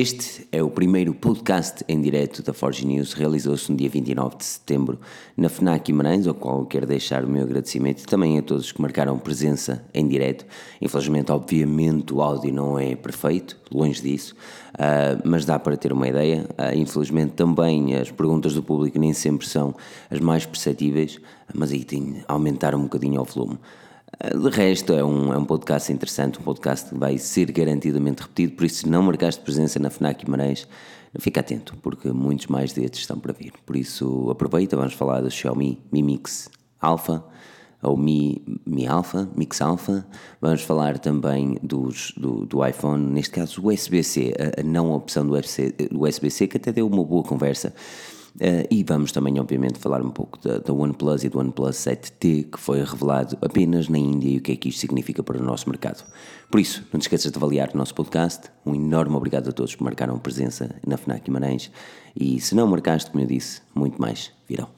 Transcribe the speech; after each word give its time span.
Este 0.00 0.46
é 0.52 0.62
o 0.62 0.70
primeiro 0.70 1.12
podcast 1.12 1.84
em 1.88 2.00
direto 2.00 2.40
da 2.40 2.52
Forge 2.52 2.86
News, 2.86 3.14
realizou-se 3.14 3.68
no 3.68 3.76
dia 3.76 3.88
29 3.88 4.36
de 4.36 4.44
setembro 4.44 5.00
na 5.36 5.48
FNAC 5.48 5.86
Guimarães, 5.86 6.24
ao 6.28 6.34
qual 6.34 6.64
quero 6.66 6.86
deixar 6.86 7.24
o 7.24 7.28
meu 7.28 7.42
agradecimento 7.42 8.06
também 8.06 8.38
a 8.38 8.42
todos 8.42 8.70
que 8.70 8.80
marcaram 8.80 9.18
presença 9.18 9.84
em 9.92 10.06
direto. 10.06 10.46
Infelizmente, 10.80 11.32
obviamente, 11.32 12.14
o 12.14 12.22
áudio 12.22 12.54
não 12.54 12.78
é 12.78 12.94
perfeito, 12.94 13.58
longe 13.72 14.00
disso, 14.00 14.36
uh, 14.74 15.20
mas 15.24 15.44
dá 15.44 15.58
para 15.58 15.76
ter 15.76 15.92
uma 15.92 16.06
ideia. 16.06 16.46
Uh, 16.50 16.78
infelizmente, 16.78 17.32
também 17.32 17.96
as 17.96 18.12
perguntas 18.12 18.54
do 18.54 18.62
público 18.62 19.00
nem 19.00 19.12
sempre 19.12 19.48
são 19.48 19.74
as 20.08 20.20
mais 20.20 20.46
perceptíveis, 20.46 21.18
mas 21.52 21.72
aí 21.72 21.82
tem 21.82 22.22
aumentar 22.28 22.72
um 22.72 22.82
bocadinho 22.82 23.20
o 23.20 23.24
volume. 23.24 23.58
De 24.34 24.48
resto, 24.48 24.92
é 24.92 25.04
um, 25.04 25.32
é 25.32 25.38
um 25.38 25.44
podcast 25.44 25.92
interessante, 25.92 26.40
um 26.40 26.42
podcast 26.42 26.88
que 26.88 26.96
vai 26.96 27.18
ser 27.18 27.52
garantidamente 27.52 28.22
repetido, 28.22 28.54
por 28.54 28.64
isso, 28.64 28.76
se 28.76 28.88
não 28.88 29.02
marcaste 29.02 29.40
presença 29.42 29.78
na 29.78 29.90
FNAC 29.90 30.24
Guimarães, 30.24 30.66
fica 31.20 31.40
atento, 31.40 31.76
porque 31.82 32.10
muitos 32.10 32.46
mais 32.46 32.72
destes 32.72 33.00
estão 33.00 33.18
para 33.18 33.32
vir. 33.32 33.52
Por 33.64 33.76
isso, 33.76 34.28
aproveita, 34.30 34.76
vamos 34.76 34.94
falar 34.94 35.20
do 35.20 35.30
Xiaomi 35.30 35.78
Mi 35.92 36.02
Mix 36.02 36.50
Alpha, 36.80 37.22
ou 37.82 37.96
Mi, 37.96 38.42
Mi 38.66 38.86
Alpha, 38.86 39.28
Mix 39.36 39.60
Alpha. 39.60 40.06
Vamos 40.40 40.62
falar 40.62 40.98
também 40.98 41.58
dos, 41.62 42.12
do, 42.16 42.44
do 42.44 42.66
iPhone, 42.66 43.04
neste 43.12 43.30
caso 43.30 43.66
USB-C, 43.66 44.34
a, 44.38 44.60
a 44.60 44.64
não 44.64 44.92
opção 44.92 45.26
do 45.26 45.34
USB-C, 45.34 46.48
que 46.48 46.56
até 46.56 46.72
deu 46.72 46.86
uma 46.86 47.04
boa 47.04 47.22
conversa. 47.22 47.72
Uh, 48.36 48.66
e 48.70 48.84
vamos 48.84 49.10
também, 49.10 49.38
obviamente, 49.40 49.78
falar 49.78 50.00
um 50.00 50.10
pouco 50.10 50.38
da, 50.38 50.58
da 50.58 50.72
OnePlus 50.72 51.24
e 51.24 51.28
do 51.28 51.38
OnePlus 51.38 51.76
7T, 51.76 52.50
que 52.50 52.58
foi 52.58 52.82
revelado 52.84 53.36
apenas 53.40 53.88
na 53.88 53.98
Índia 53.98 54.28
e 54.28 54.36
o 54.38 54.40
que 54.40 54.52
é 54.52 54.56
que 54.56 54.68
isto 54.68 54.80
significa 54.80 55.22
para 55.22 55.38
o 55.38 55.42
nosso 55.42 55.68
mercado. 55.68 56.04
Por 56.50 56.60
isso, 56.60 56.86
não 56.92 57.00
te 57.00 57.02
esqueças 57.02 57.32
de 57.32 57.38
avaliar 57.38 57.70
o 57.74 57.76
nosso 57.76 57.94
podcast. 57.94 58.50
Um 58.64 58.74
enorme 58.74 59.16
obrigado 59.16 59.48
a 59.48 59.52
todos 59.52 59.74
que 59.74 59.82
marcaram 59.82 60.18
presença 60.18 60.74
na 60.86 60.96
FNAC 60.96 61.24
Guimarães. 61.24 61.70
E 62.14 62.40
se 62.40 62.54
não 62.54 62.66
marcaste, 62.66 63.10
como 63.10 63.22
eu 63.22 63.28
disse, 63.28 63.60
muito 63.74 64.00
mais 64.00 64.32
virão. 64.48 64.68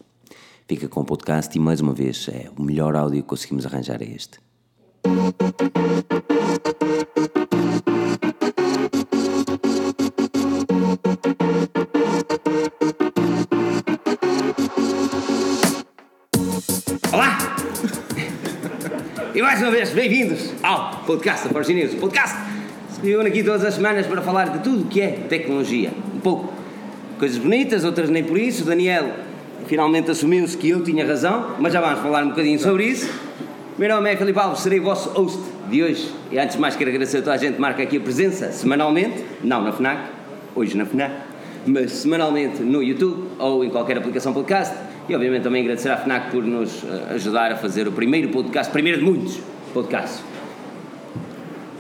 Fica 0.66 0.88
com 0.88 1.00
o 1.00 1.04
podcast 1.04 1.56
e, 1.56 1.60
mais 1.60 1.80
uma 1.80 1.92
vez, 1.92 2.28
é 2.28 2.48
o 2.56 2.62
melhor 2.62 2.94
áudio 2.94 3.22
que 3.22 3.28
conseguimos 3.28 3.66
arranjar 3.66 4.00
é 4.00 4.06
este. 4.06 4.38
E 19.34 19.42
mais 19.42 19.60
uma 19.60 19.72
vez, 19.72 19.90
bem-vindos 19.90 20.52
ao 20.62 21.02
podcast 21.04 21.48
da 21.48 21.52
Forge 21.52 21.74
News. 21.74 21.94
O 21.94 21.96
podcast 21.96 22.36
se 22.88 23.04
reúne 23.04 23.30
aqui 23.30 23.42
todas 23.42 23.64
as 23.64 23.74
semanas 23.74 24.06
para 24.06 24.22
falar 24.22 24.50
de 24.50 24.60
tudo 24.60 24.82
o 24.82 24.86
que 24.86 25.00
é 25.00 25.08
tecnologia. 25.28 25.90
Um 26.14 26.20
pouco 26.20 26.52
coisas 27.18 27.36
bonitas, 27.36 27.82
outras 27.82 28.08
nem 28.10 28.22
por 28.22 28.38
isso. 28.38 28.62
O 28.62 28.66
Daniel 28.66 29.10
finalmente 29.66 30.08
assumiu-se 30.08 30.56
que 30.56 30.70
eu 30.70 30.84
tinha 30.84 31.04
razão, 31.04 31.56
mas 31.58 31.72
já 31.72 31.80
vamos 31.80 31.98
falar 31.98 32.22
um 32.22 32.28
bocadinho 32.28 32.60
sobre 32.60 32.84
isso. 32.84 33.12
Meu 33.76 33.88
nome 33.88 34.12
é 34.12 34.16
Filipe 34.16 34.38
Alves, 34.38 34.60
serei 34.60 34.78
o 34.78 34.84
vosso 34.84 35.08
host 35.10 35.40
de 35.68 35.82
hoje. 35.82 36.14
E 36.30 36.38
antes 36.38 36.54
de 36.54 36.60
mais 36.60 36.76
quero 36.76 36.90
agradecer 36.90 37.18
a 37.18 37.22
toda 37.22 37.34
a 37.34 37.38
gente 37.38 37.54
que 37.54 37.60
marca 37.60 37.82
aqui 37.82 37.96
a 37.96 38.00
presença 38.00 38.52
semanalmente, 38.52 39.24
não 39.42 39.64
na 39.64 39.72
FNAC, 39.72 40.00
hoje 40.54 40.76
na 40.76 40.86
FNAC, 40.86 41.12
mas 41.66 41.90
semanalmente 41.90 42.62
no 42.62 42.80
YouTube 42.80 43.30
ou 43.36 43.64
em 43.64 43.70
qualquer 43.70 43.98
aplicação 43.98 44.32
podcast 44.32 44.89
e 45.08 45.14
obviamente 45.14 45.42
também 45.42 45.62
agradecer 45.62 45.90
à 45.90 45.96
FNAC 45.96 46.30
por 46.30 46.44
nos 46.44 46.84
eh, 46.84 47.14
ajudar 47.14 47.52
a 47.52 47.56
fazer 47.56 47.88
o 47.88 47.92
primeiro 47.92 48.28
podcast, 48.28 48.72
primeiro 48.72 48.98
de 48.98 49.04
muitos 49.04 49.40
podcasts. 49.72 50.22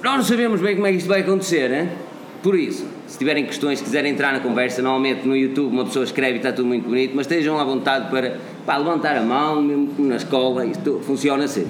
Nós 0.02 0.16
não 0.16 0.24
sabemos 0.24 0.60
bem 0.60 0.74
como 0.74 0.86
é 0.86 0.90
que 0.90 0.96
isto 0.96 1.08
vai 1.08 1.20
acontecer, 1.20 1.70
hein? 1.70 1.88
Por 2.42 2.58
isso, 2.58 2.86
se 3.06 3.18
tiverem 3.18 3.44
questões, 3.44 3.80
se 3.80 3.84
quiserem 3.84 4.12
entrar 4.12 4.32
na 4.32 4.40
conversa, 4.40 4.80
normalmente 4.80 5.28
no 5.28 5.36
YouTube 5.36 5.74
uma 5.74 5.84
pessoa 5.84 6.04
escreve 6.04 6.34
e 6.34 6.36
está 6.36 6.50
tudo 6.50 6.68
muito 6.68 6.88
bonito, 6.88 7.12
mas 7.14 7.26
estejam 7.26 7.58
à 7.58 7.64
vontade 7.64 8.10
para, 8.10 8.38
para 8.64 8.78
levantar 8.78 9.14
a 9.14 9.22
mão, 9.22 9.60
mesmo 9.60 9.94
na 9.98 10.16
escola, 10.16 10.64
isto 10.64 11.00
funciona 11.02 11.44
assim. 11.44 11.66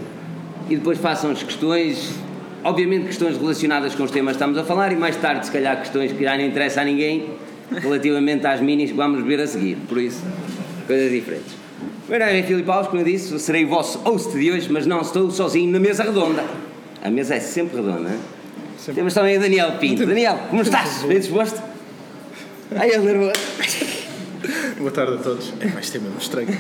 E 0.68 0.76
depois 0.76 0.98
façam 0.98 1.32
as 1.32 1.42
questões, 1.42 2.14
obviamente 2.62 3.06
questões 3.06 3.36
relacionadas 3.36 3.96
com 3.96 4.04
os 4.04 4.12
temas 4.12 4.36
que 4.36 4.36
estamos 4.36 4.56
a 4.58 4.62
falar, 4.62 4.92
e 4.92 4.96
mais 4.96 5.16
tarde, 5.16 5.44
se 5.44 5.50
calhar, 5.50 5.76
questões 5.80 6.12
que 6.12 6.22
já 6.22 6.36
não 6.36 6.44
interessam 6.44 6.84
a 6.84 6.86
ninguém, 6.86 7.30
relativamente 7.72 8.46
às 8.46 8.60
minis 8.60 8.92
que 8.92 8.96
vamos 8.96 9.24
ver 9.24 9.40
a 9.40 9.48
seguir. 9.48 9.76
Por 9.88 9.98
isso, 9.98 10.22
coisas 10.90 11.12
diferentes. 11.12 11.54
Meu 12.08 12.18
nome 12.18 12.40
é 12.40 12.42
Filipe 12.42 12.68
Alves, 12.68 12.88
como 12.88 13.00
eu 13.00 13.04
disse, 13.04 13.38
serei 13.38 13.64
o 13.64 13.68
vosso 13.68 13.98
host 14.00 14.36
de 14.36 14.50
hoje, 14.50 14.68
mas 14.72 14.86
não 14.86 15.00
estou 15.00 15.30
sozinho 15.30 15.70
na 15.70 15.78
mesa 15.78 16.02
redonda. 16.02 16.44
A 17.00 17.08
mesa 17.08 17.36
é 17.36 17.40
sempre 17.40 17.76
redonda, 17.76 18.10
sempre. 18.76 18.94
Temos 18.94 19.14
também 19.14 19.38
o 19.38 19.40
Daniel 19.40 19.78
Pinto. 19.78 20.04
Daniel, 20.04 20.36
como 20.50 20.62
estás? 20.62 21.04
Bem 21.04 21.20
disposto? 21.20 21.62
Ai, 22.74 22.90
eu 22.92 23.02
nervoso. 23.02 23.40
Boa 24.78 24.90
tarde 24.90 25.14
a 25.14 25.16
todos. 25.18 25.54
É, 25.60 25.68
mais 25.68 25.88
ter 25.90 26.00
mesmo 26.00 26.18
estranho. 26.18 26.58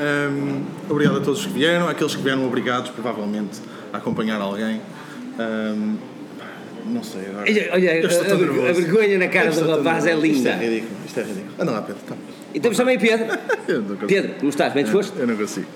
Um, 0.00 0.62
obrigado 0.88 1.18
a 1.18 1.20
todos 1.20 1.44
que 1.44 1.52
vieram, 1.52 1.86
aqueles 1.86 2.14
que 2.14 2.22
vieram 2.22 2.46
obrigados, 2.46 2.90
provavelmente, 2.90 3.60
a 3.92 3.98
acompanhar 3.98 4.40
alguém. 4.40 4.80
Um, 5.38 5.96
não 6.86 7.02
sei 7.02 7.26
agora. 7.26 7.42
Olha, 7.42 7.70
olha 7.72 7.92
a, 7.92 8.70
a, 8.70 8.72
vergonha 8.72 9.18
na 9.18 9.28
cara 9.28 9.50
do 9.50 9.70
rapaz 9.70 10.06
é 10.06 10.14
linda. 10.14 10.36
Isto 10.36 10.48
é 10.48 10.66
ridículo, 10.66 10.96
isto 11.04 11.20
é 11.20 11.22
ridículo. 11.24 11.54
Anda 11.58 11.72
lá, 11.72 11.82
Pedro. 11.82 12.02
Tá. 12.08 12.16
E 12.56 12.60
temos 12.60 12.78
também 12.78 12.98
Pedro. 12.98 13.26
Pedro, 14.08 14.34
como 14.36 14.48
estás? 14.48 14.72
Bem 14.72 14.82
disposto? 14.82 15.14
Eu 15.18 15.26
não 15.26 15.36
consigo. 15.36 15.66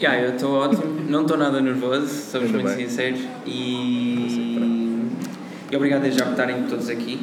Yeah, 0.00 0.22
eu 0.22 0.36
estou 0.36 0.54
ótimo, 0.60 0.84
não 1.08 1.22
estou 1.22 1.36
nada 1.36 1.60
nervoso, 1.60 2.06
somos 2.06 2.52
muito 2.52 2.68
bem. 2.68 2.86
sinceros 2.86 3.18
e... 3.44 5.08
e 5.68 5.76
obrigado 5.76 6.02
desde 6.02 6.20
já 6.20 6.24
por 6.24 6.30
estarem 6.30 6.62
todos 6.68 6.88
aqui 6.88 7.18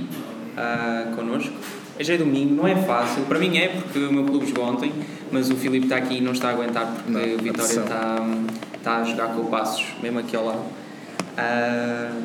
uh, 0.58 1.16
connosco. 1.16 1.54
Hoje 1.98 2.16
é 2.16 2.18
domingo, 2.18 2.54
não 2.54 2.68
é 2.68 2.76
fácil, 2.76 3.24
para 3.24 3.40
mim 3.40 3.58
é 3.58 3.70
porque 3.70 3.98
o 3.98 4.12
meu 4.12 4.26
clube 4.26 4.46
jogou 4.46 4.66
ontem, 4.66 4.92
mas 5.32 5.50
o 5.50 5.56
Filipe 5.56 5.86
está 5.86 5.96
aqui 5.96 6.18
e 6.18 6.22
não 6.22 6.34
está 6.34 6.50
a 6.50 6.52
aguentar 6.52 6.86
porque 6.86 7.10
não, 7.10 7.22
o 7.22 7.38
Vitória 7.38 7.80
está, 7.80 8.28
está 8.76 8.98
a 8.98 9.04
jogar 9.06 9.28
com 9.28 9.44
o 9.44 9.46
Passos, 9.46 9.86
mesmo 10.04 10.20
aqui 10.20 10.36
ao 10.36 10.48
lado. 10.48 10.60
Uh, 10.60 12.24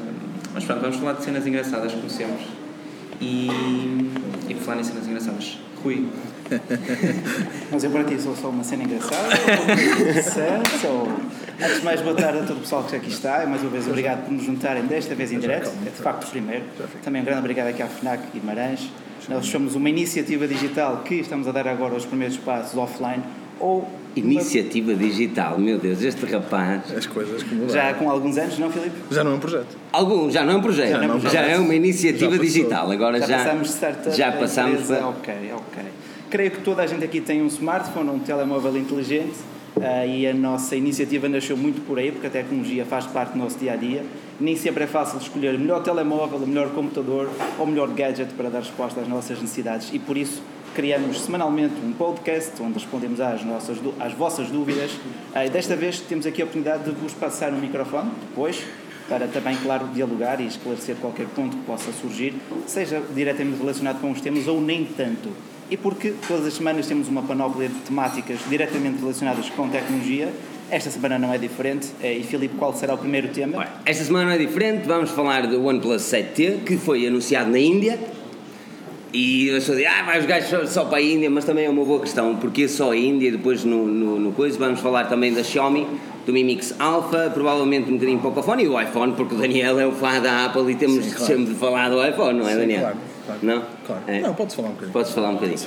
mas 0.52 0.64
pronto, 0.64 0.80
vamos 0.80 0.96
falar 0.96 1.12
de 1.12 1.22
cenas 1.22 1.46
engraçadas, 1.46 1.92
como 1.92 2.10
sempre. 2.10 2.44
E, 3.20 3.46
e 4.48 4.54
por 4.54 4.64
falar 4.64 4.80
em 4.80 4.84
cenas 4.84 5.06
engraçadas, 5.06 5.60
Rui, 5.84 6.08
mas 7.70 7.84
eu 7.84 7.90
para 7.90 8.04
ti 8.04 8.20
sou 8.20 8.34
só 8.36 8.48
uma 8.48 8.64
cena 8.64 8.84
engraçada, 8.84 9.36
ou 10.88 10.90
ou... 10.90 11.08
Antes 11.62 11.78
de 11.78 11.84
mais, 11.84 12.00
boa 12.00 12.16
tarde 12.16 12.38
a 12.38 12.42
todo 12.42 12.56
o 12.56 12.60
pessoal 12.60 12.84
que 12.84 12.96
aqui 12.96 13.10
está. 13.10 13.44
E 13.44 13.46
mais 13.46 13.60
uma 13.62 13.70
vez, 13.70 13.86
obrigado 13.86 14.24
por 14.24 14.32
nos 14.32 14.44
juntarem 14.44 14.84
desta 14.84 15.14
vez 15.14 15.30
em 15.30 15.38
direto. 15.38 15.70
É 15.86 15.90
de 15.90 16.02
facto 16.02 16.24
o 16.24 16.30
primeiro. 16.30 16.64
Também 17.04 17.20
um 17.20 17.24
grande 17.24 17.40
obrigado 17.40 17.68
aqui 17.68 17.82
à 17.82 17.86
FNAC 17.86 18.32
Guimarães. 18.32 18.90
Nós 19.28 19.46
somos 19.46 19.74
uma 19.74 19.90
iniciativa 19.90 20.48
digital 20.48 21.02
que 21.04 21.16
estamos 21.16 21.46
a 21.46 21.52
dar 21.52 21.68
agora 21.68 21.94
os 21.94 22.06
primeiros 22.06 22.38
passos 22.38 22.76
offline 22.78 23.22
ou 23.58 23.86
Iniciativa 24.16 24.92
digital, 24.94 25.56
meu 25.58 25.78
Deus, 25.78 26.02
este 26.02 26.26
rapaz. 26.26 26.92
As 26.96 27.06
coisas 27.06 27.44
que 27.44 27.54
mudaram. 27.54 27.72
Já 27.72 27.94
com 27.94 28.10
alguns 28.10 28.36
anos, 28.38 28.58
não, 28.58 28.70
Filipe? 28.70 28.96
Já 29.10 29.22
não 29.22 29.32
é 29.32 29.34
um 29.34 29.38
projeto. 29.38 29.76
Algum, 29.92 30.30
já 30.30 30.44
não 30.44 30.54
é 30.54 30.56
um 30.56 30.62
projeto. 30.62 30.90
Já, 30.90 30.98
não 30.98 31.04
é, 31.04 31.06
um 31.06 31.20
projeto. 31.20 31.32
já 31.32 31.40
é 31.42 31.58
uma 31.58 31.74
iniciativa 31.74 32.38
digital. 32.38 32.90
Agora 32.90 33.20
já, 33.20 33.26
já 33.26 33.38
passamos 33.38 33.68
de 33.68 33.74
startup. 33.74 34.16
Já 34.16 34.32
passamos. 34.32 34.86
Para... 34.88 35.08
Ok, 35.08 35.34
ok. 35.54 35.84
Creio 36.30 36.52
que 36.52 36.60
toda 36.60 36.84
a 36.84 36.86
gente 36.86 37.04
aqui 37.04 37.20
tem 37.20 37.42
um 37.42 37.48
smartphone, 37.48 38.08
um 38.08 38.20
telemóvel 38.20 38.76
inteligente 38.76 39.34
uh, 39.76 40.06
e 40.06 40.28
a 40.28 40.32
nossa 40.32 40.76
iniciativa 40.76 41.28
nasceu 41.28 41.56
muito 41.56 41.84
por 41.84 41.98
aí, 41.98 42.12
porque 42.12 42.28
a 42.28 42.30
tecnologia 42.30 42.84
faz 42.84 43.04
parte 43.04 43.32
do 43.32 43.38
nosso 43.38 43.58
dia 43.58 43.72
a 43.72 43.76
dia. 43.76 44.04
Nem 44.38 44.54
sempre 44.54 44.84
é 44.84 44.86
fácil 44.86 45.18
escolher 45.18 45.56
o 45.56 45.58
melhor 45.58 45.82
telemóvel, 45.82 46.38
o 46.38 46.46
melhor 46.46 46.70
computador 46.70 47.28
ou 47.58 47.64
o 47.64 47.68
melhor 47.68 47.88
gadget 47.88 48.32
para 48.34 48.48
dar 48.48 48.60
resposta 48.60 49.00
às 49.00 49.08
nossas 49.08 49.42
necessidades 49.42 49.90
e 49.92 49.98
por 49.98 50.16
isso 50.16 50.40
criamos 50.72 51.20
semanalmente 51.20 51.74
um 51.84 51.92
podcast 51.92 52.52
onde 52.62 52.74
respondemos 52.74 53.20
às, 53.20 53.44
nossas, 53.44 53.78
às 53.98 54.12
vossas 54.12 54.50
dúvidas. 54.50 54.92
Uh, 54.92 55.50
desta 55.52 55.74
vez 55.74 55.98
temos 55.98 56.26
aqui 56.26 56.42
a 56.42 56.44
oportunidade 56.44 56.84
de 56.84 56.92
vos 56.92 57.12
passar 57.12 57.52
um 57.52 57.58
microfone, 57.58 58.08
depois, 58.28 58.62
para 59.08 59.26
também, 59.26 59.56
claro, 59.56 59.88
dialogar 59.88 60.40
e 60.40 60.46
esclarecer 60.46 60.94
qualquer 60.94 61.26
ponto 61.26 61.56
que 61.56 61.64
possa 61.64 61.90
surgir, 61.90 62.34
seja 62.68 63.02
diretamente 63.16 63.58
relacionado 63.58 64.00
com 64.00 64.12
os 64.12 64.20
temas 64.20 64.46
ou 64.46 64.60
nem 64.60 64.84
tanto 64.84 65.49
e 65.70 65.76
porque 65.76 66.12
todas 66.26 66.46
as 66.46 66.54
semanas 66.54 66.86
temos 66.86 67.08
uma 67.08 67.22
panóplia 67.22 67.68
de 67.68 67.74
temáticas 67.76 68.38
diretamente 68.48 68.98
relacionadas 69.00 69.48
com 69.50 69.68
tecnologia. 69.68 70.32
Esta 70.70 70.90
semana 70.90 71.18
não 71.18 71.32
é 71.32 71.38
diferente. 71.38 71.88
Eh, 72.02 72.18
e 72.18 72.22
Filipe, 72.24 72.56
qual 72.56 72.74
será 72.74 72.94
o 72.94 72.98
primeiro 72.98 73.28
tema? 73.28 73.66
Esta 73.84 74.04
semana 74.04 74.26
não 74.26 74.32
é 74.32 74.38
diferente. 74.38 74.86
Vamos 74.86 75.10
falar 75.10 75.46
do 75.46 75.64
OnePlus 75.64 76.02
7T, 76.02 76.64
que 76.64 76.76
foi 76.76 77.06
anunciado 77.06 77.50
na 77.50 77.58
Índia. 77.58 77.98
E 79.12 79.48
eu 79.48 79.60
só 79.60 79.74
digo, 79.74 79.88
ah, 79.88 80.04
vai 80.04 80.20
os 80.20 80.26
gajos 80.26 80.70
só 80.70 80.84
para 80.84 80.98
a 80.98 81.02
Índia, 81.02 81.28
mas 81.28 81.44
também 81.44 81.64
é 81.64 81.70
uma 81.70 81.84
boa 81.84 82.00
questão, 82.00 82.36
porque 82.36 82.68
só 82.68 82.92
a 82.92 82.96
Índia 82.96 83.28
e 83.28 83.32
depois 83.32 83.64
no, 83.64 83.84
no, 83.84 84.20
no 84.20 84.32
coisa 84.32 84.56
vamos 84.56 84.78
falar 84.78 85.06
também 85.06 85.32
da 85.32 85.42
Xiaomi, 85.42 85.84
do 86.24 86.32
Mi 86.32 86.44
Mix 86.44 86.72
Alpha, 86.78 87.28
provavelmente 87.34 87.90
um 87.90 87.94
bocadinho 87.94 88.20
para 88.20 88.30
o 88.30 88.40
iPhone 88.40 88.62
e 88.62 88.68
o 88.68 88.80
iPhone, 88.80 89.14
porque 89.14 89.34
o 89.34 89.38
Daniel 89.38 89.80
é 89.80 89.86
o 89.86 89.90
fã 89.90 90.20
da 90.20 90.44
Apple 90.46 90.70
e 90.70 90.76
temos 90.76 91.04
Sim, 91.04 91.10
claro. 91.10 91.24
sempre 91.24 91.44
de 91.46 91.58
falar 91.58 91.88
do 91.88 92.06
iPhone, 92.06 92.38
não 92.38 92.48
é, 92.48 92.52
Sim, 92.52 92.58
Daniel? 92.60 92.80
Claro. 92.82 93.09
Claro. 93.30 93.38
Não? 93.42 93.62
Claro. 93.86 94.02
É. 94.06 94.20
Não, 94.20 94.34
podes 94.34 94.54
falar 94.54 94.68
um 94.68 94.72
bocadinho. 94.72 94.92
Podes 94.92 95.12
falar 95.12 95.28
um 95.28 95.34
bocadinho. 95.34 95.58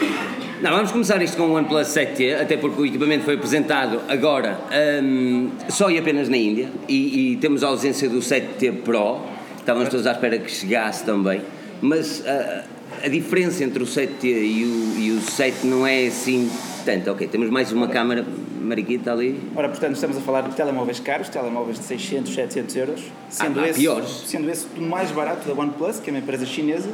Não, 0.61 0.71
vamos 0.71 0.91
começar 0.91 1.21
isto 1.21 1.37
com 1.37 1.43
o 1.43 1.53
OnePlus 1.53 1.87
7T, 1.87 2.41
até 2.41 2.57
porque 2.57 2.81
o 2.81 2.85
equipamento 2.85 3.23
foi 3.23 3.35
apresentado 3.35 4.01
agora 4.07 4.59
um, 5.03 5.49
só 5.69 5.89
e 5.89 5.97
apenas 5.97 6.29
na 6.29 6.37
Índia 6.37 6.69
e, 6.87 7.33
e, 7.33 7.35
temos 7.37 7.63
a 7.63 7.67
ausência 7.67 8.09
do 8.09 8.19
7T 8.19 8.81
Pro, 8.83 9.19
estávamos 9.57 9.89
todos 9.89 10.05
à 10.07 10.11
espera 10.11 10.37
que 10.37 10.51
chegasse 10.51 11.03
também. 11.05 11.41
mas 11.81 12.25
a, 12.25 12.63
a 13.05 13.07
diferença 13.07 13.63
entre 13.63 13.83
o 13.83 13.85
7T 13.85 14.23
e 14.23 14.63
o, 14.63 14.99
e 14.99 15.11
o 15.11 15.21
7 15.21 15.65
não 15.67 15.85
é 15.85 16.07
assim 16.07 16.49
tanto. 16.83 17.11
Ok, 17.11 17.27
temos 17.27 17.49
mais 17.49 17.71
uma 17.71 17.87
câmara 17.87 18.25
mariquita 18.61 19.11
ali. 19.11 19.39
Ora, 19.55 19.69
portanto, 19.69 19.93
estamos 19.95 20.17
a 20.17 20.21
falar 20.21 20.41
de 20.41 20.55
telemóveis 20.55 20.99
caros, 20.99 21.29
telemóveis 21.29 21.79
de 21.79 21.85
600, 21.85 22.33
700 22.33 22.75
euros, 22.75 23.01
sendo, 23.29 23.59
há 23.59 23.67
esse, 23.67 23.79
piores. 23.79 24.23
sendo 24.25 24.49
esse 24.49 24.67
o 24.77 24.81
mais 24.81 25.11
barato 25.11 25.47
da 25.47 25.59
OnePlus, 25.59 25.99
que 25.99 26.09
é 26.09 26.13
uma 26.13 26.19
empresa 26.19 26.45
chinesa, 26.45 26.89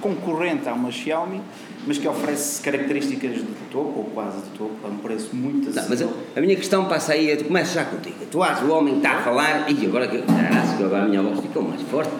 concorrente 0.00 0.68
a 0.68 0.74
uma 0.74 0.90
Xiaomi, 0.90 1.40
mas 1.86 1.98
que 1.98 2.08
oferece 2.08 2.60
características 2.62 3.36
de 3.36 3.44
topo, 3.70 3.98
ou 3.98 4.04
quase 4.14 4.38
de 4.38 4.58
topo, 4.58 4.74
a 4.84 4.88
um 4.88 4.96
preço 4.98 5.34
muito 5.34 5.66
Não, 5.66 5.74
mas 5.74 5.76
a, 5.76 5.92
acessível. 5.92 6.16
a 6.36 6.40
minha 6.40 6.56
questão 6.56 6.86
passa 6.86 7.12
aí, 7.12 7.30
eu 7.30 7.44
começo 7.44 7.74
já 7.74 7.84
contigo. 7.84 8.16
Tu 8.30 8.44
és 8.44 8.62
o 8.62 8.70
homem 8.70 8.94
que 8.94 9.06
está 9.06 9.18
a 9.18 9.22
falar, 9.22 9.70
e 9.70 9.86
agora 9.86 10.08
que 10.08 10.18
que 10.18 10.82
agora 10.82 11.04
a 11.04 11.08
minha 11.08 11.22
voz 11.22 11.40
ficou 11.40 11.62
mais 11.62 11.82
forte. 11.82 12.10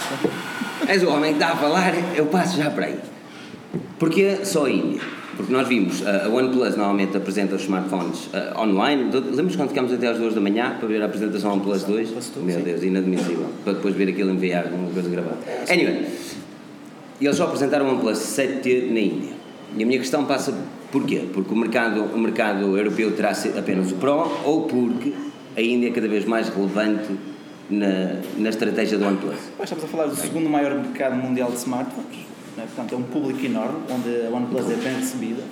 és 0.88 1.02
o 1.02 1.10
homem 1.10 1.34
que 1.34 1.42
está 1.42 1.52
a 1.52 1.56
falar, 1.56 1.92
eu 2.16 2.26
passo 2.26 2.56
já 2.56 2.70
para 2.70 2.86
aí. 2.86 2.98
Porquê 3.98 4.44
só 4.44 4.66
a 4.66 4.70
Índia? 4.70 5.17
Porque 5.38 5.52
nós 5.52 5.68
vimos, 5.68 6.04
a 6.04 6.26
a 6.26 6.28
OnePlus 6.28 6.76
normalmente 6.76 7.16
apresenta 7.16 7.54
os 7.54 7.62
smartphones 7.62 8.28
ah, 8.34 8.60
online. 8.60 9.04
Lembras 9.04 9.54
quando 9.54 9.68
ficámos 9.68 9.92
até 9.92 10.08
às 10.08 10.18
2 10.18 10.34
da 10.34 10.40
manhã 10.40 10.76
para 10.76 10.88
ver 10.88 11.00
a 11.00 11.06
apresentação 11.06 11.52
OnePlus 11.52 11.84
2? 11.84 12.36
Meu 12.38 12.60
Deus, 12.60 12.82
inadmissível. 12.82 13.46
Para 13.62 13.74
depois 13.74 13.94
ver 13.94 14.08
aquilo 14.08 14.32
em 14.32 14.36
VR, 14.36 14.74
uma 14.74 14.90
coisa 14.90 15.08
gravada. 15.08 15.38
Anyway, 15.70 16.06
eles 17.20 17.36
só 17.36 17.44
apresentaram 17.44 17.86
o 17.86 17.90
OnePlus 17.92 18.18
7T 18.18 18.90
na 18.90 18.98
Índia. 18.98 19.32
E 19.76 19.82
a 19.84 19.86
minha 19.86 20.00
questão 20.00 20.24
passa 20.24 20.52
porquê? 20.90 21.22
Porque 21.32 21.54
o 21.54 21.56
mercado, 21.56 22.02
o 22.02 22.18
mercado 22.18 22.76
europeu 22.76 23.12
terá 23.12 23.32
apenas 23.56 23.92
o 23.92 23.94
Pro 23.94 24.40
ou 24.44 24.62
porque 24.62 25.12
a 25.56 25.62
Índia 25.62 25.90
é 25.90 25.92
cada 25.92 26.08
vez 26.08 26.24
mais 26.24 26.48
relevante 26.48 27.16
na, 27.70 28.16
na 28.36 28.48
estratégia 28.48 28.98
do 28.98 29.06
OnePlus? 29.06 29.36
Nós 29.56 29.70
estamos 29.70 29.84
a 29.84 29.86
falar 29.86 30.06
do 30.06 30.16
segundo 30.16 30.48
maior 30.50 30.74
mercado 30.74 31.14
mundial 31.14 31.52
de 31.52 31.58
smartphones, 31.58 32.26
é? 32.62 32.66
portanto 32.66 32.94
é 32.94 32.98
um 32.98 33.02
público 33.02 33.44
enorme, 33.44 33.78
onde 33.90 34.26
a 34.26 34.30
OnePlus 34.30 34.70
é 34.70 34.76
bem 34.76 34.94
recebida, 34.96 35.42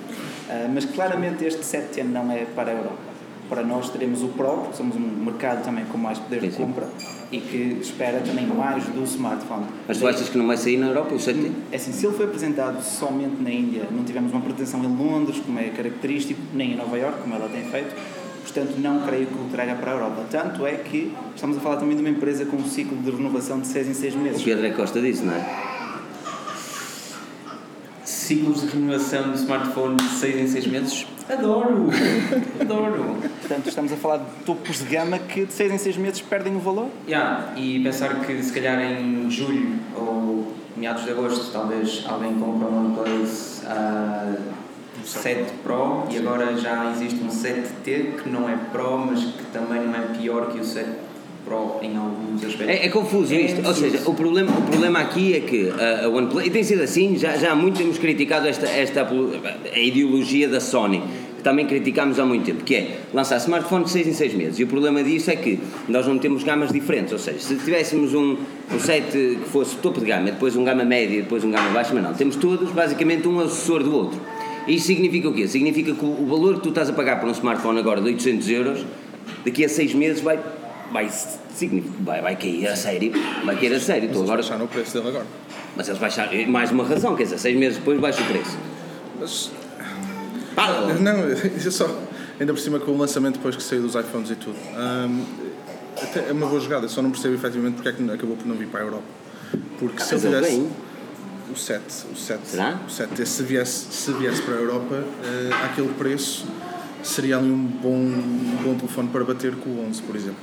ah, 0.49 0.67
mas 0.73 0.85
claramente 0.85 1.43
este 1.45 1.61
7T 1.61 2.03
não 2.03 2.31
é 2.31 2.45
para 2.45 2.71
a 2.71 2.73
Europa. 2.73 3.07
Para 3.49 3.63
nós 3.63 3.89
teremos 3.89 4.21
o 4.23 4.27
Pro, 4.27 4.57
porque 4.57 4.75
somos 4.75 4.97
um 4.97 4.99
mercado 4.99 5.63
também 5.63 5.85
com 5.85 5.97
mais 5.97 6.19
poder 6.19 6.41
Sim, 6.41 6.47
de 6.47 6.53
sim. 6.53 6.63
compra 6.63 6.85
e 7.31 7.39
que 7.39 7.77
espera 7.79 8.19
também 8.19 8.45
mais 8.45 8.83
do 8.87 9.03
smartphone. 9.05 9.65
Mas 9.87 9.97
tu 9.99 10.05
achas 10.07 10.27
que 10.27 10.37
não 10.37 10.45
vai 10.45 10.57
sair 10.57 10.75
na 10.75 10.87
Europa 10.87 11.15
o 11.15 11.17
7T? 11.17 11.51
É 11.71 11.77
assim, 11.77 11.93
se 11.93 12.05
ele 12.05 12.13
foi 12.13 12.25
apresentado 12.25 12.81
somente 12.83 13.41
na 13.41 13.49
Índia, 13.49 13.83
não 13.89 14.03
tivemos 14.03 14.33
uma 14.33 14.41
pretensão 14.41 14.83
em 14.83 14.87
Londres, 14.87 15.39
como 15.45 15.57
é 15.59 15.69
característico, 15.69 16.41
nem 16.53 16.73
em 16.73 16.75
Nova 16.75 16.97
Iorque, 16.97 17.21
como 17.21 17.35
ela 17.35 17.47
tem 17.47 17.63
feito, 17.71 17.95
portanto 18.43 18.73
não 18.79 19.05
creio 19.07 19.27
que 19.27 19.35
o 19.35 19.45
traga 19.49 19.75
para 19.75 19.91
a 19.91 19.93
Europa. 19.95 20.25
Tanto 20.29 20.65
é 20.65 20.73
que 20.73 21.13
estamos 21.33 21.55
a 21.55 21.61
falar 21.61 21.77
também 21.77 21.95
de 21.95 22.01
uma 22.01 22.09
empresa 22.09 22.45
com 22.45 22.57
um 22.57 22.65
ciclo 22.65 22.97
de 22.97 23.11
renovação 23.11 23.61
de 23.61 23.67
6 23.67 23.87
em 23.87 23.93
6 23.93 24.15
O 24.15 24.17
meses. 24.17 24.43
Pedro 24.43 24.65
é 24.65 24.71
que 24.71 24.75
gosta 24.75 24.99
disso, 24.99 25.25
não 25.25 25.33
é? 25.33 25.76
Ciclos 28.27 28.59
de 28.59 28.67
renovação 28.67 29.31
de 29.31 29.37
smartphone 29.37 29.95
de 29.95 30.03
6 30.03 30.35
em 30.35 30.47
6 30.47 30.67
meses? 30.67 31.07
Adoro! 31.29 31.87
Adoro! 32.59 33.15
Portanto, 33.39 33.69
estamos 33.69 33.89
a 33.93 33.95
falar 33.95 34.17
de 34.17 34.43
topos 34.45 34.79
de 34.79 34.83
gama 34.83 35.17
que 35.17 35.45
de 35.45 35.53
6 35.53 35.71
em 35.71 35.77
6 35.77 35.95
meses 35.95 36.21
perdem 36.23 36.53
o 36.53 36.59
valor. 36.59 36.89
Yeah, 37.07 37.53
e 37.55 37.81
pensar 37.81 38.19
que 38.25 38.43
se 38.43 38.51
calhar 38.51 38.81
em 38.81 39.31
julho 39.31 39.79
ou 39.95 40.53
meados 40.75 41.05
de 41.05 41.11
agosto 41.11 41.53
talvez 41.53 42.03
alguém 42.05 42.33
compra 42.33 42.67
um 42.67 42.97
OnePlus 42.97 43.61
ah, 43.65 44.35
7 45.05 45.49
Pro 45.63 46.03
e 46.09 46.17
agora 46.17 46.57
já 46.57 46.91
existe 46.91 47.23
um 47.23 47.29
7T 47.29 48.23
que 48.23 48.29
não 48.29 48.49
é 48.49 48.57
Pro 48.73 48.97
mas 48.97 49.23
que 49.23 49.45
também 49.53 49.87
não 49.87 49.95
é 49.95 50.01
pior 50.19 50.51
que 50.51 50.59
o 50.59 50.65
7 50.65 51.06
Pro 51.47 51.79
em 51.81 51.95
alguns 51.95 52.43
aspectos. 52.43 52.67
É, 52.67 52.85
é 52.85 52.89
confuso 52.89 53.33
É 53.33 53.41
isto, 53.41 53.65
ou 53.65 53.73
seja, 53.73 54.01
o 54.05 54.13
problema, 54.13 54.51
o 54.51 54.61
problema 54.63 54.99
aqui 54.99 55.33
é 55.33 55.39
que 55.39 55.69
a, 55.69 56.05
a 56.05 56.09
OnePlus, 56.09 56.45
e 56.45 56.49
tem 56.49 56.63
sido 56.63 56.83
assim, 56.83 57.17
já, 57.17 57.37
já 57.37 57.53
há 57.53 57.55
muito 57.55 57.77
temos 57.77 57.97
criticado 57.97 58.47
esta, 58.47 58.67
esta 58.67 59.07
a 59.73 59.79
ideologia 59.79 60.49
da 60.49 60.59
Sony, 60.59 61.01
que 61.37 61.43
também 61.43 61.65
criticámos 61.65 62.19
há 62.19 62.25
muito 62.25 62.45
tempo, 62.45 62.63
que 62.63 62.75
é 62.75 62.97
lançar 63.13 63.37
smartphones 63.37 63.87
de 63.87 63.93
6 63.93 64.07
em 64.07 64.13
6 64.13 64.33
meses, 64.33 64.59
e 64.59 64.63
o 64.63 64.67
problema 64.67 65.01
disso 65.01 65.31
é 65.31 65.35
que 65.37 65.57
nós 65.87 66.05
não 66.05 66.19
temos 66.19 66.43
gamas 66.43 66.71
diferentes, 66.71 67.13
ou 67.13 67.19
seja, 67.19 67.39
se 67.39 67.55
tivéssemos 67.55 68.13
um, 68.13 68.35
um 68.73 68.79
set 68.79 69.09
que 69.09 69.39
fosse 69.49 69.77
topo 69.77 70.01
de 70.01 70.05
gama, 70.05 70.25
depois 70.25 70.55
um 70.55 70.65
gama 70.65 70.83
média, 70.83 71.21
depois 71.21 71.43
um 71.45 71.51
gama 71.51 71.69
baixa, 71.69 71.93
mas 71.93 72.03
não, 72.03 72.13
temos 72.13 72.35
todos 72.35 72.71
basicamente 72.71 73.27
um 73.27 73.39
assessor 73.39 73.83
do 73.83 73.95
outro. 73.95 74.19
Isto 74.67 74.87
significa 74.87 75.29
o 75.29 75.33
quê? 75.33 75.47
Significa 75.47 75.93
que 75.93 76.03
o 76.03 76.17
o 76.23 76.25
valor 76.25 76.55
que 76.55 76.63
tu 76.63 76.69
estás 76.69 76.89
a 76.89 76.93
pagar 76.93 77.21
por 77.21 77.29
um 77.29 77.31
smartphone 77.31 77.79
agora 77.79 78.01
de 78.01 78.07
800 78.07 78.49
euros, 78.49 78.85
daqui 79.45 79.63
a 79.63 79.69
6 79.69 79.93
meses 79.93 80.21
vai, 80.21 80.37
vai, 80.91 81.09
vai, 82.01 82.21
vai 82.21 82.35
cair 82.35 82.67
a 82.67 82.75
sério, 82.75 83.11
vai 83.45 83.55
cair 83.55 83.73
a 83.73 83.79
sério. 83.79 84.09
Tu 84.09 84.11
Eles 84.11 84.21
agora, 84.23 84.41
baixaram 84.41 84.65
o 84.65 84.67
preço 84.67 84.93
dele 84.93 85.09
agora. 85.09 85.25
mas 85.75 85.87
eles 85.87 85.99
baixaram, 85.99 86.47
mais 86.47 86.71
uma 86.71 86.83
razão, 86.83 87.15
quer 87.15 87.23
dizer, 87.23 87.37
6 87.39 87.57
meses 87.57 87.77
depois 87.77 87.99
baixa 87.99 88.21
o 88.21 88.25
preço. 88.25 88.57
Mas, 89.19 89.51
Fala! 90.55 90.93
não, 90.95 91.29
isso 91.55 91.67
é 91.67 91.71
só. 91.71 91.99
Ainda 92.39 92.53
por 92.53 92.59
cima 92.59 92.79
com 92.79 92.91
o 92.91 92.97
lançamento 92.97 93.35
depois 93.37 93.55
que 93.55 93.63
saiu 93.63 93.81
dos 93.81 93.95
iPhones 93.95 94.29
e 94.31 94.35
tudo. 94.35 94.55
Até 96.01 96.29
é 96.29 96.31
uma 96.31 96.45
boa 96.45 96.61
jogada, 96.61 96.87
só 96.87 97.01
não 97.01 97.09
percebo 97.09 97.33
efetivamente 97.33 97.75
porque 97.75 97.89
é 97.89 97.91
que 97.91 98.03
acabou 98.11 98.35
por 98.37 98.45
não 98.45 98.55
vir 98.55 98.67
para 98.67 98.81
a 98.81 98.83
Europa. 98.83 99.03
Porque 99.79 99.99
se 100.03 100.13
eu 100.13 100.19
Mas 100.19 100.25
ele 100.25 100.45
tivesse. 100.45 100.69
O 101.49 101.55
7, 101.55 101.81
o 102.11 102.15
7, 102.15 102.39
Será? 102.43 102.79
o 102.85 102.89
7 102.91 103.25
se 103.25 103.41
viesse, 103.41 103.87
se 103.89 104.11
viesse 104.11 104.41
para 104.41 104.55
a 104.55 104.57
Europa, 104.57 104.95
eh, 105.23 105.49
àquele 105.65 105.87
preço 105.93 106.45
seria 107.01 107.37
ali 107.37 107.49
um 107.49 107.65
bom, 107.65 107.95
um 107.95 108.57
bom 108.63 108.75
telefone 108.75 109.07
para 109.07 109.23
bater 109.23 109.55
com 109.55 109.69
o 109.69 109.87
11, 109.87 110.01
por 110.03 110.15
exemplo. 110.15 110.37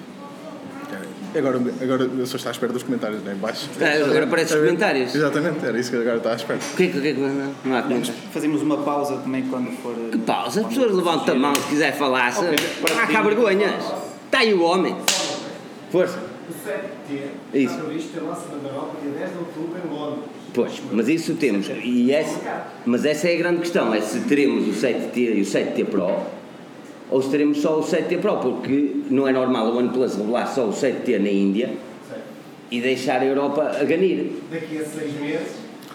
Agora, 1.37 1.61
agora 1.83 2.05
eu 2.05 2.27
só 2.27 2.37
estou 2.37 2.49
à 2.49 2.53
espera 2.53 2.73
dos 2.73 2.83
comentários, 2.85 3.25
não 3.25 3.33
é? 3.33 3.35
Baixo. 3.35 3.69
Ah, 3.81 4.05
agora 4.05 4.25
aparecem 4.25 4.57
os 4.57 4.63
A 4.63 4.67
comentários. 4.67 5.15
Exatamente, 5.15 5.67
era 5.67 5.79
isso 5.79 5.91
que 5.91 5.97
agora 5.97 6.17
estava 6.19 6.35
à 6.35 6.37
espera. 6.37 6.61
O 6.73 6.77
que 6.77 6.83
é 6.85 6.87
que, 6.89 6.99
é 7.09 7.13
que 7.15 7.21
não, 7.21 7.55
não 7.65 7.77
há 7.77 7.83
comentários? 7.83 8.13
Fazemos 8.33 8.63
uma 8.63 8.79
pausa 8.79 9.17
também 9.17 9.43
quando 9.49 9.71
for. 9.79 9.95
Que 10.13 10.19
pausa? 10.19 10.61
As 10.61 10.67
pessoas 10.69 10.93
levantam 10.93 11.35
a 11.35 11.39
mão 11.39 11.55
se 11.55 11.69
quiser 11.69 11.97
falar, 11.97 12.33
se... 12.33 12.45
Ok, 12.45 12.57
para 12.83 12.95
não 12.95 13.03
há 13.03 13.07
cá 13.07 13.23
vergonhas. 13.23 13.85
Está 14.27 14.39
aí 14.39 14.55
o 14.55 14.63
homem. 14.63 14.97
Força. 15.91 16.19
O 16.19 16.53
7T 16.53 17.19
Isso. 17.55 17.73
está 17.73 17.85
previsto 17.85 18.13
ter 18.13 18.21
lançamento 18.21 18.63
na 18.63 18.69
Europa 18.69 18.97
dia 19.03 19.13
10 19.13 19.31
de 19.31 19.39
outubro 19.39 19.79
em 19.83 19.95
Londres. 19.95 20.25
Pois, 20.53 20.83
mas 20.93 21.09
isso 21.09 21.35
temos. 21.35 21.69
E 21.83 22.13
essa, 22.13 22.67
mas 22.85 23.05
essa 23.05 23.29
é 23.29 23.35
a 23.35 23.39
grande 23.39 23.61
questão: 23.61 23.95
é 23.95 24.01
se 24.01 24.21
teremos 24.21 24.69
o 24.69 24.73
7T 24.73 25.17
e 25.17 25.41
o 25.41 25.45
7T 25.45 25.87
Pro 25.87 26.07
ou 27.11 27.23
se 27.23 27.31
teremos 27.31 27.59
só 27.61 27.79
o 27.79 27.83
7T 27.83 28.19
Pro, 28.19 28.37
porque 28.39 28.97
não 29.11 29.27
é 29.29 29.33
normal 29.33 29.67
a 29.69 29.71
OnePlus 29.77 30.17
revelar 30.17 30.47
só 30.47 30.65
o 30.67 30.73
7T 30.73 31.19
na 31.19 31.29
Índia 31.31 31.71
e 32.71 32.81
deixar 32.81 33.21
a 33.21 33.25
Europa 33.27 33.77
a 33.81 33.85
ganir. 33.85 34.33
Daqui 34.51 34.79
a 34.79 34.85
6 34.85 35.21
meses 35.21 35.47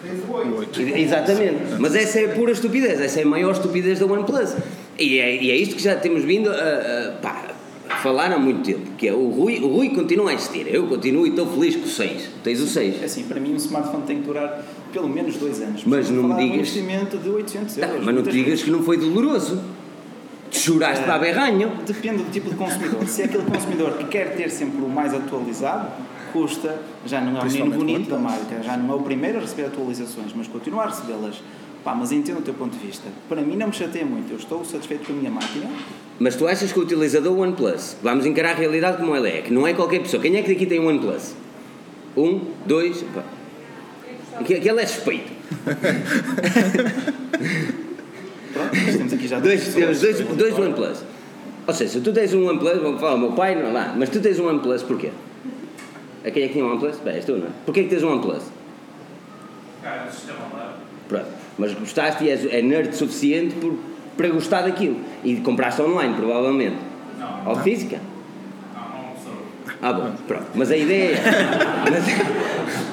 tens 0.02 0.20
o 0.28 0.32
8. 0.32 0.54
Oito. 0.56 0.80
E- 0.82 1.02
Exatamente. 1.02 1.56
Mas 1.78 1.94
essa 1.94 2.20
é 2.20 2.26
a 2.26 2.28
pura 2.34 2.52
estupidez, 2.52 3.00
essa 3.00 3.20
é 3.20 3.22
a 3.22 3.26
maior 3.26 3.52
estupidez 3.52 3.98
da 3.98 4.06
OnePlus. 4.06 4.54
E 4.98 5.18
é, 5.18 5.42
e 5.42 5.50
é 5.50 5.56
isto 5.56 5.76
que 5.76 5.82
já 5.82 5.96
temos 5.96 6.24
vindo 6.24 6.48
a, 6.50 6.54
a- 6.54 7.12
pá, 7.20 7.48
a 7.88 7.96
falar 7.96 8.32
há 8.32 8.38
muito 8.38 8.62
tempo, 8.62 8.92
que 8.96 9.08
é 9.08 9.12
o 9.12 9.28
Rui, 9.30 9.58
o 9.58 9.66
Rui 9.66 9.88
continua 9.90 10.30
a 10.30 10.34
existir, 10.34 10.64
eu 10.72 10.86
continuo 10.86 11.26
e 11.26 11.30
estou 11.30 11.44
feliz 11.48 11.74
com 11.74 11.82
o 11.86 11.88
6. 11.88 12.28
Tens 12.44 12.60
o 12.60 12.66
6. 12.68 13.02
É 13.02 13.04
Assim, 13.06 13.24
para 13.24 13.40
mim, 13.40 13.52
um 13.52 13.56
smartphone 13.56 14.04
tem 14.06 14.20
que 14.20 14.26
durar 14.28 14.64
pelo 14.92 15.08
menos 15.08 15.36
dois 15.36 15.60
anos. 15.60 15.82
Mas 15.84 16.08
não 16.08 16.22
me 16.22 16.28
de 16.28 16.34
um 16.34 16.36
digas- 16.38 16.54
investimento 16.54 17.18
de 17.18 17.28
800 17.28 17.78
euros. 17.78 18.04
Mas 18.04 18.14
não 18.14 18.22
te 18.22 18.30
digas 18.30 18.46
vezes. 18.50 18.64
que 18.64 18.70
não 18.70 18.82
foi 18.84 18.96
doloroso. 18.96 19.60
Choraste 20.50 21.04
para 21.04 21.14
a 21.14 21.18
berranho. 21.18 21.72
Depende 21.86 22.22
do 22.22 22.30
tipo 22.30 22.50
de 22.50 22.56
consumidor. 22.56 23.06
Se 23.06 23.22
é 23.22 23.24
aquele 23.26 23.44
consumidor 23.44 23.96
que 23.96 24.04
quer 24.04 24.36
ter 24.36 24.50
sempre 24.50 24.82
o 24.82 24.88
mais 24.88 25.14
atualizado, 25.14 25.88
custa, 26.32 26.80
já 27.06 27.20
não 27.20 27.38
é 27.38 27.42
o 27.42 27.44
menino 27.44 27.70
bonito 27.70 28.10
da 28.10 28.18
marca, 28.18 28.62
já 28.62 28.76
não 28.76 28.92
é 28.92 28.96
o 28.96 29.02
primeiro 29.02 29.38
a 29.38 29.40
receber 29.40 29.66
atualizações, 29.66 30.32
mas 30.34 30.48
continuar 30.48 30.84
a 30.84 30.88
recebê-las. 30.88 31.42
Pá, 31.84 31.94
mas 31.94 32.12
entendo 32.12 32.40
o 32.40 32.42
teu 32.42 32.52
ponto 32.52 32.76
de 32.76 32.86
vista. 32.86 33.08
Para 33.26 33.40
mim 33.40 33.56
não 33.56 33.68
me 33.68 33.72
chateia 33.72 34.04
muito, 34.04 34.30
eu 34.30 34.36
estou 34.36 34.62
satisfeito 34.64 35.06
com 35.06 35.12
a 35.12 35.16
minha 35.16 35.30
máquina. 35.30 35.66
Mas 36.18 36.36
tu 36.36 36.46
achas 36.46 36.70
que 36.70 36.78
o 36.78 36.82
utilizador 36.82 37.38
OnePlus, 37.38 37.96
vamos 38.02 38.26
encarar 38.26 38.50
a 38.50 38.54
realidade 38.54 38.98
como 38.98 39.16
ela 39.16 39.28
é, 39.28 39.40
que 39.40 39.50
não 39.50 39.66
é 39.66 39.72
qualquer 39.72 40.02
pessoa. 40.02 40.20
Quem 40.20 40.36
é 40.36 40.42
que 40.42 40.52
daqui 40.52 40.66
tem 40.66 40.78
um 40.78 40.88
OnePlus? 40.88 41.34
Um, 42.16 42.40
dois. 42.66 43.02
pá. 43.14 43.22
Aquele 44.38 44.80
é 44.80 44.86
suspeito. 44.86 45.32
Pronto, 48.68 48.96
temos 48.98 49.12
aqui 49.12 49.28
já 49.28 49.38
Dois, 49.40 49.74
temos 49.74 50.00
dois, 50.00 50.20
dois 50.20 50.58
OnePlus. 50.58 51.02
Ou 51.66 51.74
seja, 51.74 51.92
se 51.92 52.00
tu 52.00 52.12
tens 52.12 52.34
um 52.34 52.48
OnePlus, 52.48 52.78
vamos 52.82 53.00
falar, 53.00 53.14
o 53.14 53.18
meu 53.18 53.32
pai 53.32 53.54
não 53.54 53.68
é 53.68 53.72
lá, 53.72 53.94
mas 53.96 54.08
tu 54.08 54.20
tens 54.20 54.38
um 54.38 54.46
OnePlus 54.48 54.82
porquê? 54.82 55.10
A 56.24 56.30
quem 56.30 56.42
é 56.44 56.46
que 56.48 56.52
tinha 56.54 56.64
um 56.64 56.70
OnePlus? 56.72 56.96
Bem, 57.04 57.14
és 57.14 57.24
tu, 57.24 57.32
não 57.36 57.46
é? 57.46 57.50
Porquê 57.64 57.84
que 57.84 57.90
tens 57.90 58.02
um 58.02 58.12
OnePlus? 58.12 58.42
Cara, 59.82 60.06
o 60.08 60.12
sistema 60.12 60.38
lá. 60.52 60.76
Pronto. 61.08 61.26
Mas 61.58 61.74
gostaste 61.74 62.24
e 62.24 62.30
és, 62.30 62.44
é 62.46 62.62
nerd 62.62 62.94
suficiente 62.94 63.54
por, 63.56 63.74
para 64.16 64.28
gostar 64.28 64.62
daquilo. 64.62 64.96
E 65.24 65.36
compraste 65.36 65.80
online, 65.82 66.14
provavelmente. 66.14 66.76
Não, 67.18 67.48
Ou 67.50 67.56
física? 67.56 67.98
não, 68.74 68.82
não 68.82 69.16
sou. 69.22 69.32
Ah, 69.80 69.92
bom, 69.92 70.12
pronto. 70.26 70.46
Mas 70.54 70.70
a 70.70 70.76
ideia 70.76 71.16
é. 71.16 71.20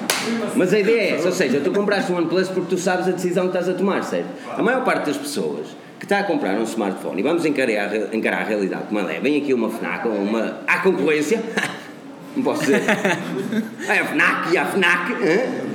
Mas, 0.55 0.74
a 0.74 0.79
ideia 0.79 1.00
é 1.01 1.10
essa, 1.15 1.27
ou 1.27 1.34
seja, 1.34 1.60
tu 1.60 1.72
compraste 1.72 2.12
um 2.12 2.17
OnePlus 2.17 2.50
porque 2.50 2.75
tu 2.75 2.77
sabes 2.81 3.07
a 3.07 3.12
decisão 3.12 3.43
que 3.50 3.57
estás 3.57 3.69
a 3.69 3.74
tomar, 3.77 4.03
certo? 4.03 4.27
A 4.57 4.62
maior 4.63 4.84
parte 4.84 5.05
das 5.07 5.17
pessoas 5.17 5.67
que 6.00 6.05
está 6.05 6.19
a 6.19 6.24
comprar 6.24 6.55
um 6.57 6.63
smartphone, 6.63 7.19
e 7.19 7.24
vamos 7.24 7.43
encarar, 7.46 7.89
a- 7.89 8.15
encarar 8.15 8.41
a 8.41 8.43
realidade 8.43 8.84
como 8.88 9.00
ela 9.00 9.12
é, 9.12 9.19
vem 9.19 9.38
aqui 9.41 9.53
uma 9.53 9.69
FNAC 9.69 10.07
ou 10.07 10.13
uma. 10.13 10.60
Há 10.67 10.79
concorrência? 10.79 11.41
Não 12.36 12.43
posso 12.43 12.62
dizer. 12.62 12.81
É 13.89 14.00
a 14.00 14.05
FNAC 14.05 14.53
e 14.53 14.57
a 14.57 14.65
FNAC. 14.65 15.12
hã? 15.13 15.67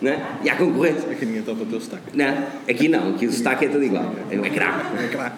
Não 0.00 0.10
é? 0.12 0.20
E 0.44 0.50
há 0.50 0.56
concorrência. 0.56 1.10
Aqui 1.10 1.24
ninguém 1.26 1.42
topa 1.42 1.62
o 1.62 1.66
teu 1.66 1.78
destaque. 1.78 2.02
Não, 2.14 2.26
aqui 2.68 2.86
não, 2.88 3.10
aqui 3.10 3.26
o 3.26 3.30
destaque 3.30 3.64
é 3.64 3.68
tudo 3.68 3.82
igual. 3.82 4.14
É 4.30 4.38
um 4.38 4.44
ecrã. 4.44 4.66
É 5.02 5.08
claro. 5.08 5.32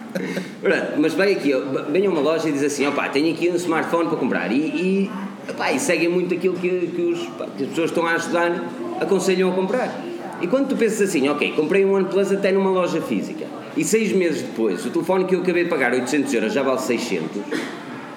Pronto, 0.61 0.87
Mas 0.99 1.15
vem 1.15 1.33
aqui, 1.37 1.53
vem 1.91 2.07
a 2.07 2.11
uma 2.11 2.21
loja 2.21 2.49
e 2.49 2.53
diz 2.53 2.63
assim: 2.65 2.87
opá, 2.87 3.09
tenho 3.09 3.33
aqui 3.33 3.49
um 3.49 3.55
smartphone 3.55 4.09
para 4.09 4.19
comprar. 4.19 4.51
E, 4.53 4.57
e, 4.57 5.11
opá, 5.51 5.73
e 5.73 5.79
seguem 5.79 6.09
muito 6.09 6.35
aquilo 6.35 6.55
que, 6.55 6.69
que, 6.69 7.03
os, 7.03 7.19
que 7.57 7.63
as 7.65 7.69
pessoas 7.71 7.91
estão 7.91 8.07
a 8.07 8.13
ajudar 8.13 8.53
aconselham 9.01 9.51
a 9.51 9.55
comprar. 9.55 10.05
E 10.41 10.47
quando 10.47 10.69
tu 10.69 10.77
pensas 10.77 11.09
assim, 11.09 11.29
ok, 11.29 11.53
comprei 11.53 11.85
um 11.85 11.95
OnePlus 11.95 12.33
até 12.33 12.53
numa 12.53 12.71
loja 12.71 13.01
física, 13.01 13.47
e 13.77 13.85
seis 13.85 14.13
meses 14.13 14.43
depois, 14.43 14.85
o 14.85 14.91
telefone 14.91 15.25
que 15.25 15.35
eu 15.35 15.41
acabei 15.41 15.65
de 15.65 15.71
pagar 15.71 15.93
800 15.93 16.33
euros 16.35 16.53
já 16.53 16.63
vale 16.63 16.81
600, 16.81 17.43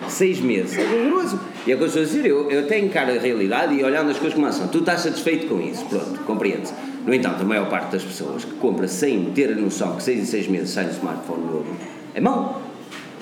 seis 0.08 0.40
meses, 0.40 0.78
é 0.78 0.84
rigoroso. 0.84 1.40
E 1.66 1.72
é 1.72 1.76
o 1.76 1.78
que 1.78 1.84
eu 1.84 1.88
estou 1.88 2.04
a 2.04 2.06
dizer, 2.06 2.26
eu, 2.26 2.50
eu 2.50 2.62
até 2.62 2.80
encaro 2.80 3.12
a 3.12 3.20
realidade 3.20 3.74
e 3.76 3.84
olhando 3.84 4.12
as 4.12 4.18
coisas 4.18 4.34
como 4.36 4.52
são, 4.52 4.68
tu 4.68 4.80
estás 4.80 5.02
satisfeito 5.02 5.48
com 5.48 5.60
isso, 5.62 5.86
pronto, 5.86 6.20
compreendes. 6.22 6.74
No 7.06 7.14
entanto, 7.14 7.42
a 7.42 7.46
maior 7.46 7.68
parte 7.70 7.92
das 7.92 8.04
pessoas 8.04 8.46
que 8.46 8.54
compra 8.56 8.88
sem 8.88 9.26
ter 9.32 9.52
a 9.52 9.56
noção 9.56 9.96
que 9.96 10.04
seis 10.04 10.20
em 10.20 10.26
seis 10.26 10.48
meses 10.48 10.70
sai 10.70 10.86
um 10.86 10.90
smartphone 10.90 11.44
novo, 11.46 11.76
é 12.14 12.22
mau, 12.22 12.62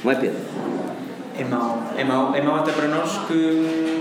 não 0.04 0.12
é 0.12 0.16
Pedro? 0.16 0.40
É 1.38 1.44
mau. 1.46 1.84
É 1.96 2.04
mau, 2.04 2.36
é 2.36 2.42
mau 2.42 2.56
até 2.56 2.74
para 2.74 2.88
nós 2.90 3.18
que, 3.28 3.99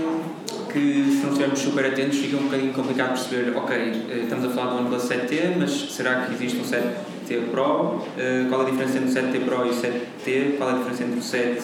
que 0.71 0.79
se 0.79 1.23
não 1.23 1.29
estivermos 1.29 1.59
super 1.59 1.85
atentos 1.85 2.17
fica 2.17 2.37
um 2.37 2.43
bocadinho 2.43 2.73
complicado 2.73 3.09
perceber, 3.09 3.55
ok, 3.55 3.75
eh, 3.77 4.19
estamos 4.23 4.45
a 4.45 4.49
falar 4.49 4.71
do 4.71 4.77
OnePlus 4.79 5.03
7T, 5.03 5.55
mas 5.57 5.71
será 5.71 6.21
que 6.21 6.33
existe 6.33 6.57
um 6.57 6.63
7T 6.63 7.49
Pro? 7.51 8.01
Eh, 8.17 8.45
Qual 8.49 8.61
a 8.61 8.65
diferença 8.69 8.97
entre 8.97 9.09
o 9.09 9.13
7T 9.13 9.45
Pro 9.45 9.65
e 9.65 9.69
o 9.69 9.73
7T? 9.73 10.57
Qual 10.57 10.69
a 10.69 10.73
diferença 10.73 11.03
entre 11.03 11.19
o 11.19 11.23
7 11.23 11.61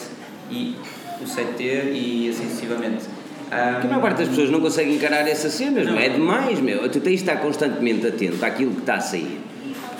e 0.52 0.76
o 1.22 1.26
7T 1.26 1.62
e 1.94 2.30
assim 2.30 2.44
sucessivamente? 2.44 3.06
Porque 3.48 3.88
a 3.88 3.90
maior 3.90 4.02
parte 4.02 4.18
das 4.18 4.30
pessoas 4.30 4.50
não 4.50 4.60
consegue 4.60 4.94
encarar 4.94 5.28
essas 5.28 5.54
cenas, 5.54 5.86
não. 5.86 5.98
é 5.98 6.10
demais, 6.10 6.60
meu. 6.60 6.90
Tu 6.90 7.00
tens 7.00 7.22
de 7.22 7.30
estar 7.30 7.38
constantemente 7.38 8.06
atento 8.08 8.44
àquilo 8.44 8.72
que 8.72 8.80
está 8.80 8.96
a 8.96 9.00
sair. 9.00 9.40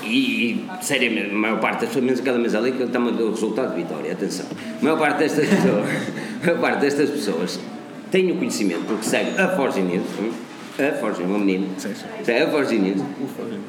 E, 0.04 0.08
e 0.08 0.66
seriamente, 0.82 1.30
a 1.30 1.38
maior 1.38 1.60
parte 1.60 1.82
das 1.82 1.90
pessoas, 1.90 2.06
menos 2.06 2.20
aquela 2.20 2.40
mesa 2.40 2.58
ali 2.58 2.72
que 2.72 2.84
está-me 2.84 3.10
a 3.10 3.12
dar 3.12 3.24
o 3.24 3.32
resultado 3.32 3.76
de 3.76 3.84
vitória, 3.84 4.12
atenção. 4.12 4.46
A 4.52 4.84
maior 4.84 4.98
parte 4.98 5.20
destas 5.20 5.48
pessoas, 5.48 5.86
a 6.42 6.46
maior 6.46 6.60
parte 6.60 6.82
destas 6.82 7.10
pessoas 7.10 7.60
tem 8.12 8.32
o 8.32 8.38
conhecimento, 8.38 8.86
porque 8.86 9.04
segue 9.06 9.40
a 9.40 9.50
Forge 9.50 9.82
News, 9.82 10.06
a 10.78 10.98
Forge, 10.98 11.24
uma 11.24 11.40
menina, 11.40 11.68
Sim, 11.78 11.94
sim. 11.96 12.32
a 12.32 12.50
Forge 12.50 12.78
News, 12.78 13.02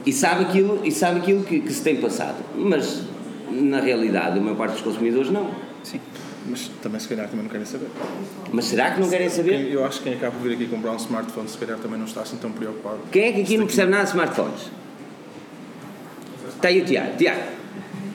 e 0.05 0.13
sabe 0.13 0.45
aquilo, 0.45 0.81
e 0.85 0.91
sabe 0.91 1.21
aquilo 1.21 1.43
que, 1.45 1.61
que 1.61 1.73
se 1.73 1.83
tem 1.83 1.97
passado. 1.97 2.37
Mas, 2.55 3.03
na 3.51 3.81
realidade, 3.81 4.39
a 4.39 4.43
maior 4.43 4.57
parte 4.57 4.73
dos 4.73 4.83
consumidores 4.83 5.31
não. 5.31 5.51
Sim. 5.83 6.01
Mas 6.49 6.71
também 6.81 7.01
se 7.01 7.09
calhar 7.09 7.27
também 7.29 7.43
não 7.43 7.51
querem 7.51 7.67
saber. 7.67 7.89
Mas 8.53 8.67
será 8.67 8.93
que 8.93 9.01
não 9.01 9.09
querem 9.11 9.29
saber? 9.29 9.69
Eu 9.73 9.85
acho 9.85 9.99
que 9.99 10.05
quem 10.05 10.15
acaba 10.15 10.33
por 10.33 10.43
vir 10.49 10.55
aqui 10.55 10.67
comprar 10.67 10.93
um 10.93 10.97
smartphone 10.97 11.49
se 11.49 11.59
calhar 11.59 11.77
também 11.79 11.99
não 11.99 12.07
está 12.07 12.23
assim 12.23 12.37
tão 12.37 12.53
preocupado. 12.53 12.99
Quem 13.11 13.25
é 13.25 13.33
que 13.33 13.41
aqui 13.41 13.59
não 13.59 13.67
percebe 13.67 13.91
nada 13.91 14.05
de 14.05 14.11
smartphones? 14.11 14.71
Está 16.55 16.69
aí 16.69 16.81
o 16.81 16.85
Tiago. 16.85 17.17
Tiago, 17.17 17.41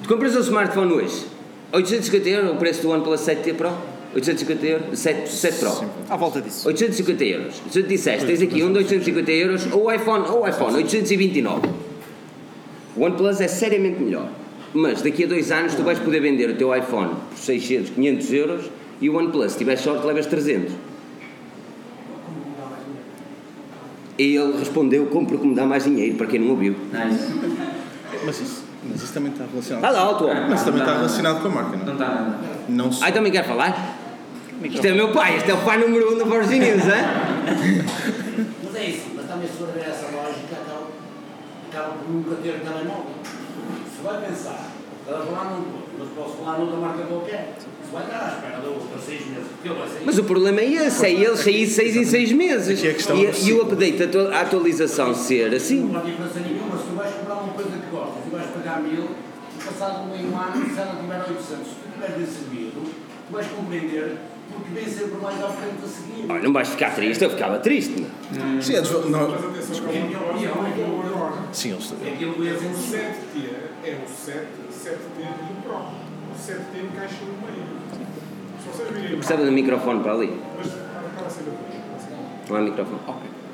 tu 0.01 0.09
compras 0.09 0.35
um 0.35 0.39
smartphone 0.39 0.93
hoje, 0.93 1.25
850 1.73 2.29
euros 2.29 2.51
o 2.51 2.55
preço 2.55 2.81
do 2.81 2.89
OnePlus 2.89 3.21
7T 3.21 3.53
Pro? 3.55 3.71
850 4.13 4.65
euros? 4.65 4.99
7, 4.99 5.29
7 5.29 5.59
Pro? 5.59 5.85
À 6.09 6.17
volta 6.17 6.41
disso. 6.41 6.67
850 6.67 7.23
euros. 7.23 7.61
Se 7.71 7.79
eu 7.79 7.83
te 7.83 7.89
disseste, 7.89 8.25
tens 8.25 8.41
aqui 8.41 8.63
um 8.63 8.71
de 8.71 8.79
850 8.79 9.31
euros 9.31 9.67
ou 9.71 9.85
o 9.85 9.91
iPhone, 9.91 10.27
ou 10.29 10.43
o 10.43 10.47
iPhone, 10.47 10.75
829. 10.75 11.69
O 12.95 13.03
OnePlus 13.03 13.39
é 13.39 13.47
seriamente 13.47 14.01
melhor. 14.01 14.27
Mas 14.73 15.01
daqui 15.01 15.23
a 15.23 15.27
dois 15.27 15.51
anos 15.51 15.75
tu 15.75 15.83
vais 15.83 15.99
poder 15.99 16.19
vender 16.21 16.49
o 16.49 16.55
teu 16.55 16.75
iPhone 16.75 17.11
por 17.29 17.37
600, 17.37 17.91
500 17.91 18.33
euros 18.33 18.65
e 18.99 19.09
o 19.09 19.17
OnePlus, 19.17 19.53
se 19.53 19.57
tiveres 19.57 19.81
sorte, 19.81 20.05
levas 20.05 20.25
300. 20.27 20.73
E 24.17 24.35
ele 24.35 24.57
respondeu: 24.59 25.05
compro 25.07 25.39
que 25.39 25.47
me 25.47 25.55
dá 25.55 25.65
mais 25.65 25.85
dinheiro, 25.85 26.15
para 26.15 26.27
quem 26.27 26.39
não 26.39 26.49
ouviu. 26.49 26.75
Nice. 26.91 27.33
Mas 28.25 28.39
isso, 28.39 28.63
mas 28.87 29.01
isso 29.01 29.13
também 29.13 29.31
está 29.31 29.45
relacionado. 29.45 29.83
Está 29.85 29.89
lá, 29.89 30.05
alto. 30.05 30.27
Mas 30.49 30.63
também 30.63 30.81
está 30.81 30.95
relacionado 30.97 31.41
com 31.41 31.47
a 31.47 31.51
marca, 31.51 31.77
Não 31.77 31.85
não? 31.85 31.93
está 31.93 32.05
nada. 32.07 32.39
Não 32.69 32.91
se... 32.91 33.03
Ah, 33.03 33.11
também 33.11 33.31
quer 33.31 33.45
falar? 33.45 33.97
Isto 34.63 34.85
é 34.87 34.91
o 34.91 34.95
meu 34.95 35.11
pai, 35.11 35.37
este 35.37 35.51
é 35.51 35.53
o 35.53 35.57
pai 35.61 35.77
número 35.79 36.13
um 36.13 36.17
da 36.17 36.25
Forge 36.25 36.59
News, 36.59 36.83
hein? 36.85 37.03
Mas 38.63 38.75
é 38.75 38.85
isso, 38.89 39.05
mas 39.15 39.25
também 39.27 39.47
se 39.47 39.53
for 39.57 39.67
ver 39.67 39.81
essa 39.87 40.05
lógica, 40.15 40.55
acaba, 40.61 40.87
acaba 41.71 41.93
por 41.95 42.09
nunca 42.11 42.35
ter 42.35 42.59
telemóvel. 42.59 43.05
Se 43.95 44.03
vai 44.03 44.21
pensar, 44.21 44.69
estás 45.01 45.21
a 45.21 45.25
falar 45.25 45.45
num, 45.51 45.65
mas 45.99 46.07
posso 46.09 46.37
falar 46.37 46.59
noutra 46.59 46.77
marca 46.77 47.03
qualquer. 47.03 47.53
Se 47.59 47.91
vai 47.91 48.03
estar 48.03 48.19
à 48.23 48.35
espera 48.35 48.61
da 48.61 48.69
outra 48.69 48.99
seis 49.05 49.25
meses, 49.27 49.47
porque 49.51 49.67
ele 49.69 49.79
vai 49.79 49.87
sair. 49.89 50.03
Mas 50.05 50.17
o 50.17 50.23
problema 50.23 50.61
é 50.61 50.71
esse, 50.73 51.05
é 51.05 51.11
ele 51.11 51.37
sair 51.37 51.67
seis 51.67 51.95
em 51.95 52.05
seis 52.05 52.31
meses. 52.31 52.83
É 52.83 52.89
E, 52.89 53.27
do 53.31 53.47
e 53.49 53.53
o 53.53 53.61
update, 53.63 54.01
a 54.03 54.05
atu- 54.05 54.27
a 54.33 54.41
atualização 54.41 55.13
ser 55.15 55.53
assim. 55.55 55.81
Não 55.91 55.99
há 55.99 56.03
diferença 56.03 56.39
nenhuma, 56.39 56.77
se 56.77 56.83
tu 56.85 56.95
vais 56.95 57.13
comprar 57.15 57.33
uma 57.35 57.53
coisa 57.53 57.71
que 57.71 57.89
gostas 57.91 58.23
e 58.25 58.29
vais 58.29 58.47
pagar 58.47 58.81
mil, 58.81 59.09
passado 59.65 60.05
meio 60.07 60.27
ano, 60.35 60.73
se 60.73 60.79
ela 60.79 60.95
tiver 61.01 61.19
800, 61.19 61.47
se 61.47 61.55
tu 61.75 61.91
tiveres 61.93 62.15
bem 62.15 62.25
servido, 62.25 62.81
tu 62.81 63.33
vais 63.33 63.47
compreender 63.47 64.17
porque 64.53 64.73
vem 64.73 64.87
sempre 64.87 65.17
mais 65.21 65.41
à 65.43 65.47
frente 65.49 65.75
a 65.83 65.87
seguir. 65.87 66.25
Olha, 66.31 66.41
não 66.43 66.53
vais 66.53 66.69
ficar 66.69 66.93
triste, 66.95 67.23
eu 67.23 67.29
ficava 67.29 67.57
triste. 67.59 67.95
Sim, 68.61 68.73
não. 69.09 69.29
Mas 69.29 69.45
atenção, 69.45 69.87
que 69.87 69.97
é 69.97 70.01
minha 70.03 70.19
opinião, 70.19 70.67
é 70.67 70.71
que 70.71 70.79
eu 70.79 70.87
vou 70.87 71.01
agora. 71.05 71.41
Sim, 71.51 71.71
eles... 71.71 71.93
Aquilo 71.93 72.47
é 72.47 72.51
O 72.51 72.55
assim. 72.55 72.97
7T 72.97 73.49
é 73.83 73.97
o 74.05 74.07
7, 74.09 74.37
7T 74.71 75.23
do 75.23 75.61
Pro. 75.63 75.75
O 75.75 76.33
7T 76.37 76.83
encaixa 76.83 77.15
no 77.25 77.33
meio. 77.47 77.65
Se 78.61 78.67
vocês 78.69 78.89
virem 78.91 79.11
Percebe 79.17 79.43
do 79.45 79.51
microfone 79.51 79.99
para 80.01 80.13
ali? 80.13 80.39
mas 80.57 80.67
acaba 80.67 81.27
a 81.27 81.29
ser 81.29 81.43
depois. 81.43 82.49
Não 82.49 82.55
há 82.57 82.61
microfone. 82.61 82.99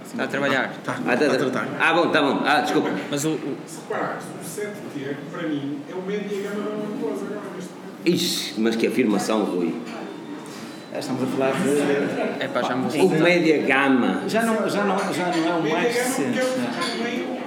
Está 0.05 0.23
a 0.23 0.27
trabalhar. 0.27 0.71
Está, 0.71 0.93
Ah, 0.93 0.95
tá, 0.95 1.13
está 1.13 1.25
a 1.25 1.29
tá. 1.29 1.37
tratar. 1.37 1.67
ah 1.79 1.93
bom, 1.93 2.09
tá 2.09 2.21
bom. 2.21 2.41
Ah, 2.45 2.61
desculpa. 2.61 2.89
Mas 3.11 3.25
o, 3.25 3.31
o- 3.31 3.57
Se 3.67 3.79
reparares, 3.81 4.23
o 4.23 4.59
7T, 4.61 5.15
para 5.31 5.43
mim, 5.47 5.79
é 5.89 5.93
o 5.93 6.01
média 6.01 6.41
gama 6.43 6.63
da 6.63 6.71
agora 6.71 7.49
neste 7.55 7.71
momento. 7.73 8.05
Ixi, 8.05 8.53
mas 8.61 8.75
que 8.77 8.87
afirmação, 8.87 9.43
Rui. 9.43 9.75
Estamos 10.99 11.23
a 11.23 11.25
falar 11.27 11.51
de. 11.51 12.43
é 12.43 12.47
pá, 12.47 12.61
já 12.61 12.75
me 12.75 13.01
O 13.01 13.09
média 13.09 13.61
gama. 13.63 14.23
Já 14.27 14.43
não, 14.43 14.69
já 14.69 14.83
não, 14.83 14.97
já 15.13 15.27
não 15.27 15.47
é 15.47 15.55
o 15.55 15.71
mais 15.71 15.95
recente, 15.95 16.39
é 16.39 16.43
o 16.43 16.57
né? 16.57 17.37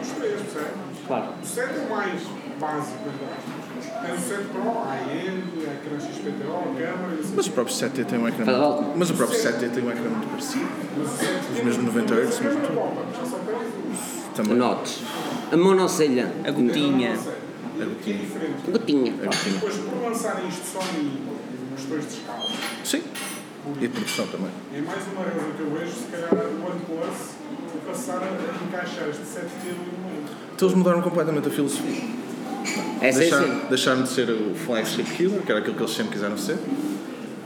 Claro. 1.07 1.25
O 1.43 1.47
7 1.47 1.75
é 1.75 1.81
o 1.81 1.91
mais 1.91 2.23
básico, 2.61 2.99
aspas. 3.09 3.61
Tens 4.07 4.19
o 4.19 4.29
7 4.29 4.45
Pro, 4.45 4.63
a 4.63 4.93
AM, 4.93 5.43
a 5.67 5.73
ecrã 5.75 5.99
XPTO, 5.99 6.53
a 6.53 6.63
câmera 6.75 7.17
e 7.17 7.21
assim. 7.21 7.33
Mas 7.35 7.47
o 7.47 7.51
próprio 7.51 7.77
7T 7.77 8.05
tem 8.07 8.19
um 8.19 8.29
ecrã. 8.29 8.57
Alto. 8.57 8.85
Mas 8.97 9.11
o 9.11 9.15
próprio 9.15 9.39
7T 9.39 9.71
tem 9.71 9.83
um 9.83 9.91
ecrã 9.91 10.09
muito 10.09 10.29
parecido. 10.29 10.69
Mas 10.97 11.09
o 11.09 11.17
7T 11.17 11.59
Os 11.59 11.65
mesmos 11.65 11.85
90 11.85 12.15
Hz, 12.15 12.39
tens 12.39 12.53
também. 14.37 14.57
Notes. 14.57 15.03
A 15.51 15.57
monocelha. 15.57 16.33
a 16.45 16.51
gotinha. 16.51 17.15
o 17.15 17.95
que 17.97 18.11
é 18.11 18.15
diferente. 18.15 18.71
Gotinha. 18.71 19.13
Depois, 19.13 19.77
por 19.77 20.03
lançarem 20.09 20.49
isto 20.49 20.67
só 20.67 20.81
em 20.97 21.21
questões 21.75 22.07
de 22.07 22.15
escala, 22.15 22.47
Sim. 22.85 23.03
E 23.81 23.87
a 23.87 23.89
produção 23.91 24.27
também. 24.29 24.51
é 24.75 24.81
mais 24.81 25.03
uma 25.13 25.23
razão 25.25 25.51
que 25.57 25.61
eu 25.61 25.71
vejo, 25.71 25.93
se 25.93 26.07
calhar, 26.11 26.31
o 26.33 26.67
OnePlus 26.67 27.31
passar 27.87 28.23
a 28.23 28.65
encaixar 28.65 29.09
este 29.09 29.23
7T 29.23 29.69
no 29.69 29.99
mundo. 30.09 30.31
Então 30.55 30.69
eles 30.69 30.79
mudaram 30.79 31.03
completamente 31.03 31.49
a 31.49 31.51
filosofia. 31.51 32.03
É 33.01 33.11
Deixaram, 33.13 33.45
assim. 33.45 33.67
deixaram 33.69 34.03
de 34.03 34.09
ser 34.11 34.31
o 34.31 34.55
flagship 34.55 35.05
killer, 35.17 35.41
que 35.43 35.51
era 35.51 35.61
aquilo 35.61 35.75
que 35.77 35.83
eles 35.83 35.95
sempre 35.95 36.13
quiseram 36.13 36.37
ser. 36.39 36.59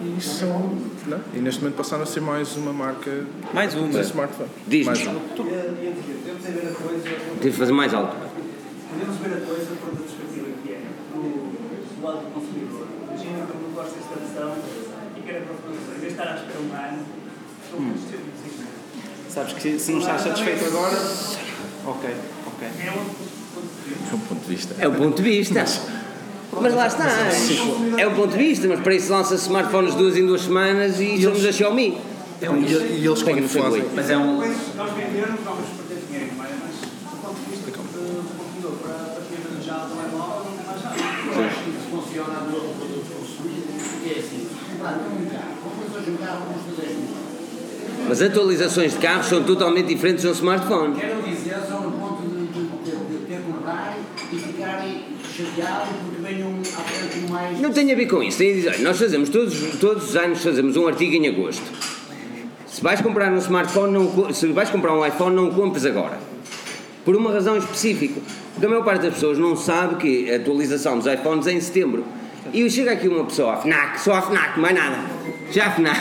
E, 0.02 0.21
são, 0.21 0.76
não? 1.06 1.21
e 1.33 1.38
neste 1.38 1.61
momento 1.62 1.76
passaram 1.76 2.02
a 2.02 2.06
ser 2.06 2.21
mais 2.21 2.56
uma 2.56 2.73
marca 2.73 3.11
Mais 3.54 3.75
uma. 3.75 3.88
de 3.88 4.00
smartphone. 4.00 4.50
Diz-me. 4.66 4.87
Mais 4.87 5.06
um. 5.06 5.14
Temos 5.35 6.47
a 6.47 6.50
ver 6.50 6.68
a 6.68 6.75
coisa, 6.75 7.09
Tive 7.40 7.50
de 7.50 7.56
fazer 7.56 7.73
mais 7.73 7.94
alto. 7.94 8.16
podemos 8.90 9.16
ver 9.18 9.42
a 9.42 9.47
coisa 9.47 9.66
por 9.80 9.88
outra 9.90 10.04
perspectiva 10.04 10.47
que 10.62 10.73
é 10.73 10.80
do, 11.14 11.21
do 11.23 12.04
lado 12.04 12.18
do 12.18 12.30
consumidor. 12.35 12.87
Imagina 13.09 13.47
que 13.47 13.52
eu 13.54 13.61
não 13.62 13.71
gosto 13.75 13.94
desta 13.94 14.14
versão 14.18 14.56
e 15.16 15.21
quero 15.23 15.44
a 15.44 15.47
estar 16.14 16.28
à 16.28 16.35
espera 16.37 16.61
um 16.61 16.73
ano, 16.73 17.06
a 17.73 17.76
anos. 17.76 18.00
Sabes 19.28 19.52
que 19.54 19.78
se 19.78 19.92
não 19.92 19.99
estás 19.99 20.23
satisfeito 20.23 20.64
agora. 20.66 20.97
Ok, 21.87 22.11
ok. 22.47 22.68
É 22.87 24.14
um 24.14 24.18
ponto 24.21 24.44
de 24.47 24.54
vista. 24.54 24.76
É 24.78 24.88
um 24.88 24.94
ponto 24.94 25.23
de 25.23 25.23
vista. 25.23 25.54
É 25.59 25.59
o 25.59 25.64
ponto 25.64 25.83
de 25.83 25.83
vista. 25.83 25.90
Mas 26.61 26.75
lá 26.75 26.87
está. 26.87 27.09
É 27.99 28.06
o 28.06 28.14
ponto 28.14 28.30
de 28.30 28.38
vista, 28.38 28.68
mas 28.68 28.80
para 28.80 28.94
isso 28.94 29.12
lança 29.12 29.35
smartphones 29.35 29.94
duas 29.94 30.16
em 30.16 30.25
duas 30.25 30.42
semanas 30.42 31.00
e 31.00 31.21
somos 31.21 31.44
a 31.44 31.50
Xiaomi. 31.52 31.99
E, 32.40 32.47
e 32.47 33.06
eles 33.06 33.23
quando 33.23 33.49
fazem. 33.49 33.80
boi. 33.80 33.90
Mas 33.94 34.11
é 34.11 34.16
um. 34.16 34.37
Nós 34.37 34.92
vendermos, 34.92 35.40
vamos 35.44 35.66
perder 35.71 36.04
dinheiro, 36.06 36.33
mas, 36.37 36.50
mas 36.61 37.11
do 37.11 37.16
ponto 37.23 37.40
de 37.40 37.50
vista 37.50 37.71
do 37.71 37.73
do 37.73 38.37
consumidor, 38.38 38.73
para, 38.83 39.18
quem 39.26 39.62
já 39.66 39.76
o 39.83 39.88
telemóvel, 39.88 40.44
não 40.44 40.56
tem 40.56 40.66
mais 40.66 40.83
nada. 40.83 40.97
Funciona 41.90 42.40
no 42.40 42.54
outro 42.54 42.75
produto 42.78 43.06
consumido, 43.18 43.66
porque 43.66 44.14
é 44.14 44.18
assim, 44.18 44.47
comprar 44.71 44.94
um 44.94 45.26
carro, 45.26 45.54
compras 45.62 45.90
hoje 45.97 46.11
um 46.11 46.16
carro, 46.18 46.47
custa 46.52 46.83
10 46.83 46.97
mil. 46.99 47.25
Mas 48.08 48.20
atualizações 48.20 48.92
de 48.92 48.99
carros 48.99 49.26
são 49.26 49.42
totalmente 49.42 49.87
diferentes 49.87 50.23
de 50.23 50.28
um 50.28 50.32
smartphone. 50.32 50.94
Quero 50.94 51.23
dizer, 51.23 51.56
só 51.68 51.80
no 51.80 51.92
ponto 51.92 52.23
de, 52.23 52.46
de, 52.46 52.90
de, 52.90 53.37
de 53.37 53.42
comprar 53.42 53.96
e 54.32 54.37
ficarem 54.37 55.04
chateados 55.34 55.88
porque 56.04 56.23
venham 56.23 56.52
à 56.61 56.80
frente 56.82 57.30
mais. 57.30 57.61
Não 57.61 57.73
tem 57.73 57.90
a 57.90 57.94
ver 57.96 58.06
com 58.06 58.23
isso. 58.23 58.38
Tem 58.38 58.50
a 58.50 58.54
dizer, 58.54 58.78
nós 58.80 58.99
fazemos 58.99 59.28
todos, 59.30 59.58
todos 59.80 60.11
os 60.11 60.16
anos 60.16 60.42
fazemos 60.42 60.76
um 60.76 60.87
artigo 60.87 61.14
em 61.14 61.28
agosto. 61.28 61.64
Se 62.66 62.82
vais 62.82 63.00
comprar 63.00 63.32
um 63.32 63.38
smartphone, 63.38 63.92
não, 63.92 64.34
se 64.34 64.46
vais 64.49 64.68
comprar 64.68 64.92
um 64.94 65.06
iPhone, 65.06 65.34
não 65.34 65.49
o 65.49 65.54
compres 65.54 65.87
agora. 65.87 66.18
Por 67.04 67.16
uma 67.16 67.32
razão 67.32 67.56
específica. 67.56 68.20
Porque 68.52 68.66
a 68.66 68.68
maior 68.68 68.84
parte 68.84 69.02
das 69.02 69.14
pessoas 69.14 69.38
não 69.38 69.56
sabe 69.56 69.96
que 69.96 70.30
a 70.30 70.37
atualização 70.37 70.99
dos 70.99 71.06
iPhones 71.06 71.46
é 71.46 71.52
em 71.52 71.61
setembro. 71.61 72.04
E 72.52 72.68
chega 72.70 72.92
aqui 72.92 73.08
uma 73.08 73.25
pessoa 73.25 73.54
à 73.54 73.56
FNAC, 73.56 74.00
só 74.00 74.14
à 74.14 74.23
FNAC, 74.23 74.61
mais 74.61 74.75
nada. 74.75 74.99
Já 75.50 75.66
à 75.66 75.70
FNAC. 75.73 76.00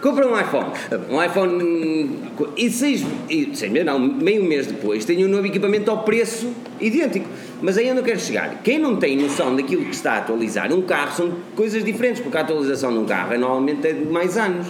Compra 0.00 0.26
um 0.26 0.38
iPhone. 0.38 0.66
Um 1.10 1.22
iPhone. 1.22 1.62
hum, 1.62 2.16
E 2.56 2.70
seis, 2.70 3.04
e 3.30 3.50
seis 3.54 3.70
meses, 3.72 3.86
não, 3.86 3.98
meio 3.98 4.42
mês 4.44 4.66
depois 4.66 5.04
tem 5.04 5.24
um 5.24 5.28
novo 5.28 5.46
equipamento 5.46 5.90
ao 5.90 6.02
preço 6.02 6.50
idêntico. 6.80 7.26
Mas 7.62 7.78
aí 7.78 7.88
eu 7.88 7.94
não 7.94 8.02
quero 8.02 8.20
chegar. 8.20 8.60
Quem 8.62 8.78
não 8.78 8.96
tem 8.96 9.16
noção 9.16 9.56
daquilo 9.56 9.84
que 9.84 9.94
está 9.94 10.12
a 10.14 10.18
atualizar 10.18 10.72
um 10.72 10.82
carro 10.82 11.12
são 11.16 11.32
coisas 11.54 11.82
diferentes, 11.84 12.20
porque 12.20 12.36
a 12.36 12.40
atualização 12.42 12.92
de 12.92 12.98
um 12.98 13.04
carro 13.06 13.32
é 13.32 13.38
normalmente 13.38 13.86
é 13.86 13.92
de 13.92 14.04
mais 14.04 14.36
anos. 14.36 14.66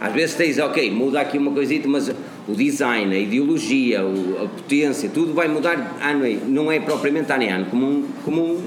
Às 0.00 0.12
vezes 0.12 0.34
tens, 0.34 0.58
ok, 0.58 0.90
muda 0.90 1.20
aqui 1.20 1.38
uma 1.38 1.52
coisita, 1.52 1.88
mas 1.88 2.08
o 2.48 2.52
design, 2.52 3.14
a 3.14 3.18
ideologia, 3.18 4.04
o- 4.04 4.44
a 4.44 4.48
potência, 4.48 5.08
tudo 5.08 5.32
vai 5.32 5.46
mudar 5.48 5.96
ano 6.02 6.24
a. 6.24 6.28
Não 6.48 6.70
é 6.70 6.80
propriamente 6.80 7.30
ano 7.32 7.44
a 7.44 7.54
ano, 7.54 7.66
como, 7.66 7.86
um, 7.86 8.04
como, 8.24 8.42
um, 8.44 8.62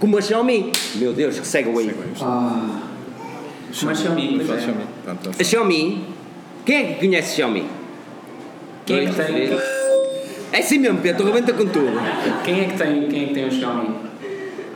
como 0.00 0.18
a 0.18 0.20
Xiaomi. 0.20 0.72
Meu 0.96 1.12
Deus, 1.12 1.38
que 1.38 1.46
segue 1.46 1.70
aí. 1.70 1.90
Mas 3.84 3.98
Xiaomi, 3.98 4.42
pois 4.46 4.50
é. 4.50 4.64
Xiaomi. 4.64 4.82
Pronto, 5.04 5.30
A 5.40 5.44
Xiaomi, 5.44 6.04
quem 6.66 6.76
é 6.76 6.84
que 6.94 6.94
conhece 7.06 7.36
Xiaomi? 7.36 7.64
Quem 8.86 8.96
é 8.96 9.00
que 9.00 9.06
Dois, 9.06 9.26
tem- 9.26 9.46
três. 9.46 9.62
É 10.52 10.58
assim 10.58 10.78
mesmo, 10.78 10.98
Pedro, 10.98 11.24
rebenta 11.26 11.52
com 11.54 11.64
tudo. 11.66 11.92
Quem 12.44 12.60
é 12.60 12.64
que 12.66 12.76
tem, 12.76 13.08
quem 13.08 13.22
é 13.24 13.26
que 13.28 13.34
tem 13.34 13.46
um 13.46 13.50
Xiaomi? 13.50 13.88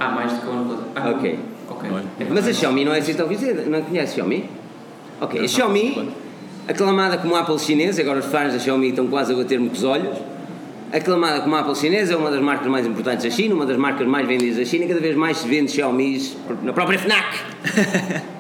Ah, 0.01 0.11
mais 0.11 0.33
do 0.33 0.41
que 0.41 0.47
o 0.47 0.51
OnePlus. 0.51 0.79
Ah, 0.95 1.11
Ok. 1.11 1.39
Ok. 1.69 1.91
Mas 2.31 2.49
a 2.49 2.53
Xiaomi 2.53 2.85
não 2.85 2.95
é 2.95 2.99
assim 3.01 3.13
tão 3.15 3.27
conhecida, 3.27 3.63
não 3.67 3.83
conhece 3.83 4.15
Xiaomi? 4.15 4.49
Ok, 5.21 5.41
a 5.45 5.49
Xiaomi, 5.49 6.09
aclamada 6.69 7.19
como 7.19 7.35
Apple 7.37 7.59
chinesa, 7.59 8.01
agora 8.03 8.21
os 8.21 8.27
fãs 8.27 8.53
da 8.53 8.59
Xiaomi 8.59 8.89
estão 8.91 9.07
quase 9.09 9.33
a 9.33 9.37
bater-me 9.37 9.69
com 9.69 9.75
os 9.75 9.85
olhos. 9.85 10.17
Aclamada 10.93 11.41
como 11.41 11.55
Apple 11.57 11.75
chinesa, 11.75 12.15
é 12.15 12.17
uma 12.17 12.31
das 12.31 12.41
marcas 12.41 12.69
mais 12.69 12.87
importantes 12.87 13.25
da 13.25 13.31
China, 13.31 13.57
uma 13.57 13.67
das 13.67 13.77
marcas 13.77 14.07
mais 14.07 14.27
vendidas 14.27 14.57
da 14.59 14.65
China 14.65 14.85
e 14.85 14.89
cada 14.89 15.01
vez 15.01 15.17
mais 15.17 15.39
se 15.39 15.49
vende 15.49 15.71
Xiaomis 15.73 16.37
na 16.63 16.73
própria 16.73 16.99
FNAC. 16.99 17.27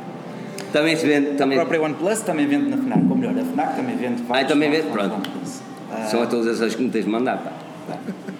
também 0.76 0.96
se 0.96 1.06
vende. 1.06 1.30
A 1.30 1.34
Também, 1.34 1.56
própria 1.58 1.80
OnePlus 1.82 2.20
também 2.20 2.46
vende 2.46 2.68
na 2.68 2.76
FNAC, 2.76 3.00
ou 3.08 3.16
melhor, 3.16 3.34
a 3.38 3.44
FNAC 3.44 3.76
também 3.76 3.96
vende 3.96 4.22
vários 4.22 4.44
Ah, 4.46 4.48
também 4.54 4.70
vende? 4.70 4.86
Pronto. 4.88 5.14
OnePlus. 5.14 5.60
Ah, 5.90 6.04
São 6.04 6.22
atualizações 6.22 6.74
que 6.74 6.82
me 6.82 6.90
tens 6.90 7.04
de 7.04 7.10
mandar, 7.10 7.38
pá. 7.38 7.52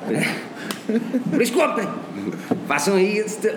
Por 1.30 1.42
isso 1.42 1.52
comprem. 1.52 1.88
Façam 2.68 2.94
aí 2.96 3.18
este 3.18 3.52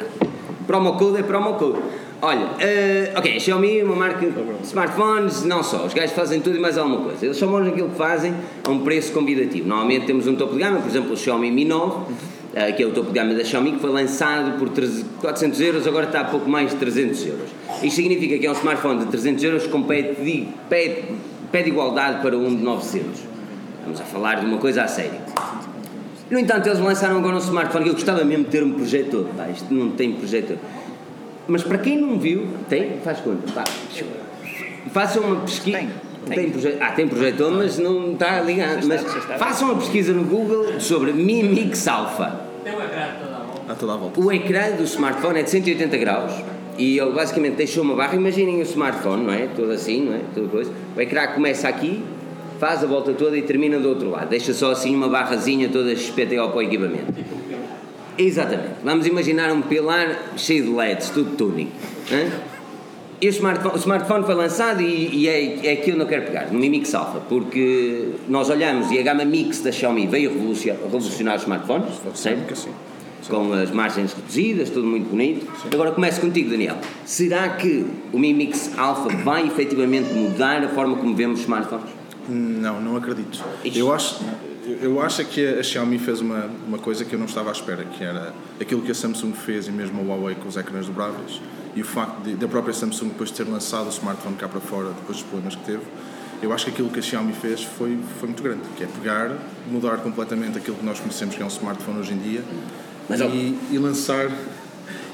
promo 0.65 0.93
code 0.97 1.19
é 1.19 1.23
promo 1.23 1.55
code. 1.55 1.79
Olha, 2.21 2.49
eh, 2.59 3.13
ok, 3.15 3.37
a 3.37 3.39
Xiaomi 3.39 3.79
é 3.79 3.83
uma 3.83 3.95
marca 3.95 4.25
de 4.25 4.33
smartphones, 4.67 5.43
não 5.45 5.63
só, 5.63 5.85
os 5.85 5.93
gajos 5.93 6.11
fazem 6.11 6.41
tudo 6.41 6.57
e 6.57 6.59
mais 6.59 6.77
alguma 6.77 6.97
coisa. 7.01 7.25
Eles 7.25 7.37
são 7.37 7.49
bons 7.49 7.65
naquilo 7.65 7.89
que 7.89 7.95
fazem 7.97 8.33
a 8.67 8.69
um 8.69 8.79
preço 8.79 9.13
convidativo. 9.13 9.67
Normalmente 9.69 10.05
temos 10.05 10.27
um 10.27 10.35
topo 10.35 10.53
de 10.53 10.59
gama, 10.59 10.79
por 10.81 10.89
exemplo, 10.89 11.13
o 11.13 11.17
Xiaomi 11.17 11.49
Mi 11.49 11.63
9, 11.63 12.11
eh, 12.11 12.13
que 12.75 12.83
é 12.83 12.85
o 12.85 12.91
topo 12.91 13.07
de 13.11 13.13
gama 13.13 13.33
da 13.33 13.43
Xiaomi, 13.43 13.73
que 13.73 13.79
foi 13.79 13.91
lançado 13.91 14.57
por 14.57 14.69
300 14.69 15.05
400 15.21 15.61
euros, 15.61 15.87
agora 15.87 16.05
está 16.07 16.21
a 16.21 16.25
pouco 16.25 16.49
mais 16.49 16.71
de 16.71 16.77
300 16.77 17.25
euros. 17.27 17.49
Isto 17.83 17.95
significa 17.95 18.37
que 18.37 18.45
é 18.45 18.49
um 18.49 18.53
smartphone 18.53 18.99
de 18.99 19.05
300 19.07 19.43
euros 19.43 19.63
que 19.63 19.69
compete, 19.69 20.21
de- 20.21 20.47
pede, 20.69 21.03
pede 21.51 21.69
igualdade 21.69 22.21
para 22.21 22.35
um 22.37 22.55
de 22.55 22.61
900. 22.63 23.19
Estamos 23.79 24.01
a 24.01 24.03
falar 24.03 24.35
de 24.39 24.45
uma 24.45 24.57
coisa 24.57 24.83
a 24.83 24.87
sério. 24.87 25.19
No 26.29 26.37
entanto, 26.39 26.67
eles 26.67 26.79
lançaram 26.79 27.17
agora 27.17 27.35
um 27.35 27.39
smartphone 27.39 27.83
que 27.85 27.89
eu 27.89 27.93
gostava 27.95 28.23
mesmo 28.23 28.45
de 28.45 28.49
ter 28.51 28.63
um 28.63 28.73
projetor. 28.73 29.25
Pá, 29.35 29.47
isto 29.49 29.73
não 29.73 29.91
tem 29.91 30.13
projetor. 30.13 30.57
Mas 31.47 31.63
para 31.63 31.77
quem 31.79 31.97
não 31.97 32.19
viu, 32.19 32.47
tem? 32.69 32.97
Faz 33.03 33.19
conta. 33.19 33.51
Pá. 33.51 33.63
Façam 34.91 35.23
uma 35.23 35.35
pesquisa. 35.37 35.77
Tem, 35.79 35.89
Tem, 36.27 36.49
tem. 36.49 36.77
Ah, 36.79 36.91
tem 36.91 37.07
projetor, 37.07 37.51
mas 37.51 37.77
não 37.79 38.13
está 38.13 38.41
ligado. 38.41 38.85
Mas 38.85 39.01
façam 39.37 39.69
uma 39.69 39.77
pesquisa 39.79 40.13
no 40.13 40.23
Google 40.23 40.79
sobre 40.79 41.11
Mi 41.13 41.43
Mix 41.43 41.87
Alpha. 41.87 42.41
A 43.67 43.75
toda 43.75 43.93
a 43.93 43.97
volta. 43.97 44.19
O 44.19 44.31
ecrã 44.31 44.71
do 44.71 44.83
smartphone 44.83 45.39
é 45.39 45.43
de 45.43 45.49
180 45.49 45.97
graus 45.97 46.33
e 46.77 46.97
ele 46.97 47.11
basicamente 47.11 47.55
deixou 47.55 47.83
uma 47.83 47.95
barra. 47.95 48.15
Imaginem 48.15 48.59
o 48.59 48.63
smartphone, 48.63 49.23
não 49.23 49.33
é? 49.33 49.47
Todo 49.55 49.71
assim, 49.71 50.05
não 50.05 50.13
é? 50.15 50.21
Toda 50.33 50.47
coisa. 50.47 50.71
O 50.95 51.01
ecrã 51.01 51.27
começa 51.27 51.67
aqui, 51.67 52.03
faz 52.59 52.83
a 52.83 52.87
volta 52.87 53.13
toda 53.13 53.37
e 53.37 53.41
termina 53.41 53.79
do 53.79 53.89
outro 53.89 54.09
lado. 54.09 54.29
Deixa 54.29 54.53
só 54.53 54.71
assim 54.71 54.95
uma 54.95 55.07
barrazinha 55.07 55.69
toda 55.69 55.95
XPTO 55.95 56.49
para 56.49 56.57
o 56.57 56.61
equipamento. 56.61 57.13
Exatamente. 58.17 58.75
Vamos 58.83 59.07
imaginar 59.07 59.51
um 59.51 59.61
pilar 59.61 60.33
cheio 60.35 60.63
de 60.63 60.69
LEDs, 60.69 61.09
tudo 61.09 61.35
tuning. 61.37 61.71
hã? 62.11 62.29
E 63.21 63.27
o 63.27 63.29
smartphone, 63.29 63.75
o 63.75 63.77
smartphone 63.77 64.25
foi 64.25 64.33
lançado 64.33 64.81
e, 64.81 65.13
e 65.13 65.27
é, 65.27 65.67
é 65.67 65.73
aqui 65.73 65.91
onde 65.91 66.01
eu 66.01 66.07
quero 66.07 66.25
pegar, 66.25 66.51
no 66.51 66.57
Mi 66.57 66.69
Mix 66.69 66.95
Alpha, 66.95 67.19
porque 67.27 68.11
nós 68.29 68.49
olhamos 68.49 68.89
e 68.91 68.97
a 68.97 69.01
gama 69.01 69.25
Mix 69.25 69.59
da 69.59 69.73
Xiaomi 69.73 70.07
veio 70.07 70.31
revolucionar, 70.31 71.35
os 71.35 71.41
smartphones, 71.41 71.95
certo? 72.15 72.47
que 72.47 72.57
sim. 72.57 72.69
com 73.27 73.51
as 73.51 73.71
margens 73.71 74.13
reduzidas, 74.13 74.69
tudo 74.69 74.87
muito 74.87 75.09
bonito. 75.09 75.45
Agora 75.73 75.91
começo 75.91 76.21
contigo, 76.21 76.49
Daniel. 76.49 76.77
Será 77.05 77.49
que 77.49 77.85
o 78.13 78.17
Mi 78.17 78.33
Mix 78.33 78.71
Alpha 78.77 79.09
vai 79.17 79.45
efetivamente 79.45 80.13
mudar 80.13 80.63
a 80.63 80.69
forma 80.69 80.95
como 80.95 81.13
vemos 81.13 81.41
smartphones? 81.41 81.89
Não, 82.29 82.79
não 82.79 82.95
acredito. 82.95 83.43
Ixi. 83.65 83.79
Eu 83.79 83.91
acho, 83.91 84.23
eu 84.81 85.01
acho 85.01 85.21
é 85.21 85.25
que 85.25 85.45
a 85.47 85.63
Xiaomi 85.63 85.97
fez 85.99 86.21
uma, 86.21 86.49
uma 86.67 86.77
coisa 86.77 87.03
que 87.05 87.13
eu 87.13 87.19
não 87.19 87.25
estava 87.25 87.49
à 87.49 87.51
espera, 87.51 87.83
que 87.83 88.03
era 88.03 88.33
aquilo 88.59 88.81
que 88.81 88.91
a 88.91 88.95
Samsung 88.95 89.33
fez 89.33 89.67
e 89.67 89.71
mesmo 89.71 89.99
a 90.01 90.03
Huawei 90.03 90.35
com 90.35 90.47
os 90.47 90.57
ecrãs 90.57 90.85
dobráveis 90.87 91.41
e 91.75 91.81
o 91.81 91.85
facto 91.85 92.23
da 92.35 92.47
própria 92.47 92.73
Samsung 92.73 93.09
depois 93.09 93.31
ter 93.31 93.43
lançado 93.47 93.85
o 93.87 93.89
smartphone 93.89 94.35
cá 94.35 94.47
para 94.47 94.59
fora 94.59 94.89
depois 94.89 95.17
dos 95.19 95.23
problemas 95.23 95.55
que 95.55 95.63
teve. 95.63 95.81
Eu 96.41 96.53
acho 96.53 96.65
que 96.65 96.71
aquilo 96.71 96.89
que 96.89 96.99
a 96.99 97.01
Xiaomi 97.01 97.33
fez 97.33 97.63
foi, 97.63 97.97
foi 98.19 98.27
muito 98.29 98.41
grande, 98.41 98.61
que 98.77 98.83
é 98.83 98.87
pegar, 98.87 99.31
mudar 99.69 99.97
completamente 99.97 100.57
aquilo 100.57 100.77
que 100.77 100.85
nós 100.85 100.99
conhecemos 100.99 101.35
que 101.35 101.41
é 101.41 101.45
um 101.45 101.49
smartphone 101.49 101.99
hoje 101.99 102.13
em 102.13 102.17
dia 102.17 102.41
Mas, 103.09 103.19
ó- 103.21 103.25
e, 103.25 103.57
e 103.71 103.77
lançar 103.77 104.29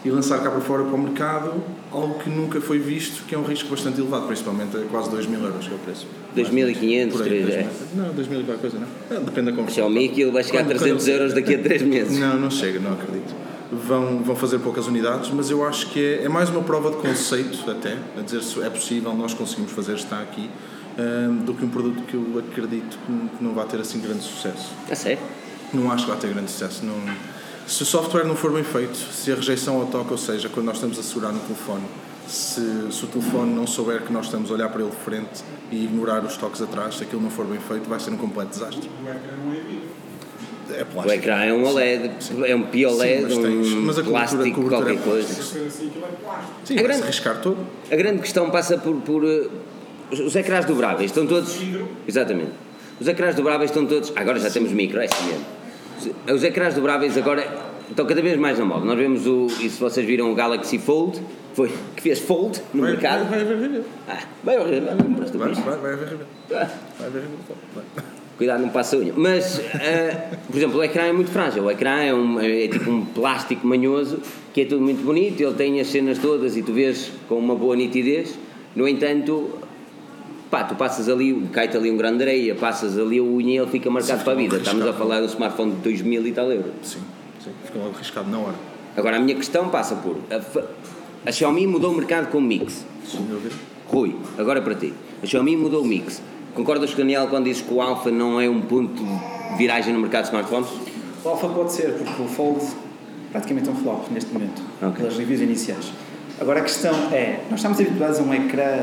e 0.04 0.10
lançar 0.12 0.38
cá 0.44 0.52
para 0.52 0.62
fora 0.62 0.84
para 0.84 0.94
o 0.94 0.98
mercado 1.00 1.64
algo 2.02 2.20
que 2.20 2.30
nunca 2.30 2.60
foi 2.62 2.80
visto, 2.80 3.24
que 3.26 3.34
é 3.36 3.38
um 3.38 3.44
risco 3.44 3.70
bastante 3.70 4.00
elevado, 4.00 4.28
principalmente 4.28 4.76
a 4.78 4.82
quase 4.82 5.10
2 5.10 5.26
mil 5.28 5.40
euros 5.44 5.66
que 5.68 5.74
é 5.74 5.76
o 5.76 5.80
preço. 5.80 6.08
2.500, 6.36 7.12
Por 7.12 7.22
aí, 7.24 7.30
3, 7.30 7.50
é. 7.50 7.64
2000. 7.64 7.70
Não, 8.06 8.14
2000 8.14 8.40
e 8.40 8.44
qualquer 8.44 8.62
coisa, 8.62 8.80
não? 8.80 8.88
Ah, 9.10 9.20
Depende 9.22 9.46
da 9.52 9.52
conversão. 9.52 9.74
Xiaomi 9.76 10.06
aquilo 10.10 10.32
vai 10.32 10.44
chegar 10.44 10.60
a 10.60 10.64
Quando- 10.64 10.78
300 10.80 11.04
quando- 11.04 11.10
euros 11.14 11.34
daqui 11.34 11.56
a 11.56 11.60
3 11.60 11.82
meses. 11.82 12.20
Não, 12.20 12.40
não 12.40 12.52
chega, 12.52 12.80
não 12.80 12.94
acredito. 12.94 13.34
Vão, 13.72 14.22
vão 14.24 14.36
fazer 14.36 14.60
poucas 14.60 14.88
unidades, 14.88 15.30
mas 15.32 15.50
eu 15.50 15.66
acho 15.66 15.90
que 15.90 16.00
é, 16.00 16.24
é 16.26 16.30
mais 16.30 16.50
uma 16.50 16.62
prova 16.62 16.92
de 16.92 16.98
conceito, 16.98 17.70
até, 17.70 17.98
a 18.18 18.22
dizer 18.22 18.42
se 18.44 18.62
é 18.62 18.70
possível, 18.70 19.14
nós 19.16 19.34
conseguimos 19.34 19.72
fazer, 19.72 19.96
está 19.96 20.20
aqui, 20.22 20.50
hum, 21.00 21.38
do 21.46 21.54
que 21.54 21.66
um 21.66 21.70
produto 21.70 22.04
que 22.04 22.14
eu 22.14 22.40
acredito 22.40 22.98
que 23.06 23.44
não- 23.44 23.54
vai 23.54 23.66
ter 23.66 23.80
assim 23.82 24.00
grande 24.00 24.22
sucesso. 24.24 24.72
A 24.90 24.96
sério? 24.96 25.20
Não 25.74 25.92
acho 25.92 26.06
que 26.06 26.12
vai 26.12 26.20
ter 26.20 26.32
grande 26.32 26.52
sucesso. 26.52 26.86
Não, 26.86 26.94
se 27.68 27.84
o 27.84 27.86
software 27.86 28.26
não 28.26 28.36
for 28.36 28.52
bem 28.52 28.64
feito, 28.64 28.96
se 28.96 29.32
a 29.32 29.36
rejeição 29.36 29.80
ao 29.80 29.88
toque, 29.88 30.12
ou 30.12 30.18
seja, 30.18 30.50
quando 30.50 30.68
nós 30.68 30.76
estamos 30.76 30.98
a 31.00 31.04
segurar 31.04 31.32
no 31.32 31.40
telefone, 31.40 31.84
se, 32.28 32.62
se 32.92 33.04
o 33.04 33.08
telefone 33.08 33.54
não 33.54 33.66
souber 33.68 34.02
que 34.02 34.12
nós 34.14 34.26
estamos 34.26 34.50
a 34.52 34.54
olhar 34.54 34.70
para 34.70 34.82
ele 34.82 34.90
de 34.92 34.98
frente 34.98 35.44
e 35.72 35.84
ignorar 35.86 36.24
os 36.24 36.38
toques 36.38 36.62
atrás, 36.62 36.96
se 36.96 37.04
aquilo 37.04 37.22
não 37.22 37.30
for 37.30 37.46
bem 37.46 37.60
feito, 37.60 37.88
vai 37.90 38.00
ser 38.00 38.12
um 38.12 38.18
completo 38.18 38.52
desastre. 38.52 38.90
O 39.04 39.08
ecrã 39.10 39.20
não 39.46 39.54
é. 39.54 39.60
É 40.78 40.82
O 40.82 40.86
plástico. 40.88 41.14
ecrã 41.20 41.44
é 41.44 41.54
um 41.54 41.64
OLED, 41.64 42.12
é 42.48 42.56
um 42.56 42.64
PIOLED, 42.64 43.20
Sim, 43.20 43.24
mas 43.24 43.38
tens- 43.38 43.74
um 43.74 43.82
mas 43.82 44.00
a 44.00 44.04
plástico, 44.04 44.42
a 44.42 44.52
cobertura 44.52 44.70
qualquer 44.82 44.94
é 44.94 44.98
coisa. 44.98 45.40
assim, 45.40 45.66
é. 45.68 45.70
Sim, 45.70 45.92
vai-se 45.94 46.74
grande. 46.84 47.04
arriscar 47.04 47.40
todo. 47.42 47.58
A 47.92 47.96
grande 47.96 48.20
questão 48.22 48.50
passa 48.50 48.76
por, 48.80 48.96
por 49.02 49.24
uh, 49.24 49.52
os, 50.12 50.20
os 50.22 50.36
ecrãs 50.36 50.66
dobráveis, 50.66 51.12
estão 51.12 51.28
todos. 51.28 51.56
Exatamente. 52.08 52.52
Os 53.00 53.08
ecrãs 53.08 53.36
dobráveis 53.36 53.70
estão 53.70 53.86
todos. 53.86 54.12
Agora 54.16 54.40
já 54.40 54.50
temos 54.50 54.72
micro, 54.72 55.00
é 55.00 55.06
assim 55.06 55.26
mesmo. 55.28 55.46
Os- 56.34 56.44
ecrãs 56.44 56.74
dobráveis 56.74 57.18
agora 57.18 57.48
estão 57.90 58.06
cada 58.06 58.22
vez 58.22 58.38
mais 58.38 58.58
na 58.60 58.66
moda. 58.66 58.86
Nós 58.86 58.98
vemos 58.98 59.26
o. 59.28 59.48
E 59.62 59.70
se 59.70 59.80
vocês 59.80 60.06
viram 60.06 60.32
o 60.32 60.36
Galaxy 60.36 60.78
Fold, 60.78 61.22
foi, 61.54 61.72
que 61.96 62.02
fez 62.02 62.20
Fold 62.20 62.62
no 62.74 62.82
Vai, 62.82 62.92
mercado. 62.92 63.30
vai, 63.30 63.44
vai 63.44 63.60
review. 63.60 63.84
Ah, 64.08 64.20
vai. 64.44 64.58
Vai, 64.58 64.68
vai, 64.68 64.76
vai. 64.86 64.98
Ah, 66.54 66.70
Vai 67.00 67.08
haver 67.08 67.22
review. 67.22 67.38
Vai. 67.74 67.84
Cuidado, 68.38 68.62
não 68.64 68.70
passa 68.70 68.98
a 68.98 69.00
unha. 69.00 69.14
Mas, 69.16 69.60
eh, 69.60 70.28
por 70.48 70.58
exemplo, 70.58 70.80
o 70.80 70.84
ecrã 70.84 71.04
é 71.04 71.14
muito 71.14 71.32
frágil. 71.32 71.64
O 71.64 71.72
ecrã 71.72 72.02
é, 72.02 72.14
um, 72.14 72.38
é 72.42 72.68
tipo 72.68 72.90
um 72.92 73.06
plástico 73.06 73.66
manhoso 73.66 74.20
que 74.54 74.62
é 74.62 74.66
tudo 74.66 74.82
muito 74.82 75.02
bonito. 75.06 75.40
Ele 75.42 75.54
tem 75.54 75.80
as 75.80 75.88
cenas 75.88 76.18
todas 76.20 76.58
e 76.58 76.62
tu 76.62 76.74
vês 76.74 77.12
com 77.30 77.36
uma 77.36 77.56
boa 77.56 77.78
nitidez. 77.78 78.38
No 78.76 78.86
entanto, 78.90 79.52
pá, 80.56 80.64
tu 80.64 80.76
passas 80.76 81.10
ali, 81.10 81.34
cai-te 81.52 81.76
ali 81.76 81.92
um 81.92 81.98
grande 81.98 82.24
areia, 82.24 82.56
passas 82.56 82.98
ali 82.98 83.20
a 83.20 83.24
unha 83.24 83.56
e 83.56 83.58
ele 83.58 83.68
fica 83.70 83.90
marcado 83.90 84.20
Sim, 84.20 84.24
para 84.24 84.34
a 84.34 84.36
vida. 84.38 84.56
arriscado. 84.56 84.78
Estamos 84.78 84.96
a 84.96 84.98
falar 84.98 85.18
de 85.18 85.24
um 85.24 85.30
smartphone 85.30 85.72
de 85.72 85.78
2 85.82 86.02
mil 86.02 86.26
e 86.26 86.32
tal 86.32 86.50
euros. 86.50 86.72
Sim, 86.82 87.00
sim. 87.44 87.52
Fica 87.66 87.78
logo 87.78 87.94
arriscado 87.94 88.30
na 88.30 88.40
hora. 88.40 88.56
Agora, 88.96 89.18
a 89.18 89.20
minha 89.20 89.36
questão 89.36 89.68
passa 89.68 89.96
por. 89.96 90.16
A, 90.32 91.30
a 91.30 91.32
Xiaomi 91.32 91.68
mudou 91.68 91.92
o 91.92 91.96
mercado 91.96 92.30
com 92.32 92.38
o 92.38 92.42
Mix. 92.42 92.86
Dúvida. 93.14 93.54
Rui, 93.90 94.16
agora 94.38 94.62
para 94.62 94.76
ti. 94.76 94.94
A 95.22 95.26
Xiaomi 95.26 95.58
mudou 95.58 95.84
o 95.84 95.86
mix. 95.86 96.22
Concordas 96.54 96.92
com 96.92 96.96
o 96.96 96.98
Daniel 97.00 97.28
quando 97.28 97.44
dizes 97.46 97.62
que 97.62 97.74
o 97.74 97.82
Alpha 97.82 98.10
não 98.10 98.40
é 98.40 98.50
um 98.50 98.62
ponto 98.62 99.04
de 99.04 99.58
viragem 99.58 99.94
no 99.94 100.00
mercado 100.00 100.24
de 100.24 100.30
smartphones? 100.30 100.70
O 101.24 101.28
Alpha 101.30 101.50
pode 101.50 101.74
ser, 101.74 101.92
porque 101.96 102.22
o 102.22 102.28
Fold 102.28 102.66
praticamente 103.34 103.68
é 103.68 103.72
um 103.74 103.76
flop 103.76 104.10
neste 104.10 104.32
momento, 104.34 104.62
Ok. 104.82 104.94
pelas 104.96 105.18
reviews 105.18 105.42
iniciais. 105.42 105.92
Agora 106.40 106.60
a 106.62 106.64
questão 106.64 106.94
é, 107.12 107.42
nós 107.50 107.60
estamos 107.60 107.78
habituados 107.80 108.20
a 108.20 108.24
um 108.24 108.34
ecrã 108.34 108.82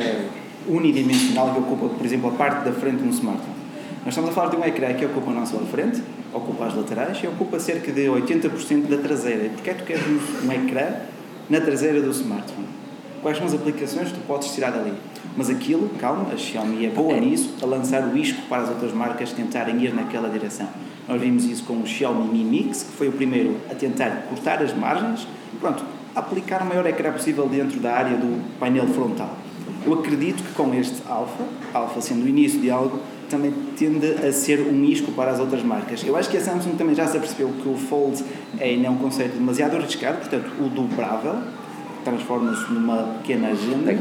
unidimensional 0.68 1.53
que 1.53 1.61
ocupa, 1.61 1.88
por 1.88 2.05
exemplo, 2.05 2.31
a 2.31 2.33
parte 2.33 2.64
da 2.64 2.72
frente 2.72 2.98
de 2.98 3.09
um 3.09 3.11
smartphone. 3.11 3.62
Nós 4.05 4.09
estamos 4.09 4.31
a 4.31 4.33
falar 4.33 4.51
de 4.51 4.57
um 4.57 4.64
ecrã 4.64 4.92
que 4.94 5.05
ocupa 5.05 5.31
não 5.31 5.46
só 5.46 5.59
a 5.59 5.66
frente, 5.66 6.03
ocupa 6.33 6.66
as 6.66 6.75
laterais 6.75 7.18
e 7.22 7.27
ocupa 7.27 7.61
cerca 7.61 7.92
de 7.92 8.07
80% 8.07 8.88
da 8.88 8.96
traseira. 8.96 9.44
E 9.44 9.48
porquê 9.51 9.70
é 9.70 9.75
que 9.75 9.83
tu 9.83 9.87
queres 9.87 10.03
um, 10.07 10.48
um 10.48 10.53
ecrã 10.53 10.96
na 11.48 11.61
traseira 11.61 12.01
do 12.01 12.11
smartphone? 12.11 12.66
Quais 13.22 13.38
são 13.38 13.46
as 13.46 13.55
aplicações 13.55 14.09
que 14.09 14.14
tu 14.14 14.27
podes 14.27 14.53
tirar 14.53 14.72
dali? 14.72 14.92
Mas 15.37 15.48
aquilo, 15.48 15.88
calma, 16.01 16.33
a 16.33 16.37
Xiaomi 16.37 16.87
é 16.87 16.90
boa 16.90 17.16
nisso, 17.20 17.55
a 17.62 17.66
lançar 17.66 18.03
o 18.03 18.16
isco 18.16 18.42
para 18.48 18.62
as 18.62 18.68
outras 18.68 18.92
marcas 18.92 19.31
tentarem 19.31 19.81
ir 19.81 19.94
naquela 19.94 20.29
direção. 20.29 20.68
Nós 21.09 21.20
vimos 21.20 21.44
isso 21.44 21.62
com 21.64 21.75
o 21.75 21.87
Xiaomi 21.87 22.27
Mi 22.27 22.44
Mix, 22.44 22.83
que 22.83 22.92
foi 22.92 23.09
o 23.09 23.12
primeiro 23.12 23.57
a 23.70 23.75
tentar 23.75 24.25
cortar 24.29 24.61
as 24.61 24.77
margens, 24.77 25.27
pronto, 25.61 25.85
aplicar 26.14 26.62
o 26.62 26.66
maior 26.66 26.85
ecrã 26.87 27.12
possível 27.12 27.48
dentro 27.48 27.79
da 27.79 27.92
área 27.92 28.16
do 28.16 28.59
painel 28.59 28.88
frontal. 28.88 29.37
Eu 29.85 29.95
acredito 29.95 30.42
que 30.42 30.53
com 30.53 30.75
este 30.75 31.03
Alpha, 31.09 31.45
Alpha 31.73 32.01
sendo 32.01 32.25
o 32.25 32.29
início 32.29 32.61
de 32.61 32.71
algo, 32.71 33.01
também 33.29 33.53
tende 33.77 34.07
a 34.07 34.33
ser 34.33 34.61
um 34.61 34.85
isco 34.85 35.12
para 35.12 35.31
as 35.31 35.40
outras 35.40 35.62
marcas. 35.62 36.05
Eu 36.05 36.16
acho 36.16 36.29
que 36.29 36.37
a 36.37 36.40
Samsung 36.40 36.77
também 36.77 36.95
já 36.95 37.07
se 37.07 37.16
apercebeu 37.16 37.51
que 37.62 37.68
o 37.68 37.77
Fold 37.77 38.23
é, 38.59 38.75
é 38.75 38.90
um 38.90 38.99
conceito 38.99 39.35
demasiado 39.35 39.77
arriscado, 39.77 40.18
portanto, 40.18 40.51
o 40.61 40.68
dobrável 40.68 41.37
transforma-se 42.05 42.73
numa 42.73 43.18
pequena 43.18 43.49
agenda. 43.49 43.97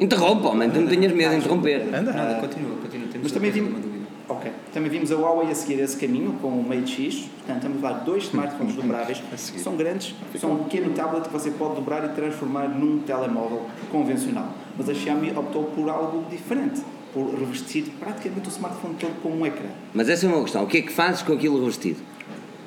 Interrompa, 0.00 0.48
homem, 0.48 0.70
tu 0.70 0.80
não 0.80 0.88
tenhas 0.88 1.12
medo 1.12 1.30
de 1.30 1.36
interromper. 1.36 1.82
Anda. 1.94 2.12
Nada, 2.12 2.40
continua, 2.40 2.76
continua. 2.76 3.06
Mas 3.22 3.32
também 3.32 3.52
dúvida. 3.52 3.89
Ok, 4.30 4.52
também 4.72 4.88
vimos 4.88 5.10
a 5.10 5.16
Huawei 5.16 5.50
a 5.50 5.54
seguir 5.54 5.80
esse 5.80 5.96
caminho 5.96 6.32
com 6.40 6.48
o 6.48 6.62
Mate 6.66 7.02
X, 7.02 7.28
portanto 7.38 7.66
estamos 7.66 7.98
de 7.98 8.04
dois 8.04 8.24
smartphones 8.30 8.74
dobráveis, 8.76 9.22
são 9.36 9.76
grandes, 9.76 10.14
são 10.38 10.52
um 10.52 10.64
pequeno 10.64 10.94
tablet 10.94 11.24
que 11.24 11.32
você 11.32 11.50
pode 11.50 11.74
dobrar 11.74 12.04
e 12.04 12.08
transformar 12.14 12.68
num 12.68 13.00
telemóvel 13.00 13.66
convencional. 13.90 14.48
Mas 14.78 14.88
a 14.88 14.94
Xiaomi 14.94 15.32
optou 15.36 15.64
por 15.64 15.88
algo 15.90 16.24
diferente, 16.30 16.80
por 17.12 17.34
revestir 17.34 17.84
praticamente 17.98 18.48
o 18.48 18.52
smartphone 18.52 18.94
todo 18.94 19.20
com 19.20 19.30
um 19.30 19.44
ecrã. 19.44 19.68
Mas 19.92 20.08
essa 20.08 20.26
é 20.26 20.28
uma 20.28 20.42
questão. 20.42 20.62
O 20.62 20.66
que 20.68 20.78
é 20.78 20.82
que 20.82 20.92
fazes 20.92 21.22
com 21.22 21.32
aquilo 21.32 21.58
revestido? 21.58 22.00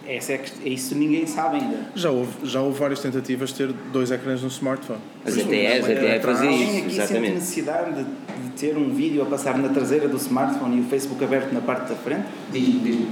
Essa 0.08 0.34
é, 0.34 0.46
é 0.66 0.70
isso 0.70 0.96
ninguém 0.96 1.26
sabe 1.26 1.58
ainda. 1.58 1.78
Já 1.96 2.12
houve, 2.12 2.46
já 2.46 2.62
houve 2.62 2.80
várias 2.80 3.00
tentativas 3.00 3.50
de 3.50 3.56
ter 3.56 3.74
dois 3.92 4.12
ecrãs 4.12 4.42
no 4.42 4.50
smartphone. 4.50 5.00
As 5.26 5.34
ATS, 5.38 5.86
até 5.86 6.20
fazia 6.20 6.50
Alguém 6.50 6.64
isso, 6.64 6.72
aqui 6.72 6.90
sente 6.90 6.96
exatamente. 7.02 7.34
necessidade 7.36 7.94
de, 7.96 8.04
de 8.04 8.50
ter 8.58 8.78
um 8.78 8.94
vídeo 8.94 9.22
a 9.22 9.26
passar 9.26 9.58
na 9.58 9.70
traseira 9.70 10.08
do 10.08 10.18
smartphone 10.18 10.78
e 10.78 10.82
o 10.82 10.84
Facebook 10.86 11.24
aberto 11.24 11.54
na 11.54 11.62
parte 11.62 11.90
da 11.90 11.96
frente? 11.96 12.26
Diz-me, 12.52 12.80
diz-me. 12.80 13.08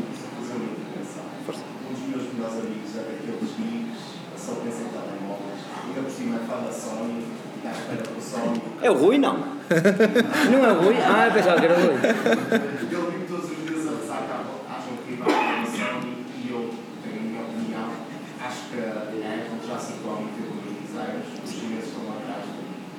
Força. 1.46 1.62
Um 1.90 1.94
dos 1.94 2.04
meus 2.10 2.34
melhores 2.34 2.56
amigos 2.60 2.96
é 2.96 3.00
daqueles 3.00 3.56
geeks 3.58 4.02
que 4.34 4.40
só 4.42 4.54
pensa 4.56 4.82
em 4.82 4.90
telemóveis. 4.90 5.62
Ainda 5.88 6.02
por 6.02 6.12
cima 6.12 6.36
é 6.36 6.66
da 6.66 6.72
Sony, 6.72 7.24
está 7.58 7.70
à 7.70 7.72
espera 7.72 8.04
pelo 8.04 8.22
Sony. 8.22 8.62
É 8.82 8.92
o 8.92 8.94
Rui, 8.96 9.18
não? 9.18 9.38
não 10.52 10.66
é 10.66 10.72
o 10.74 10.82
Rui? 10.82 10.96
Ah, 10.98 11.28
eu 11.28 11.34
pensava 11.34 11.60
que 11.60 11.66
era 11.66 11.74
o 11.74 11.82
Rui. 11.82 11.96
Ele 11.96 13.12
vive 13.12 13.26
todos 13.28 13.52
os 13.52 13.58
dias 13.66 13.88
a 13.88 13.92
pensar 13.92 14.28
que 14.28 14.34
acham 14.72 14.98
que 15.08 15.14
vai 15.16 15.30
para 15.30 15.62
a 15.62 15.66
Sony 15.66 16.26
e 16.44 16.50
eu 16.52 16.70
tenho 17.04 17.18
a 17.18 17.24
minha 17.24 17.42
opinião. 17.42 17.90
Acho 18.42 18.62
que 18.70 18.80
a 18.80 18.88
Apple 18.92 19.68
já 19.68 19.78
se 19.80 19.94
atuou 19.94 20.22
muito 20.22 20.38
com 20.42 20.70
os 20.70 20.76
designers, 20.82 21.28
os 21.44 21.52
chineses 21.52 21.88
estão 21.88 22.04
lá 22.08 22.16
atrás. 22.22 22.44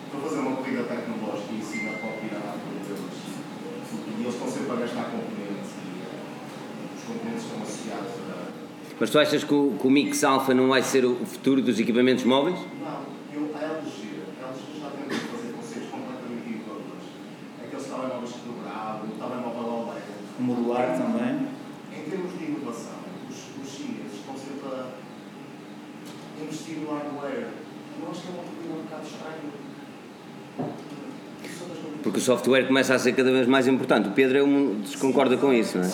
Estão 0.04 0.20
a 0.20 0.22
fazer 0.22 0.40
uma 0.40 0.56
corrida 0.56 0.81
tecnológica 0.96 1.52
e 1.52 1.58
pode 2.00 2.26
ir 2.26 2.36
à 2.36 2.52
por 2.52 2.74
deles. 2.84 3.22
E 4.18 4.22
eles 4.22 4.34
estão 4.34 4.48
sempre 4.48 4.72
a 4.72 4.76
gastar 4.76 5.04
componentes 5.04 5.70
e 5.80 6.02
eh, 6.02 6.96
os 6.96 7.02
componentes 7.04 7.44
estão 7.44 7.62
associados 7.62 8.12
a. 8.30 8.52
Mas 9.00 9.10
tu 9.10 9.18
achas 9.18 9.42
que 9.44 9.54
o, 9.54 9.76
que 9.80 9.86
o 9.86 9.90
Mix 9.90 10.22
Alpha 10.22 10.54
não 10.54 10.68
vai 10.68 10.82
ser 10.82 11.04
o 11.04 11.16
futuro 11.26 11.60
dos 11.62 11.78
equipamentos 11.80 12.24
móveis? 12.24 12.58
Não, 12.80 13.02
eu, 13.32 13.50
a 13.56 13.58
LG, 13.58 14.22
a 14.40 14.48
LG 14.52 14.80
já 14.80 14.90
tentou 14.90 15.18
fazer 15.32 15.52
conceitos 15.52 15.90
completamente 15.90 16.48
inovadores. 16.48 17.06
Aqueles 17.64 17.86
telemóveis 17.86 18.32
que 18.32 18.48
dobravam, 18.48 19.08
o 19.08 19.12
telemóvel 19.18 19.72
OLED. 19.72 20.02
Modular 20.38 20.96
também. 20.98 21.48
Em 21.92 22.10
termos 22.10 22.38
de 22.38 22.44
inovação, 22.44 22.98
os, 23.28 23.36
os 23.62 23.68
chineses 23.74 24.14
estão 24.20 24.34
sempre 24.36 24.68
a 24.68 24.92
investir 26.42 26.76
no 26.78 26.90
hardware. 26.92 27.48
Eu 28.00 28.10
acho 28.10 28.20
que 28.22 28.28
é 28.28 28.30
uma 28.32 28.42
um 28.42 28.82
bocado 28.84 29.06
estranha. 29.06 29.36
Isso 29.42 29.52
são 29.52 29.60
das 29.62 30.20
coisas- 30.22 30.41
Porque 32.02 32.18
o 32.18 32.20
software 32.20 32.66
começa 32.66 32.94
a 32.94 32.98
ser 32.98 33.12
cada 33.12 33.30
vez 33.30 33.46
mais 33.46 33.68
importante. 33.68 34.08
O 34.08 34.12
Pedro 34.12 34.38
é 34.38 34.42
um, 34.42 34.80
desconcorda 34.80 35.36
com 35.36 35.52
isso, 35.52 35.78
não 35.78 35.84
é? 35.84 35.90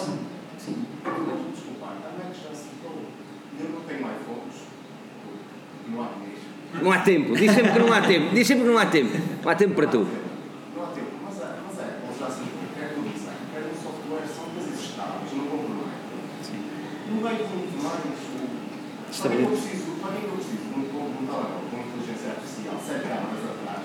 Não 6.80 6.92
há 6.92 6.98
tempo. 7.00 7.36
Diz 7.36 7.52
sempre 7.52 7.72
que 7.72 7.78
não 7.78 7.92
há 7.92 8.00
tempo. 8.00 8.34
Diz 8.34 8.46
sempre 8.46 8.64
que 8.64 8.70
não 8.70 8.78
há 8.78 8.86
tempo. 8.86 9.18
Não 9.42 9.50
há 9.50 9.54
tempo 9.54 9.74
para 9.74 9.86
tudo. 9.88 10.08
Não 10.76 10.84
há 10.84 10.86
tempo, 10.88 11.10
mas 11.24 11.36
é, 11.40 11.56
mas 11.66 11.78
é, 11.80 11.98
eles 12.06 12.18
já 12.18 12.30
se 12.30 12.40
quer 12.78 12.94
que 12.94 12.96
eu 12.96 13.02
disse, 13.02 13.26
quer 13.52 13.62
um 13.66 13.74
software, 13.74 14.24
são 14.30 14.44
coisas 14.54 14.78
estáveis, 14.78 15.32
não 15.34 15.46
compro 15.46 15.74
mais. 15.74 15.98
No 17.10 17.20
meio 17.20 17.36
de 17.36 17.50
muito 17.50 17.82
mais, 17.82 17.98
para 19.18 19.30
que 19.30 19.42
eu 19.42 19.48
preciso, 19.48 19.90
para 20.00 20.12
que 20.12 20.24
eu 20.24 20.32
preciso 20.32 20.62
de 20.62 20.78
um 20.78 20.84
compro 20.88 21.18
um 21.18 21.26
telemóvel 21.26 21.60
com 21.68 21.76
inteligência 21.76 22.30
artificial, 22.30 22.76
sete 22.78 23.02
câmaras 23.02 23.42
atrás, 23.42 23.84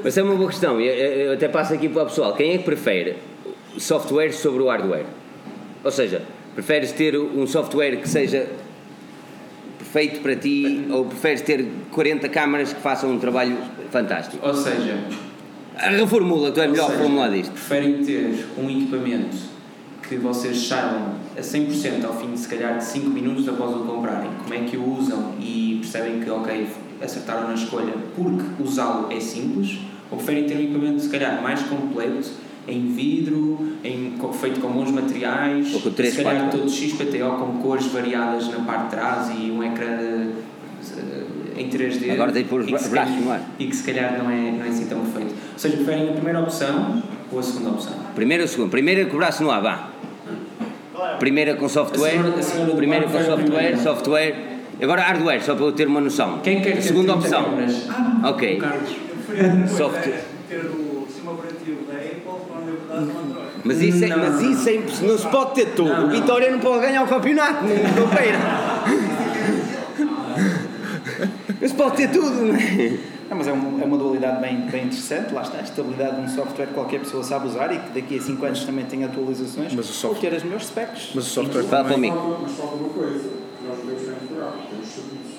Mas 0.02 0.16
é 0.16 0.22
uma 0.22 0.34
boa 0.34 0.48
questão. 0.48 0.80
Eu, 0.80 0.92
eu- 0.94 1.20
eu 1.26 1.32
até 1.32 1.48
passo 1.48 1.74
aqui 1.74 1.88
para 1.88 2.02
o 2.02 2.06
pessoal. 2.06 2.34
Quem 2.34 2.54
é 2.54 2.58
que 2.58 2.64
prefere 2.64 3.16
software 3.78 4.32
sobre 4.32 4.62
o 4.62 4.66
hardware? 4.68 5.06
Ou 5.84 5.90
seja, 5.90 6.22
preferes 6.54 6.92
ter 6.92 7.16
um 7.16 7.46
software 7.46 7.96
que 7.96 8.08
seja 8.08 8.48
perfeito 9.78 10.20
para 10.20 10.36
ti 10.36 10.86
ou 10.90 11.04
preferes 11.04 11.40
ter 11.42 11.66
40 11.92 12.28
câmaras 12.28 12.72
que 12.72 12.80
façam 12.80 13.10
um 13.10 13.18
trabalho 13.18 13.56
fantástico? 13.90 14.44
Ou 14.46 14.54
seja, 14.54 14.98
Reformula, 15.76 16.50
tu 16.50 16.60
é 16.60 16.66
melhor 16.66 16.86
seja, 16.86 16.98
formular 16.98 17.28
disto. 17.30 17.52
preferem 17.52 18.04
ter 18.04 18.46
um 18.58 18.68
equipamento 18.68 19.36
que 20.08 20.16
vocês 20.16 20.66
saibam 20.66 21.14
a 21.36 21.40
100% 21.40 22.04
ao 22.04 22.14
fim 22.18 22.32
de 22.32 22.38
se 22.38 22.48
calhar 22.48 22.78
de 22.78 22.84
5 22.84 23.10
minutos 23.10 23.48
após 23.48 23.74
o 23.76 23.80
comprarem, 23.80 24.30
como 24.42 24.54
é 24.54 24.58
que 24.58 24.76
o 24.76 24.98
usam 24.98 25.32
e 25.40 25.78
percebem 25.80 26.20
que, 26.20 26.30
ok, 26.30 26.66
acertaram 27.02 27.48
na 27.48 27.54
escolha 27.54 27.92
porque 28.16 28.44
usá-lo 28.62 29.08
é 29.12 29.20
simples, 29.20 29.78
ou 30.10 30.16
preferem 30.16 30.44
ter 30.46 30.56
um 30.56 30.60
equipamento 30.60 31.00
se 31.00 31.08
calhar 31.10 31.42
mais 31.42 31.60
completo, 31.62 32.30
em 32.66 32.92
vidro, 32.92 33.74
em, 33.84 34.14
feito 34.40 34.60
com 34.60 34.68
bons 34.70 34.90
materiais, 34.90 35.72
Ou 35.74 35.80
com 35.80 35.90
três, 35.90 36.14
se 36.14 36.22
calhar 36.22 36.42
quatro. 36.44 36.58
todo 36.60 36.70
XPTO 36.70 37.30
com 37.38 37.58
cores 37.62 37.86
variadas 37.86 38.48
na 38.48 38.60
parte 38.60 38.84
de 38.84 38.90
trás 38.90 39.30
e 39.30 39.50
um 39.50 39.62
ecrã 39.62 39.86
eh, 39.86 41.24
em 41.56 41.68
3D. 41.70 42.10
Agora 42.10 42.30
tem 42.32 42.44
pôr 42.44 42.60
os 42.60 42.68
e 42.68 42.72
que 42.72 42.78
se 42.78 42.88
braços 42.90 43.10
calhar- 43.14 43.24
no 43.26 43.32
ar. 43.32 43.42
e 43.58 43.66
que 43.66 43.74
se 43.76 43.82
calhar 43.84 44.18
não 44.22 44.30
é, 44.30 44.50
não 44.52 44.64
é 44.64 44.68
assim 44.68 44.86
tão 44.86 45.00
perfeito. 45.00 45.34
Ou 45.52 45.58
seja, 45.58 45.76
preferem 45.76 46.10
a 46.10 46.12
primeira 46.12 46.40
opção 46.40 47.02
ou 47.32 47.38
a 47.38 47.42
segunda 47.42 47.70
opção? 47.70 47.92
Primeira 48.14 48.42
ou 48.44 48.48
segunda? 48.48 48.70
Primeira 48.70 49.06
com 49.06 49.14
o 49.14 49.18
braço 49.18 49.42
no 49.42 49.50
ar, 49.50 49.62
vá. 49.62 49.88
Primeira 51.18 51.54
com 51.56 51.68
software, 51.68 52.18
A 52.38 52.42
senhora- 52.42 52.72
a 52.72 52.76
primeira 52.76 53.04
com 53.06 53.12
software, 53.12 53.36
primeira. 53.44 53.76
software. 53.78 54.34
Agora 54.80 55.02
hardware, 55.02 55.42
só 55.42 55.54
para 55.54 55.64
eu 55.64 55.72
ter 55.72 55.86
uma 55.88 56.00
noção. 56.00 56.38
Quem 56.42 56.60
quer 56.60 56.72
A 56.72 56.76
ter 56.76 56.82
segunda 56.82 57.12
30 57.14 57.26
opção. 57.38 57.44
câmaras? 57.44 57.88
Ok. 58.24 58.62
O. 59.64 59.68
Software. 59.68 60.24
ter 60.48 60.56
o. 60.66 60.98
Mas 63.64 63.82
isso, 63.82 64.04
é, 64.04 64.08
Não. 64.08 64.18
mas 64.18 64.40
isso 64.40 64.68
é 64.68 64.74
impossível. 64.76 65.08
Não 65.10 65.18
se 65.18 65.26
pode 65.28 65.54
ter 65.54 65.66
tudo. 65.74 65.88
Não, 65.90 65.98
O 65.98 66.02
não. 66.06 66.10
Vitória 66.10 66.50
não 66.50 66.58
pode 66.60 66.80
ganhar 66.86 67.02
o 67.02 67.06
campeonato, 67.06 67.64
nem 67.64 67.76
o 67.76 68.08
Copeira. 68.08 68.38
Não 71.60 71.68
se 71.68 71.74
pode 71.74 71.96
ter 71.96 72.08
tudo, 72.10 72.44
não 72.44 72.54
é? 72.54 72.92
Não, 73.28 73.36
mas 73.36 73.46
é 73.46 73.52
uma, 73.52 73.82
é 73.82 73.84
uma 73.84 73.98
dualidade 73.98 74.40
bem, 74.40 74.60
bem 74.70 74.84
interessante, 74.86 75.34
lá 75.34 75.42
está, 75.42 75.58
a 75.58 75.62
estabilidade 75.62 76.16
de 76.16 76.22
um 76.22 76.28
software 76.28 76.66
que 76.66 76.74
qualquer 76.74 77.00
pessoa 77.00 77.22
sabe 77.22 77.46
usar 77.48 77.72
e 77.74 77.78
que 77.78 78.00
daqui 78.00 78.16
a 78.16 78.22
5 78.22 78.44
anos 78.46 78.64
também 78.64 78.86
tem 78.86 79.04
atualizações, 79.04 79.74
Mas 79.74 79.90
o 79.90 79.92
software- 79.92 80.16
ou 80.26 80.30
ter 80.30 80.36
as 80.36 80.42
melhores 80.42 80.66
specs. 80.66 81.10
Mas 81.14 81.26
o 81.26 81.30
software 81.30 81.62
Fala 81.64 81.84
para 81.84 81.98
mim. 81.98 82.10
Mas 82.10 82.52
falta 82.52 82.76
uma 82.76 82.88
coisa, 82.88 83.28
nós 83.68 83.78
podemos 83.78 84.02
ter 84.02 84.14
temos 84.14 84.88
serviços. 84.88 85.38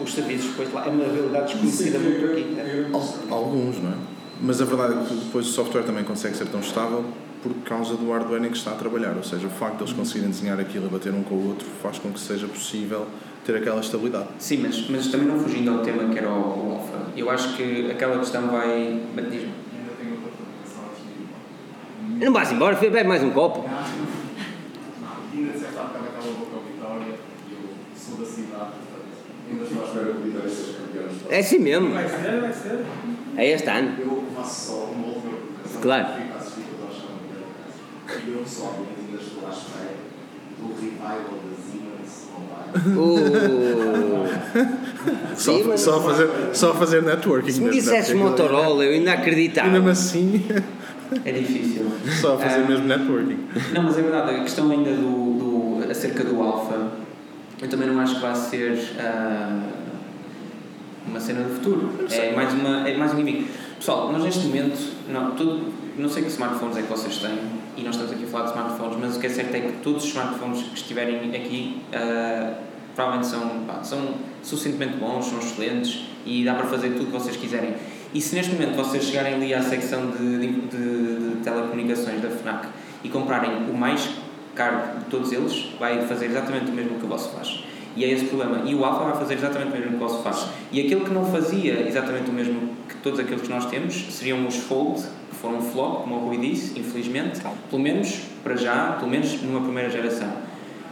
Os 0.00 0.14
serviços, 0.14 0.50
depois 0.50 0.72
lá, 0.72 0.86
é 0.86 0.88
uma 0.88 1.04
realidade 1.04 1.52
desconhecida 1.52 1.98
muito 1.98 2.24
aqui. 2.24 2.56
É. 2.58 2.86
Alguns, 3.30 3.78
não 3.82 3.90
é? 3.90 3.94
Mas 4.40 4.60
a 4.60 4.64
verdade 4.64 4.94
é 4.94 5.04
que 5.04 5.14
depois 5.14 5.46
o 5.46 5.50
software 5.50 5.82
também 5.84 6.02
consegue 6.02 6.36
ser 6.36 6.46
tão 6.48 6.58
estável 6.60 7.04
por 7.42 7.54
causa 7.64 7.94
do 7.94 8.10
hardware 8.10 8.42
em 8.44 8.50
que 8.50 8.56
está 8.56 8.72
a 8.72 8.74
trabalhar. 8.74 9.16
Ou 9.16 9.22
seja, 9.22 9.46
o 9.46 9.50
facto 9.50 9.76
de 9.76 9.82
eles 9.84 9.92
conseguirem 9.92 10.30
desenhar 10.30 10.58
aquilo 10.58 10.86
e 10.86 10.88
bater 10.88 11.12
um 11.12 11.22
com 11.22 11.34
o 11.36 11.48
outro 11.48 11.66
faz 11.82 11.98
com 11.98 12.10
que 12.10 12.18
seja 12.18 12.48
possível 12.48 13.06
ter 13.44 13.56
aquela 13.56 13.80
estabilidade. 13.80 14.28
Sim, 14.38 14.58
mas, 14.58 14.88
mas 14.88 15.06
também 15.08 15.26
não 15.26 15.38
fugindo 15.38 15.70
ao 15.70 15.78
tema 15.78 16.08
que 16.12 16.18
era 16.18 16.28
o, 16.28 16.32
o 16.32 16.72
Alpha. 16.72 16.98
Eu 17.16 17.30
acho 17.30 17.56
que 17.56 17.90
aquela 17.90 18.18
questão 18.18 18.48
vai. 18.48 19.00
ir. 19.16 19.48
Não 22.18 22.32
vais 22.32 22.52
embora, 22.52 22.76
filho, 22.76 22.92
bebe 22.92 23.08
mais 23.08 23.22
um 23.22 23.30
copo. 23.30 23.64
Ainda 25.34 25.52
disseste 25.52 25.76
há 25.76 25.82
bocado 25.82 26.04
aquela 26.04 26.34
boca 26.34 26.56
ao 26.56 26.62
Vitória, 26.62 27.14
e 27.48 27.52
eu 27.52 27.70
sou 27.96 28.16
da 28.18 28.24
cidade, 28.24 28.70
portanto, 28.70 29.06
ainda 29.50 29.64
estou 29.64 29.82
à 29.82 29.86
espera 29.86 30.04
que 30.04 30.10
o 30.10 30.22
Vitória 30.22 30.48
seja 30.48 30.78
campeão. 30.78 31.08
É 31.30 31.38
assim 31.38 31.58
mesmo. 31.58 31.90
Vai 31.94 32.08
ser, 32.08 32.40
vai 32.40 32.52
ser. 32.52 32.84
É 33.36 33.50
este 33.50 33.68
ano. 33.68 33.96
Eu 33.98 34.24
faço 34.36 34.66
só 34.70 34.84
uma 34.84 35.06
última 35.06 35.32
provocação. 35.32 35.80
Claro. 35.82 36.06
Fico 36.06 36.34
a 36.34 36.36
assistir 36.36 36.60
eles 36.60 36.96
chamam 36.96 37.18
de 37.26 38.30
E 38.30 38.32
eu 38.34 38.38
pessoalmente 38.42 38.92
ainda 39.00 39.22
estou 39.22 39.48
à 39.48 39.50
espera 39.50 39.96
do 40.58 40.66
revival 40.74 41.40
da 41.42 41.56
Siemens 41.58 42.01
Oh. 42.96 43.16
Só, 45.36 45.52
Sim, 45.58 45.64
mas- 45.66 45.80
só, 45.80 45.98
a 45.98 46.02
fazer, 46.02 46.28
só 46.52 46.74
fazer 46.74 47.02
networking. 47.02 47.50
Se 47.52 47.60
me 47.60 47.70
deve 47.80 48.02
ser 48.02 48.14
Motorola, 48.14 48.84
eu 48.84 48.92
ainda 48.92 49.12
acreditava. 49.12 49.68
Mesmo 49.68 49.88
assim, 49.88 50.44
É 51.24 51.32
difícil. 51.32 51.86
só 52.20 52.34
a 52.34 52.38
fazer 52.38 52.60
Ah, 52.62 52.68
mesmo 52.68 52.86
networking. 52.86 53.38
Não, 53.74 53.82
mas 53.82 53.98
é 53.98 54.02
verdade, 54.02 54.36
a 54.36 54.40
questão 54.42 54.70
ainda 54.70 54.90
do, 54.92 55.80
do 55.82 55.90
acerca 55.90 56.24
do 56.24 56.40
alfa, 56.40 56.88
eu 57.60 57.68
também 57.68 57.88
não 57.88 58.00
acho 58.00 58.14
que 58.16 58.20
vai 58.22 58.34
ser 58.34 58.78
ah, 58.98 59.60
uma 61.06 61.20
cena 61.20 61.42
do 61.42 61.54
futuro. 61.54 61.90
É 62.10 62.34
mais, 62.34 62.52
uma, 62.54 62.88
é 62.88 62.96
mais 62.96 63.12
um 63.12 63.16
gimmick. 63.16 63.46
Pessoal, 63.78 64.12
nós 64.12 64.22
neste 64.22 64.46
momento, 64.46 64.78
não, 65.10 65.32
tudo, 65.32 65.72
não 65.98 66.08
sei 66.08 66.22
que 66.22 66.28
smartphones 66.30 66.76
é 66.76 66.82
que 66.82 66.88
vocês 66.88 67.16
têm, 67.18 67.38
e 67.76 67.82
nós 67.82 67.94
estamos 67.94 68.12
aqui 68.12 68.24
a 68.24 68.26
falar 68.26 68.44
de 68.44 68.50
smartphones, 68.50 68.96
mas 69.00 69.16
o 69.16 69.20
que 69.20 69.26
é 69.26 69.30
certo 69.30 69.54
é 69.54 69.60
que 69.60 69.72
todos 69.82 70.02
os 70.04 70.08
smartphones 70.10 70.62
que 70.62 70.74
estiverem 70.74 71.34
aqui 71.34 71.82
ah, 71.92 72.54
provavelmente 72.94 73.30
são, 73.30 73.64
pá, 73.66 73.82
são 73.82 74.14
suficientemente 74.42 74.96
bons, 74.98 75.26
são 75.26 75.38
excelentes 75.38 76.00
e 76.26 76.44
dá 76.44 76.54
para 76.54 76.66
fazer 76.66 76.90
tudo 76.90 77.02
o 77.04 77.06
que 77.06 77.12
vocês 77.12 77.36
quiserem. 77.36 77.74
E 78.14 78.20
se 78.20 78.34
neste 78.34 78.52
momento 78.52 78.76
vocês 78.76 79.04
chegarem 79.04 79.34
ali 79.34 79.54
à 79.54 79.62
secção 79.62 80.10
de, 80.10 80.38
de, 80.38 80.52
de- 80.68 81.36
telecomunicações 81.42 82.20
da 82.20 82.28
FNAC 82.28 82.66
e 83.02 83.08
comprarem 83.08 83.50
o 83.70 83.74
mais 83.74 84.08
caro 84.54 84.98
de 84.98 85.04
todos 85.06 85.32
eles, 85.32 85.70
vai 85.80 86.02
fazer 86.06 86.26
exatamente 86.26 86.70
o 86.70 86.74
mesmo 86.74 86.98
que 86.98 87.04
o 87.06 87.08
vosso 87.08 87.30
faz. 87.30 87.64
E 87.96 88.04
é 88.04 88.10
esse 88.10 88.24
o 88.26 88.28
problema. 88.28 88.62
E 88.68 88.74
o 88.74 88.84
Alpha 88.84 89.04
vai 89.04 89.16
fazer 89.18 89.34
exatamente 89.34 89.68
o 89.68 89.72
mesmo 89.72 89.88
que 89.90 89.96
o 89.96 89.98
vosso 89.98 90.22
faz. 90.22 90.46
E 90.70 90.80
aquele 90.80 91.00
que 91.04 91.10
não 91.10 91.24
fazia 91.24 91.86
exatamente 91.88 92.30
o 92.30 92.32
mesmo 92.32 92.70
que 92.88 92.96
todos 92.96 93.18
aqueles 93.18 93.42
que 93.42 93.48
nós 93.48 93.64
temos 93.66 93.94
seriam 94.10 94.46
os 94.46 94.56
Fold, 94.56 95.02
foram 95.42 95.58
um 95.58 95.60
flop, 95.60 96.02
como 96.02 96.14
o 96.14 96.28
Rui 96.28 96.38
disse, 96.38 96.78
infelizmente, 96.78 97.40
pelo 97.68 97.82
menos 97.82 98.22
para 98.44 98.56
já, 98.56 98.92
pelo 98.92 99.10
menos 99.10 99.42
numa 99.42 99.60
primeira 99.60 99.90
geração. 99.90 100.32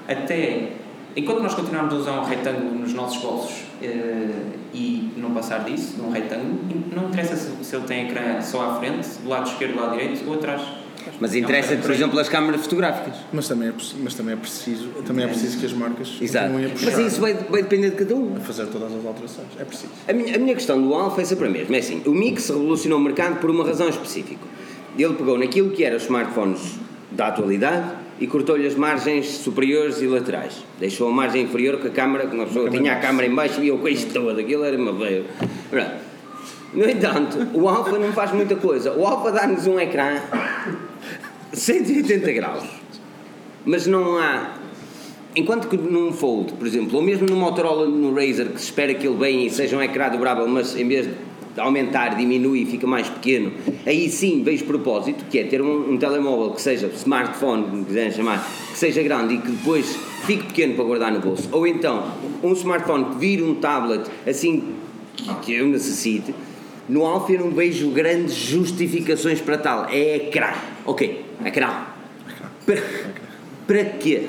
Até 0.09 0.73
enquanto 1.15 1.41
nós 1.41 1.55
continuarmos 1.55 1.95
a 1.95 1.97
usar 1.97 2.21
um 2.21 2.25
retângulo 2.25 2.75
nos 2.75 2.93
nossos 2.93 3.23
bolsos 3.23 3.63
eh, 3.81 4.29
e 4.75 5.13
não 5.17 5.31
passar 5.31 5.65
disso, 5.65 6.03
num 6.03 6.11
retângulo, 6.11 6.59
não 6.95 7.09
interessa 7.09 7.37
se, 7.37 7.65
se 7.65 7.77
ele 7.77 7.87
tem 7.87 8.09
ecrã 8.09 8.41
só 8.43 8.73
à 8.73 8.75
frente, 8.81 9.09
do 9.23 9.29
lado 9.29 9.49
esquerdo, 9.49 9.75
do 9.75 9.81
lado 9.81 9.93
direito 9.93 10.29
ou 10.29 10.35
atrás. 10.35 10.61
Mas 11.21 11.35
interessa-te, 11.35 11.83
por 11.83 11.91
exemplo, 11.91 12.19
as 12.19 12.29
câmaras 12.29 12.61
fotográficas. 12.63 13.15
Mas 13.33 13.49
também 13.49 13.69
é, 13.69 13.73
mas 14.03 14.15
também 14.15 14.35
é 14.35 14.37
preciso, 14.37 14.89
também 15.07 15.25
é 15.25 15.29
preciso 15.29 15.59
que 15.59 15.67
as 15.67 15.73
marcas 15.73 16.19
Exato. 16.21 16.47
continuem 16.47 16.67
a 16.67 16.75
Mas 16.75 16.85
puxar, 16.85 17.03
isso 17.03 17.21
vai, 17.21 17.35
vai 17.35 17.63
depender 17.63 17.91
de 17.91 17.97
cada 17.97 18.15
um. 18.15 18.37
a 18.37 18.41
fazer 18.41 18.67
todas 18.67 18.93
as 18.93 19.05
alterações. 19.05 19.49
É 19.59 19.65
preciso. 19.65 19.93
A 20.09 20.13
minha, 20.13 20.37
a 20.37 20.39
minha 20.39 20.55
questão 20.55 20.81
do 20.81 20.95
Alpha 20.95 21.21
é 21.23 21.25
sempre 21.25 21.47
a 21.47 21.51
mesma. 21.51 21.77
É 21.77 21.79
assim, 21.79 22.03
o 22.07 22.11
Mix 22.11 22.49
revolucionou 22.49 22.99
o 22.99 23.03
mercado 23.03 23.41
por 23.41 23.51
uma 23.51 23.65
razão 23.65 23.89
específica. 23.89 24.45
Ele 24.99 25.15
pegou 25.15 25.39
naquilo 25.39 25.71
que 25.71 25.85
eram 25.85 25.97
os 25.97 26.03
smartphones 26.05 26.61
da 27.13 27.29
atualidade 27.29 27.91
e 28.21 28.27
cortou-lhe 28.27 28.67
as 28.67 28.75
margens 28.75 29.27
superiores 29.29 30.01
e 30.03 30.07
laterais. 30.07 30.65
Deixou 30.79 31.09
a 31.09 31.13
margem 31.13 31.43
inferior 31.45 31.79
com 31.79 31.89
a 31.89 31.91
câmara, 31.91 32.27
que 32.27 32.35
uma 32.35 32.45
pessoa 32.45 32.69
tinha 32.69 32.93
a 32.93 32.97
câmara 32.97 33.27
em 33.27 33.35
baixo 33.35 33.63
e 33.63 33.69
eu 33.69 33.79
com 33.79 33.89
isto 33.89 34.13
todo, 34.13 34.39
aquilo 34.39 34.65
era 34.65 34.77
uma 34.77 34.93
veia. 34.93 35.25
No 36.75 36.89
entanto, 36.89 37.49
o 37.55 37.69
Alpha 37.69 37.99
não 37.99 38.13
faz 38.13 38.33
muita 38.33 38.55
coisa. 38.57 38.93
O 38.93 39.05
Alpha 39.07 39.33
dá-nos 39.33 39.67
um 39.67 39.81
ecrã 39.81 40.21
180 41.53 42.33
graus. 42.33 42.65
Mas 43.65 43.87
não 43.87 44.19
há. 44.19 44.57
Enquanto 45.35 45.69
que 45.69 45.77
num 45.77 46.13
Fold, 46.13 46.55
por 46.55 46.67
exemplo, 46.67 46.97
ou 46.97 47.03
mesmo 47.03 47.27
no 47.27 47.37
Motorola, 47.37 47.87
no 47.87 48.13
Razer, 48.15 48.49
que 48.49 48.59
se 48.59 48.67
espera 48.67 48.93
que 48.95 49.07
ele 49.07 49.17
venha 49.17 49.47
e 49.47 49.51
seja 49.51 49.77
um 49.77 49.83
ecrã 49.83 50.09
dobrável, 50.09 50.49
mas 50.49 50.77
em 50.77 50.89
vez 50.89 51.07
de 51.07 51.61
aumentar, 51.61 52.17
diminui 52.17 52.63
e 52.63 52.67
fica 52.67 52.87
mais 52.87 53.09
pequeno, 53.09 53.53
aí 53.87 54.09
sim 54.09 54.43
vejo 54.43 54.65
propósito, 54.65 55.25
que 55.31 55.39
é 55.39 55.45
ter 55.45 55.63
um, 55.63 55.93
um 55.93 55.97
telemóvel 55.99 56.51
que 56.51 56.61
seja 56.61 56.91
smartphone, 56.95 57.65
como 57.65 57.85
quiserem 57.85 58.11
chamar, 58.11 58.45
que 58.73 58.79
seja 58.79 59.03
grande 59.03 59.35
e 59.35 59.39
que 59.39 59.51
depois 59.51 59.97
fique 60.27 60.45
pequeno 60.45 60.75
para 60.75 60.85
guardar 60.85 61.13
no 61.13 61.21
bolso. 61.21 61.49
Ou 61.53 61.67
então, 61.67 62.11
um 62.43 62.53
smartphone 62.53 63.05
que 63.07 63.19
vire 63.19 63.43
um 63.43 63.55
tablet 63.55 64.11
assim 64.27 64.75
que, 65.17 65.35
que 65.43 65.55
eu 65.55 65.67
necessite. 65.67 66.35
No 66.91 67.07
Alpha 67.07 67.33
eu 67.33 67.41
não 67.41 67.51
vejo 67.53 67.91
grandes 67.91 68.35
justificações 68.35 69.41
para 69.41 69.57
tal. 69.59 69.87
É 69.89 70.17
ecrã. 70.17 70.53
Ok, 70.85 71.25
ecrã. 71.45 71.87
Para, 72.67 72.83
para 73.67 73.85
quê? 73.85 74.29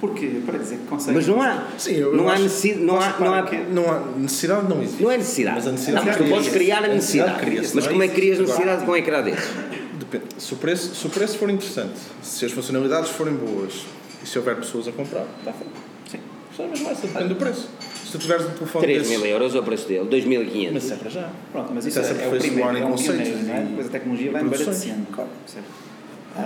Porque, 0.00 0.40
para 0.46 0.58
dizer 0.58 0.76
que 0.78 0.86
consegue. 0.86 1.14
Mas 1.16 1.26
não 1.26 1.40
há. 1.42 1.64
Sim, 1.78 1.92
eu- 1.96 2.12
não 2.16 2.24
eu 2.24 2.30
há 2.30 2.32
acho- 2.34 2.42
necessidade. 2.44 2.82
Não 2.84 2.98
há, 3.00 3.16
não 3.18 3.34
há, 3.34 3.42
que- 3.42 3.56
Não 3.56 3.90
há 3.92 4.00
necessidade, 4.16 4.68
não 4.68 4.82
existe. 4.82 5.02
não 5.02 5.10
é 5.10 5.16
necessidade. 5.18 5.56
Mas 5.56 5.66
a 5.66 5.72
necessidade 5.72 6.06
não, 6.06 6.12
mas 6.12 6.22
tu 6.22 6.28
podes 6.30 6.48
criar 6.48 6.76
a 6.82 6.86
A 6.86 6.88
necessidade 6.88 7.30
necessidade. 7.32 7.40
cria-se, 7.46 7.76
Mas 7.76 7.84
é 7.84 7.88
como 7.88 8.02
é 8.02 8.08
que 8.08 8.14
crias 8.14 8.38
necessidade 8.38 8.84
com 8.86 8.92
um 8.92 8.96
ecrã 8.96 9.22
desses? 9.22 9.50
Depende. 9.98 10.24
Se 10.38 10.54
o, 10.54 10.56
preço, 10.56 10.94
se 10.94 11.06
o 11.06 11.10
preço 11.10 11.38
for 11.38 11.50
interessante, 11.50 11.92
se 12.22 12.44
as 12.46 12.50
funcionalidades 12.52 13.10
forem 13.10 13.34
boas 13.34 13.84
e 14.24 14.26
se 14.26 14.38
houver 14.38 14.56
pessoas 14.56 14.88
a 14.88 14.92
comprar, 14.92 15.24
está 15.38 15.52
feito. 15.52 15.72
Sim. 16.10 16.18
Só 16.56 16.66
mesmo 16.66 16.88
essa, 16.90 17.06
depende 17.06 17.28
do 17.28 17.36
preço. 17.36 17.68
Se 18.04 18.12
tu 18.12 18.18
tiveres 18.18 18.44
um 18.46 18.50
telefone 18.50 18.84
3 18.84 18.98
desses- 19.02 19.16
mil 19.18 19.26
euros 19.26 19.54
é 19.54 19.58
o 19.58 19.62
preço 19.62 19.86
dele, 19.88 20.08
2.500. 20.08 20.72
Mas 20.72 20.84
isso 20.84 20.92
é 20.92 20.96
para 20.96 21.10
já. 21.10 21.30
Pronto, 21.52 21.72
mas 21.74 21.86
isso 21.86 22.00
Isso 22.00 22.12
é 22.12 22.16
é, 22.16 22.24
é 22.24 22.28
o 22.28 22.38
primeiro, 22.38 22.76
é 22.76 22.84
um 22.84 22.96
pioneiro, 22.96 23.38
não 23.44 23.54
é? 23.54 23.60
Depois 23.62 23.86
a 23.86 23.90
tecnologia 23.90 24.32
vai 24.32 24.42
embaratecendo. 24.42 25.06
Claro. 25.12 25.30
Certo. 25.46 25.89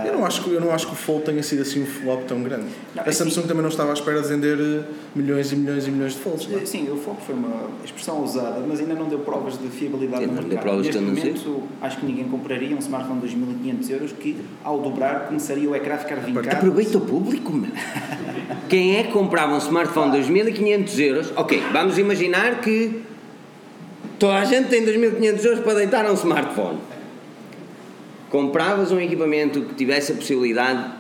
Eu 0.07 0.14
não, 0.14 0.25
acho 0.25 0.42
que, 0.42 0.51
eu 0.51 0.61
não 0.61 0.73
acho 0.73 0.87
que 0.87 0.92
o 0.94 0.97
Fold 0.97 1.25
tenha 1.25 1.42
sido 1.42 1.61
assim 1.62 1.83
um 1.83 1.87
flop 1.87 2.23
tão 2.27 2.42
grande. 2.42 2.64
Não, 2.94 3.03
a 3.03 3.12
Samsung 3.12 3.40
assim- 3.40 3.49
também 3.49 3.62
não 3.62 3.68
estava 3.68 3.90
à 3.90 3.92
espera 3.92 4.23
de 4.23 4.29
vender 4.29 4.59
eh, 4.59 4.83
milhões 5.14 5.53
e 5.53 5.57
milhões 5.57 5.87
e 5.87 5.90
milhões 5.90 6.14
de 6.14 6.20
Folds. 6.20 6.49
não 6.49 6.59
é? 6.59 6.64
Sim, 6.64 6.90
o 6.90 6.97
foco 6.97 7.20
foi 7.20 7.35
uma 7.35 7.68
expressão 7.85 8.25
usada, 8.25 8.61
mas 8.66 8.81
ainda 8.81 8.94
não 8.94 9.07
deu 9.09 9.18
provas 9.18 9.59
de 9.59 9.68
fiabilidade 9.68 10.25
Sim, 10.25 10.31
no 10.31 10.37
não 10.37 10.40
deu 10.42 10.49
mercado. 10.49 10.64
provas 10.64 10.87
Neste 10.87 10.99
de 11.01 11.05
momento, 11.07 11.62
acho 11.83 11.99
que 11.99 12.07
ninguém 12.07 12.25
compraria 12.25 12.75
um 12.75 12.79
smartphone 12.79 13.20
de 13.20 13.37
2.500 13.37 13.90
euros 13.90 14.12
que, 14.12 14.37
ao 14.64 14.81
dobrar, 14.81 15.27
começaria 15.27 15.68
o 15.68 15.77
ecrã 15.77 15.94
a 15.97 15.99
ficar 15.99 16.16
vincado. 16.16 16.49
Aproveita 16.57 16.97
o 16.99 17.01
público, 17.03 17.53
meu. 17.53 17.70
Quem 18.68 18.97
é 18.97 19.03
que 19.05 19.12
comprava 19.12 19.55
um 19.55 19.59
smartphone 19.59 20.12
de 20.12 20.18
2.500 20.33 20.99
euros? 20.99 21.33
Ok, 21.37 21.62
vamos 21.73 21.99
imaginar 21.99 22.61
que 22.62 23.03
toda 24.18 24.35
a 24.37 24.44
gente 24.44 24.68
tem 24.70 24.85
2.500 24.85 25.44
euros 25.44 25.61
para 25.61 25.75
deitar 25.75 26.11
um 26.11 26.14
smartphone. 26.14 26.79
Compravas 28.35 28.90
um 28.90 28.99
equipamento 28.99 29.61
que 29.61 29.75
tivesse 29.77 30.11
a 30.11 30.16
possibilidade 30.16 30.90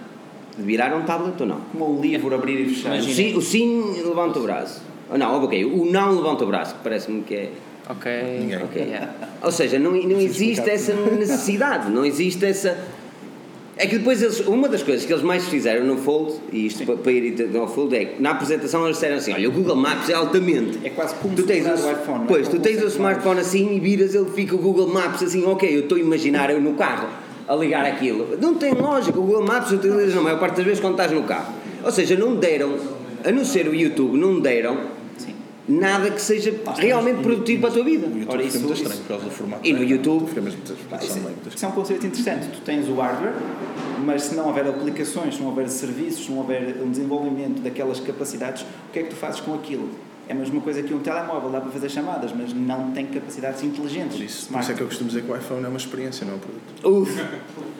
de 0.56 0.62
virar 0.62 0.94
um 0.94 1.02
tablet 1.02 1.34
ou 1.40 1.48
não? 1.48 1.60
Como 1.72 1.98
o 1.98 2.00
livro 2.00 2.32
abrir 2.32 2.60
e 2.60 2.68
fechar. 2.68 2.96
O 2.96 3.02
sim, 3.02 3.36
o 3.36 3.42
sim 3.42 4.02
levanta 4.06 4.38
o 4.38 4.42
braço. 4.44 4.80
Ou 5.10 5.18
não, 5.18 5.42
ok, 5.42 5.64
o 5.64 5.84
não 5.84 6.14
levanta 6.14 6.44
o 6.44 6.46
braço, 6.46 6.76
que 6.76 6.84
parece-me 6.84 7.22
que 7.22 7.34
é. 7.34 7.50
Ok. 7.90 8.38
Ninguém. 8.38 8.62
Ok. 8.62 8.80
Yeah. 8.80 9.10
Ou 9.42 9.50
seja, 9.50 9.80
não, 9.80 9.90
não 9.90 10.20
existe 10.20 10.70
essa 10.70 10.94
necessidade, 10.94 11.90
não 11.90 12.06
existe 12.06 12.46
essa. 12.46 12.78
É 13.76 13.88
que 13.88 13.98
depois 13.98 14.22
eles, 14.22 14.38
uma 14.46 14.68
das 14.68 14.84
coisas 14.84 15.04
que 15.04 15.12
eles 15.12 15.24
mais 15.24 15.44
fizeram 15.48 15.84
no 15.84 15.96
Fold, 15.96 16.34
e 16.52 16.66
isto 16.66 16.86
para, 16.86 16.94
para 16.94 17.10
ir 17.10 17.50
ao 17.56 17.66
Fold, 17.66 17.96
é 17.96 18.04
que 18.04 18.22
na 18.22 18.30
apresentação 18.30 18.84
eles 18.84 18.94
disseram 18.94 19.16
assim: 19.16 19.32
olha, 19.32 19.48
o 19.48 19.52
Google 19.52 19.74
Maps 19.74 20.08
é 20.08 20.14
altamente. 20.14 20.78
É 20.84 20.90
quase 20.90 21.16
como 21.16 21.34
Tu 21.34 21.42
tens 21.42 21.66
o, 21.66 21.70
o 21.70 21.90
iPhone, 21.90 22.22
é? 22.22 22.26
Pois, 22.28 22.46
Com 22.46 22.58
tu 22.58 22.62
tens 22.62 22.80
o 22.80 22.86
smartphone 22.86 23.40
assim 23.40 23.74
e 23.74 23.80
viras, 23.80 24.14
ele 24.14 24.30
fica 24.30 24.54
o 24.54 24.58
Google 24.58 24.86
Maps 24.86 25.20
assim, 25.20 25.44
ok, 25.44 25.68
eu 25.68 25.80
estou 25.80 25.98
a 25.98 26.00
imaginar 26.00 26.48
eu 26.50 26.60
no 26.60 26.74
carro 26.74 27.23
a 27.46 27.54
ligar 27.54 27.84
aquilo. 27.84 28.36
Não 28.40 28.54
tem 28.54 28.72
lógica, 28.72 29.18
o 29.18 29.22
Google 29.22 29.44
Maps 29.46 29.70
utilizas 29.72 30.14
na 30.14 30.20
maior 30.22 30.38
parte 30.40 30.56
das 30.56 30.64
vezes 30.64 30.80
quando 30.80 30.94
estás 30.94 31.12
no 31.12 31.22
carro. 31.24 31.52
Ou 31.84 31.90
seja, 31.92 32.16
não 32.16 32.36
deram, 32.36 32.76
a 33.24 33.30
não 33.30 33.44
ser 33.44 33.68
o 33.68 33.74
YouTube, 33.74 34.16
não 34.16 34.40
deram 34.40 34.92
nada 35.66 36.10
que 36.10 36.20
seja 36.20 36.54
realmente 36.76 37.22
produtivo 37.22 37.60
para 37.62 37.70
a 37.70 37.72
tua 37.72 37.84
vida. 37.84 38.06
O 38.06 38.10
YouTube 38.10 38.28
Ora, 38.28 38.42
fica 38.42 38.48
isso- 38.48 38.58
muito 38.60 38.72
estranho 38.74 38.92
isso- 38.94 39.02
por 39.02 39.08
causa 39.08 39.24
do 39.24 39.30
formato. 39.30 39.66
E 39.66 39.72
no 39.72 39.82
YouTube? 39.82 40.28
Fica 40.28 40.40
mesmo 40.42 40.60
meio, 40.60 40.78
muita 41.22 41.48
Isso 41.56 41.64
é 41.64 41.68
um 41.68 41.72
conceito 41.72 42.06
interessante. 42.06 42.46
Tu 42.48 42.60
tens 42.60 42.88
o 42.88 42.94
hardware, 42.94 43.32
mas 44.04 44.22
se 44.24 44.34
não 44.34 44.46
houver 44.46 44.66
aplicações, 44.66 45.34
se 45.36 45.40
não 45.40 45.48
houver 45.48 45.68
serviços, 45.70 46.26
se 46.26 46.30
não 46.30 46.38
houver 46.38 46.76
um 46.82 46.90
desenvolvimento 46.90 47.60
daquelas 47.62 47.98
capacidades, 48.00 48.62
o 48.62 48.92
que 48.92 48.98
é 48.98 49.02
que 49.04 49.10
tu 49.10 49.16
fazes 49.16 49.40
com 49.40 49.54
aquilo? 49.54 49.88
É 50.26 50.32
a 50.32 50.34
mesma 50.34 50.60
coisa 50.60 50.82
que 50.82 50.94
um 50.94 51.00
telemóvel, 51.00 51.50
dá 51.50 51.60
para 51.60 51.70
fazer 51.70 51.90
chamadas, 51.90 52.32
mas 52.32 52.52
não 52.54 52.92
tem 52.92 53.06
capacidades 53.06 53.62
inteligentes. 53.62 54.16
Por 54.16 54.24
isso, 54.24 54.48
por 54.48 54.60
isso 54.60 54.72
é 54.72 54.74
que 54.74 54.80
eu 54.80 54.86
costumo 54.86 55.08
dizer 55.08 55.22
que 55.22 55.30
o 55.30 55.36
iPhone 55.36 55.64
é 55.64 55.68
uma 55.68 55.76
experiência, 55.76 56.24
não 56.24 56.34
é 56.34 56.36
um 56.36 56.38
produto. 56.38 56.88
Uf, 56.88 57.24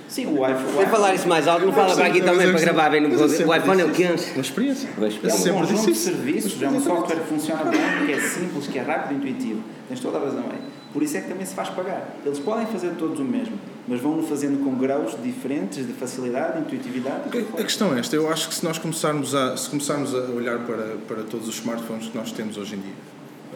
Sim, 0.09 0.27
o 0.27 0.47
iPhone. 0.47 0.77
vai 0.77 0.87
falar 0.87 1.15
isso 1.15 1.27
mais 1.27 1.49
alto, 1.49 1.65
não 1.65 1.73
fala 1.73 1.95
para 1.95 2.07
aqui 2.07 2.21
também 2.21 2.51
para 2.51 2.61
gravar 2.61 2.91
bem 2.91 3.01
no 3.01 3.09
O 3.09 3.55
iPhone 3.55 3.81
é 3.81 3.85
o 3.85 3.91
que 3.91 4.03
isso. 4.03 4.33
Uma 4.35 4.43
experiência. 4.43 4.89
Uma 4.97 5.09
experiência. 5.09 5.49
É 5.49 5.53
um 5.53 5.59
conjunto 5.61 5.87
de 5.87 5.95
serviços, 5.97 6.63
é 6.63 6.69
um 6.69 6.81
software 6.81 7.17
que 7.17 7.27
funciona 7.27 7.65
bem, 7.65 8.07
que 8.07 8.13
é 8.13 8.21
simples, 8.21 8.67
que 8.67 8.79
é 8.79 8.83
rápido 8.83 9.13
e 9.13 9.17
intuitivo. 9.17 9.63
Tens 9.89 10.01
toda 10.01 10.19
a 10.19 10.21
razão 10.21 10.45
aí. 10.51 10.59
Por 10.95 11.03
isso 11.03 11.17
é 11.17 11.21
que 11.21 11.29
também 11.29 11.45
se 11.45 11.55
faz 11.55 11.69
pagar. 11.71 12.15
Eles 12.25 12.39
podem 12.39 12.67
fazer 12.67 12.93
todos 12.97 13.19
o 13.19 13.25
mesmo, 13.25 13.59
mas 13.87 14.01
vão-no 14.01 14.23
fazendo 14.23 14.63
com 14.65 14.75
graus 14.77 15.15
diferentes 15.23 15.85
de 15.87 15.93
facilidade, 15.93 16.61
intuitividade. 16.61 17.23
A 17.57 17.61
a 17.61 17.65
questão 17.65 17.95
é 17.95 17.99
esta, 18.01 18.15
eu 18.17 18.31
acho 18.31 18.49
que 18.49 18.55
se 18.55 18.65
nós 18.65 18.79
começarmos 18.79 19.35
a, 19.35 19.57
se 19.57 19.69
começarmos 19.69 20.15
a 20.15 20.19
olhar 20.31 20.61
para, 20.61 20.97
para 21.09 21.23
todos 21.25 21.49
os 21.49 21.57
smartphones 21.57 22.07
que 22.09 22.17
nós 22.17 22.31
temos 22.31 22.57
hoje 22.57 22.77
em 22.77 22.79
dia, 22.79 22.93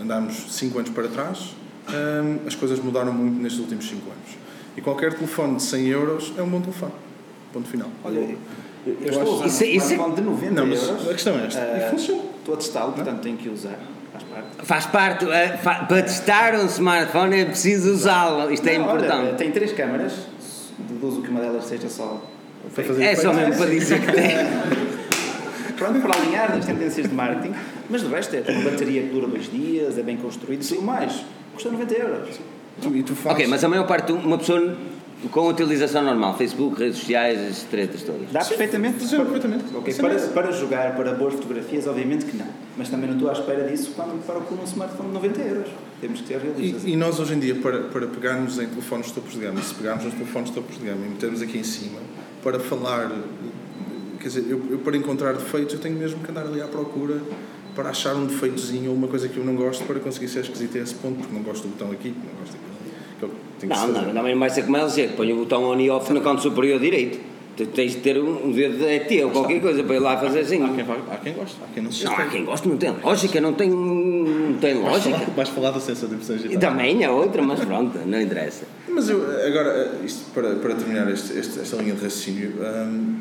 andarmos 0.02 0.34
5 0.52 0.78
anos 0.78 0.90
para 0.90 1.06
trás, 1.08 1.54
hum, 1.88 2.38
as 2.44 2.56
coisas 2.56 2.80
mudaram 2.80 3.12
muito 3.12 3.40
nestes 3.40 3.60
últimos 3.60 3.88
5 3.88 4.02
anos. 4.02 4.36
E 4.76 4.80
qualquer 4.80 5.14
telefone 5.14 5.56
de 5.56 5.62
100 5.62 5.86
euros 5.86 6.32
é 6.36 6.42
um 6.42 6.48
bom 6.48 6.60
telefone. 6.60 6.92
Ponto 7.52 7.68
final. 7.68 7.88
Olha, 8.04 8.18
eu, 8.18 8.28
eu 8.84 8.96
Eu 9.00 9.08
estou 9.10 9.20
a 9.20 9.22
acho- 9.22 9.32
usar 9.34 9.46
Isso 9.46 9.62
é- 9.62 9.66
um 9.66 9.70
isso 9.70 9.86
é- 9.86 9.92
smartphone 9.94 10.14
de 10.16 10.22
90 10.22 10.50
Não, 10.60 10.66
mas 10.66 10.82
euros. 10.82 11.08
a 11.08 11.12
questão 11.12 11.38
é 11.38 11.46
esta. 11.46 11.60
Ah, 11.60 11.86
E 11.86 11.90
funciona. 11.92 12.22
Estou 12.40 12.54
a 12.54 12.56
testá-lo, 12.58 12.92
portanto 12.94 13.20
tenho 13.20 13.36
que 13.36 13.48
usar. 13.48 13.78
Faz 14.18 14.42
parte. 14.56 14.66
Faz 14.66 14.86
parte, 14.86 15.30
eh, 15.30 15.56
fa- 15.62 15.84
para 15.86 16.02
testar 16.02 16.54
um 16.54 16.66
smartphone 16.66 17.36
é 17.40 17.44
preciso 17.44 17.92
usá-lo, 17.92 18.50
isto 18.52 18.66
é 18.68 18.78
Não, 18.78 18.86
olha, 18.88 19.04
importante. 19.04 19.36
tem 19.36 19.50
três 19.52 19.72
câmaras, 19.72 20.12
deduzo 20.78 21.22
que 21.22 21.28
uma 21.30 21.40
delas 21.40 21.64
seja 21.64 21.88
só. 21.88 22.22
É 23.00 23.14
só 23.14 23.32
mesmo 23.32 23.56
para 23.56 23.66
dizer 23.70 24.00
que 24.00 24.12
tem. 24.12 24.30
pronto, 25.76 26.00
para 26.00 26.18
alinhar 26.20 26.54
nas 26.54 26.64
tendências 26.66 27.08
de 27.08 27.14
marketing, 27.14 27.54
mas 27.88 28.00
de 28.02 28.08
resto 28.08 28.34
é 28.34 28.42
uma 28.50 28.70
bateria 28.70 29.02
que 29.02 29.08
dura 29.08 29.26
dois 29.28 29.50
dias, 29.50 29.96
é 29.96 30.02
bem 30.02 30.16
construído, 30.16 30.62
e 30.62 30.66
tudo 30.66 30.82
mais. 30.82 31.24
Custa 31.54 31.70
90 31.70 31.94
euros. 31.94 32.40
Tu- 32.82 32.94
E 32.96 33.02
tu 33.02 33.14
fazes. 33.14 33.32
Ok, 33.38 33.46
mas 33.48 33.62
a 33.64 33.68
maior 33.68 33.86
parte, 33.86 34.12
uma 34.12 34.38
pessoa 34.38 34.76
com 35.32 35.48
utilização 35.48 36.02
normal, 36.02 36.36
Facebook, 36.36 36.78
redes 36.78 36.98
sociais, 36.98 37.40
as 37.40 37.62
tretas 37.64 38.02
todas. 38.02 38.30
Dá 38.30 38.44
perfeitamente. 38.44 39.00
Funciona 39.00 39.24
perfeitamente. 39.24 39.64
Ok, 39.74 39.92
Sim, 39.92 40.02
para, 40.02 40.14
para 40.28 40.52
jogar, 40.52 40.94
para 40.94 41.12
boas 41.12 41.34
fotografias, 41.34 41.88
obviamente 41.88 42.24
que 42.24 42.36
não. 42.36 42.46
Mas 42.76 42.88
também 42.88 43.08
não 43.08 43.16
estou 43.16 43.28
à 43.28 43.32
espera 43.32 43.68
disso 43.68 43.92
quando 43.96 44.24
para 44.24 44.40
com 44.40 44.54
um 44.54 44.64
smartphone 44.64 45.08
de 45.08 45.14
90 45.14 45.40
euros. 45.40 45.68
Temos 46.00 46.20
que 46.20 46.28
ser 46.28 46.38
realistas. 46.38 46.84
E, 46.84 46.90
e 46.90 46.96
nós 46.96 47.18
hoje 47.18 47.34
em 47.34 47.40
dia, 47.40 47.56
para, 47.56 47.80
para 47.80 48.06
pegarmos 48.06 48.60
em 48.60 48.68
telefones 48.68 49.06
de 49.06 49.14
topos 49.14 49.32
de 49.32 49.40
gama, 49.40 49.60
se 49.60 49.74
pegarmos 49.74 50.04
nos 50.04 50.14
telefones 50.14 50.50
de 50.50 50.54
topos 50.54 50.78
de 50.78 50.84
gama 50.84 51.04
e 51.04 51.08
metermos 51.08 51.42
aqui 51.42 51.58
em 51.58 51.64
cima, 51.64 51.98
para 52.42 52.60
falar, 52.60 53.10
quer 54.20 54.28
dizer, 54.28 54.44
eu, 54.48 54.62
eu 54.70 54.78
para 54.78 54.96
encontrar 54.96 55.32
defeitos 55.32 55.74
eu 55.74 55.80
tenho 55.80 55.96
mesmo 55.96 56.22
que 56.22 56.30
andar 56.30 56.46
ali 56.46 56.62
à 56.62 56.68
procura 56.68 57.20
para 57.74 57.90
achar 57.90 58.14
um 58.14 58.26
defeitozinho 58.26 58.90
ou 58.90 58.96
uma 58.96 59.08
coisa 59.08 59.28
que 59.28 59.36
eu 59.36 59.44
não 59.44 59.54
gosto 59.54 59.84
para 59.84 60.00
conseguir 60.00 60.28
ser 60.28 60.40
esquisito 60.40 60.78
a 60.78 60.80
esse 60.80 60.94
ponto, 60.94 61.18
porque 61.18 61.34
não 61.34 61.42
gosto 61.42 61.62
do 61.62 61.70
botão 61.70 61.90
aqui, 61.90 62.08
não 62.08 62.40
gosto 62.40 62.52
daquilo. 62.52 62.67
Não, 63.62 63.88
não, 63.88 64.12
também 64.14 64.32
não 64.32 64.40
vai 64.40 64.50
ser 64.50 64.62
como 64.64 64.76
ela 64.76 64.86
dizer, 64.88 65.10
põe 65.16 65.32
o 65.32 65.36
botão 65.36 65.64
on 65.64 65.78
e 65.80 65.90
off 65.90 66.12
no 66.12 66.20
canto 66.20 66.42
superior 66.42 66.78
direito. 66.78 67.18
Tens 67.74 67.90
de 67.94 67.98
ter 67.98 68.16
um 68.16 68.52
dedo 68.52 68.78
de 68.78 68.84
ET 68.84 69.24
ou 69.24 69.30
qualquer 69.32 69.60
coisa 69.60 69.82
para 69.82 69.96
ir 69.96 69.98
lá 69.98 70.16
fazer 70.16 70.38
assim. 70.40 70.62
Há 70.64 70.68
quem, 70.68 70.84
há 71.10 71.16
quem 71.16 71.32
gosta, 71.32 71.56
há 71.64 71.66
quem 71.74 71.82
não 71.82 71.90
se 71.90 72.04
Não, 72.04 72.12
há 72.12 72.24
quem 72.26 72.44
gosta, 72.44 72.68
não 72.68 72.76
tem 72.76 72.90
lógica, 73.02 73.40
não 73.40 73.52
tem, 73.52 73.68
não 73.70 74.54
tem 74.60 74.74
Vais 74.80 74.84
lógica. 74.92 75.18
falar- 75.18 75.30
Vais 75.34 75.48
falar 75.48 75.70
do 75.72 75.80
sensor 75.80 76.08
de 76.08 76.14
impressão 76.14 76.36
E 76.36 76.38
digital. 76.38 76.70
também 76.70 77.02
é 77.02 77.10
outra, 77.10 77.42
mas 77.42 77.58
pronto, 77.64 77.98
não 78.06 78.20
interessa. 78.22 78.64
Mas 78.88 79.08
eu, 79.10 79.20
agora, 79.44 79.98
isto 80.04 80.30
para, 80.32 80.54
para 80.54 80.76
terminar 80.76 81.10
este, 81.10 81.36
este- 81.36 81.58
esta 81.58 81.76
linha 81.78 81.94
de 81.94 82.04
raciocínio, 82.04 82.52
hum, 82.60 83.14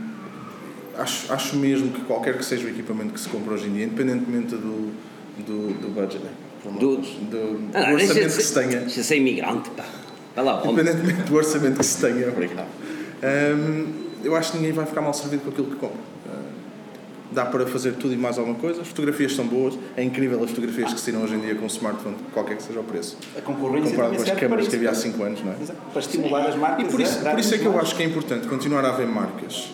acho, 0.99 1.33
acho 1.33 1.55
mesmo 1.57 1.89
que 1.89 2.01
qualquer 2.01 2.38
que 2.38 2.45
seja 2.45 2.67
o 2.67 2.69
equipamento 2.69 3.13
que 3.13 3.19
se 3.19 3.29
compra 3.29 3.55
hoje 3.55 3.65
em 3.67 3.73
dia, 3.73 3.86
independentemente 3.86 4.55
do, 4.55 4.91
do, 5.47 5.73
do 5.81 5.88
budget, 5.95 6.23
né? 6.23 6.29
Do- 6.63 6.97
do, 6.97 6.97
do 6.97 7.69
Ah, 7.73 7.91
orçamento 7.93 8.13
deixa, 8.13 8.37
que 8.37 8.43
se 8.43 8.53
tenha, 8.53 8.79
deixa 8.81 9.03
ser 9.03 9.17
imigrante, 9.17 9.69
pá. 9.71 9.85
Vai 10.35 10.45
lá, 10.45 10.61
independentemente 10.65 11.21
do 11.23 11.35
orçamento 11.35 11.77
que 11.79 11.85
se 11.85 11.99
tenha, 12.01 12.27
obrigado. 12.29 12.67
Hum, 13.23 13.87
eu 14.23 14.35
acho 14.35 14.51
que 14.51 14.57
ninguém 14.57 14.73
vai 14.73 14.85
ficar 14.85 15.01
mal 15.01 15.13
servido 15.13 15.43
com 15.43 15.49
aquilo 15.49 15.67
que 15.67 15.75
compra. 15.75 16.17
Dá 17.29 17.45
para 17.45 17.67
fazer 17.67 17.91
tudo 17.95 18.13
e 18.13 18.17
mais 18.17 18.37
alguma 18.37 18.55
coisa. 18.57 18.81
As 18.81 18.87
fotografias 18.87 19.35
são 19.35 19.45
boas. 19.45 19.77
É 19.97 20.01
incrível 20.03 20.41
as 20.41 20.49
fotografias 20.49 20.93
que 20.93 20.99
se 20.99 21.05
tiram 21.11 21.23
hoje 21.23 21.35
em 21.35 21.39
dia 21.41 21.55
com 21.55 21.65
um 21.65 21.67
smartphone, 21.67 22.15
qualquer 22.33 22.55
que 22.55 22.63
seja 22.63 22.79
o 22.79 22.83
preço. 22.85 23.17
A 23.37 23.41
concorrência 23.41 23.91
Comparado 23.91 24.15
com 24.15 24.21
as 24.23 24.31
câmaras 24.31 24.65
para 24.65 24.69
que 24.71 24.75
havia 24.77 24.89
há 24.89 24.93
isso. 24.93 25.01
5 25.01 25.23
anos, 25.23 25.43
não 25.43 25.51
é? 25.51 25.55
Exato, 25.61 25.79
Para 25.91 25.99
estimular 25.99 26.47
as 26.47 26.55
marcas 26.55 26.87
E 26.87 26.89
por 26.89 27.01
isso, 27.01 27.19
a 27.19 27.23
dar 27.23 27.31
por 27.31 27.39
isso 27.41 27.53
é 27.53 27.57
que 27.57 27.65
eu 27.65 27.77
acho 27.79 27.95
que 27.95 28.01
é 28.01 28.05
importante 28.05 28.47
continuar 28.47 28.85
a 28.85 28.89
haver 28.89 29.07
marcas 29.07 29.71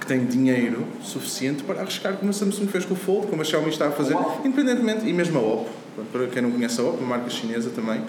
que 0.00 0.06
têm 0.06 0.24
dinheiro 0.26 0.86
suficiente 1.02 1.64
para 1.64 1.80
arriscar 1.80 2.14
como 2.14 2.30
a 2.30 2.32
Samsung 2.32 2.68
fez 2.68 2.84
com 2.84 2.94
o 2.94 2.96
Fold, 2.96 3.26
como 3.26 3.42
a 3.42 3.44
Xiaomi 3.44 3.68
está 3.70 3.88
a 3.88 3.90
fazer, 3.90 4.16
independentemente, 4.44 5.08
e 5.08 5.12
mesmo 5.12 5.38
a 5.40 5.42
Oppo, 5.42 5.70
para 6.12 6.26
quem 6.28 6.42
não 6.42 6.50
conhece 6.50 6.80
a 6.80 6.84
Oppo, 6.84 6.98
uma 6.98 7.16
marca 7.16 7.30
chinesa 7.30 7.70
também, 7.70 8.02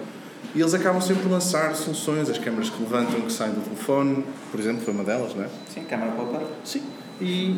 e 0.54 0.60
eles 0.60 0.72
acabam 0.74 1.00
sempre 1.00 1.22
por 1.24 1.32
lançar 1.32 1.74
soluções, 1.74 2.28
as 2.30 2.38
câmaras 2.38 2.70
que 2.70 2.80
levantam, 2.82 3.20
que 3.20 3.32
saem 3.32 3.52
do 3.52 3.60
telefone, 3.60 4.24
por 4.50 4.58
exemplo, 4.60 4.82
foi 4.82 4.94
uma 4.94 5.04
delas, 5.04 5.34
não 5.34 5.44
é? 5.44 5.48
Sim, 5.72 5.82
câmara 5.84 6.12
pop-up. 6.12 6.44
Sim. 6.64 6.82
E, 7.20 7.56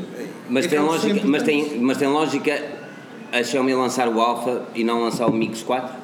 Mas 0.49 0.67
tem, 0.67 0.79
lógica, 0.79 1.21
mas, 1.27 1.43
tem, 1.43 1.79
mas 1.81 1.99
tem 1.99 2.09
lógica 2.09 2.65
a 3.33 3.43
Xiaomi 3.45 3.75
lançar 3.75 4.09
o 4.09 4.21
Alpha 4.21 4.63
e 4.75 4.83
não 4.83 5.03
lançar 5.03 5.27
o 5.27 5.33
Mix 5.33 5.63
4? 5.63 5.95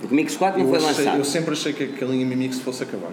Porque 0.00 0.14
o 0.14 0.16
Mix 0.16 0.36
4 0.36 0.58
não 0.60 0.66
Eu, 0.66 0.70
foi 0.80 0.88
achei- 0.88 1.04
lançado. 1.04 1.18
eu 1.18 1.24
sempre 1.24 1.52
achei 1.52 1.72
que, 1.72 1.86
que 1.88 2.04
a 2.04 2.06
linha 2.06 2.24
Mi 2.24 2.36
Mix 2.36 2.58
fosse 2.60 2.82
acabar. 2.84 3.10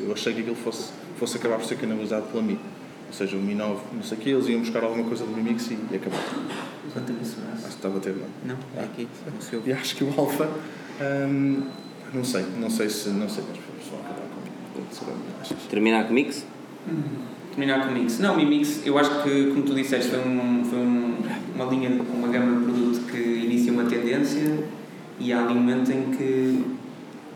Eu 0.00 0.12
achei 0.12 0.34
que 0.34 0.40
aquilo 0.40 0.56
fosse, 0.56 0.90
fosse 1.18 1.36
acabar 1.38 1.56
por 1.58 1.64
ser 1.66 1.76
canalizado 1.78 2.26
pela 2.30 2.42
Mi. 2.42 2.58
Ou 3.12 3.18
seja, 3.18 3.36
o 3.36 3.40
Mi 3.40 3.54
9, 3.54 3.78
não 3.92 4.02
sei 4.02 4.16
o 4.16 4.20
quê, 4.22 4.30
eles 4.30 4.48
iam 4.48 4.60
buscar 4.60 4.82
alguma 4.82 5.04
coisa 5.04 5.26
do 5.26 5.32
Mi 5.32 5.42
Mix 5.42 5.70
e, 5.70 5.78
e 5.90 5.96
acabar. 5.96 6.18
Quanto 6.94 7.12
isso, 7.20 7.36
Acho 7.52 7.62
que 7.62 7.68
estava 7.68 7.98
a 7.98 8.00
ter, 8.00 8.14
não. 8.14 8.54
Não, 8.54 8.58
é 8.74 8.84
aqui, 8.84 9.06
no 9.26 9.42
seu. 9.42 9.62
E 9.66 9.70
acho 9.70 9.96
que 9.96 10.02
o 10.02 10.14
Alpha, 10.16 10.48
hum, 11.28 11.62
não 12.14 12.24
sei, 12.24 12.46
não 12.58 12.70
sei 12.70 12.88
se, 12.88 13.10
não 13.10 13.28
sei, 13.28 13.44
mas 13.46 13.58
vão 13.90 14.00
acabar 14.00 14.22
com? 14.34 15.68
Terminar 15.68 16.04
com 16.04 16.10
o 16.10 16.14
Mix? 16.14 16.46
Terminar 17.50 17.86
com 17.86 17.90
o 17.90 17.98
Mix. 17.98 18.18
Não, 18.18 18.32
o 18.32 18.36
Mi 18.38 18.46
Mix, 18.46 18.80
eu 18.86 18.96
acho 18.98 19.22
que, 19.22 19.50
como 19.50 19.62
tu 19.62 19.74
disseste, 19.74 20.08
foi, 20.08 20.18
um, 20.20 20.64
foi 20.64 20.78
um, 20.78 21.18
uma 21.54 21.66
linha, 21.66 21.90
uma 21.90 22.28
gama 22.28 22.60
de 22.60 22.64
produto 22.64 23.12
que 23.12 23.18
inicia 23.18 23.72
uma 23.74 23.84
tendência 23.84 24.58
e 25.20 25.34
há 25.34 25.44
ali 25.44 25.52
um 25.52 25.56
momento 25.56 25.92
em 25.92 26.10
que, 26.12 26.64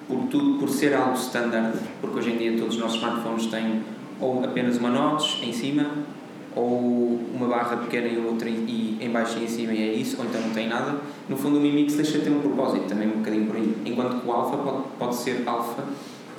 por, 0.08 0.26
tudo, 0.28 0.58
por 0.58 0.70
ser 0.70 0.94
algo 0.94 1.18
standard, 1.18 1.78
porque 2.00 2.18
hoje 2.18 2.30
em 2.30 2.38
dia 2.38 2.56
todos 2.56 2.76
os 2.76 2.80
nossos 2.80 2.96
smartphones 2.96 3.44
têm 3.48 3.82
ou 4.20 4.44
apenas 4.44 4.76
uma 4.79 4.90
notch 4.90 5.42
em 5.42 5.52
cima 5.52 5.90
ou 6.55 7.20
uma 7.35 7.46
barra 7.46 7.76
pequena 7.76 8.09
e 8.09 8.16
outra 8.16 8.48
e 8.48 8.96
em 8.98 9.11
baixo 9.11 9.38
e 9.38 9.44
em 9.44 9.48
cima 9.48 9.74
e 9.74 9.90
é 9.90 9.92
isso, 9.92 10.16
ou 10.18 10.24
então 10.24 10.40
não 10.40 10.50
tem 10.50 10.66
nada. 10.66 10.96
No 11.29 11.37
fundo 11.37 11.59
o 11.59 11.61
Mi 11.61 11.70
Mix 11.70 11.94
deixa 11.94 12.18
de 12.18 12.24
ter 12.24 12.31
um 12.31 12.40
propósito, 12.40 12.87
também 12.88 13.09
um 13.09 13.18
bocadinho 13.18 13.46
por 13.46 13.57
aí. 13.57 13.74
Enquanto 13.85 14.22
que 14.22 14.26
o 14.26 14.33
Alpha 14.33 14.57
pode, 14.57 14.83
pode 14.98 15.16
ser 15.16 15.42
Alpha 15.44 15.85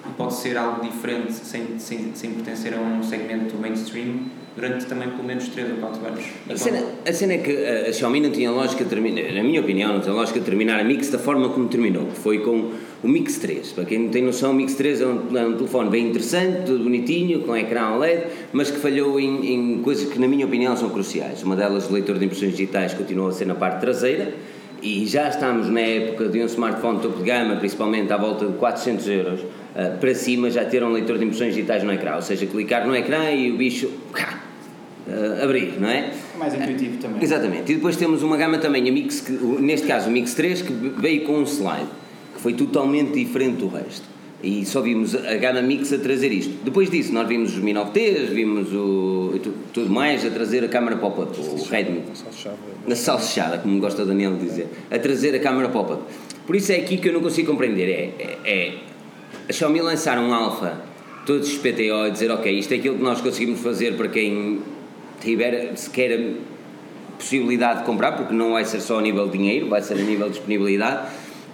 e 0.07 0.13
pode 0.13 0.33
ser 0.33 0.57
algo 0.57 0.81
diferente 0.81 1.33
sem, 1.33 1.77
sem, 1.77 2.15
sem 2.15 2.31
pertencer 2.31 2.73
a 2.73 2.81
um 2.81 3.03
segmento 3.03 3.55
mainstream 3.57 4.21
durante 4.55 4.87
também 4.87 5.11
pelo 5.11 5.23
menos 5.23 5.47
3 5.49 5.73
ou 5.73 5.77
4 5.77 6.07
anos. 6.07 6.25
A 6.49 6.57
cena, 6.57 6.83
a 7.07 7.13
cena 7.13 7.33
é 7.33 7.37
que 7.37 7.51
a, 7.51 7.89
a 7.89 7.93
Xiaomi 7.93 8.19
não 8.19 8.31
tinha 8.31 8.49
lógica 8.49 8.83
terminar, 8.85 9.31
na 9.31 9.43
minha 9.43 9.61
opinião, 9.61 9.93
não 9.93 10.01
tinha 10.01 10.15
lógica 10.15 10.39
terminar 10.39 10.79
a 10.79 10.83
Mix 10.83 11.09
da 11.09 11.19
forma 11.19 11.49
como 11.49 11.67
terminou, 11.67 12.07
que 12.07 12.17
foi 12.17 12.39
com 12.39 12.71
o 13.03 13.07
Mix 13.07 13.37
3. 13.37 13.71
Para 13.73 13.85
quem 13.85 13.99
não 13.99 14.09
tem 14.09 14.23
noção, 14.23 14.51
o 14.51 14.53
Mix 14.53 14.73
3 14.75 15.01
é 15.01 15.05
um, 15.05 15.37
é 15.37 15.45
um 15.45 15.53
telefone 15.53 15.89
bem 15.89 16.07
interessante, 16.07 16.65
tudo 16.65 16.83
bonitinho, 16.83 17.41
com 17.41 17.55
ecrã 17.55 17.91
OLED, 17.91 18.23
mas 18.51 18.71
que 18.71 18.79
falhou 18.79 19.19
em, 19.19 19.53
em 19.53 19.81
coisas 19.81 20.11
que, 20.11 20.19
na 20.19 20.27
minha 20.27 20.45
opinião, 20.45 20.75
são 20.75 20.89
cruciais. 20.89 21.43
Uma 21.43 21.55
delas, 21.55 21.89
o 21.89 21.93
leitor 21.93 22.17
de 22.17 22.25
impressões 22.25 22.51
digitais, 22.51 22.93
continua 22.93 23.29
a 23.29 23.31
ser 23.31 23.45
na 23.45 23.55
parte 23.55 23.81
traseira, 23.81 24.33
e 24.81 25.05
já 25.07 25.27
estamos 25.29 25.69
na 25.69 25.81
época 25.81 26.29
de 26.29 26.41
um 26.41 26.45
smartphone 26.45 26.99
topo 26.99 27.17
de 27.17 27.23
gama, 27.23 27.55
principalmente 27.55 28.11
à 28.13 28.17
volta 28.17 28.45
de 28.45 28.53
400 28.53 29.07
euros, 29.07 29.39
ah, 29.75 29.97
para 29.99 30.13
cima 30.13 30.49
já 30.49 30.65
ter 30.65 30.83
um 30.83 30.91
leitor 30.91 31.17
de 31.17 31.25
impressões 31.25 31.53
digitais 31.53 31.83
no 31.83 31.91
ecrã, 31.91 32.15
ou 32.15 32.21
seja, 32.21 32.45
clicar 32.45 32.87
no 32.87 32.95
ecrã 32.95 33.31
e 33.31 33.51
o 33.51 33.57
bicho 33.57 33.91
ah, 34.15 35.43
abrir, 35.43 35.79
não 35.79 35.89
é? 35.89 36.11
É 36.33 36.37
mais 36.37 36.53
intuitivo 36.53 36.97
também. 36.97 37.23
Exatamente. 37.23 37.71
E 37.71 37.75
depois 37.75 37.95
temos 37.95 38.21
uma 38.21 38.37
gama 38.37 38.59
também, 38.59 38.87
a 38.87 38.91
Mix, 38.91 39.25
neste 39.59 39.87
caso 39.87 40.09
o 40.09 40.11
Mix 40.11 40.33
3, 40.35 40.61
que 40.61 40.73
veio 40.73 41.25
com 41.25 41.39
um 41.39 41.43
slide, 41.43 41.87
que 42.37 42.41
foi 42.41 42.53
totalmente 42.53 43.11
diferente 43.13 43.57
do 43.57 43.67
resto. 43.67 44.03
E 44.43 44.63
só 44.65 44.81
vimos 44.81 45.15
a 45.15 45.33
gama 45.37 45.63
Mix 45.63 45.91
a 45.91 45.97
trazer 45.97 46.31
isto. 46.31 46.53
Depois 46.63 46.91
disso, 46.91 47.11
nós 47.11 47.27
vimos 47.27 47.53
os 47.53 47.57
Mi 47.57 47.73
9Ts, 47.73 48.27
vimos 48.29 48.71
o, 48.71 49.33
tu- 49.41 49.53
tudo 49.73 49.89
mais 49.89 50.23
a 50.23 50.29
trazer 50.29 50.63
a 50.63 50.67
câmara 50.67 50.95
pop-up, 50.95 51.35
o 51.39 51.63
Redmi. 51.65 52.03
Na 52.87 52.95
salsichada, 52.95 53.57
como 53.57 53.79
gosta 53.79 54.03
o 54.03 54.05
Daniel 54.05 54.35
de 54.35 54.45
dizer, 54.45 54.67
a 54.91 54.99
trazer 54.99 55.33
a 55.35 55.39
câmara 55.39 55.69
pop-up. 55.69 56.03
Por 56.45 56.55
isso 56.55 56.71
é 56.71 56.75
aqui 56.75 56.97
que 56.97 57.09
eu 57.09 57.13
não 57.13 57.21
consigo 57.21 57.51
compreender. 57.51 57.89
É, 57.89 58.23
é, 58.23 58.37
é 58.45 58.73
a 59.49 59.51
Xiaomi 59.51 59.81
lançar 59.81 60.19
um 60.19 60.31
alfa, 60.31 60.81
todos 61.25 61.47
os 61.51 61.57
PTO, 61.57 62.05
e 62.07 62.11
dizer, 62.11 62.29
ok, 62.29 62.59
isto 62.59 62.71
é 62.73 62.77
aquilo 62.77 62.95
que 62.97 63.03
nós 63.03 63.19
conseguimos 63.19 63.59
fazer 63.59 63.95
para 63.97 64.07
quem 64.07 64.59
tiver 65.19 65.75
sequer 65.75 66.13
a 66.13 67.17
possibilidade 67.17 67.79
de 67.79 67.85
comprar, 67.85 68.11
porque 68.11 68.33
não 68.35 68.51
vai 68.51 68.63
ser 68.65 68.79
só 68.81 68.99
a 68.99 69.01
nível 69.01 69.25
de 69.27 69.37
dinheiro, 69.37 69.67
vai 69.67 69.81
ser 69.81 69.95
a 69.95 70.03
nível 70.03 70.27
de 70.27 70.33
disponibilidade, 70.35 71.07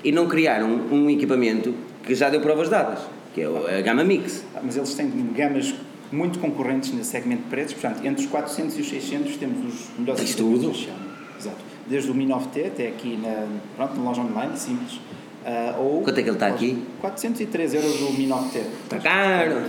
e 0.03 0.11
não 0.11 0.27
criar 0.27 0.63
um, 0.63 0.93
um 0.93 1.09
equipamento 1.09 1.73
que 2.05 2.13
já 2.15 2.29
deu 2.29 2.41
provas 2.41 2.69
dadas, 2.69 2.99
que 3.33 3.41
é 3.41 3.47
o- 3.49 3.65
a 3.67 3.81
gama 3.81 4.03
Mix. 4.03 4.43
Ah, 4.55 4.59
Mas 4.63 4.75
eles 4.77 4.93
têm 4.93 5.09
gamas 5.35 5.73
muito 6.11 6.39
concorrentes 6.39 6.91
nesse 6.93 7.09
segmento 7.11 7.43
de 7.43 7.49
preços, 7.49 7.73
portanto, 7.73 8.05
entre 8.05 8.23
os 8.23 8.29
400 8.29 8.77
e 8.77 8.81
os 8.81 8.89
600 8.89 9.37
temos 9.37 9.57
os 9.73 9.89
melhores 9.97 10.21
Tens 10.21 10.31
equipamentos 10.33 10.85
tudo. 10.85 11.37
Exato. 11.39 11.57
Desde 11.87 12.11
o 12.11 12.13
Mi 12.13 12.25
9T 12.25 12.67
até 12.67 12.87
aqui 12.87 13.17
na, 13.21 13.45
pronto, 13.75 13.95
na 13.97 14.03
loja 14.03 14.21
online, 14.21 14.57
simples. 14.57 14.99
Ah, 15.45 15.75
ou 15.79 16.01
Quanto 16.01 16.19
é 16.19 16.23
que 16.23 16.29
ele 16.29 16.35
está 16.37 16.47
aqui? 16.47 16.81
403 17.01 17.73
euros 17.73 18.01
o 18.01 18.13
Mi 18.13 18.27
9T. 18.27 18.61
Está 18.85 18.97
caro! 18.99 19.61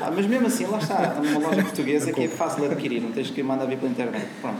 Ah, 0.00 0.10
mas 0.14 0.26
mesmo 0.26 0.46
assim, 0.46 0.64
lá 0.66 0.78
está, 0.78 1.02
está 1.04 1.20
numa 1.20 1.38
loja 1.48 1.62
portuguesa 1.62 2.12
que 2.12 2.22
é 2.24 2.28
fácil 2.28 2.60
de 2.66 2.72
adquirir, 2.72 3.00
não 3.02 3.12
tens 3.12 3.30
que 3.30 3.42
mandar 3.42 3.66
vir 3.66 3.78
pela 3.78 3.90
internet. 3.92 4.26
Pronto. 4.40 4.58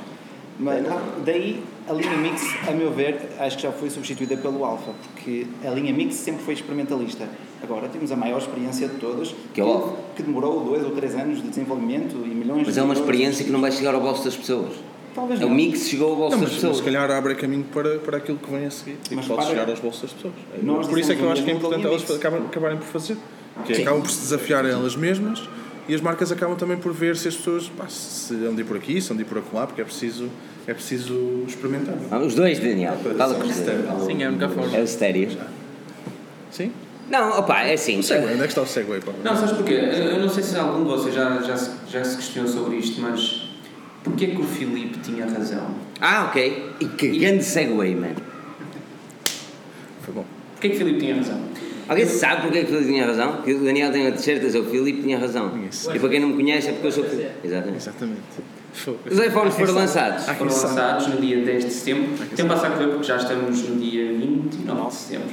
Mas 0.63 0.85
daí 1.25 1.61
a 1.89 1.93
linha 1.93 2.17
Mix, 2.17 2.43
a 2.69 2.71
meu 2.73 2.91
ver, 2.93 3.19
acho 3.39 3.57
que 3.57 3.63
já 3.65 3.73
foi 3.73 3.91
substituída 3.91 4.37
pelo 4.37 4.65
Alpha, 4.65 4.93
porque 5.13 5.47
a 5.65 5.71
linha 5.71 5.93
Mix 5.93 6.15
sempre 6.15 6.43
foi 6.45 6.55
experimentalista. 6.55 7.29
Agora 7.63 7.89
temos 7.89 8.13
a 8.13 8.17
maior 8.17 8.39
experiência 8.39 8.89
de 8.89 8.97
todas, 8.97 9.35
Que 9.53 9.61
é 9.61 9.65
o 9.65 9.69
Alpha. 9.69 9.97
que 10.17 10.23
demorou 10.23 10.65
dois 10.65 10.85
ou 10.85 10.91
três 10.93 11.15
anos 11.15 11.43
de 11.43 11.49
desenvolvimento 11.49 12.15
e 12.25 12.29
milhões 12.29 12.63
Mas 12.67 12.75
de 12.75 12.81
é 12.81 12.83
uma 12.83 12.95
experiência 12.95 13.45
que 13.45 13.51
não 13.51 13.61
vai 13.61 13.73
chegar 13.73 13.95
ao 13.95 14.01
bolso 14.01 14.25
das 14.25 14.37
pessoas. 14.37 14.73
Talvez 15.15 15.41
O 15.41 15.43
não. 15.43 15.51
Mix 15.55 15.89
chegou 15.89 16.11
ao 16.11 16.17
bolso 16.17 16.37
Não, 16.37 16.41
das 16.43 16.51
mas, 16.53 16.55
pessoas. 16.55 16.71
mas 16.73 16.79
se 16.79 16.85
calhar 16.85 17.11
abre 17.11 17.35
caminho 17.35 17.65
para, 17.65 17.99
para 17.99 18.17
aquilo 18.17 18.39
que 18.39 18.51
vem 18.51 18.65
a 18.65 18.71
seguir 18.71 18.97
e 19.11 19.15
Mas 19.17 19.27
pode 19.27 19.41
para- 19.41 19.51
chegar 19.51 19.69
aos 19.69 19.79
bolsos 19.81 20.03
das 20.03 20.13
pessoas. 20.13 20.35
Nós 20.63 20.87
por 20.87 20.99
isso 20.99 21.13
é 21.13 21.15
que 21.17 21.21
eu 21.23 21.31
acho 21.31 21.43
que 21.45 21.51
é 21.51 21.55
o 21.55 21.57
importante 21.59 21.87
elas 21.87 22.11
acabam, 22.11 22.47
acabarem 22.47 22.79
por 22.79 22.87
fazer. 22.87 23.17
Que 23.67 23.73
é, 23.73 23.77
Sim. 23.77 23.83
acabam 23.83 24.01
por 24.01 24.11
se 24.11 24.21
desafiar 24.21 24.65
a 24.65 24.69
elas 24.71 24.97
mesmas 24.97 25.43
e 25.87 25.95
as 25.95 26.01
marcas 26.01 26.33
acabam 26.33 26.57
também 26.57 26.79
por 26.79 26.93
ver 26.95 27.17
se 27.19 27.29
as 27.29 27.37
pessoas 27.37 27.69
pá, 27.69 27.87
se 27.89 28.33
andam 28.35 28.55
de 28.55 28.63
ir 28.63 28.65
por 28.65 28.77
aqui, 28.77 29.01
se 29.03 29.09
andam 29.13 29.17
de 29.19 29.23
ir 29.25 29.27
por 29.27 29.37
acolá, 29.39 29.67
porque 29.67 29.83
é 29.83 29.85
preciso, 29.85 30.29
é 30.67 30.75
preciso 30.75 31.45
experimentar. 31.47 31.95
não? 31.97 32.09
Ah, 32.11 32.19
Os 32.21 32.35
dois, 32.35 32.59
Daniel. 32.59 32.97
Fala 33.17 33.35
com. 33.35 33.49
Sim, 34.07 34.23
é 34.23 34.27
a 34.27 34.29
única 34.29 34.49
forma. 34.49 34.77
É 34.77 34.81
o 34.81 34.85
estéreo. 34.85 35.29
Sim? 36.51 36.73
Não, 37.11 37.39
opá, 37.39 37.63
é 37.65 37.75
assim. 37.75 37.99
O 37.99 38.03
Segway, 38.03 38.35
onde 38.35 38.43
é 38.43 38.47
que 38.47 38.49
está 38.53 38.63
o 38.63 38.67
Segway? 38.67 39.01
Pá? 39.01 39.13
Não, 39.25 39.37
sabes 39.37 39.53
porquê? 39.53 39.75
Eu 39.75 40.21
não 40.21 40.29
sei 40.29 40.43
se 40.43 40.57
algum 40.57 40.85
de 40.85 40.91
vocês 40.91 41.15
já, 41.15 41.43
já, 41.43 41.57
se, 41.57 41.71
já 41.91 42.05
se 42.05 42.17
questionou 42.17 42.51
sobre 42.51 42.77
isto, 42.77 43.01
mas 43.01 43.53
Porquê 44.03 44.29
que 44.29 44.41
o 44.41 44.45
Filipe 44.45 44.99
tinha 44.99 45.27
razão? 45.27 45.75
Ah, 46.01 46.25
ok. 46.29 46.71
E 46.81 46.87
que 46.87 47.19
grande 47.19 47.45
segue, 47.45 47.73
man. 47.73 48.15
Foi 50.03 50.15
bom. 50.15 50.25
Porquê 50.55 50.71
que 50.71 50.75
o 50.75 50.79
Filipe 50.79 50.99
tinha 51.01 51.17
razão? 51.17 51.41
Alguém 51.89 52.07
sabe 52.07 52.43
porque 52.43 52.59
é 52.59 52.65
que 52.65 52.67
o 52.73 52.75
Filipe 52.75 52.93
tinha 52.93 53.07
razão? 53.07 53.43
Que 53.43 53.55
o 53.55 53.65
Daniel 53.65 53.93
tem 53.93 54.07
a 54.09 54.17
certeza, 54.17 54.61
o 54.61 54.65
Filipe 54.65 55.03
tinha 55.03 55.19
razão. 55.19 55.55
Ninguém 55.55 55.71
E 55.95 55.99
para 55.99 56.09
quem 56.09 56.21
não 56.21 56.29
me 56.29 56.35
conhece 56.35 56.69
é 56.69 56.73
porque 56.73 56.87
eu 56.89 56.93
sou 56.93 57.05
o 57.05 57.09
Filipe. 57.09 57.31
Exatamente. 57.45 57.77
Exatamente. 57.77 58.21
Os 59.11 59.19
iPhones 59.19 59.55
foram 59.55 59.75
lançados. 59.75 60.25
Foram 60.25 60.51
lançados 60.51 61.07
no 61.09 61.21
dia 61.21 61.45
10 61.45 61.65
de 61.65 61.71
setembro. 61.71 62.27
Tem 62.35 62.47
passar 62.47 62.69
a 62.69 62.71
correr 62.71 62.89
porque 62.89 63.05
já 63.05 63.17
estamos 63.17 63.69
no 63.69 63.77
dia 63.77 64.13
29 64.13 64.89
de 64.89 64.95
setembro. 64.95 65.29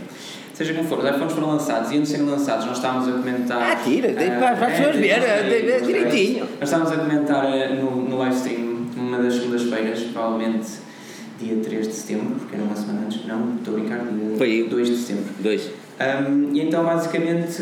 Seja 0.53 0.73
como 0.73 0.89
for, 0.89 0.99
os 0.99 1.05
iPhones 1.05 1.31
foram 1.33 1.47
lançados 1.51 1.89
e 1.91 1.95
antes 1.95 2.09
de 2.11 2.17
serem 2.17 2.29
lançados 2.29 2.65
nós 2.65 2.75
estávamos 2.75 3.07
a 3.07 3.11
comentar. 3.13 3.61
Ah, 3.61 3.75
tira, 3.77 4.09
para- 4.11 4.55
para 4.57 4.67
as 4.67 4.73
pessoas 4.77 4.95
é, 4.97 5.07
é, 5.07 5.79
direitinho. 5.79 6.45
Nós 6.59 6.69
estávamos 6.69 6.91
a 6.91 6.97
comentar 6.97 7.45
eh, 7.45 7.75
no, 7.75 7.91
no 8.09 8.17
live 8.17 8.35
stream, 8.35 8.87
numa 8.97 9.19
das 9.19 9.35
segundas-feiras, 9.35 10.01
provavelmente 10.11 10.67
dia 11.39 11.55
3 11.63 11.87
de 11.87 11.93
setembro, 11.93 12.35
porque 12.35 12.55
era 12.55 12.63
uma 12.65 12.75
semana 12.75 13.03
antes. 13.05 13.25
Não, 13.25 13.55
estou 13.55 13.75
a 13.75 13.79
brincar, 13.79 13.99
dia 13.99 14.37
Foi 14.37 14.67
2 14.69 14.87
de 14.89 14.95
setembro. 14.97 15.23
Dois. 15.39 15.69
Um, 15.99 16.53
e 16.53 16.61
então, 16.61 16.83
basicamente, 16.83 17.61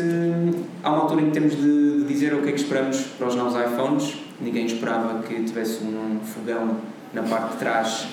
há 0.82 0.90
uma 0.90 1.02
altura 1.02 1.20
em 1.22 1.26
que 1.26 1.30
temos 1.32 1.56
de, 1.56 1.98
de 1.98 2.04
dizer 2.04 2.34
o 2.34 2.42
que 2.42 2.48
é 2.48 2.52
que 2.52 2.58
esperamos 2.60 2.98
para 3.16 3.28
os 3.28 3.36
novos 3.36 3.54
iPhones. 3.54 4.14
Ninguém 4.40 4.66
esperava 4.66 5.22
que 5.22 5.42
tivesse 5.42 5.82
um 5.82 6.20
fogão 6.24 6.76
na 7.12 7.22
parte 7.22 7.52
de 7.52 7.56
trás 7.58 8.06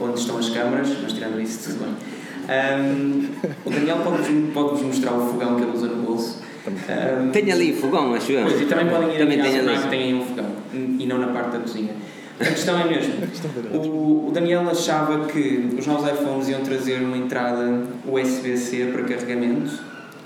onde 0.00 0.18
estão 0.18 0.36
as 0.38 0.48
câmaras, 0.50 0.88
mas 1.02 1.12
tirando 1.12 1.40
isso, 1.40 1.70
tudo 1.70 1.84
bem. 1.84 1.94
Um, 2.44 3.28
o 3.64 3.70
Daniel 3.70 3.98
pode-vos 3.98 4.52
pode 4.52 4.82
mostrar 4.82 5.12
o 5.14 5.28
fogão 5.28 5.56
que 5.56 5.62
ele 5.62 5.72
usa 5.72 5.86
no 5.86 6.02
bolso. 6.02 6.42
Um, 6.66 7.30
Tenho 7.30 7.52
ali 7.52 7.72
fogão, 7.74 8.12
acho 8.14 8.32
eu. 8.32 8.44
Pois, 8.46 8.60
e 8.60 8.64
também 8.66 8.86
podem 8.88 9.14
ir 9.14 9.18
Também 9.18 9.40
a 9.40 9.44
tenho 9.44 9.56
casa 9.64 9.70
ali. 9.70 9.82
que 9.82 9.88
têm 9.88 10.14
um 10.14 10.24
fogão 10.26 10.46
e 10.74 11.06
não 11.06 11.18
na 11.18 11.28
parte 11.28 11.52
da 11.52 11.58
cozinha. 11.60 11.94
A 12.40 12.44
questão 12.44 12.78
é 12.80 12.84
mesmo. 12.88 13.14
O, 13.72 14.28
o 14.28 14.30
Daniel 14.32 14.68
achava 14.68 15.26
que 15.26 15.74
os 15.78 15.86
novos 15.86 16.08
iPhones 16.10 16.48
iam 16.48 16.60
trazer 16.62 17.00
uma 17.02 17.16
entrada 17.16 17.84
USB-C 18.06 18.86
para 18.92 19.02
carregamento, 19.04 19.70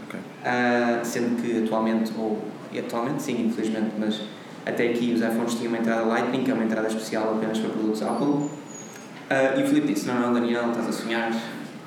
Ok. 0.08 0.18
ah, 0.44 1.00
sendo 1.02 1.40
que 1.42 1.64
atualmente, 1.64 2.12
ou 2.18 2.38
e 2.72 2.78
atualmente 2.78 3.22
sim, 3.22 3.46
infelizmente, 3.46 3.92
mas 3.98 4.20
até 4.66 4.88
aqui 4.88 5.14
os 5.14 5.20
iPhones 5.20 5.54
tinham 5.54 5.68
uma 5.72 5.78
entrada 5.78 6.02
Lightning, 6.02 6.42
que 6.42 6.50
é 6.50 6.54
uma 6.54 6.64
entrada 6.64 6.88
especial 6.88 7.36
apenas 7.36 7.58
para 7.58 7.70
produtos 7.70 8.02
Apple. 8.02 8.50
Ah, 9.30 9.54
e 9.56 9.62
o 9.62 9.66
Filipe 9.66 9.86
disse: 9.86 10.06
Não, 10.08 10.20
não, 10.20 10.34
Daniel, 10.34 10.70
estás 10.70 10.88
a 10.88 10.92
sonhar, 10.92 11.32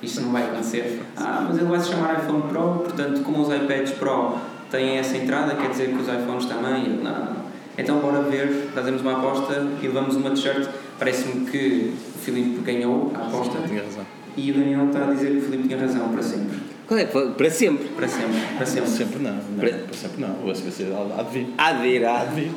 isto 0.01 0.21
não 0.21 0.31
vai 0.31 0.43
acontecer. 0.43 1.01
Ah, 1.17 1.45
mas 1.47 1.57
ele 1.57 1.67
vai 1.67 1.79
se 1.79 1.89
chamar 1.89 2.19
iPhone 2.23 2.43
Pro, 2.43 2.79
portanto, 2.79 3.21
como 3.23 3.41
os 3.41 3.53
iPads 3.53 3.91
Pro 3.93 4.37
têm 4.71 4.97
essa 4.97 5.17
entrada, 5.17 5.55
quer 5.55 5.69
dizer 5.69 5.89
que 5.89 6.01
os 6.01 6.07
iPhones 6.07 6.45
também. 6.45 6.85
Eu, 6.85 7.03
não, 7.03 7.25
não. 7.25 7.49
Então, 7.77 7.99
bora 7.99 8.21
ver, 8.23 8.69
fazemos 8.73 9.01
uma 9.01 9.19
aposta 9.19 9.65
e 9.81 9.87
levamos 9.87 10.15
uma 10.15 10.31
t-shirt. 10.31 10.69
Parece-me 10.97 11.45
que 11.49 11.93
o 12.15 12.19
Filipe 12.19 12.59
ganhou 12.61 13.11
a 13.15 13.27
aposta 13.27 13.57
razão. 13.59 14.05
e 14.35 14.51
o 14.51 14.53
Daniel 14.53 14.87
está 14.87 15.05
a 15.05 15.13
dizer 15.13 15.31
que 15.31 15.37
o 15.37 15.41
Filipe 15.43 15.67
tinha 15.69 15.79
razão 15.79 16.09
para 16.09 16.21
sempre. 16.21 16.68
Qual 16.89 16.99
é 16.99 17.05
que 17.05 17.11
foi? 17.11 17.29
Para 17.33 17.49
sempre. 17.51 17.87
Para 17.89 18.07
sempre, 18.07 18.39
para 18.57 18.65
sempre. 18.65 18.89
Sempre 18.89 19.19
não. 19.19 19.33
não. 19.35 19.59
Para- 19.59 19.69
Para 19.77 19.93
sempre 19.93 20.21
não. 20.21 20.29
O 20.43 20.51
USB-C 20.51 20.87
há 21.17 21.21
de 21.23 21.31
vir. 21.31 21.47
Há 21.55 21.71
de 21.73 21.81
vir, 21.83 22.05
há 22.05 22.25
de 22.25 22.35
vir. 22.35 22.51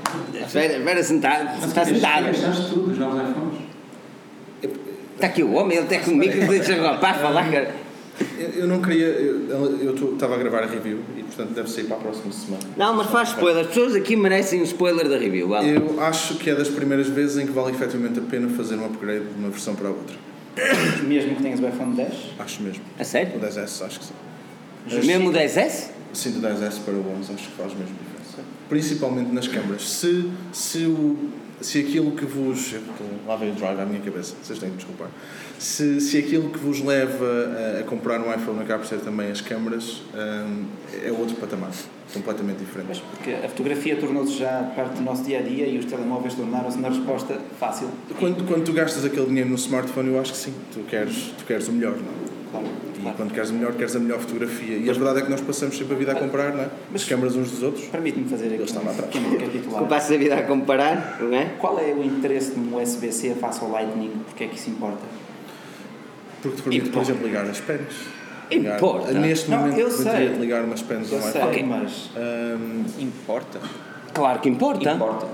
Espera, 0.44 0.76
espera 0.78 1.02
sentado. 1.04 1.64
Está 1.66 1.84
sentado. 1.84 2.24
Gastaste 2.26 2.70
tudo 2.72 2.90
os 2.92 2.98
novos 2.98 3.20
iPhones? 3.20 3.58
Está 5.14 5.26
aqui 5.26 5.42
o 5.42 5.52
homem, 5.52 5.76
ele 5.76 5.86
até 5.86 5.98
comigo, 5.98 6.32
deixa 6.48 6.74
o 6.74 6.82
rapaz 6.82 7.18
falar, 7.18 7.48
cara. 7.52 7.74
Eu, 8.56 8.66
não 8.66 8.80
queria. 8.80 9.06
Eu 9.06 9.94
estava 10.14 10.34
a 10.34 10.38
gravar 10.38 10.62
a 10.62 10.66
review 10.66 11.00
e, 11.16 11.22
portanto, 11.22 11.50
deve 11.50 11.70
sair 11.70 11.84
para 11.84 11.96
a 11.98 12.00
próxima 12.00 12.32
semana. 12.32 12.62
Não, 12.76 12.94
mas 12.94 13.08
faz 13.08 13.28
spoiler. 13.30 13.62
As 13.62 13.66
pessoas 13.68 13.94
aqui 13.94 14.16
merecem 14.16 14.60
um 14.60 14.64
spoiler 14.64 15.08
da 15.08 15.18
review. 15.18 15.48
vale? 15.48 15.76
Eu 15.76 16.00
acho 16.00 16.36
que 16.36 16.48
é 16.50 16.54
das 16.54 16.68
primeiras 16.68 17.06
vezes 17.08 17.36
em 17.36 17.46
que 17.46 17.52
vale 17.52 17.70
efetivamente 17.72 18.18
a 18.18 18.22
pena 18.22 18.48
fazer 18.48 18.76
um 18.76 18.86
upgrade 18.86 19.24
de 19.26 19.38
uma 19.38 19.50
versão 19.50 19.74
para 19.74 19.88
a 19.88 19.90
outra. 19.90 20.16
Mesmo 21.06 21.36
que 21.36 21.42
tenhas 21.42 21.60
o 21.60 21.68
iPhone 21.68 21.94
10, 21.94 22.12
Acho 22.38 22.62
mesmo. 22.62 22.82
A 22.98 23.04
sério? 23.04 23.36
O 23.36 23.40
10S, 23.40 23.86
acho 23.86 24.00
que 24.00 24.04
sim. 24.06 25.06
Mesmo 25.06 25.30
o 25.30 25.32
10S? 25.32 25.90
Sim, 26.12 26.32
do 26.32 26.46
10S 26.46 26.80
para 26.84 26.94
o 26.94 27.16
11, 27.18 27.32
acho 27.32 27.48
que 27.48 27.56
faz 27.56 27.72
mesmo 27.72 27.96
diferença. 27.96 28.46
Principalmente 28.68 29.32
nas 29.32 29.48
câmaras. 29.48 29.88
Se, 29.88 30.30
se, 30.52 30.84
o, 30.84 31.30
se 31.60 31.80
aquilo 31.80 32.12
que 32.12 32.24
vos. 32.24 32.74
Lá 33.26 33.36
vem 33.36 33.52
o 33.52 33.54
drive 33.54 33.80
à 33.80 33.86
minha 33.86 34.00
cabeça, 34.00 34.34
vocês 34.42 34.58
têm 34.58 34.70
que 34.70 34.76
desculpar. 34.76 35.08
Se, 35.62 36.00
se 36.00 36.18
aquilo 36.18 36.50
que 36.50 36.58
vos 36.58 36.80
leva 36.80 37.24
a, 37.76 37.80
a 37.80 37.82
comprar 37.84 38.20
um 38.20 38.34
iPhone 38.34 38.60
acaba 38.60 38.80
por 38.80 38.88
ser 38.88 38.98
também 38.98 39.30
as 39.30 39.40
câmaras, 39.40 40.02
hum, 40.12 40.64
é 41.04 41.12
outro 41.12 41.36
patamar. 41.36 41.70
Completamente 42.12 42.58
diferente. 42.58 42.86
mas 42.88 42.98
porque 42.98 43.32
a 43.32 43.48
fotografia 43.48 43.96
tornou-se 43.96 44.36
já 44.38 44.70
parte 44.74 44.96
do 44.96 45.02
nosso 45.02 45.22
dia 45.22 45.38
a 45.38 45.42
dia 45.42 45.66
e 45.66 45.78
os 45.78 45.84
telemóveis 45.84 46.34
tornaram-se 46.34 46.76
uma 46.76 46.88
resposta 46.88 47.38
fácil. 47.60 47.88
Quando, 48.18 48.44
quando 48.46 48.64
tu 48.64 48.72
gastas 48.72 49.04
aquele 49.04 49.26
dinheiro 49.26 49.48
no 49.48 49.54
smartphone, 49.54 50.08
eu 50.08 50.20
acho 50.20 50.32
que 50.32 50.38
sim. 50.38 50.52
Tu 50.74 50.80
queres, 50.80 51.32
tu 51.38 51.44
queres 51.46 51.68
o 51.68 51.72
melhor, 51.72 51.92
não 51.92 52.00
é? 52.00 52.32
Claro, 52.50 52.66
E 52.66 53.00
claro. 53.00 53.16
quando 53.16 53.32
queres 53.32 53.50
o 53.50 53.54
melhor, 53.54 53.72
queres 53.74 53.96
a 53.96 53.98
melhor 54.00 54.18
fotografia. 54.18 54.76
E 54.76 54.90
a 54.90 54.92
verdade 54.92 55.20
é 55.20 55.22
que 55.22 55.30
nós 55.30 55.40
passamos 55.40 55.78
sempre 55.78 55.94
a 55.94 55.98
vida 55.98 56.12
a 56.12 56.14
comprar, 56.16 56.52
não 56.52 56.64
é? 56.64 56.68
As 56.92 57.04
câmaras 57.04 57.36
uns 57.36 57.50
dos 57.52 57.62
outros. 57.62 57.84
Permite-me 57.86 58.28
fazer 58.28 58.46
aqui 58.46 58.54
Eles 58.56 58.68
estão 58.68 58.82
lá 58.84 58.90
um 58.90 58.94
atrás. 58.94 59.10
Tu 59.14 59.86
passas 59.86 60.10
a 60.12 60.18
vida 60.18 60.34
a 60.34 60.42
comparar, 60.42 61.18
não 61.20 61.34
é? 61.34 61.46
Qual 61.58 61.78
é 61.78 61.94
o 61.94 62.02
interesse 62.02 62.50
de 62.50 62.60
um 62.60 62.76
USB-C 62.82 63.36
face 63.36 63.60
ao 63.62 63.70
Lightning? 63.70 64.10
Porque 64.26 64.44
é 64.44 64.48
que 64.48 64.56
isso 64.56 64.68
importa? 64.68 65.00
Porque 66.42 66.56
te 66.56 66.62
permite, 66.62 66.90
por 66.90 67.02
exemplo, 67.02 67.26
ligar 67.26 67.44
as 67.46 67.60
pens. 67.60 67.80
Ligar- 68.50 68.76
Importa. 68.76 69.12
Neste 69.12 69.50
Não, 69.50 69.58
momento, 69.60 69.78
eu 69.78 69.88
poderia 69.88 70.28
sei. 70.28 70.38
ligar 70.38 70.62
umas 70.64 70.82
pens 70.82 71.10
ao 71.12 71.18
iPhone. 71.20 71.62
mas 71.64 72.10
Hum, 72.16 72.84
importa. 72.98 73.58
Claro 74.12 74.40
que 74.40 74.48
importa. 74.48 74.92
Importa. 74.92 75.26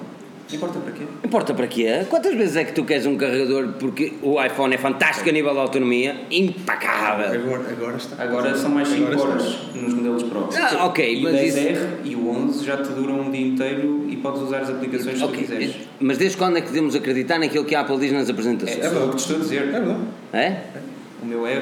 Importa 0.50 0.78
para 0.78 0.92
quê? 0.92 1.02
Importa 1.24 1.52
para 1.54 1.66
quê? 1.66 2.06
Quantas 2.08 2.34
vezes 2.34 2.56
é 2.56 2.64
que 2.64 2.72
tu 2.72 2.82
queres 2.84 3.04
um 3.04 3.18
carregador 3.18 3.68
porque 3.78 4.14
o 4.22 4.42
iPhone 4.42 4.74
é 4.74 4.78
fantástico 4.78 5.28
a 5.28 5.32
nível 5.32 5.52
de 5.52 5.58
autonomia? 5.58 6.16
Impecável. 6.30 7.26
agora, 7.38 7.70
agora 7.70 7.96
está. 7.98 8.22
Agora 8.22 8.56
são 8.56 8.70
mais 8.70 8.88
5 8.88 9.12
Agora 9.12 9.30
horas 9.32 9.42
está. 9.44 9.78
nos 9.78 9.92
modelos 9.94 10.22
Pro. 10.22 10.48
Ah, 10.56 10.86
ok, 10.86 11.14
E 11.16 11.18
o 11.18 11.22
mas 11.24 11.32
10R 11.34 11.78
e 12.04 12.14
o 12.14 12.30
11 12.30 12.64
já 12.64 12.78
te 12.78 12.88
duram 12.92 13.20
um 13.20 13.30
dia 13.30 13.46
inteiro 13.46 14.06
e 14.08 14.16
podes 14.16 14.40
usar 14.40 14.60
as 14.60 14.70
aplicações 14.70 15.14
que 15.16 15.20
tu 15.20 15.24
Ok, 15.26 15.38
quiseres. 15.38 15.74
Mas 16.00 16.16
desde 16.16 16.36
quando 16.38 16.56
é 16.56 16.60
que 16.62 16.68
devemos 16.68 16.94
acreditar 16.94 17.38
naquilo 17.38 17.66
que 17.66 17.74
a 17.74 17.80
Apple 17.80 17.98
diz 17.98 18.12
nas 18.12 18.28
É, 18.28 18.32
apresentações? 18.32 18.84
é 18.84 18.88
o 18.88 19.08
que 19.10 19.16
te 19.16 19.18
estou 19.20 19.36
a 19.36 19.40
dizer. 19.40 19.62
É 19.64 19.80
verdade. 19.80 20.00
É? 20.32 20.48
O 20.48 20.97
meu 21.28 21.46
R 21.46 21.58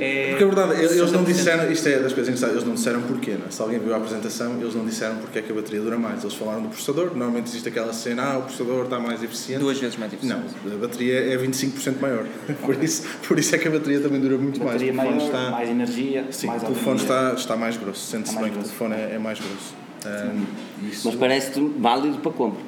é. 0.00 0.28
Porque 0.30 0.44
a 0.44 0.46
verdade, 0.46 0.72
eles 0.80 0.92
eles 0.96 1.12
não 1.12 1.22
60%. 1.22 1.26
disseram, 1.26 1.70
isto 1.72 1.88
é 1.88 1.98
das 1.98 2.12
coisas 2.12 2.28
engraçadas, 2.28 2.54
eles 2.56 2.66
não 2.66 2.74
disseram 2.74 3.02
porquê, 3.02 3.32
não 3.38 3.46
é? 3.46 3.50
Se 3.50 3.60
alguém 3.62 3.78
viu 3.78 3.92
a 3.94 3.96
apresentação, 3.98 4.58
eles 4.60 4.74
não 4.74 4.84
disseram 4.84 5.16
porque 5.16 5.38
é 5.38 5.42
que 5.42 5.52
a 5.52 5.54
bateria 5.54 5.80
dura 5.80 5.98
mais. 5.98 6.22
Eles 6.22 6.34
falaram 6.34 6.62
do 6.62 6.68
processador, 6.68 7.06
normalmente 7.16 7.48
existe 7.48 7.68
aquela 7.68 7.92
cena, 7.92 8.22
ah, 8.24 8.38
o 8.38 8.42
processador 8.42 8.84
está 8.84 8.98
mais 8.98 9.22
eficiente. 9.22 9.60
Duas 9.60 9.78
vezes 9.78 9.96
mais 9.96 10.12
Não, 10.22 10.38
a 10.38 10.76
bateria 10.76 11.32
é 11.34 11.36
25% 11.36 12.00
maior. 12.00 12.24
por, 12.64 12.82
isso, 12.82 13.04
por 13.28 13.38
isso 13.38 13.54
é 13.54 13.58
que 13.58 13.68
a 13.68 13.70
bateria 13.70 14.00
também 14.00 14.20
dura 14.20 14.36
muito 14.38 14.58
mais. 14.58 14.72
Bateria 14.82 14.92
O 14.92 14.96
telefone 14.96 15.16
maior, 15.16 15.26
está, 15.36 15.50
mais 15.50 15.68
energia, 15.70 16.24
sim, 16.30 16.46
mais 16.46 16.62
o 16.62 16.66
telefone 16.66 16.96
está, 17.00 17.32
está 17.34 17.56
mais 17.56 17.76
grosso. 17.76 18.06
Sente-se 18.10 18.34
mais 18.34 18.46
bem 18.46 18.52
que 18.52 18.58
o 18.58 18.62
grosso. 18.62 18.78
telefone 18.78 19.00
é, 19.12 19.14
é 19.14 19.18
mais 19.18 19.38
grosso. 19.38 19.74
Ahm, 20.06 20.44
isso- 20.90 21.08
Mas 21.08 21.14
parece-te 21.16 21.60
válido 21.78 22.18
para 22.18 22.32
compra. 22.32 22.60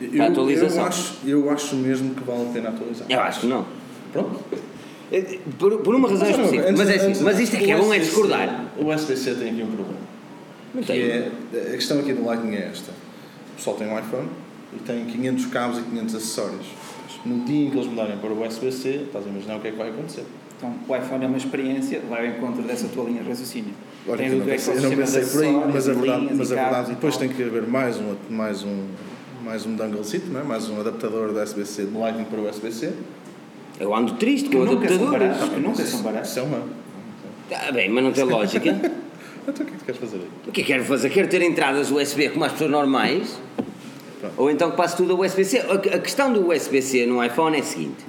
eu, 0.00 0.10
para 0.10 0.26
atualização. 0.28 0.78
Eu 0.82 0.86
acho, 0.86 1.14
eu 1.26 1.50
acho 1.50 1.74
mesmo 1.76 2.14
que 2.14 2.22
vale 2.22 2.42
a 2.48 2.52
pena 2.52 2.68
atualizar. 2.68 3.06
Eu 3.10 3.20
acho 3.20 3.40
que 3.40 3.46
não. 3.46 3.66
Pronto. 4.12 4.40
Por, 5.58 5.78
por 5.78 5.94
uma 5.94 6.08
razão 6.08 6.28
específica. 6.30 6.72
Mas 6.76 6.88
é 6.88 6.94
assim, 6.96 7.06
antes- 7.08 7.20
mas 7.22 7.38
isto 7.40 7.56
é 7.56 7.58
que 7.58 7.70
é 7.70 7.76
o 7.76 7.80
bom 7.80 7.94
é 7.94 7.98
discordar. 7.98 8.66
O 8.78 8.86
USB-C 8.92 9.34
tem 9.34 9.50
aqui 9.50 9.62
um 9.62 9.66
problema. 9.66 9.98
Não 10.74 10.82
Que 10.82 10.92
é, 10.92 11.30
a 11.54 11.70
questão 11.76 11.98
aqui 12.00 12.12
do 12.12 12.24
Lightning 12.24 12.56
é 12.56 12.68
esta. 12.70 12.90
O 13.52 13.56
pessoal 13.56 13.76
tem 13.76 13.88
um 13.88 13.98
iPhone 13.98 14.28
e 14.76 14.78
tem 14.80 15.04
500 15.06 15.46
cabos 15.46 15.78
e 15.78 15.82
500 15.82 16.14
acessórios. 16.14 16.66
No 17.24 17.44
dia 17.44 17.66
em 17.66 17.70
que 17.70 17.76
eles 17.76 17.88
mudarem 17.88 18.16
para 18.18 18.30
o 18.30 18.46
USB-C, 18.46 18.88
estás 19.06 19.26
a 19.26 19.28
imaginar 19.28 19.56
o 19.56 19.60
que 19.60 19.68
é 19.68 19.70
que 19.72 19.76
vai 19.78 19.88
acontecer. 19.88 20.24
Então, 20.56 20.74
o 20.88 20.96
iPhone 20.96 21.24
é 21.24 21.28
uma 21.28 21.36
experiência, 21.38 22.00
vai 22.08 22.26
ao 22.28 22.32
encontro 22.36 22.62
dessa 22.62 22.86
tua 22.88 23.04
linha 23.04 23.22
de 23.22 23.28
raciocínio. 23.28 23.72
Olha, 24.06 24.18
Tem 24.18 24.26
eu 24.28 24.38
não 24.38 24.44
pensei, 24.46 24.76
eu 24.76 24.82
não 24.82 24.96
pensei 24.96 25.24
por 25.24 25.42
aí, 25.44 25.52
mas 25.72 25.88
a 25.88 25.92
verdade, 25.94 26.20
linhas 26.20 26.36
mas 26.38 26.52
a 26.52 26.54
verdade 26.54 26.74
cabos 26.74 26.90
e 26.90 26.94
depois 26.94 27.16
tem 27.16 27.28
que 27.28 27.42
haver 27.42 27.66
mais 27.66 27.96
um, 27.96 28.14
mais 28.30 28.62
um, 28.64 28.84
mais 29.44 29.66
um 29.66 29.74
donglezito, 29.76 30.26
não 30.30 30.40
é? 30.40 30.44
mais 30.44 30.68
um 30.68 30.80
adaptador 30.80 31.32
da 31.32 31.42
USB-C, 31.44 31.84
do 31.84 31.98
Lightning 32.00 32.24
para 32.24 32.40
o 32.40 32.48
USB-C. 32.48 32.92
Eu 33.80 33.94
ando 33.94 34.14
triste 34.14 34.48
Que 34.48 34.56
com 34.56 34.64
nunca 34.64 34.88
são 34.88 34.96
adaptadores. 35.08 35.36
baratos, 35.36 35.48
que 35.54 35.60
nunca 35.60 35.84
são 35.84 36.02
baratos. 36.02 36.36
É 36.36 36.42
uma. 36.42 36.62
Ah, 37.50 37.72
bem, 37.72 37.88
mas 37.88 38.04
não 38.04 38.12
tem 38.12 38.24
lógica. 38.28 38.68
Então 38.70 38.90
o 39.48 39.52
que 39.54 39.62
é 39.62 39.64
que 39.64 39.72
tu 39.78 39.84
queres 39.84 40.00
fazer 40.00 40.16
aí? 40.16 40.28
O 40.46 40.52
que 40.52 40.60
é 40.60 40.64
que 40.64 40.72
quero 40.72 40.84
fazer? 40.84 41.10
Quero 41.10 41.28
ter 41.28 41.42
entradas 41.42 41.90
USB 41.90 42.28
como 42.30 42.44
as 42.44 42.52
pessoas 42.52 42.70
normais. 42.70 43.38
Pronto. 44.20 44.34
Ou 44.36 44.50
então 44.50 44.70
que 44.70 44.76
passe 44.76 44.96
tudo 44.96 45.12
a 45.14 45.26
USB-C. 45.26 45.58
A 45.94 45.98
questão 45.98 46.32
do 46.32 46.48
USB-C 46.50 47.06
no 47.06 47.24
iPhone 47.24 47.56
é 47.56 47.60
a 47.60 47.62
seguinte. 47.62 48.04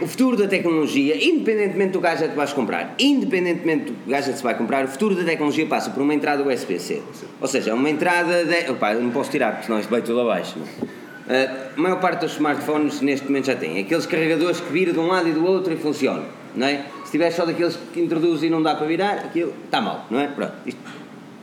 O 0.00 0.06
futuro 0.06 0.36
da 0.36 0.46
tecnologia, 0.46 1.16
independentemente 1.16 1.92
do 1.92 2.00
gadget 2.00 2.28
que 2.30 2.36
vais 2.36 2.52
comprar, 2.52 2.94
independentemente 2.98 3.92
do 3.92 3.96
gadget 4.10 4.32
que 4.32 4.36
se 4.38 4.42
vai 4.44 4.54
comprar, 4.54 4.84
o 4.84 4.88
futuro 4.88 5.14
da 5.14 5.24
tecnologia 5.24 5.66
passa 5.66 5.90
por 5.90 6.02
uma 6.02 6.14
entrada 6.14 6.46
USB-C. 6.46 7.02
Ou 7.40 7.48
seja, 7.48 7.74
uma 7.74 7.88
entrada 7.90 8.44
de... 8.44 8.70
Opa, 8.70 8.92
não 8.94 9.10
posso 9.10 9.30
tirar, 9.30 9.52
porque 9.52 9.66
senão 9.66 9.80
isto 9.80 9.88
vai 9.88 10.02
tudo 10.02 10.20
abaixo. 10.20 10.58
não 10.58 10.66
é? 10.66 10.96
A 11.28 11.80
maior 11.80 12.00
parte 12.00 12.20
dos 12.20 12.32
smartphones 12.32 13.00
neste 13.00 13.26
momento 13.26 13.46
já 13.46 13.56
tem 13.56 13.80
aqueles 13.80 14.06
carregadores 14.06 14.60
que 14.60 14.72
viram 14.72 14.92
de 14.92 14.98
um 14.98 15.06
lado 15.08 15.28
e 15.28 15.32
do 15.32 15.44
outro 15.44 15.72
e 15.72 15.76
funcionam. 15.76 16.24
Não 16.54 16.66
é? 16.66 16.86
Se 17.04 17.10
tiver 17.10 17.30
só 17.30 17.44
daqueles 17.44 17.76
que 17.92 18.00
introduzem 18.00 18.48
e 18.48 18.50
não 18.50 18.62
dá 18.62 18.74
para 18.74 18.86
virar, 18.86 19.14
aquilo 19.18 19.52
está 19.64 19.80
mal, 19.80 20.06
não 20.10 20.20
é? 20.20 20.28
Pronto, 20.28 20.54
isto 20.64 20.80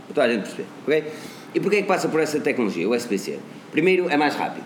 toda 0.08 0.26
a 0.26 0.30
gente 0.30 0.44
perceber, 0.44 0.66
ok? 0.88 1.04
E 1.54 1.60
porquê 1.60 1.78
é 1.78 1.82
que 1.82 1.88
passa 1.88 2.08
por 2.08 2.20
essa 2.20 2.40
tecnologia, 2.40 2.88
o 2.88 2.96
USB-C? 2.96 3.38
Primeiro, 3.72 4.10
é 4.10 4.18
mais 4.18 4.36
rápido. 4.36 4.66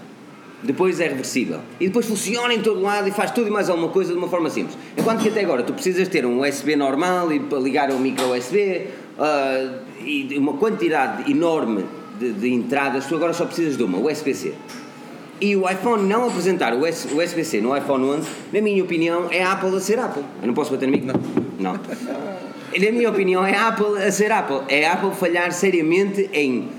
depois 0.63 0.99
é 0.99 1.07
reversível. 1.07 1.59
E 1.79 1.87
depois 1.87 2.05
funciona 2.05 2.53
em 2.53 2.61
todo 2.61 2.81
lado 2.81 3.07
e 3.07 3.11
faz 3.11 3.31
tudo 3.31 3.47
e 3.47 3.51
mais 3.51 3.69
alguma 3.69 3.89
coisa 3.89 4.11
de 4.11 4.17
uma 4.17 4.27
forma 4.27 4.49
simples. 4.49 4.77
Enquanto 4.97 5.21
que 5.21 5.29
até 5.29 5.41
agora 5.41 5.63
tu 5.63 5.73
precisas 5.73 6.07
ter 6.07 6.25
um 6.25 6.41
USB 6.41 6.75
normal 6.75 7.31
e 7.31 7.39
para 7.39 7.59
ligar 7.59 7.91
um 7.91 7.99
micro 7.99 8.33
USB 8.33 8.87
ah, 9.19 9.79
e 9.99 10.35
uma 10.37 10.53
quantidade 10.53 11.29
enorme 11.29 11.85
de, 12.19 12.31
de 12.33 12.53
entradas, 12.53 13.05
tu 13.05 13.15
agora 13.15 13.33
só 13.33 13.45
precisas 13.45 13.77
de 13.77 13.83
uma, 13.83 13.99
USB-C. 13.99 14.53
E 15.39 15.55
o 15.55 15.69
iPhone 15.69 16.03
não 16.07 16.27
apresentar 16.27 16.73
o 16.73 16.79
US- 16.87 17.05
o 17.11 17.21
USB-C 17.21 17.61
no 17.61 17.75
iPhone 17.77 18.03
11, 18.05 18.27
na 18.51 18.59
minha 18.61 18.83
opinião, 18.83 19.27
é 19.29 19.43
a 19.43 19.51
Apple 19.51 19.75
a 19.75 19.79
ser 19.79 19.99
Apple. 19.99 20.23
Eu 20.41 20.47
não 20.47 20.53
posso 20.53 20.71
bater 20.71 20.87
no 20.87 20.91
mic? 20.93 21.05
Não. 21.05 21.13
Não. 21.59 21.73
Na 21.73 22.91
minha 22.91 23.09
opinião, 23.09 23.45
é 23.45 23.55
a 23.55 23.67
Apple 23.69 24.01
a 24.01 24.11
ser 24.11 24.31
Apple. 24.31 24.61
É 24.67 24.87
a 24.87 24.93
Apple 24.93 25.11
falhar 25.11 25.51
seriamente 25.51 26.27
em, 26.33 26.69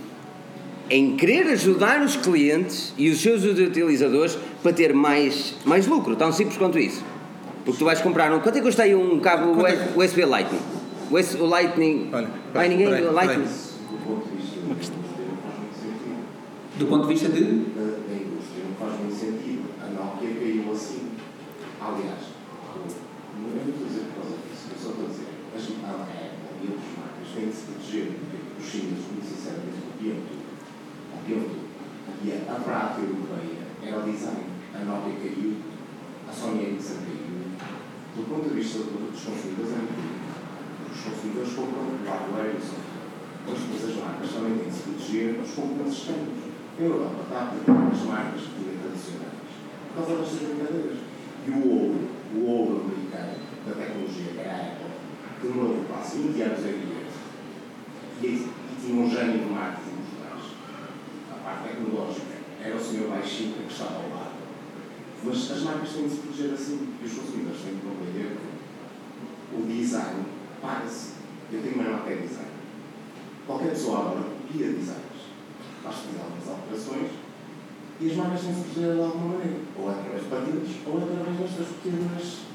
em 0.90 1.16
querer 1.16 1.46
ajudar 1.52 2.00
os 2.02 2.16
clientes 2.16 2.92
e 2.98 3.09
os 3.11 3.20
seus 3.20 3.44
utilizadores 3.44 4.36
para 4.62 4.72
ter 4.72 4.92
mais, 4.92 5.54
mais 5.64 5.86
lucro. 5.86 6.16
Tão 6.16 6.32
simples 6.32 6.56
quanto 6.59 6.78
isso. 6.78 7.04
Porque 7.64 7.78
tu 7.78 7.84
vais 7.84 8.00
comprar 8.00 8.32
um. 8.32 8.40
Quanto 8.40 8.56
é 8.56 8.59
que 8.61 8.66
custa 8.66 8.82
aí 8.82 8.94
um 8.94 9.20
cabo 9.20 9.54
Quanto 9.54 9.66
é 9.66 9.88
USB 9.96 10.24
Lightning? 10.24 10.61
O 11.11 11.16
US- 11.18 11.34
o 11.34 11.46
Lightning. 11.46 12.11
Olha, 12.12 12.28
Vai 12.52 12.68
ninguém? 12.68 12.86
peraí, 12.88 13.04
o 13.06 13.12
Lightning. 13.12 13.44
peraí. 13.44 13.59
Do 13.90 13.96
ponto 14.06 14.28
de 14.28 14.36
vista 14.36 14.56
de 14.56 14.68
faz 15.42 15.59
muito 15.59 15.74
sentido. 15.80 16.78
Do 16.78 16.86
ponto 16.86 17.06
de 17.06 17.12
vista 17.14 17.28
de. 17.28 17.40
da, 17.42 17.80
da 17.82 18.14
indústria, 18.14 18.64
não 18.68 18.86
faz 18.88 19.00
muito 19.00 19.14
sentido. 19.16 19.62
A 19.82 19.86
Nokia 19.90 20.30
caiu 20.38 20.72
assim. 20.72 21.00
Aliás, 21.89 22.20
não 23.39 23.49
é 23.49 23.64
muito 23.64 23.80
dizer 23.89 24.05
por 24.12 24.20
causa 24.20 24.36
disso, 24.45 24.68
eu 24.68 24.76
só 24.76 24.89
estou 24.93 25.07
a 25.07 25.09
dizer, 25.09 25.32
a 25.49 25.93
Apple 26.05 26.53
e 26.61 26.66
outras 26.68 26.93
marcas 27.01 27.28
têm 27.32 27.49
de 27.49 27.55
se 27.57 27.64
proteger, 27.64 28.07
porque 28.18 28.36
os 28.61 28.66
chineses, 28.68 29.05
muito 29.09 29.24
sinceramente, 29.24 29.78
copiam 29.89 30.18
tudo. 30.28 30.45
Copiam 31.16 31.41
tudo. 31.49 31.66
E 32.20 32.26
a, 32.34 32.36
a 32.53 32.57
prática 32.61 33.01
europeia 33.09 33.62
era 33.89 33.97
o 33.99 34.03
design. 34.05 34.45
A 34.74 34.78
Nokia 34.84 35.16
caiu, 35.22 35.53
a 36.28 36.32
Sony 36.32 36.61
Ericsson 36.76 36.99
caiu. 37.09 37.39
Do 38.16 38.22
ponto 38.28 38.49
de 38.51 38.55
vista 38.59 38.78
do- 38.84 39.09
dos 39.12 39.22
consumidores, 39.24 39.72
é 39.72 39.78
muito 39.80 39.97
difícil. 39.97 40.36
Os 40.93 41.01
consumidores 41.09 41.53
compram 41.55 41.89
hardware 42.05 42.53
e 42.53 42.61
software. 42.61 43.09
Mas 43.49 43.80
as 43.89 43.97
marcas 43.97 44.28
também 44.34 44.59
têm 44.59 44.68
de 44.68 44.74
se 44.76 44.82
proteger 44.82 45.41
aos 45.41 45.51
concorrentes 45.57 45.95
externos. 46.05 46.36
A 46.78 46.82
Europa 46.82 47.20
está 47.24 47.39
a 47.39 47.47
proteger 47.49 47.93
as 47.97 48.03
marcas 48.05 48.43
que 48.45 48.76
tradicionais 48.76 49.39
por 49.89 50.05
causa 50.05 50.12
das 50.20 50.30
brincadeiras. 50.36 50.99
E 51.49 51.51
o 51.51 51.66
ouro, 51.66 52.09
o 52.34 52.44
ouro 52.44 52.84
americano, 52.84 53.38
da 53.64 53.72
tecnologia, 53.72 54.32
que 54.34 54.38
era 54.38 54.53
a 54.53 54.61
Apple, 54.68 54.92
demorou 55.42 55.82
quase 55.88 56.18
20 56.18 56.42
anos 56.42 56.59
a 56.59 56.68
vir. 56.68 57.07
E, 58.22 58.49
tinha 58.78 59.03
um 59.03 59.09
gênio 59.09 59.38
de 59.38 59.51
marketing 59.51 59.96
por 59.96 60.20
trás. 60.20 60.44
A 61.32 61.34
parte 61.42 61.68
tecnológica 61.68 62.36
era 62.62 62.76
o 62.76 62.78
senhor 62.78 63.09
baixinho 63.09 63.55
que 63.55 63.72
estava 63.72 63.94
ao 63.94 64.11
lado. 64.11 64.34
Mas 65.24 65.51
as 65.51 65.62
marcas 65.62 65.90
têm 65.90 66.07
de 66.07 66.11
se 66.11 66.20
proteger 66.20 66.53
assim 66.53 66.94
e 67.01 67.07
os 67.07 67.12
consumidores 67.14 67.62
têm 67.62 67.76
de 67.76 67.80
compreender 67.80 68.36
que 69.49 69.57
o 69.57 69.66
design 69.66 70.24
paga-se. 70.61 71.12
Eu 71.51 71.62
tenho 71.62 71.76
uma 71.76 71.84
nota 71.84 72.11
de 72.11 72.28
design. 72.28 72.51
Qualquer 73.46 73.70
pessoa 73.70 74.01
agora 74.01 74.20
copia 74.20 74.66
designs. 74.66 75.32
Faz 75.82 75.96
fazer 75.96 76.20
algumas 76.20 76.46
alterações 76.46 77.27
e 78.01 78.11
as 78.11 78.16
marcas 78.16 78.40
têm 78.40 78.53
de 78.53 78.80
de 78.80 79.01
alguma 79.01 79.34
maneira. 79.34 79.57
Ou 79.78 79.88
através 79.88 80.22
de 80.22 80.28
patentes, 80.28 80.76
ou 80.86 80.96
através 80.99 81.38
destas 81.38 81.66
pequenas. 81.82 82.49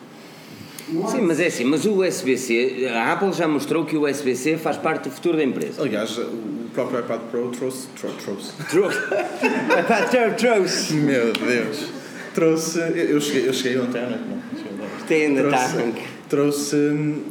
Sim, 1.12 1.22
mas 1.22 1.40
é 1.40 1.48
assim, 1.48 1.64
mas 1.64 1.86
o 1.86 2.04
USB-C, 2.04 2.88
a 2.94 3.14
Apple 3.14 3.32
já 3.32 3.48
mostrou 3.48 3.86
que 3.86 3.96
o 3.96 4.06
USB-C 4.10 4.58
faz 4.58 4.76
parte 4.78 5.06
do 5.08 5.12
futuro 5.12 5.38
da 5.38 5.44
empresa. 5.44 5.82
Aliás, 5.82 6.18
o 6.18 6.70
próprio 6.74 7.00
iPad 7.00 7.22
Pro 7.32 7.48
trouxe. 7.50 7.88
tro- 8.00 8.12
trouxe. 8.22 8.52
Trouxe. 8.70 8.98
Trouxe. 10.38 10.94
Meu 10.96 11.32
Deus. 11.34 11.86
Trouxe. 12.34 12.80
Eu 12.80 12.96
eu 12.96 13.22
cheguei, 13.22 13.48
eu 13.48 13.54
cheguei 13.54 13.80
ontem 13.80 14.00
à 14.00 14.06
noite, 14.10 14.24
não. 14.28 14.58
cheguei 14.58 14.74
ontem. 14.74 15.06
Tem 15.08 15.26
ainda 15.28 15.42
está. 15.44 15.70
trouxe, 15.70 15.94
trouxe 16.30 16.76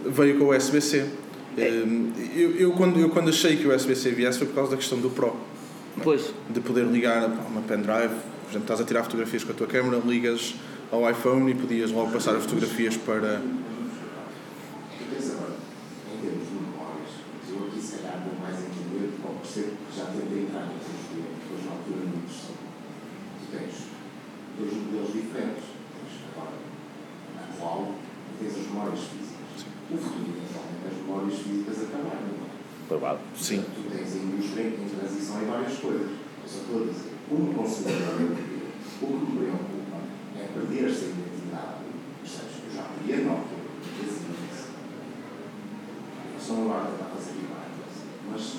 veio 0.06 0.38
com 0.38 0.44
o 0.46 0.56
USB-C. 0.56 1.04
Hum, 1.58 2.10
Eu, 2.34 2.50
eu, 2.56 2.72
quando, 2.72 2.98
eu 2.98 3.10
quando 3.10 3.28
achei 3.28 3.56
que 3.56 3.66
o 3.66 3.74
USB-C 3.74 4.10
viesse 4.12 4.38
foi 4.38 4.46
por 4.46 4.54
causa 4.54 4.70
da 4.70 4.76
questão 4.78 4.98
do 4.98 5.10
Pro. 5.10 5.36
Pois. 6.02 6.32
De 6.48 6.60
poder 6.60 6.86
ligar 6.86 7.24
a 7.24 7.26
uma 7.26 7.60
pendrive, 7.62 8.14
por 8.14 8.50
exemplo, 8.50 8.62
estás 8.62 8.80
a 8.80 8.84
tirar 8.84 9.02
fotografias 9.04 9.44
com 9.44 9.52
a 9.52 9.54
tua 9.54 9.66
câmera, 9.66 10.00
ligas 10.04 10.54
ao 10.90 11.08
iPhone 11.10 11.50
e 11.50 11.54
podias 11.54 11.90
logo 11.90 12.10
passar 12.12 12.34
as 12.36 12.44
fotografias 12.44 12.96
para. 12.96 13.40
Tu 13.40 15.04
tens 15.10 15.30
agora, 15.32 15.56
em 16.12 16.20
termos 16.20 16.48
de 16.48 16.54
memórias, 16.54 17.10
eu 17.48 17.66
aqui 17.68 17.80
se 17.80 17.96
calhar 17.96 18.20
vou 18.24 18.34
mais 18.40 18.56
entender, 18.56 19.12
ou 19.24 19.34
percebo 19.34 19.72
que 19.90 19.96
já 19.96 20.04
tentei 20.06 20.42
entrar 20.42 20.66
nesse 20.68 20.90
estudo, 20.96 21.28
depois 21.38 21.64
na 21.64 21.72
altura 21.72 21.98
não 22.02 22.10
me 22.12 22.16
interessou. 22.24 22.56
Tu 23.38 23.44
tens 23.56 23.74
dois 24.58 24.72
modelos 24.72 25.12
diferentes. 25.12 25.64
Tens 25.92 26.12
agora 26.32 26.56
e 28.32 28.44
tens 28.44 28.52
as 28.52 28.66
memórias 28.66 29.00
físicas. 29.00 29.60
O 29.90 29.96
futuro, 29.96 30.28
eventualmente, 30.28 30.82
as 30.88 30.96
memórias 30.96 31.38
físicas 31.38 31.76
acabaram. 31.84 32.42
Provável. 32.88 33.24
Sim. 33.36 33.62
Tu 33.62 33.96
tens 33.96 34.12
indústria 34.42 34.66
em 34.66 34.88
transição 34.88 35.42
em 35.42 35.46
várias 35.46 35.78
coisas. 35.78 36.10
Eu 36.10 36.48
só 36.48 36.58
estou 36.60 36.82
a 36.82 36.86
dizer, 36.86 37.12
como 37.28 37.54
consumidor, 37.54 38.14
o 39.00 39.06
que 39.06 39.12
me 39.12 39.38
preocupa 39.38 39.96
é 40.36 40.48
perder 40.52 40.90
essa 40.90 41.04
identidade. 41.04 41.84
Percebes? 42.20 42.52
Eu 42.68 42.76
já 42.76 42.82
queria 42.82 43.24
Nokia, 43.24 43.58
dizia 44.00 44.34
isso. 44.52 44.68
Eu 46.34 46.40
sou 46.40 46.56
uma 46.56 46.74
marca 46.74 46.92
para 46.92 47.06
fazer 47.06 47.32
imagens, 47.38 48.02
mas 48.30 48.56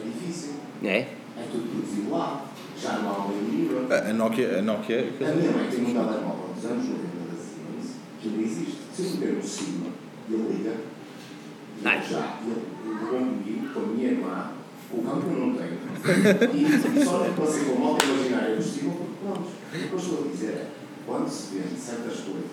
é 0.00 0.08
difícil. 0.08 0.54
É? 0.82 0.98
É 0.98 1.48
tudo 1.50 1.68
produzido 1.70 2.10
lá. 2.10 2.46
Já 2.80 2.98
não 2.98 3.10
há 3.10 3.16
uma 3.26 3.42
livre. 3.42 3.92
A 3.92 4.10
a 4.10 4.12
Nokia. 4.12 4.58
A 4.58 4.62
Nokia 4.62 5.00
A 5.20 5.34
minha 5.34 5.52
mãe 5.52 5.68
tem 5.70 5.80
um 5.80 5.86
telemóvel 5.86 6.54
dos 6.54 6.64
anos 6.64 6.84
90 6.84 7.02
da 7.30 7.42
Siemens 7.42 7.96
que 8.20 8.28
ainda 8.28 8.42
existe. 8.42 8.78
Se 8.94 9.02
eu 9.02 9.10
meter 9.10 9.32
no 9.34 9.42
cima, 9.42 9.86
ele 10.28 10.56
liga. 10.56 10.76
E 11.82 11.86
Ai. 11.86 12.02
já, 12.08 12.38
ele 12.42 13.00
ligou 13.00 13.18
comigo, 13.18 13.74
com 13.74 13.80
a 13.80 13.82
minha 13.86 14.10
irmã, 14.10 14.50
o 14.98 15.02
campo 15.02 15.26
eu 15.30 15.46
não 15.46 15.54
tenho. 15.54 15.74
E, 16.54 17.00
e 17.00 17.04
só 17.04 17.18
passei 17.36 17.64
com 17.64 17.72
a 17.72 17.78
moto 17.78 18.04
imaginária 18.04 18.60
cima, 18.62 18.92
porque 18.92 19.12
pronto. 19.22 19.48
O 19.48 19.88
que 19.88 19.92
eu 19.92 19.98
estou 19.98 20.24
a 20.24 20.28
dizer 20.30 20.50
é, 20.50 20.66
quando 21.06 21.28
se 21.28 21.54
vende 21.56 21.80
certas 21.80 22.20
coisas 22.20 22.50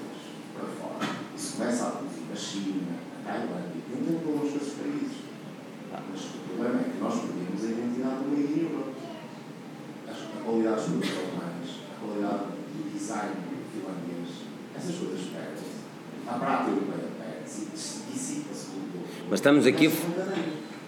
para 0.55 0.67
fora, 0.79 1.05
e 1.35 1.39
se 1.39 1.53
começa 1.57 1.83
a 1.87 1.91
produzir 1.91 2.23
na 2.29 2.35
China, 2.35 2.93
na 3.25 3.31
Tailândia, 3.31 3.81
não 3.89 4.05
tem 4.07 4.15
problemas 4.19 4.49
com 4.51 4.57
esses 4.57 4.73
países. 4.73 5.17
Mas 5.91 6.21
o 6.21 6.39
problema 6.47 6.79
é 6.79 6.83
que 6.89 6.99
nós 7.03 7.13
perdemos 7.19 7.61
a 7.63 7.67
identidade 7.67 8.23
do 8.23 8.29
meio 8.31 8.63
Europe 8.71 8.91
as- 10.07 10.23
a 10.39 10.43
qualidade 10.43 10.75
dos 10.75 10.85
produtos 10.87 11.11
alemães, 11.11 11.69
a 11.91 11.95
qualidade 11.99 12.43
do 12.71 12.97
design 12.97 13.35
finlandês, 13.75 14.29
essas 14.75 14.95
coisas 14.95 15.21
perdem-se. 15.27 15.81
A 16.27 16.33
prática 16.39 16.69
europeia 16.71 17.09
perde-se 17.19 17.61
e 17.67 18.13
dissipa-se 18.13 18.65
todo. 18.71 19.03
Mas 19.29 19.39
estamos 19.39 19.65
aqui- 19.67 19.91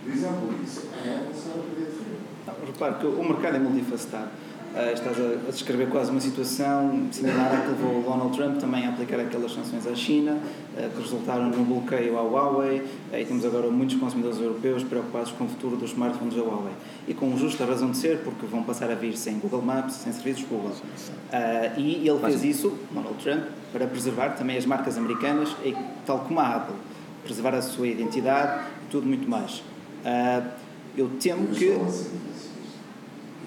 Disso 0.06 0.26
é 0.26 1.10
a 1.10 1.18
Apple 1.18 1.34
estar 1.34 1.51
a 1.51 1.64
perder 1.64 1.86
de 1.86 1.91
frente. 1.91 2.24
Não, 2.45 2.66
repare 2.66 2.95
que 2.95 3.06
o 3.08 3.24
mercado 3.24 3.56
é 3.56 3.60
multifacetado. 3.60 4.30
Ah, 4.76 4.91
estás 4.91 5.16
a, 5.20 5.47
a 5.47 5.51
descrever 5.51 5.88
quase 5.89 6.10
uma 6.10 6.20
situação 6.20 7.08
similar 7.12 7.54
à 7.54 7.58
que 7.62 7.68
levou 7.68 7.99
o 7.99 8.01
Donald 8.01 8.36
Trump 8.36 8.58
também 8.58 8.88
a 8.88 8.89
aplicar 8.89 9.20
aquelas 9.20 9.54
sanções 9.54 9.86
à 9.86 9.93
China, 9.93 10.39
ah, 10.76 10.89
que 10.89 10.99
resultaram 10.99 11.47
no 11.49 11.64
bloqueio 11.64 12.18
à 12.18 12.22
Huawei, 12.24 12.82
ah, 13.14 13.20
e 13.20 13.24
temos 13.24 13.45
agora 13.45 13.70
muitos 13.70 13.97
consumidores 13.97 14.39
europeus 14.39 14.84
preocupados 14.84 15.32
com 15.32 15.43
o 15.43 15.47
futuro 15.47 15.78
dos 15.78 15.91
smartphones 15.91 16.34
da 16.34 16.41
Huawei. 16.41 16.74
E 17.08 17.14
com 17.14 17.38
justa 17.38 17.66
razão 17.66 17.91
de 17.91 17.97
ser, 17.97 18.24
porque 18.24 18.47
vão 18.47 18.64
passar 18.64 18.89
a 18.89 18.95
vir 18.95 19.16
sem 19.16 19.38
Google 19.38 19.62
Maps, 19.62 19.93
sem 19.93 20.12
serviços 20.12 20.43
Google. 20.45 20.72
Ah, 21.32 21.72
e 21.78 22.08
ele 22.08 22.20
fez 22.20 22.43
isso, 22.43 22.76
Donald 22.91 23.24
Trump, 23.24 23.43
para 23.72 23.86
preservar 23.86 24.30
também 24.30 24.58
as 24.58 24.66
marcas 24.66 24.97
americanas, 24.97 25.56
e, 25.64 25.76
tal 26.04 26.22
como 26.22 26.39
a 26.39 26.47
Apple, 26.47 26.76
preservar 27.24 27.54
a 27.54 27.62
sua 27.62 27.88
identidade 27.88 28.66
e 28.88 28.89
tudo 28.89 29.06
muito 29.06 29.30
mais. 29.30 29.62
Ah, 30.06 30.41
eu 30.97 31.10
temo 31.20 31.47
que. 31.47 31.66
estão 31.66 31.86
a 31.86 31.89
ser 31.89 32.10
negacionistas. 32.12 32.54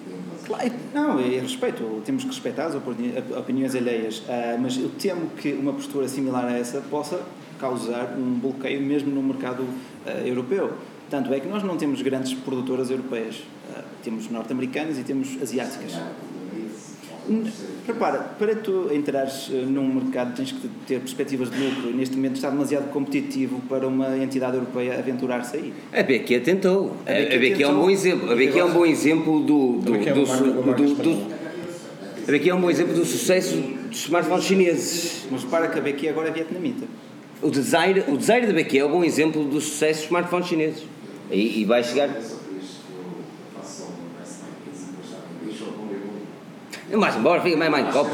Têm 0.07 0.17
razão. 0.31 0.47
Claro, 0.47 0.73
não, 0.95 1.21
eu 1.21 1.43
respeito, 1.43 2.03
temos 2.05 2.23
que 2.25 2.31
respeitar 2.31 2.67
as 2.67 2.75
opini- 2.75 3.15
opiniões 3.37 3.75
alheias, 3.75 4.23
ah, 4.29 4.57
mas 4.61 4.77
eu 4.77 4.91
temo 4.99 5.31
que 5.31 5.53
uma 5.53 5.73
postura 5.73 6.09
similar 6.09 6.45
a 6.47 6.53
essa 6.57 6.81
possa 6.83 7.23
causar 7.59 8.15
um 8.19 8.39
bloqueio 8.39 8.81
mesmo 8.81 9.11
no 9.11 9.23
mercado 9.23 9.65
ah, 10.07 10.11
europeu. 10.27 10.73
Tanto 11.09 11.33
é 11.33 11.39
que 11.39 11.47
nós 11.47 11.63
não 11.63 11.77
temos 11.77 12.03
grandes 12.03 12.35
produtoras 12.35 12.91
europeias, 12.91 13.41
temos 14.03 14.29
norte-americanas 14.29 14.99
e 14.99 15.05
temos 15.05 15.41
asiáticas. 15.41 15.93
Repara, 17.87 18.19
para 18.37 18.57
tu 18.57 18.91
entrares 18.93 19.49
eh, 19.53 19.65
num 19.65 19.87
mercado 19.87 20.35
tens 20.35 20.51
que 20.51 20.69
ter 20.87 20.99
perspectivas 20.99 21.49
de 21.51 21.57
lucro 21.57 21.91
e 21.91 21.93
neste 21.93 22.17
momento 22.17 22.35
está 22.35 22.51
demasiado 22.51 22.91
competitivo 22.91 23.61
para 23.69 23.87
uma 23.87 24.17
entidade 24.19 24.57
europeia 24.57 24.99
aventurar-se 24.99 25.57
aí. 25.57 25.73
A 25.93 26.03
BQ 26.03 26.41
tentou. 26.41 26.97
A, 27.07 27.13
BQ 27.13 27.63
é 27.63 27.69
um 27.69 27.71
tentou. 27.71 27.75
bom 27.75 27.91
exemplo. 27.91 28.33
A 28.33 28.35
BQ 28.35 28.59
é 28.59 28.65
um 28.65 28.73
bom 28.73 28.87
exemplo 28.87 29.41
do. 29.41 29.79
do, 29.79 29.95
é 29.95 30.13
do, 30.13 31.27
a 32.27 32.33
BQ 32.33 32.51
é 32.51 32.55
um 32.57 32.61
bom 32.61 32.71
exemplo 32.71 32.93
do 32.93 33.05
sucesso 33.05 33.55
dos 33.57 34.01
smartphones 34.01 34.45
chineses. 34.45 35.27
Mas 35.31 35.45
repara 35.45 35.69
que 35.69 35.79
a 35.79 35.83
BQ 35.83 36.09
agora 36.09 36.29
é 36.29 36.33
vietnamita. 36.33 36.87
O 37.41 37.51
design, 37.51 38.03
o 38.09 38.17
design 38.17 38.49
da 38.49 38.53
BQ 38.53 38.79
é 38.79 38.85
um 38.85 38.91
bom 38.91 39.05
exemplo 39.05 39.45
do 39.45 39.61
sucesso 39.61 40.01
dos 40.01 40.07
smartphones 40.07 40.49
chineses. 40.49 40.83
E, 41.31 41.61
e 41.61 41.65
vai 41.65 41.85
chegar. 41.85 42.09
É 42.09 42.21
só 42.21 42.35
por 42.37 42.57
isto 42.61 42.81
que 42.85 42.93
eu 42.93 43.61
faço 43.61 43.83
só 43.83 43.85
uma 43.85 44.19
peça 44.19 44.41
mais 44.43 44.57
que 44.65 44.71
assim, 44.71 44.91
mas 44.99 45.11
também 45.11 45.47
deixou 45.47 45.69
com 45.69 45.85
o 45.85 46.86
meu 46.97 47.01
Mais 47.01 47.17
embora, 47.17 47.43
fica 47.43 47.57
mais, 47.59 47.71
mais 47.71 47.93
copo. 47.93 48.11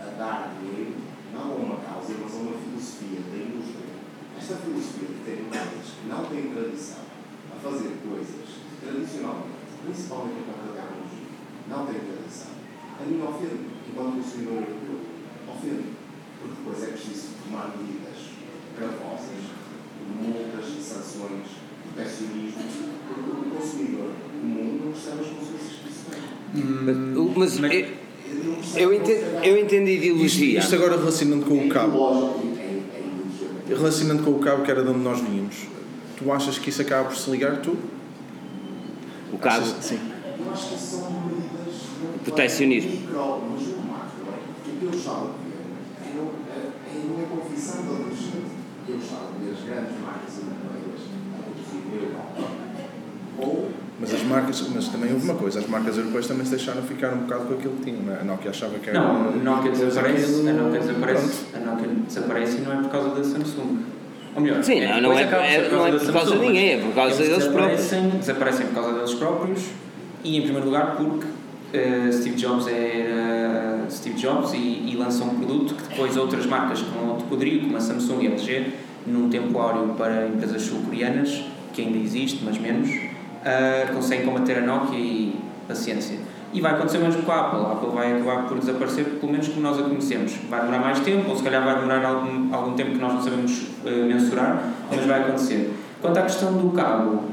é, 0.00 0.18
dar 0.18 0.56
dinheiro, 0.58 0.94
não 1.32 1.52
a 1.52 1.54
uma 1.54 1.76
causa, 1.76 2.14
mas 2.20 2.34
a 2.34 2.36
uma 2.36 2.58
filosofia 2.58 3.20
da 3.30 3.36
indústria. 3.36 3.86
Esta 4.36 4.56
filosofia 4.56 5.08
de 5.08 5.14
ter 5.24 5.36
que 5.36 6.08
não 6.08 6.24
têm 6.26 6.50
tradição 6.50 7.06
a 7.54 7.60
fazer 7.60 7.96
coisas 8.02 8.48
tradicionalmente, 8.80 9.56
principalmente 9.84 10.46
não 11.68 11.86
têm 11.86 12.00
tradição, 12.00 12.52
a 13.00 13.04
mim 13.04 13.22
ofende, 13.22 13.70
enquanto 13.88 14.16
consumidor 14.16 14.54
europeu, 14.54 15.00
ofende. 15.48 15.96
Porque 16.40 16.54
depois 16.58 16.82
é 16.82 16.92
preciso 16.92 17.28
tomar 17.44 17.74
medidas 17.76 18.34
gravosas, 18.76 19.42
multas, 20.20 20.66
sanções, 20.84 21.65
porque 23.08 23.30
o 23.30 23.50
consumidor 23.56 24.10
comum 24.40 24.80
não 24.84 24.92
percebe 24.92 25.20
as 25.20 25.26
consequências 25.26 25.72
que 25.82 25.88
isso 25.90 26.04
tem. 26.10 26.64
Mas, 26.64 27.58
Mas- 27.60 27.60
eu, 27.62 28.44
não 28.44 28.80
eu, 28.80 28.94
entendo, 28.94 29.44
eu 29.44 29.56
a 29.86 29.90
ideologia. 29.90 30.58
isto 30.58 30.74
agora 30.74 30.96
relacionando 30.96 31.46
com 31.46 31.54
o 31.66 31.68
cabo, 31.68 32.34
é, 32.58 33.72
é 33.72 33.74
relacionando 33.74 34.22
com 34.22 34.30
o 34.32 34.38
cabo 34.38 34.62
que 34.62 34.70
era 34.70 34.82
de 34.82 34.88
onde 34.90 35.00
nós 35.00 35.20
vínhamos, 35.20 35.56
tu 36.16 36.30
achas 36.32 36.58
que 36.58 36.70
isso 36.70 36.82
acaba 36.82 37.08
por 37.08 37.16
se 37.16 37.30
ligar 37.30 37.60
tu? 37.60 37.76
O 39.32 39.38
cabo. 39.38 39.62
Achas- 39.64 39.84
Sim. 39.84 39.98
Eu 40.38 40.52
acho 40.52 40.68
que 40.68 40.78
são 40.78 41.10
medidas. 41.10 41.74
não 42.02 42.18
Protecionismo. 42.24 42.90
Micro, 42.90 43.42
mas 43.50 43.62
o 43.62 43.80
macro, 43.88 44.22
é? 44.28 44.70
o 44.70 44.78
que 44.78 44.84
eu 44.84 44.90
gostava 44.90 45.26
de 45.26 45.38
ver 45.50 45.56
é, 46.06 46.56
é, 46.56 46.72
é 46.94 46.98
uma 47.06 47.26
confissão 47.26 47.76
da 47.84 47.90
adolescente. 47.94 48.54
Eu 48.88 48.94
gostava 48.96 49.26
de 49.32 49.44
ver 49.44 49.52
as 49.52 49.60
grandes 49.64 50.00
marcas 50.00 50.34
europeias 50.38 51.00
a 51.10 51.42
produzir 51.42 51.80
no 51.85 51.85
Europa. 51.85 51.85
Ou 53.38 53.70
Mas 54.00 54.12
as 54.14 54.22
marcas, 54.24 54.62
mas 54.74 54.88
também 54.88 55.12
houve 55.12 55.24
uma 55.24 55.34
coisa, 55.34 55.58
as 55.58 55.66
marcas 55.66 55.96
europeias 55.96 56.26
também 56.26 56.44
se 56.44 56.50
deixaram 56.56 56.82
ficar 56.82 57.12
um 57.14 57.18
bocado 57.20 57.46
com 57.46 57.54
aquilo 57.54 57.74
que 57.76 57.84
tinham, 57.84 58.02
não 58.02 58.14
é? 58.14 58.20
A 58.20 58.24
Nokia 58.24 58.50
achava 58.50 58.78
que 58.78 58.90
era. 58.90 58.98
Não, 59.00 59.28
a 59.28 59.30
Nokia 59.32 59.70
desaparece, 59.70 60.24
aquilo- 60.24 60.48
a 60.48 60.52
Nokia 60.52 60.80
desaparece, 60.80 61.44
a 61.54 61.58
Nokia 61.60 61.88
desaparece 62.06 62.56
e 62.58 62.60
não 62.60 62.72
é 62.72 62.76
por 62.82 62.90
causa 62.90 63.08
da 63.10 63.24
Samsung. 63.24 63.78
Ou 64.34 64.42
melhor, 64.42 64.62
Sim, 64.62 64.80
não, 64.86 65.00
não 65.00 65.12
é- 65.18 65.22
é- 65.22 65.68
não 65.70 65.86
é 65.86 65.92
por 65.92 66.12
causa 66.12 66.32
de 66.36 66.38
ninguém, 66.46 66.72
é 66.74 66.76
por 66.78 66.94
causa 66.94 67.14
eles 67.22 67.28
deles 67.28 67.46
próprios. 67.52 67.80
desaparecem, 67.80 68.18
Desaparecem 68.20 68.66
por 68.66 68.74
causa 68.74 68.92
deles 68.92 69.14
próprios 69.14 69.60
e, 70.22 70.36
em 70.36 70.42
primeiro 70.42 70.66
lugar, 70.66 70.96
porque 70.96 71.26
eh, 71.72 72.10
Steve 72.12 72.36
Jobs 72.36 72.66
era 72.68 73.80
Steve 73.90 74.16
Jobs 74.20 74.52
e, 74.52 74.58
e 74.92 74.96
lançou 74.98 75.26
um 75.26 75.36
produto 75.36 75.74
que 75.74 75.88
depois 75.88 76.16
outras 76.18 76.44
marcas 76.44 76.82
com 76.82 77.06
outro 77.08 77.26
poderio, 77.28 77.60
como 77.62 77.76
a 77.78 77.80
Samsung 77.80 78.22
e 78.24 78.26
a 78.26 78.30
LG, 78.32 78.66
num 79.06 79.30
tempo 79.30 79.58
áureo 79.58 79.94
para 79.96 80.26
empresas 80.28 80.60
sul-coreanas, 80.62 81.42
que 81.76 81.82
ainda 81.82 81.98
existe, 81.98 82.42
mas 82.44 82.58
menos, 82.58 82.90
ah, 83.44 83.92
conseguem 83.92 84.24
combater 84.24 84.58
a 84.58 84.60
Nokia 84.62 84.98
e 84.98 85.36
paciência. 85.68 86.18
E 86.52 86.60
vai 86.60 86.72
acontecer 86.72 86.98
o 86.98 87.02
mesmo 87.02 87.22
com 87.22 87.32
a 87.32 87.40
Apple. 87.40 87.60
A 87.60 87.72
Apple 87.72 87.90
vai 87.90 88.12
acabar 88.14 88.48
por 88.48 88.58
desaparecer, 88.58 89.04
pelo 89.20 89.30
menos 89.30 89.48
como 89.48 89.60
nós 89.60 89.78
a 89.78 89.82
conhecemos. 89.82 90.32
Vai 90.48 90.60
demorar 90.60 90.78
mais 90.78 91.00
tempo, 91.00 91.28
ou 91.28 91.36
se 91.36 91.42
calhar 91.42 91.62
vai 91.62 91.74
demorar 91.74 92.04
algum, 92.04 92.54
algum 92.54 92.72
tempo 92.74 92.92
que 92.92 92.98
nós 92.98 93.14
não 93.14 93.22
sabemos 93.22 93.66
eh, 93.84 94.04
mensurar, 94.06 94.64
mas 94.90 95.04
vai 95.04 95.20
acontecer. 95.20 95.74
Quanto 96.00 96.16
à 96.18 96.22
questão 96.22 96.54
do 96.54 96.70
cabo, 96.70 97.24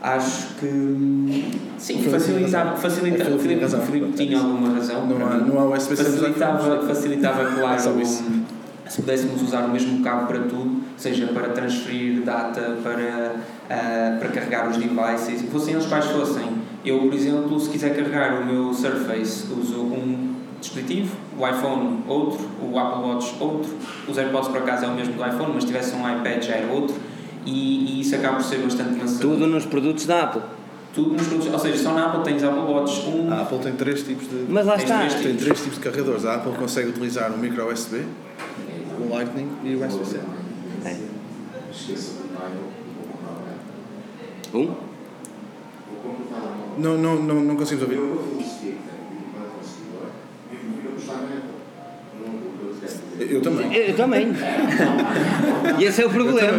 acho 0.00 0.54
que 0.54 0.66
sim, 1.78 1.98
Filipe 1.98 2.10
facilitava, 2.10 2.76
facilitava, 2.76 3.34
o 3.34 3.38
Filipe, 3.38 3.64
O 3.64 3.80
Filipe 3.80 4.12
tinha 4.12 4.38
alguma 4.38 4.74
razão. 4.74 5.06
Não 5.06 5.26
há, 5.26 5.36
não 5.36 5.58
há 5.60 5.76
USB 5.76 5.96
facilitava, 5.96 6.86
facilitava 6.86 7.42
É 7.42 7.60
claro, 7.60 7.80
só 7.80 7.90
isso. 8.00 8.24
se 8.88 9.02
pudéssemos 9.02 9.42
usar 9.42 9.64
o 9.64 9.68
mesmo 9.70 10.02
cabo 10.02 10.26
para 10.26 10.38
tudo, 10.40 10.71
seja 10.96 11.26
para 11.28 11.48
transferir 11.48 12.22
data, 12.22 12.76
para, 12.82 13.36
ah, 13.70 14.16
para 14.18 14.28
carregar 14.28 14.68
os 14.68 14.76
devices, 14.76 15.42
fossem 15.50 15.74
eles 15.74 15.86
quais 15.86 16.06
fossem. 16.06 16.46
Eu, 16.84 16.98
por 17.00 17.14
exemplo, 17.14 17.58
se 17.60 17.70
quiser 17.70 17.94
carregar 17.94 18.40
o 18.40 18.46
meu 18.46 18.72
Surface, 18.74 19.46
uso 19.52 19.80
um 19.80 20.34
dispositivo, 20.60 21.16
o 21.38 21.46
iPhone 21.46 22.04
outro, 22.06 22.48
o 22.60 22.78
Apple 22.78 23.02
Watch 23.02 23.34
outro, 23.40 23.70
os 24.08 24.16
AirPods 24.16 24.48
por 24.48 24.58
acaso 24.58 24.84
é 24.84 24.88
o 24.88 24.94
mesmo 24.94 25.14
do 25.14 25.26
iPhone, 25.26 25.52
mas 25.54 25.64
se 25.64 25.66
tivesse 25.68 25.94
um 25.94 26.18
iPad 26.18 26.42
já 26.42 26.54
era 26.54 26.72
outro, 26.72 26.96
e, 27.44 27.96
e 27.96 28.00
isso 28.00 28.14
acaba 28.14 28.36
por 28.36 28.44
ser 28.44 28.58
bastante 28.58 28.94
maçante. 28.94 29.20
Tudo 29.20 29.46
nos 29.46 29.66
produtos 29.66 30.06
da 30.06 30.22
Apple. 30.22 30.42
Tudo 30.94 31.14
nos 31.14 31.26
produtos, 31.26 31.52
ou 31.52 31.58
seja, 31.58 31.82
só 31.82 31.92
na 31.94 32.06
Apple 32.06 32.22
tens 32.22 32.44
Apple 32.44 32.60
Watch 32.60 33.08
1, 33.08 33.32
A 33.32 33.40
Apple 33.42 33.58
tem 33.58 33.72
três 33.72 34.02
tipos 34.02 34.28
de. 34.28 34.44
Mas 34.48 34.66
lá 34.66 34.76
está. 34.76 34.98
três 34.98 35.14
Tem 35.14 35.36
três 35.36 35.58
tipos 35.60 35.78
de 35.78 35.84
carregadores. 35.84 36.24
A 36.26 36.34
Apple 36.34 36.52
consegue 36.52 36.90
utilizar 36.90 37.32
o 37.32 37.38
micro 37.38 37.72
USB, 37.72 38.04
o 39.00 39.12
Lightning 39.12 39.48
e 39.64 39.74
o 39.74 39.86
USB-C. 39.86 40.20
Esqueça 41.72 42.22
do 42.22 42.28
pai, 42.36 42.50
vou 42.50 43.04
comprar 43.12 43.38
Um? 44.54 44.66
Vou 44.66 46.14
comprar. 46.16 46.56
Não, 46.78 46.98
não, 46.98 47.16
não, 47.22 47.40
não 47.40 47.56
conseguimos 47.56 47.82
ouvir. 47.82 47.98
Eu, 53.18 53.40
também. 53.40 53.74
Eu, 53.74 53.82
eu 53.84 53.96
também. 53.96 54.28
E 55.78 55.84
esse 55.84 56.02
é 56.02 56.06
o 56.06 56.10
problema. 56.10 56.58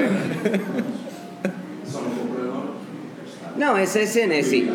Só 1.86 2.02
não 3.56 3.78
essa 3.78 4.00
é 4.00 4.04
a 4.04 4.08
cena, 4.08 4.34
é 4.34 4.40
assim. 4.40 4.72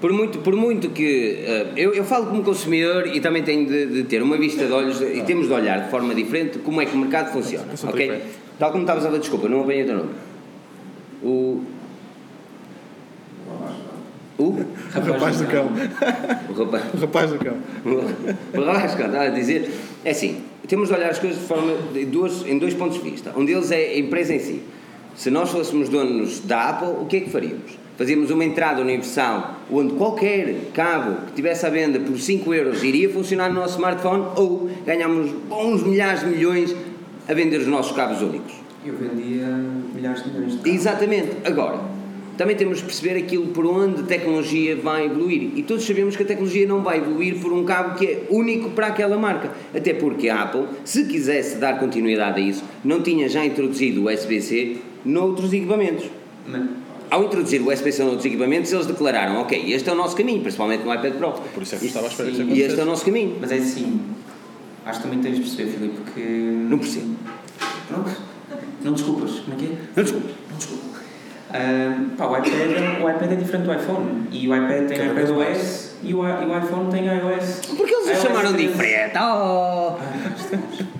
Por 0.00 0.12
muito, 0.12 0.38
por 0.40 0.54
muito 0.54 0.90
que. 0.90 1.44
eh, 1.46 1.66
eu, 1.76 1.94
eu 1.94 2.04
falo 2.04 2.26
como 2.26 2.42
consumidor 2.42 3.06
e 3.06 3.20
também 3.20 3.42
tenho 3.42 3.66
de, 3.66 3.86
de 3.86 4.04
ter 4.04 4.22
uma 4.22 4.36
vista 4.36 4.66
de 4.66 4.72
olhos 4.72 5.00
e 5.00 5.22
temos 5.22 5.46
de 5.46 5.52
olhar 5.52 5.84
de 5.84 5.90
forma 5.90 6.14
diferente 6.14 6.58
como 6.58 6.80
é 6.80 6.86
que 6.86 6.94
o 6.94 6.98
mercado 6.98 7.32
funciona. 7.32 7.72
Ok? 7.84 8.22
Tal 8.58 8.70
como 8.70 8.82
estavas 8.82 9.04
a 9.04 9.10
ver, 9.10 9.18
desculpa, 9.18 9.48
não 9.48 9.62
apanhei 9.62 9.82
o 9.82 9.86
teu 9.86 9.96
nome. 9.96 10.10
O. 11.22 11.64
O? 14.36 14.44
O 14.44 15.00
rapaz 15.00 15.40
do 15.40 15.46
cão. 15.46 15.68
O 16.48 16.52
rapaz. 16.52 16.84
O 16.94 16.96
rapaz 16.98 17.30
do 17.30 17.38
cão. 17.38 17.56
O 17.84 18.64
rapaz, 18.64 18.94
cara, 18.94 19.06
estava 19.06 19.24
a 19.24 19.28
dizer. 19.28 19.70
É 20.04 20.10
assim, 20.10 20.42
temos 20.68 20.88
de 20.88 20.94
olhar 20.94 21.10
as 21.10 21.18
coisas 21.18 21.38
de 21.38 21.46
forma, 21.46 21.72
de 21.92 22.04
duas, 22.04 22.46
em 22.46 22.58
dois 22.58 22.74
pontos 22.74 23.02
de 23.02 23.10
vista. 23.10 23.32
Um 23.36 23.44
deles 23.44 23.70
é 23.70 23.76
a 23.76 23.98
empresa 23.98 24.34
em 24.34 24.38
si. 24.38 24.62
Se 25.16 25.30
nós 25.30 25.50
fôssemos 25.50 25.88
donos 25.88 26.40
da 26.40 26.70
Apple, 26.70 26.88
o 27.00 27.06
que 27.06 27.18
é 27.18 27.20
que 27.20 27.30
faríamos? 27.30 27.78
Fazíamos 27.96 28.30
uma 28.30 28.44
entrada 28.44 28.82
universal 28.82 29.60
onde 29.70 29.94
qualquer 29.94 30.56
cabo 30.74 31.26
que 31.26 31.32
tivesse 31.34 31.64
à 31.64 31.70
venda 31.70 32.00
por 32.00 32.18
5 32.18 32.52
euros 32.52 32.82
iria 32.82 33.08
funcionar 33.08 33.48
no 33.48 33.60
nosso 33.60 33.74
smartphone 33.74 34.24
ou 34.34 34.68
ganhámos 34.84 35.30
bons 35.48 35.84
milhares 35.84 36.20
de 36.20 36.26
milhões 36.26 36.74
a 37.28 37.34
vender 37.34 37.58
os 37.60 37.66
nossos 37.66 37.92
cabos 37.96 38.20
únicos. 38.22 38.52
eu 38.84 38.94
vendia 38.94 39.46
milhares 39.94 40.22
de 40.22 40.30
milhões 40.30 40.52
de 40.52 40.58
cabos. 40.58 40.72
Exatamente. 40.74 41.30
Agora, 41.44 41.80
também 42.36 42.56
temos 42.56 42.78
de 42.78 42.84
perceber 42.84 43.16
aquilo 43.18 43.46
por 43.48 43.64
onde 43.64 44.00
a 44.00 44.04
tecnologia 44.04 44.74
vai 44.76 45.06
evoluir. 45.06 45.50
E 45.56 45.62
todos 45.62 45.84
sabemos 45.86 46.16
que 46.16 46.22
a 46.22 46.26
tecnologia 46.26 46.66
não 46.66 46.82
vai 46.82 46.98
evoluir 46.98 47.36
por 47.40 47.52
um 47.52 47.64
cabo 47.64 47.96
que 47.96 48.06
é 48.06 48.26
único 48.28 48.70
para 48.70 48.88
aquela 48.88 49.16
marca. 49.16 49.50
Até 49.74 49.94
porque 49.94 50.28
a 50.28 50.42
Apple, 50.42 50.64
se 50.84 51.04
quisesse 51.06 51.56
dar 51.56 51.78
continuidade 51.78 52.40
a 52.40 52.44
isso, 52.44 52.64
não 52.84 53.00
tinha 53.02 53.28
já 53.28 53.44
introduzido 53.44 54.02
o 54.02 54.12
USB-C 54.12 54.78
noutros 55.04 55.52
equipamentos. 55.52 56.06
Mas- 56.46 56.62
Ao 57.10 57.22
introduzir 57.22 57.60
o 57.62 57.70
USB-C 57.72 58.02
noutros 58.02 58.24
equipamentos, 58.26 58.72
eles 58.72 58.86
declararam: 58.86 59.40
Ok, 59.40 59.72
este 59.72 59.88
é 59.88 59.92
o 59.92 59.94
nosso 59.94 60.16
caminho, 60.16 60.40
principalmente 60.40 60.82
no 60.84 60.92
iPad 60.92 61.14
Pro. 61.14 61.32
Por 61.54 61.62
isso 61.62 61.76
é 61.76 61.78
que 61.78 61.84
eu 61.84 61.88
estava 61.88 62.06
à 62.06 62.10
espera 62.10 62.30
que 62.30 62.42
isso 62.42 62.50
E 62.50 62.60
este 62.62 62.80
é 62.80 62.82
o 62.82 62.86
nosso 62.86 63.04
caminho. 63.04 63.36
Mas 63.40 63.52
é 63.52 63.56
assim, 63.58 64.00
acho 64.86 65.00
que 65.00 65.04
também 65.04 65.20
tens 65.20 65.36
de 65.36 65.42
perceber, 65.42 65.70
Filipe, 65.70 66.10
que. 66.12 66.20
Não 66.68 66.78
percebo. 66.78 67.16
Pronto. 67.88 68.10
Não 68.82 68.92
desculpas, 68.92 69.30
como 69.40 69.54
é 69.54 69.58
que 69.58 69.64
é? 69.66 69.76
Não 69.96 70.02
desculpa. 70.02 70.28
Não 70.50 70.56
desculpa. 70.56 70.84
Ah, 71.56 72.04
pá, 72.16 72.26
o, 72.26 72.36
iPad, 72.36 73.02
o 73.02 73.10
iPad 73.10 73.32
é 73.32 73.36
diferente 73.36 73.64
do 73.64 73.72
iPhone. 73.72 74.26
E 74.32 74.48
o 74.48 74.56
iPad 74.56 74.88
tem 74.88 74.98
Cada 74.98 75.20
iPadOS 75.20 75.94
e 76.02 76.12
o, 76.12 76.26
e 76.26 76.46
o 76.46 76.58
iPhone 76.58 76.90
tem 76.90 77.06
iOS. 77.06 77.60
Porque 77.76 77.94
eles 77.94 78.18
o 78.18 78.22
chamaram 78.22 78.52
13. 78.52 78.68
diferente. 78.68 79.16
Oh! 79.16 79.94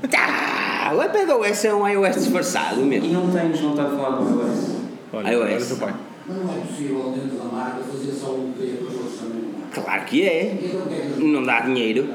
Tá! 0.09 0.93
O 0.95 1.03
iPadOS 1.03 1.64
é 1.64 1.74
um 1.74 1.89
iOS 1.89 2.14
disfarçado 2.16 2.80
E 2.80 2.85
mesmo. 2.85 3.12
não 3.12 3.30
tens 3.30 3.59
vontade 3.61 3.91
de 3.91 3.97
falar 3.97 4.16
do 4.16 4.41
iOS? 4.41 4.76
Olha, 5.12 5.28
iOS. 5.30 5.43
olha 5.43 5.74
o 5.74 5.76
pai. 5.78 5.95
Mas 6.26 6.37
não 6.39 6.55
é 6.55 6.59
possível 6.61 7.12
dentro 7.14 7.37
da 7.37 7.45
marca 7.45 7.80
fazer 7.80 8.12
só 8.12 8.26
o 8.28 8.55
que 8.57 8.62
é 8.62 8.76
para 8.76 8.87
os 8.87 8.95
outros 8.95 9.18
também 9.18 9.45
é. 9.61 9.74
Claro 9.74 10.05
que 10.05 10.22
é. 10.22 10.59
Então 10.62 10.80
o 10.80 11.28
é 11.28 11.32
Não 11.32 11.43
dá 11.43 11.61
dinheiro. 11.61 12.09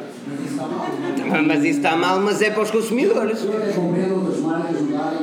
Mas 0.68 0.84
isso 0.84 1.08
está 1.08 1.26
mal. 1.28 1.38
é? 1.38 1.42
Mas 1.42 1.64
isso 1.64 1.78
está 1.78 1.96
mal, 1.96 2.20
mas 2.22 2.42
é 2.42 2.50
para 2.52 2.64
os 2.64 2.72
consumidores. 2.72 3.44
Outras 3.44 4.40
marcas 4.40 4.82
mudarem 4.82 5.20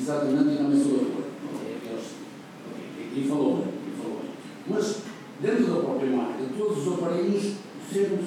exatamente 0.00 0.56
também 0.56 0.82
sou 0.82 0.94
a 0.94 0.98
favor. 0.98 1.24
Ok, 1.54 1.76
aqueles- 1.76 2.12
ok, 2.66 3.22
E 3.24 3.28
falou 3.28 3.64
e. 3.66 4.72
Mas 4.72 4.96
dentro 5.40 5.64
da 5.66 5.80
própria 5.80 6.10
marca, 6.10 6.34
todos 6.56 6.86
os 6.86 6.92
aparelhos 6.94 7.42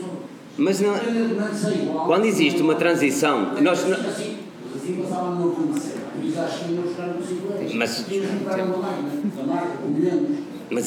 só. 0.01 0.09
Mas 0.57 0.79
não, 0.79 0.95
igual, 0.95 2.05
quando 2.05 2.25
existe 2.25 2.61
uma 2.61 2.75
transição, 2.75 3.55
nós, 3.61 3.79
Assim, 3.83 3.91
assim, 3.93 4.37
mas 4.73 5.17
assim 6.45 7.23
5 7.27 7.47
euros. 7.53 7.73
Mas- 7.73 8.05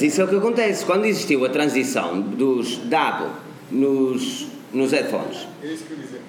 isso 0.02 0.20
é 0.20 0.24
o 0.24 0.28
que 0.28 0.36
acontece. 0.36 0.84
Quando 0.84 1.04
existiu 1.04 1.44
a 1.44 1.48
transição 1.48 2.20
dos 2.20 2.78
da 2.78 3.08
Apple 3.08 3.28
nos, 3.70 4.46
nos 4.72 4.92
headphones, 4.92 5.46
É 5.62 5.66
isso 5.66 5.84
que 5.84 5.92
eu 5.92 5.98
ia 5.98 6.04
dizer. 6.04 6.20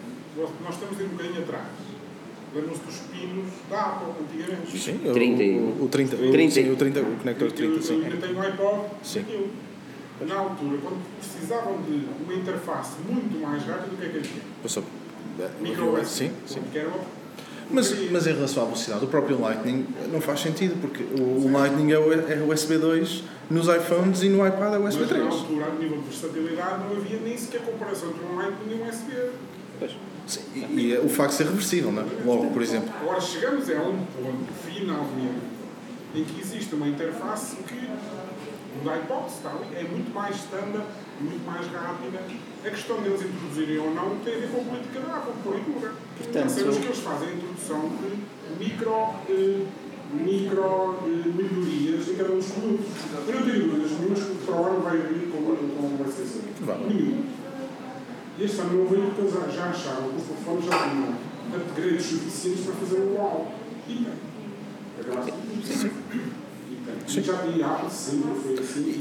Nós 0.64 0.74
estamos 0.76 0.98
a 1.00 1.02
ir 1.04 1.06
um 1.06 1.10
bocadinho 1.10 1.42
atrás. 1.42 1.66
Lembram-se 2.56 2.82
dos 2.82 2.96
pinos 3.12 3.46
da 3.70 3.80
Apple, 3.82 4.08
antigamente. 4.24 4.78
Sim, 4.80 5.00
30 5.14 5.44
e- 5.44 5.58
o, 5.58 5.62
o, 5.62 5.86
o 5.86 5.88
30, 5.90 6.16
o, 6.16 6.32
30. 6.32 6.52
sim, 6.54 6.72
o 6.72 6.76
30, 6.76 7.00
o 7.02 7.16
conector 7.18 7.52
30, 7.52 7.82
sim. 7.82 7.98
Eu 8.00 8.04
ainda 8.06 8.18
tenho 8.18 8.38
um 8.38 8.42
iPod, 8.42 8.82
Sim. 9.04 9.20
aquilo. 9.20 9.50
Na 10.28 10.36
altura, 10.36 10.78
quando 10.82 11.00
precisavam 11.20 11.82
de 11.84 12.06
uma 12.24 12.34
interface 12.34 12.94
muito 13.08 13.40
mais 13.42 13.64
rápida, 13.64 13.94
o 13.94 13.98
que 13.98 14.06
é 14.06 14.10
que 14.10 14.18
eles 14.18 14.28
tinham? 14.28 14.44
Passou. 14.64 14.84
Micro 15.62 15.94
USB. 15.94 16.06
Sim, 16.06 16.32
sim. 16.46 16.62
Que 16.72 16.80
era 16.80 16.90
uma 16.90 16.98
Mas, 17.72 18.10
mas 18.10 18.28
em 18.28 18.34
relação 18.34 18.64
à 18.64 18.66
velocidade, 18.66 19.06
o 19.06 19.08
próprio 19.08 19.40
Lightning 19.40 19.86
não 20.12 20.20
faz 20.20 20.42
sentido, 20.42 20.76
porque 20.82 21.04
o, 21.22 21.46
o 21.46 21.52
Lightning 21.52 21.92
é, 21.92 22.00
o, 22.00 22.12
é 22.12 22.44
USB 22.54 22.78
2 22.78 23.24
nos 23.50 23.68
iPhones 23.68 24.22
e 24.22 24.30
no 24.30 24.46
iPad 24.46 24.74
é 24.74 24.78
USB 24.78 24.84
Mas 24.84 24.96
na 25.00 25.08
3. 25.08 25.24
altura, 25.26 25.66
a 25.66 25.76
nível 25.76 25.98
de 25.98 26.04
versatilidade, 26.04 26.84
não 26.84 26.98
havia 26.98 27.20
nem 27.20 27.38
sequer 27.38 27.62
comparação 27.62 28.10
entre 28.10 28.26
um 28.26 28.36
Lightning 28.38 28.72
e 28.72 28.82
um 28.82 28.88
USB. 28.90 29.14
Sim, 30.28 30.42
e, 30.54 30.60
e 30.60 30.96
é 30.96 31.00
o 31.00 31.10
facto 31.10 31.32
de 31.32 31.38
ser 31.38 31.44
reversível, 31.46 31.92
não 31.92 32.04
é? 32.04 32.06
Logo, 32.24 32.52
por 32.52 32.62
exemplo. 32.62 32.90
Agora 33.02 33.20
chegamos 33.20 33.68
a 33.70 33.74
um 33.74 34.06
ponto, 34.06 34.54
finalmente, 34.64 35.42
em 36.14 36.24
que 36.24 36.40
existe 36.40 36.76
uma 36.76 36.88
interface 36.88 37.56
que 37.56 37.90
o 38.80 38.86
da 38.86 38.94
iPod 38.94 39.28
está 39.28 39.50
ali, 39.50 39.76
é 39.76 39.84
muito 39.84 40.14
mais 40.14 40.36
standard, 40.36 40.86
muito 41.20 41.44
mais 41.46 41.66
rápida. 41.68 42.20
A 42.64 42.70
questão 42.70 43.02
deles 43.02 43.22
introduzirem 43.24 43.80
ou 43.80 43.92
não 43.94 44.18
tem 44.20 44.36
a 44.36 44.40
ver 44.40 44.50
com 44.50 44.62
a 44.62 44.64
política 44.66 45.00
da 45.00 45.16
Apple, 45.16 45.34
por 45.44 45.60
dura. 45.60 45.94
Portanto, 46.18 46.50
Sabemos 46.50 46.78
que 46.78 46.86
eles 46.86 47.00
fazem 47.00 47.30
a 47.30 47.34
introdução 47.34 47.90
de 47.90 48.64
micro, 48.64 48.94
eh, 49.30 49.66
micro 50.14 50.96
eh, 51.06 51.28
melhorias 51.28 52.08
em 52.10 52.16
cada 52.16 52.32
um 52.32 52.38
dos 52.38 52.48
produtos. 52.48 52.86
Eu 53.28 53.36
não 53.36 53.42
tenho 53.44 53.68
dúvidas 53.68 53.92
nenhumas 54.00 54.20
que 54.24 54.32
o 54.32 54.36
Pro 54.46 54.66
ano 54.66 54.82
vai 54.82 54.98
vir 54.98 55.30
com, 55.32 55.44
com 55.44 56.04
assim. 56.04 56.42
Vai. 56.62 56.78
Nenhuma. 56.88 57.24
E 58.38 58.44
este 58.44 58.62
ano 58.62 58.74
não 58.84 58.88
veio 58.90 59.04
porque 59.06 59.22
eles 59.22 59.34
já- 59.56 59.66
acharam 59.70 60.10
que 60.10 60.16
os 60.18 60.24
telefones 60.24 60.66
já 60.66 60.90
tinham 60.90 61.16
upgrades 61.54 62.06
suficientes 62.06 62.66
para 62.66 62.74
fazer 62.76 63.00
o 63.02 63.16
UAU. 63.16 63.52
E 63.88 63.94
tem. 63.96 64.08
É? 65.18 65.74
Sim. 67.08 67.24
E 67.58 67.64
assim. 67.88 68.24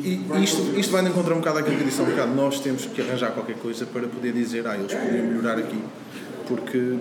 E, 0.05 0.45
isto, 0.45 0.63
isto 0.79 0.93
vai 0.93 1.07
encontrar 1.07 1.35
um 1.35 1.39
bocado 1.39 1.59
àquilo 1.59 1.77
que 1.79 1.85
disse 1.85 2.01
há 2.01 2.05
um 2.05 2.07
bocado. 2.11 2.35
Nós 2.35 2.61
temos 2.61 2.87
que 2.87 3.01
arranjar 3.01 3.33
qualquer 3.33 3.57
coisa 3.57 3.87
para 3.87 4.07
poder 4.07 4.33
dizer, 4.33 4.67
ah, 4.67 4.77
eles 4.77 4.93
podiam 4.93 5.27
melhorar 5.27 5.59
aqui. 5.59 5.79
Porque 6.47 6.97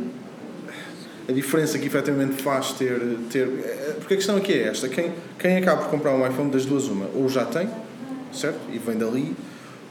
a 1.28 1.32
diferença 1.32 1.78
que 1.78 1.88
efetivamente 1.88 2.42
faz 2.42 2.72
ter. 2.74 3.00
ter 3.32 3.48
é- 3.48 3.96
porque 4.00 4.14
a 4.14 4.18
questão 4.18 4.38
aqui 4.38 4.54
é 4.54 4.68
esta: 4.68 4.88
quem, 4.88 5.12
quem 5.38 5.58
acaba 5.58 5.82
por 5.84 5.90
comprar 5.92 6.14
um 6.14 6.26
iPhone 6.26 6.50
das 6.50 6.66
duas, 6.66 6.86
uma, 6.88 7.08
ou 7.16 7.28
já 7.28 7.46
tem, 7.46 7.70
certo? 8.32 8.60
E 8.72 8.78
vem 8.78 8.98
dali, 8.98 9.36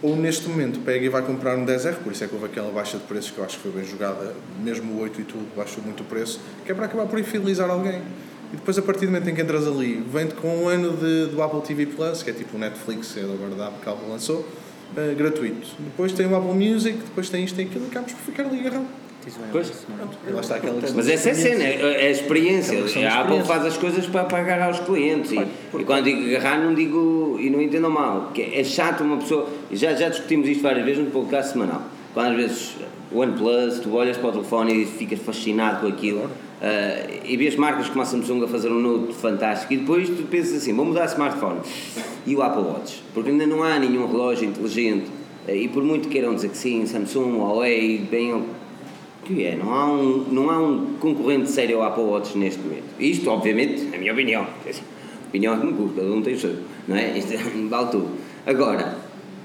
ou 0.03 0.17
neste 0.17 0.49
momento 0.49 0.81
pega 0.81 1.05
e 1.05 1.09
vai 1.09 1.23
comprar 1.23 1.57
um 1.57 1.65
10R, 1.65 1.97
por 1.97 2.13
isso 2.13 2.25
é 2.25 2.27
que 2.27 2.35
houve 2.35 2.47
aquela 2.47 2.71
baixa 2.71 2.99
de 2.99 3.05
preços 3.05 3.31
que 3.31 3.39
eu 3.39 3.45
acho 3.45 3.57
que 3.57 3.63
foi 3.63 3.73
bem 3.73 3.85
jogada, 3.85 4.35
mesmo 4.63 4.95
o 4.95 5.01
8 5.01 5.21
e 5.21 5.25
tudo 5.25 5.47
baixou 5.57 5.83
muito 5.83 6.03
o 6.03 6.07
preço, 6.07 6.41
que 6.65 6.73
é 6.73 6.75
para 6.75 6.87
acabar 6.87 7.07
por 7.07 7.19
infidelizar 7.19 7.69
alguém. 7.71 8.01
E 8.53 8.57
depois, 8.57 8.79
a 8.79 8.83
partir 8.83 9.07
do 9.07 9.13
momento 9.13 9.29
em 9.29 9.35
que 9.35 9.43
entras 9.43 9.67
ali, 9.67 10.05
vem-te 10.13 10.35
com 10.35 10.49
um 10.49 10.69
ano 10.69 10.97
de, 10.97 11.27
do 11.27 11.43
Apple 11.43 11.61
TV 11.63 11.87
Plus, 11.87 12.23
que 12.23 12.31
é 12.31 12.33
tipo 12.33 12.57
o 12.57 12.61
Netflix, 12.61 13.17
é 13.17 13.23
agora 13.23 13.55
da 13.57 13.67
Apple 13.67 13.81
que 13.83 13.89
a 13.89 13.93
Apple 13.93 14.09
lançou, 14.09 14.47
eh, 14.97 15.15
gratuito. 15.15 15.67
Depois 15.81 16.13
tem 16.13 16.27
o 16.27 16.37
Apple 16.37 16.53
Music, 16.53 16.97
depois 16.99 17.29
tem 17.29 17.45
isto 17.45 17.61
e 17.61 17.65
aquilo, 17.65 17.87
acabas 17.87 18.13
por 18.13 18.21
ficar 18.21 18.45
ali 18.45 18.61
agarrado. 18.61 18.87
Pois. 19.51 19.73
Está 20.41 20.57
aquela 20.57 20.81
questão. 20.81 20.97
Mas 20.97 21.09
essa 21.09 21.31
é 21.31 21.33
a 21.33 21.35
cena, 21.35 21.65
é 21.65 22.07
a 22.07 22.11
experiência. 22.11 22.77
É 22.99 23.07
A 23.07 23.21
Apple 23.23 23.43
faz 23.43 23.65
as 23.67 23.77
coisas 23.77 24.07
para, 24.07 24.25
para 24.25 24.39
agarrar 24.39 24.71
os 24.71 24.81
clientes. 24.81 25.33
E, 25.33 25.39
e 25.39 25.85
quando 25.85 26.05
digo 26.05 26.37
agarrar, 26.37 26.61
não 26.61 26.75
digo, 26.75 27.37
e 27.41 27.51
não 27.51 27.61
entendam 27.61 27.91
mal, 27.91 28.31
que 28.33 28.43
é 28.43 28.63
chato 28.63 29.03
uma 29.03 29.17
pessoa. 29.17 29.49
Já, 29.73 29.95
já 29.95 30.09
discutimos 30.09 30.49
isto 30.49 30.63
várias 30.63 30.85
vezes 30.85 31.05
no 31.05 31.11
podcast 31.11 31.53
semanal. 31.53 31.83
Quando 32.15 32.31
às 32.31 32.37
vezes 32.37 32.77
o 33.11 33.19
OnePlus, 33.19 33.81
tu 33.81 33.95
olhas 33.95 34.17
para 34.17 34.29
o 34.29 34.33
telefone 34.33 34.83
e 34.83 34.87
ficas 34.87 35.19
fascinado 35.19 35.81
com 35.81 35.87
aquilo. 35.89 36.31
ah, 36.63 37.07
e 37.25 37.37
vês 37.37 37.57
marcas 37.57 37.89
como 37.89 38.03
a 38.03 38.05
Samsung 38.05 38.45
a 38.45 38.49
fazer 38.49 38.71
um 38.71 38.81
Note 38.81 39.13
fantástico 39.15 39.73
e 39.73 39.77
depois 39.79 40.09
tu 40.09 40.23
pensas 40.25 40.55
assim, 40.55 40.73
vou 40.73 40.85
mudar 40.85 41.05
smartphone 41.07 41.61
e 42.27 42.35
o 42.35 42.43
Apple 42.43 42.63
Watch, 42.63 43.03
porque 43.13 43.31
ainda 43.31 43.47
não 43.47 43.63
há 43.63 43.79
nenhum 43.79 44.07
relógio 44.07 44.49
inteligente 44.49 45.07
ah, 45.47 45.53
e 45.53 45.69
por 45.69 45.83
muito 45.83 46.09
queiram 46.09 46.35
dizer 46.35 46.49
que 46.49 46.57
sim, 46.57 46.87
Samsung, 46.87 47.37
Huawei, 47.37 47.99
bem 47.99 48.45
que 49.27 49.45
é, 49.45 49.57
não 49.57 49.73
há 49.75 49.87
um, 49.87 50.25
não 50.31 50.51
há 50.51 50.59
um 50.61 50.95
concorrente 51.01 51.51
sério 51.51 51.79
ao 51.83 51.89
Apple 51.89 52.05
Watch 52.05 52.37
neste 52.39 52.61
momento. 52.61 52.85
Isto, 53.01 53.31
obviamente, 53.31 53.89
é 53.93 53.97
a 53.97 53.99
minha 53.99 54.13
opinião. 54.13 54.47
É 54.65 54.71
assim, 54.71 54.83
opinião 55.29 55.55
é 55.55 55.59
que 55.61 55.67
me 55.67 55.73
custa, 55.73 56.01
cada 56.01 56.13
um 56.13 56.23
tem 56.23 56.35
o 56.35 56.39
seu, 56.39 56.57
não 56.87 56.97
é? 56.97 57.19
Isto 57.19 57.33
vale 57.69 57.91
tudo. 57.91 58.09
Agora, 58.47 58.97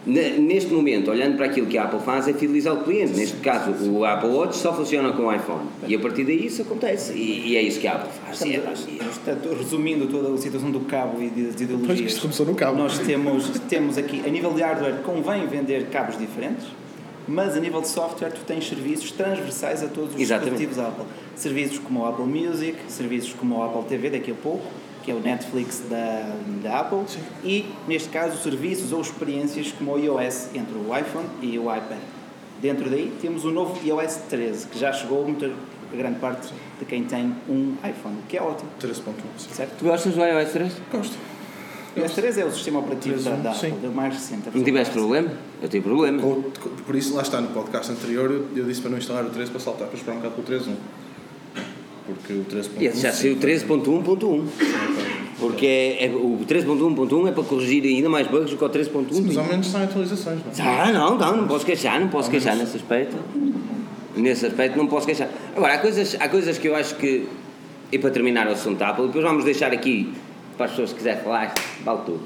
ne- 0.06 0.38
neste 0.38 0.72
momento, 0.72 1.10
olhando 1.10 1.36
para 1.38 1.48
aquilo 1.48 1.66
que 1.68 1.78
a 1.78 1.86
Apple 1.86 2.00
faz, 2.02 2.28
é 2.28 2.34
fidelizar 2.34 2.76
o 2.76 2.84
cliente. 2.84 3.14
Neste 3.18 3.38
caso, 3.38 3.72
o 3.92 4.06
Apple 4.06 4.30
Watch 4.30 4.56
só 4.58 4.72
funciona 4.74 5.12
com 5.14 5.24
o 5.24 5.34
iPhone. 5.34 5.64
E 5.88 5.96
a 5.96 6.00
partir 6.00 6.24
daí 6.26 6.46
isso 6.46 6.62
acontece. 6.62 7.14
E, 7.14 7.50
e 7.50 7.58
é 7.58 7.62
isso 7.64 7.80
que 7.80 7.88
a 7.88 7.94
Apple 7.96 8.12
faz. 8.24 8.42
É, 8.44 8.48
Estamos, 8.58 8.88
e- 8.88 8.98
portanto, 9.04 9.56
resumindo 9.58 10.06
toda 10.08 10.32
a 10.34 10.38
situação 10.38 10.70
do 10.72 10.82
cabo 10.82 11.22
e 11.22 11.30
das 11.30 11.56
Pois, 11.56 11.62
ideologias, 11.62 12.12
isto 12.12 12.22
começou 12.22 12.46
no 12.46 12.54
cabo. 12.56 12.78
nós 12.78 13.00
temos, 13.00 13.50
temos 13.68 13.98
aqui, 13.98 14.22
a 14.26 14.30
nível 14.30 14.54
de 14.54 14.62
hardware, 14.62 15.02
convém 15.04 15.48
vender 15.48 15.88
cabos 15.88 16.18
diferentes, 16.20 16.66
mas 17.28 17.56
a 17.56 17.60
nível 17.60 17.82
de 17.82 17.88
software, 17.88 18.32
tu 18.32 18.42
tens 18.46 18.68
serviços 18.68 19.12
transversais 19.12 19.84
a 19.84 19.88
todos 19.88 20.16
os 20.16 20.22
Exatamente. 20.22 20.58
dispositivos 20.58 20.80
Apple. 20.80 21.06
Serviços 21.36 21.80
como 21.80 22.02
o 22.02 22.06
Apple 22.06 22.26
Music, 22.26 22.78
serviços 22.88 23.34
como 23.34 23.58
o 23.58 23.64
Apple 23.64 23.84
TV, 23.84 24.10
daqui 24.10 24.32
a 24.32 24.36
pouco, 24.36 24.66
que 25.04 25.12
é 25.12 25.16
o 25.16 25.20
Netflix 25.20 25.84
da, 25.90 26.36
da 26.62 26.80
Apple, 26.80 27.04
e, 27.44 27.66
neste 27.88 28.10
caso, 28.10 28.38
serviços 28.42 28.92
ou 28.92 29.02
experiências 29.02 29.72
como 29.72 29.94
o 29.94 30.00
iOS 30.00 30.50
entre 30.54 30.76
o 30.76 30.98
iPhone 30.98 31.28
e 31.42 31.58
o 31.58 31.64
iPad. 31.64 31.98
Dentro 32.62 32.90
daí, 32.90 33.12
temos 33.20 33.44
o 33.44 33.52
novo 33.52 33.80
iOS 33.84 34.18
13, 34.30 34.68
que 34.68 34.78
já 34.78 34.94
chegou 34.94 35.24
a 35.24 35.26
muita, 35.26 35.48
a 35.92 35.96
grande 35.96 36.20
parte 36.20 36.54
de 36.80 36.86
quem 36.86 37.04
tem 37.04 37.36
um 37.50 37.76
iPhone, 37.78 38.20
o 38.20 38.28
que 38.28 38.38
é 38.38 38.42
ótimo. 38.42 38.70
13.1. 38.80 39.14
sim. 39.38 39.50
Certo? 39.52 39.78
Tu 39.80 39.86
gostas 39.86 40.14
do 40.14 40.24
iOS 40.24 40.52
3? 40.52 40.74
Gosto. 40.92 41.31
O 41.96 42.00
iOS 42.00 42.14
13 42.14 42.42
é 42.42 42.46
o 42.46 42.52
sistema 42.52 42.80
operativo 42.80 43.22
da, 43.22 43.32
da 43.32 43.54
Sim. 43.54 43.68
Apple, 43.72 43.88
o 43.90 43.92
mais 43.92 44.14
recente. 44.14 44.50
Não 44.54 44.64
tiveste 44.64 44.94
problema? 44.94 45.30
Eu 45.62 45.68
tive 45.70 45.84
problema. 45.84 46.24
Ou, 46.26 46.44
por 46.86 46.96
isso, 46.96 47.14
lá 47.16 47.22
está, 47.22 47.42
no 47.42 47.50
podcast 47.50 47.92
anterior, 47.92 48.32
eu, 48.32 48.48
eu 48.56 48.66
disse 48.66 48.80
para 48.82 48.92
não 48.92 48.98
instalar 48.98 49.26
o 49.26 49.30
13 49.30 49.52
para 49.52 49.60
saltar, 49.60 49.88
para 49.88 49.98
esperar 49.98 50.18
um 50.18 50.22
bocado 50.22 50.42
pelo 50.42 50.60
3.1. 50.62 50.74
Porque 52.06 52.34
o 52.34 52.46
13.1. 52.46 52.70
E 52.82 52.86
esse 52.86 53.02
já 53.02 53.12
saiu 53.12 53.36
13.1.1. 53.38 54.46
Porque 55.40 55.66
é, 55.66 56.06
é- 56.06 56.10
o 56.10 56.40
13.1.1 56.48 57.28
é 57.28 57.32
para 57.32 57.44
corrigir 57.44 57.84
ainda 57.84 58.10
mais 58.10 58.28
bugs 58.28 58.52
do 58.52 58.58
que 58.58 58.64
o 58.64 58.70
13.1. 58.70 59.12
Sim, 59.14 59.22
mas 59.28 59.38
ao 59.38 59.46
menos 59.46 59.68
saem 59.68 59.86
atualizações, 59.86 60.40
não 60.58 60.66
é? 60.66 60.82
Ah, 60.82 60.92
não, 60.92 61.18
não, 61.18 61.38
não 61.38 61.48
posso 61.48 61.66
queixar, 61.66 62.00
não 62.00 62.08
posso 62.08 62.30
queixar 62.30 62.56
nesse 62.56 62.78
aspecto. 62.78 63.16
Nesse 64.16 64.46
aspecto 64.46 64.78
não 64.78 64.88
posso 64.88 65.06
queixar. 65.06 65.30
Agora, 65.56 65.74
há 65.76 65.78
coisas, 65.80 66.16
há 66.20 66.30
coisas 66.30 66.58
que 66.58 66.68
eu 66.68 66.76
acho 66.76 66.96
que, 66.96 67.28
e 67.92 67.98
para 67.98 68.12
terminar 68.12 68.48
o 68.48 68.52
assunto 68.52 68.82
Apple, 68.82 69.08
depois 69.08 69.24
vamos 69.24 69.44
deixar 69.44 69.72
aqui, 69.72 70.12
pessoas 70.70 70.92
que 70.92 70.98
quiserem 70.98 71.24
falar, 71.24 71.54
vale 71.84 72.00
tudo. 72.06 72.22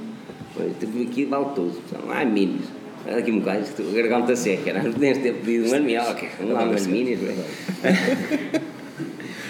Pois, 0.53 0.71
tipo, 0.79 1.01
Aqui 1.01 1.25
vale 1.25 1.45
tudo, 1.55 1.81
não 2.05 2.11
há 2.11 2.25
minis. 2.25 2.67
Olha 3.07 3.17
aqui 3.17 3.31
um 3.31 3.39
bocado, 3.39 3.63
a 3.79 3.93
garganta 3.95 4.35
seca, 4.35 4.73
não 4.73 4.91
podias 4.91 5.17
ter 5.19 5.33
pedido 5.35 5.67
umas 5.67 5.81
minis, 5.81 6.07
ok, 6.09 6.29
vamos 6.39 6.53
lá 6.53 6.63
umas 6.63 6.87
minis. 6.87 7.19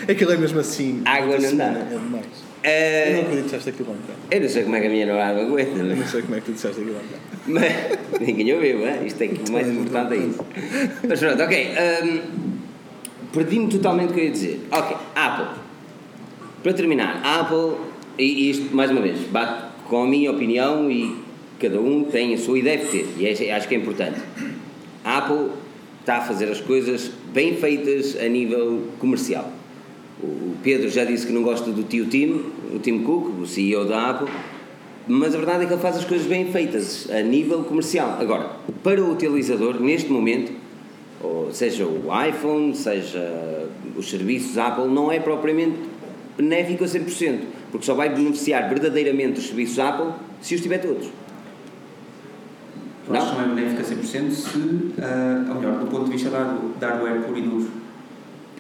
Aquilo 0.08 0.32
é 0.34 0.38
mesmo 0.38 0.60
assim. 0.60 1.02
Água 1.06 1.38
não 1.40 1.56
dá. 1.58 1.66
É 1.66 1.84
demais. 1.90 2.26
Eu 2.64 3.14
não 3.14 3.22
acredito 3.22 3.36
que 3.38 3.44
disseste 3.44 3.70
aquilo 3.70 3.90
há 3.90 3.94
um 3.94 3.98
bocado. 3.98 4.20
eu 4.32 4.42
não 4.42 4.50
sei 4.50 4.64
como 4.64 4.76
é 4.76 4.80
que 4.82 4.88
a 4.88 4.90
minha 4.90 5.06
namorada 5.06 5.42
aguenta, 5.42 5.70
Eu 5.78 5.84
né? 5.84 5.96
não 5.96 6.08
sei 6.08 6.22
como 6.24 6.36
é 6.36 6.40
que 6.40 6.46
tu 6.46 6.54
disseste 6.54 6.82
aquilo 6.82 6.98
há 6.98 7.00
um 7.00 7.06
bocado. 7.06 7.22
Mas 8.12 8.20
ninguém 8.28 8.54
ouviu, 8.54 8.88
hein? 8.88 8.96
isto 9.06 9.22
é 9.24 9.28
que 9.28 9.50
o 9.50 9.54
mais 9.54 9.68
importante 9.68 10.14
é 10.14 10.18
isso. 10.18 10.46
Mas 11.08 11.20
pronto, 11.20 11.44
ok. 11.44 11.68
hum, 12.04 12.22
Perdi-me 13.34 13.68
totalmente 13.68 14.12
o 14.12 14.14
que 14.14 14.20
eu 14.20 14.24
ia 14.26 14.32
dizer. 14.32 14.62
Ok, 14.72 14.98
Apple. 15.16 15.62
Para 16.64 16.74
terminar, 16.74 17.22
Apple, 17.24 17.76
e 18.18 18.50
isto 18.50 18.76
mais 18.76 18.92
uma 18.92 19.02
vez, 19.02 19.20
bate 19.32 19.66
com 19.88 20.04
a 20.04 20.08
minha 20.08 20.32
opinião 20.32 20.90
e 20.90 21.16
cada 21.60 21.80
um 21.80 22.04
tem 22.04 22.34
a 22.34 22.38
sua 22.38 22.60
e 22.60 22.62
deve 22.62 22.86
ter, 22.86 23.08
e 23.18 23.26
é- 23.26 23.54
acho 23.54 23.68
que 23.68 23.76
é 23.76 23.78
importante. 23.78 24.20
A 25.04 25.18
Apple 25.18 25.52
está 26.00 26.18
a 26.18 26.22
fazer 26.22 26.46
as 26.46 26.60
coisas 26.60 27.12
bem 27.34 27.56
feitas 27.56 28.16
a 28.20 28.28
nível 28.28 28.84
comercial. 29.00 29.52
O 30.22 30.56
Pedro 30.64 30.90
já 30.90 31.04
disse 31.04 31.28
que 31.28 31.34
não 31.34 31.44
gosta 31.44 31.72
do 31.72 31.84
tio 31.84 32.06
Tim, 32.06 32.42
o 32.74 32.80
Tim 32.80 33.00
Cook, 33.00 33.40
o 33.42 33.46
CEO 33.46 33.86
da 33.86 34.12
Apple, 34.12 34.28
mas 35.08 35.36
a 35.36 35.38
verdade 35.38 35.64
é 35.64 35.68
que 35.68 35.74
ele 35.74 35.82
faz 35.82 35.98
as 35.98 36.06
coisas 36.06 36.26
bem 36.26 36.52
feitas 36.52 37.10
a 37.12 37.22
nível 37.22 37.64
comercial. 37.64 38.18
Agora, 38.20 38.52
para 38.84 39.04
o 39.04 39.12
utilizador, 39.12 39.80
neste 39.80 40.12
momento, 40.12 40.52
seja 41.52 41.86
o 41.86 42.10
iPhone, 42.28 42.76
seja 42.76 43.68
os 43.96 44.10
serviços 44.10 44.58
Apple, 44.58 44.88
não 44.88 45.12
é 45.12 45.20
propriamente 45.20 45.76
benéfico 46.38 46.84
a 46.84 46.88
100%, 46.88 47.40
porque 47.76 47.88
só 47.88 47.94
vai 47.94 48.08
beneficiar 48.08 48.70
verdadeiramente 48.70 49.40
os 49.40 49.48
serviços 49.48 49.80
Apple 49.80 50.14
se 50.42 50.56
os 50.56 50.62
tiver 50.62 50.78
todos. 50.78 51.08
Que 53.06 53.12
não 53.12 53.42
é 53.42 53.48
benéfico 53.54 53.82
a 53.82 53.84
100% 53.84 54.32
se, 54.32 54.94
ah, 55.02 55.46
ou 55.50 55.56
melhor, 55.56 55.80
do 55.80 55.88
ponto 55.88 56.06
de 56.06 56.12
vista 56.12 56.30
da 56.30 56.58
da 56.80 56.88
hardware 56.88 57.22
puro 57.24 57.38
e 57.38 57.42
duro. 57.42 57.70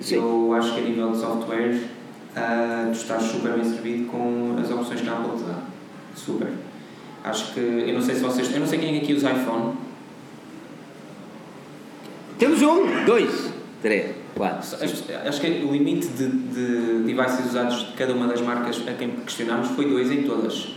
Sim. 0.01 0.15
Eu 0.15 0.53
acho 0.53 0.73
que 0.73 0.81
a 0.81 0.83
nível 0.83 1.11
de 1.11 1.17
software 1.17 1.79
ah, 2.35 2.89
tu 2.91 2.97
estás 2.97 3.23
super 3.23 3.53
bem 3.53 3.63
servido 3.63 4.05
com 4.07 4.57
as 4.61 4.69
opções 4.69 4.99
que 4.99 5.07
a 5.07 5.13
Apple 5.13 5.37
te 5.37 5.43
dá. 5.45 5.59
Super. 6.13 6.49
Acho 7.23 7.53
que, 7.53 7.59
eu 7.59 7.93
não 7.93 8.01
sei 8.01 8.15
se 8.15 8.21
vocês, 8.21 8.53
eu 8.53 8.59
não 8.59 8.67
sei 8.67 8.79
quem 8.79 8.95
é 8.95 9.01
aqui 9.01 9.13
usa 9.13 9.31
iPhone. 9.31 9.75
Temos 12.37 12.61
um, 12.61 13.05
dois, 13.05 13.49
três. 13.81 14.24
Quatro. 14.35 14.77
Acho, 14.83 15.03
acho 15.27 15.41
que 15.41 15.47
o 15.65 15.71
limite 15.71 16.07
de, 16.07 16.27
de 16.27 17.03
devices 17.03 17.45
usados 17.47 17.87
de 17.87 17.93
cada 17.93 18.13
uma 18.13 18.27
das 18.27 18.41
marcas 18.41 18.81
a 18.87 18.91
quem 18.93 19.09
questionámos 19.11 19.69
foi 19.69 19.89
dois 19.89 20.11
em 20.11 20.23
todas. 20.23 20.75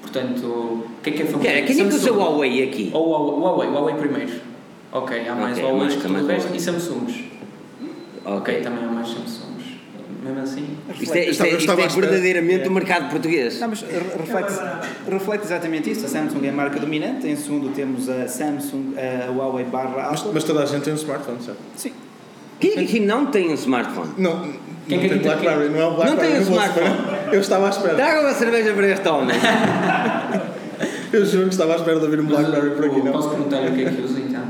Portanto, 0.00 0.46
o 0.46 0.86
que 1.02 1.10
é 1.10 1.12
que 1.12 1.22
é 1.22 1.26
famoso? 1.26 1.42
Quem, 1.44 1.64
quem 1.64 1.74
é 1.80 1.82
que 1.82 1.82
usa 1.82 1.96
o 1.96 2.00
Samsung. 2.00 2.18
Huawei 2.18 2.62
aqui? 2.68 2.90
Ou 2.94 3.08
o 3.08 3.40
Huawei, 3.40 3.68
Huawei 3.68 3.94
primeiro. 3.96 4.32
Ok, 4.92 5.28
há 5.28 5.34
mais 5.34 5.52
Ok, 5.58 5.64
Huawei 5.64 5.80
mais 5.88 5.96
que 5.96 6.06
o 6.08 6.26
resto 6.26 6.54
e 6.56 6.60
Samsungs. 6.60 7.24
Ok, 8.24 8.36
Ok. 8.36 8.60
também 8.62 8.84
há 8.84 8.88
mais 8.88 9.08
Samsungs. 9.08 9.50
Mesmo 10.22 10.40
assim. 10.40 10.68
Isto 11.00 11.14
é, 11.14 11.30
isto 11.30 11.42
é, 11.44 11.50
isto 11.56 11.70
é 11.72 11.88
verdadeiramente 11.88 12.68
o 12.68 12.70
mercado 12.70 13.10
português. 13.10 13.58
Não, 13.60 13.68
mas 13.68 13.80
re- 13.82 13.98
reflete, 14.18 14.52
reflete 15.10 15.44
exatamente 15.44 15.90
isso. 15.90 16.04
A 16.06 16.08
Samsung 16.08 16.44
é 16.46 16.50
a 16.50 16.52
marca 16.52 16.78
dominante. 16.78 17.26
Em 17.26 17.36
segundo 17.36 17.70
temos 17.74 18.08
a 18.08 18.28
Samsung, 18.28 18.94
a 18.96 19.30
Huawei 19.32 19.64
barra 19.64 20.08
Mas, 20.10 20.20
Apple. 20.20 20.32
mas 20.34 20.44
toda 20.44 20.62
a 20.62 20.66
gente 20.66 20.82
tem 20.84 20.92
um 20.92 20.96
smartphone, 20.96 21.42
certo? 21.42 21.58
Sim. 21.76 21.92
Quem 22.60 22.70
é 22.72 22.74
que 22.74 22.80
aqui 22.84 23.00
não 23.00 23.26
tem 23.26 23.50
um 23.50 23.54
smartphone? 23.54 24.10
Não, 24.18 24.42
Quem 24.86 24.98
não 24.98 25.04
é 25.04 25.08
que 25.08 25.14
tem 25.14 25.18
Blackberry, 25.22 25.68
não 25.70 25.80
é 25.80 25.86
o 25.86 25.94
Blackberry. 25.94 26.28
tem 26.32 26.38
um 26.38 26.42
smartphone. 26.42 26.86
esperar. 26.86 27.34
Eu 27.34 27.40
estava 27.40 27.66
à 27.66 27.70
espera. 27.70 27.94
Traga 27.94 28.20
uma 28.20 28.34
cerveja 28.34 28.74
para 28.74 28.88
este 28.88 29.08
homem. 29.08 29.36
Eu 31.12 31.26
juro 31.26 31.44
que 31.44 31.50
estava 31.50 31.72
à 31.72 31.76
espera 31.76 31.98
de 31.98 32.04
ouvir 32.04 32.20
um 32.20 32.26
Blackberry 32.26 32.70
por 32.70 32.84
aqui, 32.84 33.00
Posso 33.00 33.28
não. 33.28 33.34
perguntar-lhe 33.34 33.68
o 33.68 33.74
que 33.74 33.84
é 33.84 33.90
que 33.90 34.02
usa 34.02 34.20
então? 34.20 34.44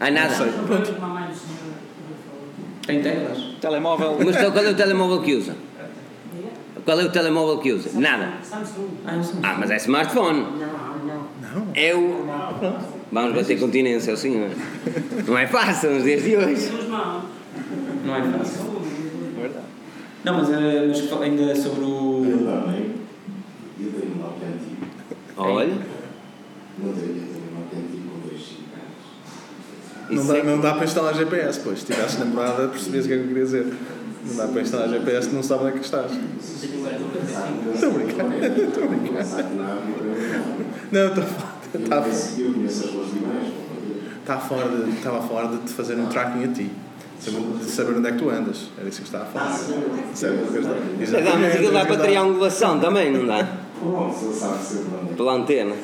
Ah, 0.00 0.10
nada. 0.10 0.34
sei. 0.34 0.52
Tem 2.86 3.02
teclas? 3.02 3.38
Telemóvel. 3.60 4.16
Mas 4.24 4.36
então, 4.36 4.52
qual 4.52 4.64
é 4.64 4.70
o 4.70 4.74
telemóvel 4.74 5.22
que 5.22 5.34
usa? 5.34 5.56
Qual 6.84 7.00
é 7.00 7.04
o 7.04 7.10
telemóvel 7.10 7.58
que 7.58 7.72
usa? 7.72 7.98
Nada. 7.98 8.34
Ah, 8.52 9.14
eu 9.16 9.22
sei. 9.24 9.34
Ah, 9.42 9.56
mas 9.58 9.70
é 9.70 9.76
smartphone. 9.76 10.46
É 11.74 11.94
o. 11.94 12.26
Vamos 13.14 13.32
bater 13.32 13.60
continência, 13.60 14.10
é 14.10 14.14
o 14.14 14.16
senhor. 14.16 14.50
Não 15.24 15.38
é 15.38 15.46
fácil 15.46 15.92
nos 15.92 16.02
dias 16.02 16.20
de 16.24 16.36
hoje. 16.36 16.68
Não 18.04 18.16
é 18.16 18.22
fácil. 18.38 18.64
Não, 20.24 20.34
mas, 20.38 20.50
eh, 20.50 20.86
mas 20.88 21.22
ainda 21.22 21.54
sobre 21.54 21.84
o. 21.84 22.24
Eu 22.28 22.38
também. 22.38 22.90
Eu 23.78 23.92
tenho 23.92 24.14
um 24.14 24.18
Nokia 24.18 24.48
antigo. 24.48 24.86
Olha. 25.36 25.78
Não 26.78 26.92
tenho, 26.92 27.06
eu 27.06 27.14
tenho 27.14 27.44
um 27.52 27.60
Nokia 27.60 27.78
antigo 27.78 28.08
com 28.10 28.28
dois 28.28 28.40
chip 28.40 28.64
anos. 28.74 30.10
Não 30.10 30.16
Isso 30.16 30.32
dá, 30.32 30.38
é- 30.38 30.42
não 30.42 30.60
dá 30.60 30.74
para 30.74 30.84
instalar 30.84 31.14
GPS, 31.14 31.60
pois. 31.62 31.78
Se 31.78 31.86
tivesse 31.86 32.18
namorada, 32.18 32.66
percebias 32.66 33.04
o 33.04 33.08
que 33.08 33.14
é 33.14 33.16
que 33.18 33.22
eu 33.22 33.28
queria 33.28 33.44
dizer. 33.44 33.72
Não 34.26 34.36
dá 34.36 34.48
para 34.48 34.60
instalar 34.60 34.88
GPS, 34.88 35.28
não 35.32 35.42
sabe 35.42 35.62
onde 35.64 35.76
é 35.76 35.78
que 35.78 35.84
estás. 35.84 36.10
Estou 36.10 37.90
a 37.90 37.92
brincar. 37.92 38.26
Estou 38.58 38.82
a 38.82 38.86
brincar. 38.88 39.24
Não, 40.90 41.06
estou 41.08 41.22
a 41.22 41.26
falar. 41.26 41.53
Estava, 41.74 42.08
Eu 42.08 42.52
conheço 42.52 42.84
as 42.84 42.90
duas 42.90 43.08
demais. 43.12 43.48
estava, 44.20 44.38
a 44.40 44.42
falar 44.48 44.68
de, 44.68 44.90
estava 44.90 45.18
a 45.18 45.22
falar 45.22 45.46
de 45.50 45.58
te 45.58 45.72
fazer 45.72 45.94
um 45.96 46.06
tracking 46.06 46.44
a 46.44 46.48
ti. 46.48 46.70
Saber- 47.20 47.40
De 47.58 47.64
saber 47.64 47.96
onde 47.98 48.08
é 48.08 48.12
que 48.12 48.18
tu 48.18 48.30
andas. 48.30 48.68
Era 48.78 48.88
isso 48.88 48.98
que 49.00 49.06
estava 49.06 49.24
a 49.24 49.26
falar. 49.26 49.58
Sério, 50.14 50.38
Dá, 51.24 51.36
mas 51.36 51.54
aquilo 51.54 51.72
dá 51.72 51.84
para 51.86 51.96
triangulação 51.98 52.78
também, 52.80 53.12
não 53.12 53.26
dá? 53.26 53.38
É 53.40 55.14
Pela 55.16 55.32
antena. 55.34 55.74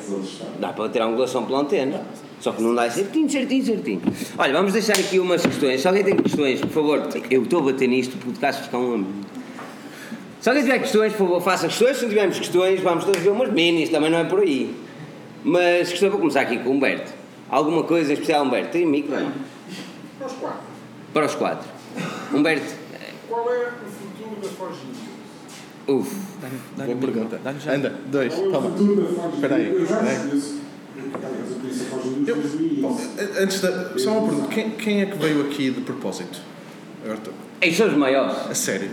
Dá 0.59 0.69
para 0.73 0.89
triangulação 0.89 1.45
pela 1.45 1.59
antena. 1.61 2.01
Só 2.39 2.51
que 2.51 2.61
não 2.63 2.73
dá 2.73 2.89
certinho, 2.89 3.29
certinho, 3.29 3.63
certinho. 3.65 4.01
Olha, 4.37 4.53
vamos 4.53 4.73
deixar 4.73 4.93
aqui 4.97 5.19
umas 5.19 5.45
questões. 5.45 5.81
Se 5.81 5.87
alguém 5.87 6.03
tem 6.03 6.15
questões, 6.15 6.59
por 6.61 6.69
favor, 6.69 7.07
eu 7.29 7.43
estou 7.43 7.59
a 7.59 7.63
bater 7.71 7.87
nisto, 7.87 8.15
o 8.15 8.17
podcast 8.17 8.63
fica 8.63 8.77
um. 8.77 9.05
Se 10.39 10.49
alguém 10.49 10.63
tiver 10.63 10.79
questões, 10.79 11.11
por 11.13 11.19
favor, 11.27 11.41
faça 11.41 11.67
questões. 11.67 11.97
Se 11.97 12.01
não 12.03 12.09
tivermos 12.09 12.39
questões, 12.39 12.81
vamos 12.81 13.03
todos 13.05 13.21
ver 13.21 13.29
umas 13.29 13.51
minis, 13.51 13.89
também 13.89 14.09
não 14.09 14.17
é 14.19 14.23
por 14.23 14.39
aí. 14.39 14.75
Mas 15.43 15.89
questão, 15.89 16.09
vou 16.09 16.19
começar 16.19 16.41
aqui 16.41 16.57
com 16.59 16.69
o 16.69 16.73
Humberto. 16.73 17.11
Alguma 17.49 17.83
coisa 17.83 18.11
em 18.11 18.13
especial, 18.13 18.45
Humberto? 18.45 18.71
Tem 18.71 18.85
micro? 18.85 19.19
não? 19.19 19.31
Para 20.19 20.27
os 20.27 20.33
quatro. 20.33 20.59
Para 21.13 21.25
os 21.25 21.35
quatro. 21.35 21.69
Humberto, 22.33 22.73
Qual 23.27 23.51
é 23.53 23.67
o 23.67 23.71
futuro 23.89 24.41
da 24.41 24.47
Forge 24.49 24.79
News? 25.87 26.01
uff. 26.01 26.15
Boa 26.85 26.97
pergunta. 26.97 27.39
Anda, 27.69 27.95
dois. 28.07 28.33
Qual 28.33 28.45
é 28.45 28.49
o 28.49 28.51
Toma. 28.53 28.69
futuro 28.69 29.01
da 29.01 29.07
Forge 29.09 29.35
Espera 29.35 29.55
aí, 29.55 29.69
News? 29.69 30.61
Eu 32.27 32.37
início. 32.37 33.41
Antes 33.41 33.61
da. 33.61 33.97
Só 33.97 34.11
uma 34.11 34.27
pergunta. 34.27 34.53
Quem, 34.53 34.69
quem 34.71 35.01
é 35.01 35.05
que 35.07 35.17
veio 35.17 35.41
aqui 35.41 35.71
de 35.71 35.81
propósito? 35.81 36.39
Agora 37.03 37.17
estou- 37.17 37.33
Ei, 37.61 37.73
são 37.73 37.87
os 37.87 37.93
maiores. 37.95 38.37
A 38.49 38.53
sério. 38.55 38.89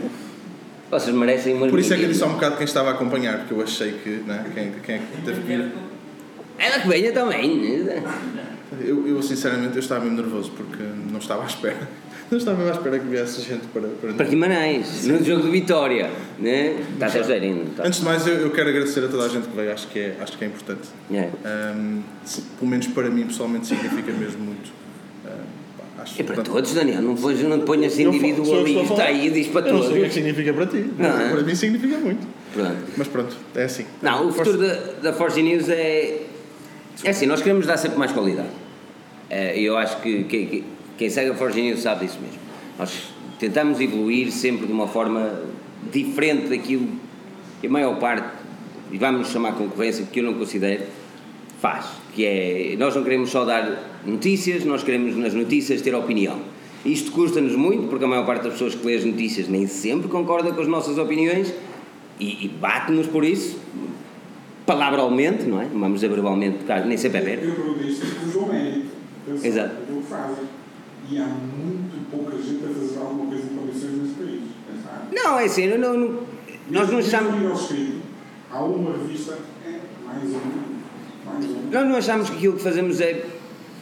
Vocês 0.90 1.14
merecem 1.14 1.54
umas 1.54 1.70
Por 1.70 1.78
isso 1.78 1.92
é 1.92 1.96
que 1.98 2.04
eu 2.04 2.08
disse 2.08 2.22
há 2.24 2.26
um 2.26 2.32
bocado 2.34 2.56
quem 2.56 2.64
estava 2.64 2.90
a 2.90 2.92
acompanhar, 2.94 3.38
porque 3.40 3.54
eu 3.54 3.62
achei 3.62 3.92
que. 3.92 4.08
Né, 4.26 4.44
quem, 4.54 4.72
quem 4.82 4.94
é 4.96 4.98
que 4.98 5.22
teve 5.22 5.40
que 5.42 5.46
vir. 5.46 5.72
Ela 6.58 6.80
que 6.80 6.88
venha 6.88 7.12
também. 7.12 7.56
né? 7.84 8.02
Eu, 8.80 9.06
eu, 9.08 9.22
sinceramente, 9.22 9.74
eu 9.74 9.80
estava 9.80 10.04
mesmo 10.04 10.16
nervoso 10.22 10.50
porque 10.56 10.82
não 11.10 11.18
estava 11.18 11.42
à 11.42 11.46
espera. 11.46 11.88
Não 12.30 12.36
estava 12.36 12.58
mesmo 12.58 12.72
à 12.72 12.76
espera 12.76 12.98
que 12.98 13.06
viesse 13.08 13.40
gente 13.42 13.66
para. 13.68 13.88
para... 13.88 14.12
Para 14.12 14.26
Guimarães, 14.26 15.06
no 15.06 15.24
jogo 15.24 15.42
de 15.44 15.50
Vitória. 15.50 16.10
Né? 16.38 16.76
Está 16.92 17.06
a 17.06 17.10
ser. 17.10 17.24
Tá. 17.76 17.84
Antes 17.86 18.00
de 18.00 18.04
mais, 18.04 18.26
eu, 18.26 18.34
eu 18.34 18.50
quero 18.50 18.68
agradecer 18.68 19.02
a 19.04 19.08
toda 19.08 19.24
a 19.24 19.28
gente 19.28 19.48
que 19.48 19.56
veio, 19.56 19.72
acho 19.72 19.88
que 19.88 19.98
é, 19.98 20.16
acho 20.20 20.36
que 20.36 20.44
é 20.44 20.48
importante. 20.48 20.88
É. 21.10 21.30
Se- 22.24 22.42
pelo 22.42 22.70
menos 22.70 22.86
para 22.88 23.08
mim, 23.08 23.26
pessoalmente, 23.26 23.66
significa 23.66 24.12
mesmo 24.12 24.40
muito. 24.44 24.70
Acho, 26.00 26.14
É 26.20 26.24
para 26.24 26.34
portanto, 26.36 26.54
todos, 26.54 26.74
Daniel. 26.74 27.02
Não 27.02 27.16
ponhas, 27.16 27.40
não 27.42 27.60
ponhas 27.60 27.98
individualista 27.98 28.84
falar. 28.84 29.04
aí 29.06 29.26
e 29.26 29.30
diz 29.30 29.48
para 29.48 29.66
Eu 29.66 29.72
não 29.72 29.80
todos. 29.80 29.86
sei 29.92 29.96
o 29.96 30.00
que 30.00 30.04
é 30.04 30.08
que 30.08 30.14
significa 30.14 30.52
para 30.52 30.66
ti. 30.66 30.90
Não 30.96 31.20
é? 31.20 31.28
Para 31.30 31.42
mim 31.42 31.54
significa 31.56 31.98
muito. 31.98 32.24
Pronto. 32.52 32.76
Mas 32.96 33.08
pronto, 33.08 33.36
é 33.56 33.64
assim. 33.64 33.84
Não, 34.00 34.28
o 34.28 34.32
Força. 34.32 34.52
futuro 34.52 34.68
da, 34.68 34.74
da 35.02 35.12
Forge 35.12 35.42
News 35.42 35.68
é. 35.68 36.22
É 37.04 37.10
assim, 37.10 37.26
nós 37.26 37.40
queremos 37.42 37.66
dar 37.66 37.76
sempre 37.76 37.98
mais 37.98 38.12
qualidade. 38.12 38.48
Eh, 39.30 39.60
E 39.60 39.64
eu 39.64 39.76
acho 39.76 40.00
que, 40.00 40.24
que- 40.24 40.46
que 40.46 40.64
quem 40.96 41.08
segue 41.10 41.30
a 41.30 41.34
Forge 41.34 41.60
News 41.60 41.80
sabe 41.80 42.06
disso 42.06 42.18
mesmo. 42.20 42.38
Nós 42.78 42.90
tentamos 43.38 43.80
evoluir 43.80 44.32
sempre 44.32 44.66
de 44.66 44.72
uma 44.72 44.86
forma 44.88 45.40
diferente 45.92 46.48
daquilo 46.48 46.88
que 47.60 47.66
a 47.66 47.70
maior 47.70 47.98
parte, 47.98 48.26
e 48.90 48.98
vamos 48.98 49.28
chamar 49.28 49.52
concorrência, 49.52 50.04
que 50.10 50.20
eu 50.20 50.24
não 50.24 50.34
considero, 50.34 50.84
faz. 51.60 51.86
Que 52.14 52.24
é, 52.24 52.76
nós 52.78 52.94
não 52.96 53.04
queremos 53.04 53.30
só 53.30 53.44
dar 53.44 54.00
notícias, 54.04 54.64
nós 54.64 54.82
queremos 54.82 55.16
nas 55.16 55.34
notícias 55.34 55.80
ter 55.82 55.94
opinião. 55.94 56.40
Isto 56.84 57.12
custa-nos 57.12 57.54
muito, 57.54 57.88
porque 57.88 58.04
a 58.04 58.08
maior 58.08 58.24
parte 58.24 58.42
das 58.44 58.52
pessoas 58.54 58.74
que 58.74 58.84
lê 58.86 58.94
as 58.96 59.04
notícias 59.04 59.48
nem 59.48 59.66
sempre 59.66 60.08
concorda 60.08 60.52
com 60.52 60.60
as 60.60 60.68
nossas 60.68 60.96
opiniões 60.98 61.52
e, 62.18 62.44
e 62.46 62.48
bate-nos 62.48 63.06
por 63.08 63.24
isso, 63.24 63.58
palavralmente, 64.68 65.44
não 65.46 65.62
é? 65.62 65.64
Não 65.64 65.80
vamos 65.80 66.00
dizer 66.00 66.10
verbalmente, 66.12 66.58
porque 66.58 66.72
nem 66.86 66.96
sempre 66.98 67.18
é 67.18 67.22
ver. 67.22 67.42
Eu 67.42 67.54
perguntei 67.54 67.88
isto 67.88 68.06
porque 68.06 68.28
o 68.28 68.32
João. 68.32 68.50
Eu 69.26 69.38
sei 69.38 69.50
Exato. 69.50 69.74
o 69.90 69.96
que 70.02 70.06
fazem. 70.06 70.44
E 71.10 71.18
há 71.18 71.24
muito 71.26 72.10
pouca 72.10 72.36
gente 72.36 72.62
a 72.64 72.68
fazer 72.68 72.98
alguma 73.00 73.26
coisa 73.26 73.44
em 73.44 73.56
condições 73.56 73.92
nesse 74.02 74.14
país. 74.14 74.40
Sabe? 74.84 75.14
Não, 75.16 75.38
é 75.38 75.44
assim, 75.46 75.62
eu 75.64 75.78
não, 75.78 75.96
não- 75.96 76.20
nós 76.70 76.90
não 76.90 76.98
achamos, 76.98 77.34
há 78.50 78.62
uma 78.62 78.92
revista, 78.92 79.38
é 79.66 79.78
mais 80.06 80.22
um, 80.24 80.40
mais 81.24 81.44
um. 81.46 81.70
nós 81.72 81.88
não 81.88 81.96
achamos 81.96 82.28
que 82.28 82.36
aquilo 82.36 82.56
que 82.56 82.62
fazemos 82.62 83.00
é 83.00 83.24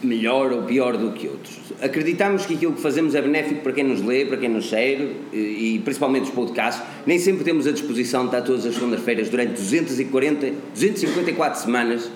melhor 0.01 0.51
ou 0.51 0.63
pior 0.63 0.95
do 0.97 1.11
que 1.11 1.27
outros. 1.27 1.57
Acreditamos 1.81 2.45
que 2.45 2.53
aquilo 2.53 2.73
que 2.73 2.81
fazemos 2.81 3.15
é 3.15 3.21
benéfico 3.21 3.61
para 3.61 3.71
quem 3.71 3.83
nos 3.83 4.01
lê, 4.01 4.25
para 4.25 4.37
quem 4.37 4.49
nos 4.49 4.69
segue 4.69 5.15
e, 5.33 5.81
principalmente 5.83 6.25
os 6.25 6.29
podcasts. 6.29 6.83
Nem 7.05 7.17
sempre 7.19 7.43
temos 7.43 7.65
a 7.67 7.71
disposição 7.71 8.21
de 8.21 8.27
estar 8.27 8.41
todas 8.41 8.65
as 8.65 8.75
segundas-feiras 8.75 9.29
durante 9.29 9.53
240, 9.53 10.51
254 10.73 11.59
semanas 11.59 12.11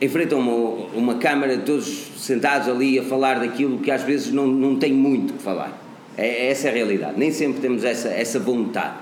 em 0.00 0.08
frente 0.08 0.32
a 0.32 0.36
uma, 0.36 0.52
uma 0.94 1.14
câmara, 1.16 1.58
todos 1.58 1.86
sentados 2.16 2.68
ali 2.68 2.98
a 2.98 3.02
falar 3.02 3.38
daquilo 3.38 3.78
que 3.78 3.90
às 3.90 4.02
vezes 4.02 4.32
não, 4.32 4.46
não 4.46 4.76
tem 4.76 4.92
muito 4.92 5.34
que 5.34 5.42
falar. 5.42 5.78
É, 6.16 6.50
essa 6.50 6.68
é 6.68 6.70
a 6.70 6.74
realidade. 6.74 7.18
Nem 7.18 7.30
sempre 7.30 7.60
temos 7.60 7.84
essa, 7.84 8.08
essa 8.08 8.38
vontade. 8.38 8.94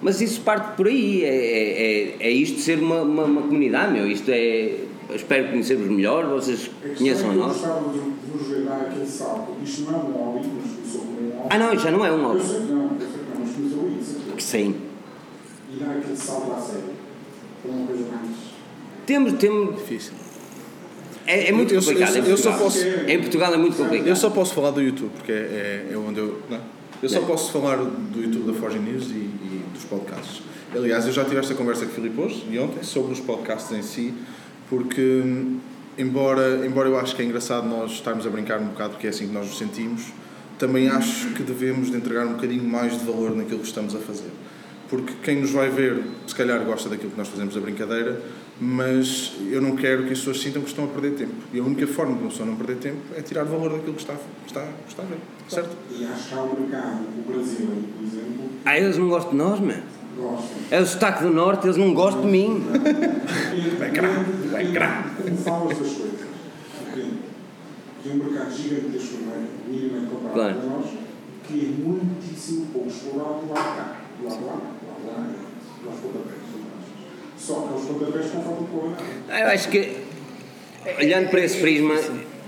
Mas 0.00 0.20
isso 0.20 0.40
parte 0.40 0.76
por 0.76 0.86
aí. 0.86 1.22
É, 1.24 1.28
é, 1.28 2.02
é- 2.20 2.28
é 2.28 2.30
isto 2.30 2.60
ser 2.60 2.78
uma, 2.78 3.02
uma, 3.02 3.24
uma 3.24 3.42
comunidade, 3.42 3.92
meu. 3.92 4.06
Isto 4.10 4.30
é. 4.30 4.74
Eu 5.08 5.16
Espero 5.16 5.48
conhecer-vos 5.48 5.88
melhor, 5.88 6.26
vocês 6.28 6.70
conheçam 6.96 7.26
é 7.26 7.30
a 7.30 7.32
que 7.32 7.38
eu 7.38 7.44
nós. 7.46 7.52
gostava 7.56 7.92
de 7.92 7.98
de 7.98 8.30
vos 8.38 8.46
ver 8.48 8.64
dar 8.64 8.80
aquele 8.82 9.06
salto. 9.06 9.52
Isto 9.64 9.82
não 9.82 9.94
é 9.94 9.96
um 10.02 10.08
um 10.08 10.12
hobby. 10.34 10.48
Ah, 11.50 11.58
não, 11.58 11.78
já 11.78 11.90
não 11.90 12.04
é 12.04 12.12
um 12.12 12.16
Eu 12.18 12.28
hobby. 12.28 12.44
sei 12.44 12.60
que 12.60 12.66
não, 12.72 12.82
eu 12.84 12.98
sei 12.98 13.08
que 13.08 13.38
não, 13.38 13.40
mas 13.46 13.54
começou 13.54 13.90
isso. 14.00 14.16
Sim. 14.38 14.74
E 15.72 15.76
dar 15.82 15.90
aquele 15.96 16.16
salto 16.16 16.52
à 16.52 16.60
série. 16.60 16.82
Foi 17.62 17.70
uma 17.70 17.86
coisa 17.86 18.04
mais. 18.12 18.36
Temos. 19.06 19.32
temos 19.34 19.76
Difícil. 19.76 20.12
é, 21.26 21.48
é 21.48 21.52
muito 21.52 21.72
Eu- 21.72 21.80
eu- 21.80 21.86
complicado. 21.86 22.16
eu 22.16 22.22
em 22.34 22.36
só 22.36 22.50
Portugal. 22.50 22.58
posso- 22.58 23.10
Em 23.10 23.18
Portugal 23.20 23.54
é 23.54 23.56
muito 23.56 23.76
complicado. 23.76 24.06
Eu 24.08 24.16
só 24.16 24.30
posso 24.30 24.54
falar 24.54 24.70
do 24.72 24.82
YouTube, 24.82 25.10
porque 25.16 25.32
é, 25.32 25.86
é, 25.90 25.92
é 25.92 25.96
onde 25.96 26.20
eu. 26.20 26.40
Não? 26.50 26.60
Eu 27.02 27.08
só 27.08 27.20
Não. 27.20 27.26
posso 27.28 27.52
falar 27.52 27.76
do 27.76 28.20
YouTube 28.22 28.52
da 28.52 28.58
Forge 28.58 28.78
News 28.78 29.04
e, 29.06 29.14
e 29.14 29.62
dos 29.72 29.84
podcasts. 29.84 30.42
Aliás, 30.74 31.06
eu 31.06 31.12
já 31.12 31.24
tive 31.24 31.38
esta 31.38 31.54
conversa 31.54 31.86
com 31.86 31.92
o 31.92 31.94
Filipe 31.94 32.20
hoje 32.20 32.44
e 32.50 32.58
ontem 32.58 32.82
sobre 32.82 33.12
os 33.12 33.20
podcasts 33.20 33.70
em 33.76 33.82
si, 33.82 34.12
porque, 34.68 35.22
embora, 35.96 36.66
embora 36.66 36.88
eu 36.88 36.98
acho 36.98 37.16
que 37.16 37.22
é 37.22 37.24
engraçado 37.24 37.66
nós 37.66 37.92
estarmos 37.92 38.26
a 38.26 38.30
brincar 38.30 38.60
um 38.60 38.66
bocado, 38.66 38.90
porque 38.90 39.06
é 39.06 39.10
assim 39.10 39.26
que 39.26 39.32
nós 39.32 39.46
nos 39.46 39.58
sentimos, 39.58 40.12
também 40.58 40.88
acho 40.88 41.30
que 41.34 41.42
devemos 41.42 41.90
de 41.90 41.96
entregar 41.96 42.26
um 42.26 42.34
bocadinho 42.34 42.64
mais 42.64 42.98
de 42.98 43.04
valor 43.04 43.34
naquilo 43.34 43.60
que 43.60 43.66
estamos 43.66 43.94
a 43.94 43.98
fazer. 43.98 44.30
Porque 44.90 45.12
quem 45.22 45.40
nos 45.40 45.50
vai 45.50 45.68
ver, 45.68 46.02
se 46.26 46.34
calhar 46.34 46.58
gosta 46.64 46.88
daquilo 46.88 47.10
que 47.10 47.18
nós 47.18 47.28
fazemos 47.28 47.56
a 47.56 47.60
brincadeira, 47.60 48.22
mas 48.60 49.34
eu 49.50 49.60
não 49.60 49.76
quero 49.76 50.04
que 50.04 50.12
as 50.12 50.18
pessoas 50.18 50.40
sintam 50.40 50.62
que 50.62 50.68
estão 50.68 50.86
a 50.86 50.88
perder 50.88 51.12
tempo. 51.12 51.34
E 51.52 51.60
a 51.60 51.62
única 51.62 51.86
forma 51.86 52.14
de 52.14 52.22
uma 52.22 52.30
pessoa 52.30 52.48
não 52.48 52.56
perder 52.56 52.76
tempo 52.76 52.98
é 53.16 53.20
tirar 53.20 53.44
valor 53.44 53.70
daquilo 53.70 53.94
que 53.94 54.00
está, 54.00 54.14
está, 54.46 54.66
está 54.88 55.02
a 55.02 55.06
ver. 55.06 55.18
Certo? 55.48 55.76
E 55.90 56.04
acho 56.04 56.28
que 56.28 56.34
há 56.34 56.42
um 56.42 56.60
mercado, 56.60 57.00
o 57.18 57.32
Brasil, 57.32 57.68
por 57.96 58.06
exemplo, 58.06 58.50
Ah, 58.64 58.78
eles 58.78 58.96
não 58.98 59.08
gostam 59.08 59.32
de 59.32 59.36
nós, 59.36 59.60
mano. 59.60 59.82
É 60.70 60.80
o 60.80 60.86
sotaque 60.86 61.22
do 61.22 61.30
norte, 61.30 61.66
eles 61.66 61.76
não 61.76 61.94
gostam 61.94 62.22
de 62.22 62.28
mim. 62.28 62.64
Vai 63.78 63.90
crá, 63.90 64.08
vai 64.50 64.72
crá. 64.72 65.04
Como 65.22 65.36
falas 65.36 65.78
das 65.78 65.88
coisas? 65.92 66.20
Que 68.02 68.10
é 68.10 68.12
um 68.12 68.16
mercado 68.16 68.54
gigantesco, 68.54 69.18
não 69.24 69.32
é? 69.32 69.58
minimamente 69.68 70.06
comparado 70.10 70.58
a 70.58 70.62
nós, 70.62 70.86
que 71.46 71.60
é 71.60 71.84
muitíssimo 71.84 72.66
pouco 72.72 72.88
explorado 72.88 73.46
do 73.46 73.52
lado 73.52 73.70
de 73.70 73.76
cá. 73.76 73.96
Do 74.18 74.28
lado 74.28 74.38
de 74.38 74.44
lá, 74.44 74.52
do 74.52 74.86
lado 74.88 75.00
de 75.00 75.06
lá, 75.06 75.28
é, 75.28 75.88
aos 75.88 76.00
pontapés. 76.00 76.38
Só 77.38 77.54
que 77.60 77.72
aos 77.72 77.84
pontapés 77.84 78.30
com 78.30 78.42
falta 78.42 78.62
de 78.62 78.70
qualidade. 78.70 79.04
Ah, 79.30 79.40
Eu 79.40 79.46
acho 79.48 79.68
que, 79.68 79.96
olhando 80.98 81.30
para 81.30 81.40
esse 81.44 81.60
prisma, 81.60 81.94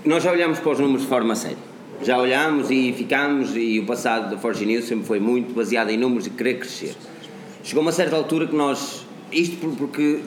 nós 0.05 0.23
já 0.23 0.33
olhamos 0.33 0.59
para 0.59 0.73
os 0.73 0.79
números 0.79 1.03
de 1.03 1.09
forma 1.09 1.35
séria. 1.35 1.71
Já 2.03 2.19
olhamos 2.19 2.71
e 2.71 2.93
ficámos, 2.95 3.55
e 3.55 3.79
o 3.79 3.87
passado 3.87 4.31
da 4.31 4.39
Forge 4.39 4.65
News 4.65 4.87
sempre 4.87 5.05
foi 5.05 5.21
muito 5.21 5.55
baseado 5.55 5.91
em 5.91 5.99
números 5.99 6.27
e 6.27 6.31
querer 6.31 6.59
crescer. 6.59 6.95
Chegou 7.63 7.83
uma 7.83 7.93
certa 7.93 8.17
altura 8.17 8.47
que 8.47 8.55
nós, 8.55 9.05
isto 9.31 9.57
por- 9.59 9.77
porque 9.77 10.21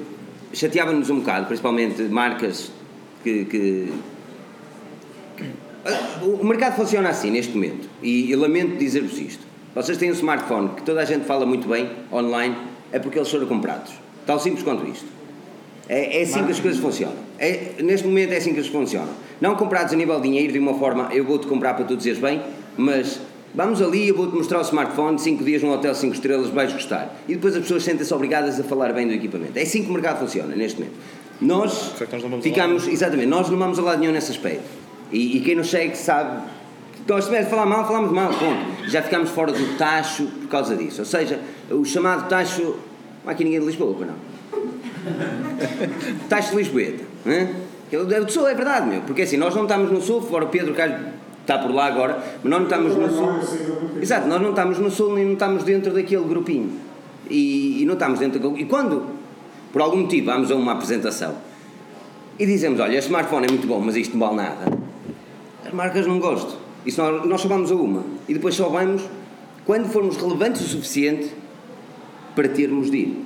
chateava-nos 0.54 1.10
um 1.10 1.20
bocado, 1.20 1.48
principalmente 1.48 2.02
marcas 2.04 2.72
que, 3.24 3.46
que- 3.46 3.94
O 6.22 6.46
mercado 6.46 6.76
funciona 6.78 7.10
assim 7.10 7.30
neste 7.30 7.54
momento, 7.54 7.90
e 8.02 8.34
lamento 8.36 8.78
dizer-vos 8.78 9.20
isto. 9.20 9.44
Vocês 9.76 9.98
têm 9.98 10.10
um 10.10 10.14
smartphone 10.14 10.70
que 10.70 10.84
toda 10.84 11.02
a 11.02 11.06
gente 11.06 11.26
fala 11.26 11.46
muito 11.46 11.68
bem 11.68 11.90
online, 12.12 12.56
é 12.92 13.00
porque 13.00 13.18
eles 13.18 13.30
foram 13.30 13.48
comprados. 13.48 13.92
Tal 14.26 14.40
simples 14.40 14.64
quanto 14.64 14.88
isto. 14.88 15.06
É, 15.90 16.20
é 16.20 16.24
assim 16.24 16.46
que 16.46 16.52
as 16.52 16.60
coisas 16.62 16.80
funcionam. 16.80 17.16
É, 17.38 17.74
neste 17.84 18.08
momento 18.08 18.32
é 18.32 18.38
assim 18.38 18.54
que 18.54 18.62
as 18.62 18.70
coisas 18.70 18.90
funcionam. 18.92 19.14
Não 19.42 19.56
comprados 19.56 19.92
a 19.92 19.98
nível 19.98 20.16
de 20.22 20.30
dinheiro, 20.30 20.54
de 20.54 20.60
uma 20.60 20.76
forma, 20.76 21.10
eu 21.12 21.26
vou-te 21.26 21.48
comprar 21.48 21.74
para 21.74 21.84
tu 21.84 21.98
dizeres 21.98 22.20
bem, 22.20 22.42
mas 22.78 23.20
vamos 23.54 23.82
ali, 23.82 24.08
eu 24.08 24.16
vou-te 24.16 24.36
mostrar 24.36 24.60
o 24.60 24.62
smartphone, 24.62 25.20
5 25.20 25.44
dias 25.44 25.62
num 25.62 25.72
hotel 25.72 25.94
5 25.94 26.14
estrelas, 26.14 26.50
vais 26.50 26.72
gostar. 26.72 27.16
E 27.28 27.36
depois 27.36 27.56
as 27.56 27.62
pessoas 27.62 27.84
sentem-se 27.84 28.14
obrigadas 28.14 28.60
a 28.60 28.64
falar 28.64 28.94
bem 28.94 29.08
do 29.08 29.14
equipamento. 29.14 29.58
É 29.58 29.62
assim 29.62 29.84
que 29.84 29.90
o 29.90 29.94
mercado 29.94 30.20
funciona 30.20 30.56
neste 30.56 30.80
momento. 30.80 30.98
Nós 31.42 31.94
que 31.98 32.12
nós 32.12 32.24
não 32.24 32.30
vamos 32.30 32.44
ficamos, 32.44 32.88
exatamente, 32.88 33.28
nós 33.28 33.50
não 33.50 33.58
vamos 33.58 33.80
a 33.80 33.82
lado 33.82 34.00
nenhum 34.00 34.14
nesse 34.14 34.32
aspecto. 34.32 34.64
E, 35.12 35.38
e 35.38 35.42
quem 35.42 35.56
nos 35.56 35.70
segue 35.70 35.96
sabe 35.96 36.42
nós 37.08 37.26
estivermos 37.26 37.48
a 37.48 37.50
falar 37.50 37.66
mal, 37.66 37.86
falamos 37.86 38.12
mal, 38.12 38.30
ponto. 38.30 38.90
Já 38.90 39.02
ficámos 39.02 39.30
fora 39.30 39.52
do 39.52 39.78
tacho 39.78 40.26
por 40.26 40.48
causa 40.48 40.76
disso. 40.76 41.02
Ou 41.02 41.06
seja, 41.06 41.40
o 41.70 41.84
chamado 41.84 42.30
tacho. 42.30 42.62
Não 43.24 43.30
há 43.30 43.32
aqui 43.32 43.44
ninguém 43.44 43.60
de 43.60 43.66
Lisboa, 43.66 43.96
não? 44.06 44.16
Tacho 46.30 46.52
de 46.52 46.58
Lisboeta. 46.58 47.04
Eu, 47.92 48.10
eu 48.10 48.30
sou, 48.30 48.48
é 48.48 48.54
verdade, 48.54 48.88
meu. 48.88 49.02
Porque 49.02 49.22
assim, 49.22 49.38
nós 49.38 49.56
não 49.56 49.64
estamos 49.64 49.92
no 49.92 50.02
sul, 50.02 50.22
fora 50.22 50.46
o 50.46 50.50
Pedro 50.50 50.74
Carlos 50.74 51.00
está 51.44 51.60
por 51.60 51.72
lá 51.72 51.86
agora, 51.86 52.24
mas 52.42 52.52
nós 52.52 52.60
não 52.60 52.64
estamos 52.64 52.96
no 52.96 53.10
sul. 53.10 54.02
Exato, 54.02 54.28
nós 54.28 54.42
não 54.42 54.50
estamos 54.50 54.80
no 54.80 54.90
sul 54.90 55.14
nem 55.14 55.26
não 55.26 55.34
estamos 55.34 55.64
dentro 55.64 55.94
daquele 55.94 56.24
grupinho. 56.24 56.72
E, 57.30 57.82
e 57.82 57.86
não 57.86 57.94
estamos 57.94 58.20
dentro 58.20 58.40
daquele. 58.40 58.64
E 58.64 58.66
quando, 58.66 59.04
por 59.72 59.82
algum 59.82 59.98
motivo, 59.98 60.26
vamos 60.26 60.52
a 60.52 60.56
uma 60.56 60.72
apresentação 60.72 61.36
e 62.38 62.46
dizemos: 62.46 62.80
Olha, 62.80 62.98
este 62.98 63.08
smartphone 63.08 63.46
é 63.48 63.50
muito 63.50 63.68
bom, 63.68 63.80
mas 63.80 63.96
isto 63.96 64.18
não 64.18 64.28
vale 64.28 64.38
nada. 64.38 64.78
As 65.66 65.74
marcas 65.74 66.08
não 66.08 66.20
gostam. 66.20 66.58
Isso 66.86 67.02
nós, 67.02 67.26
nós 67.26 67.42
só 67.42 67.48
vamos 67.48 67.72
a 67.72 67.76
uma. 67.76 68.04
E 68.28 68.34
depois 68.34 68.56
só 68.56 68.70
vamos 68.70 69.04
quando 69.66 69.88
formos 69.88 70.18
relevantes 70.18 70.62
o 70.62 70.68
suficiente 70.68 71.32
para 72.36 72.50
termos 72.50 72.90
de 72.90 72.98
ir. 72.98 73.26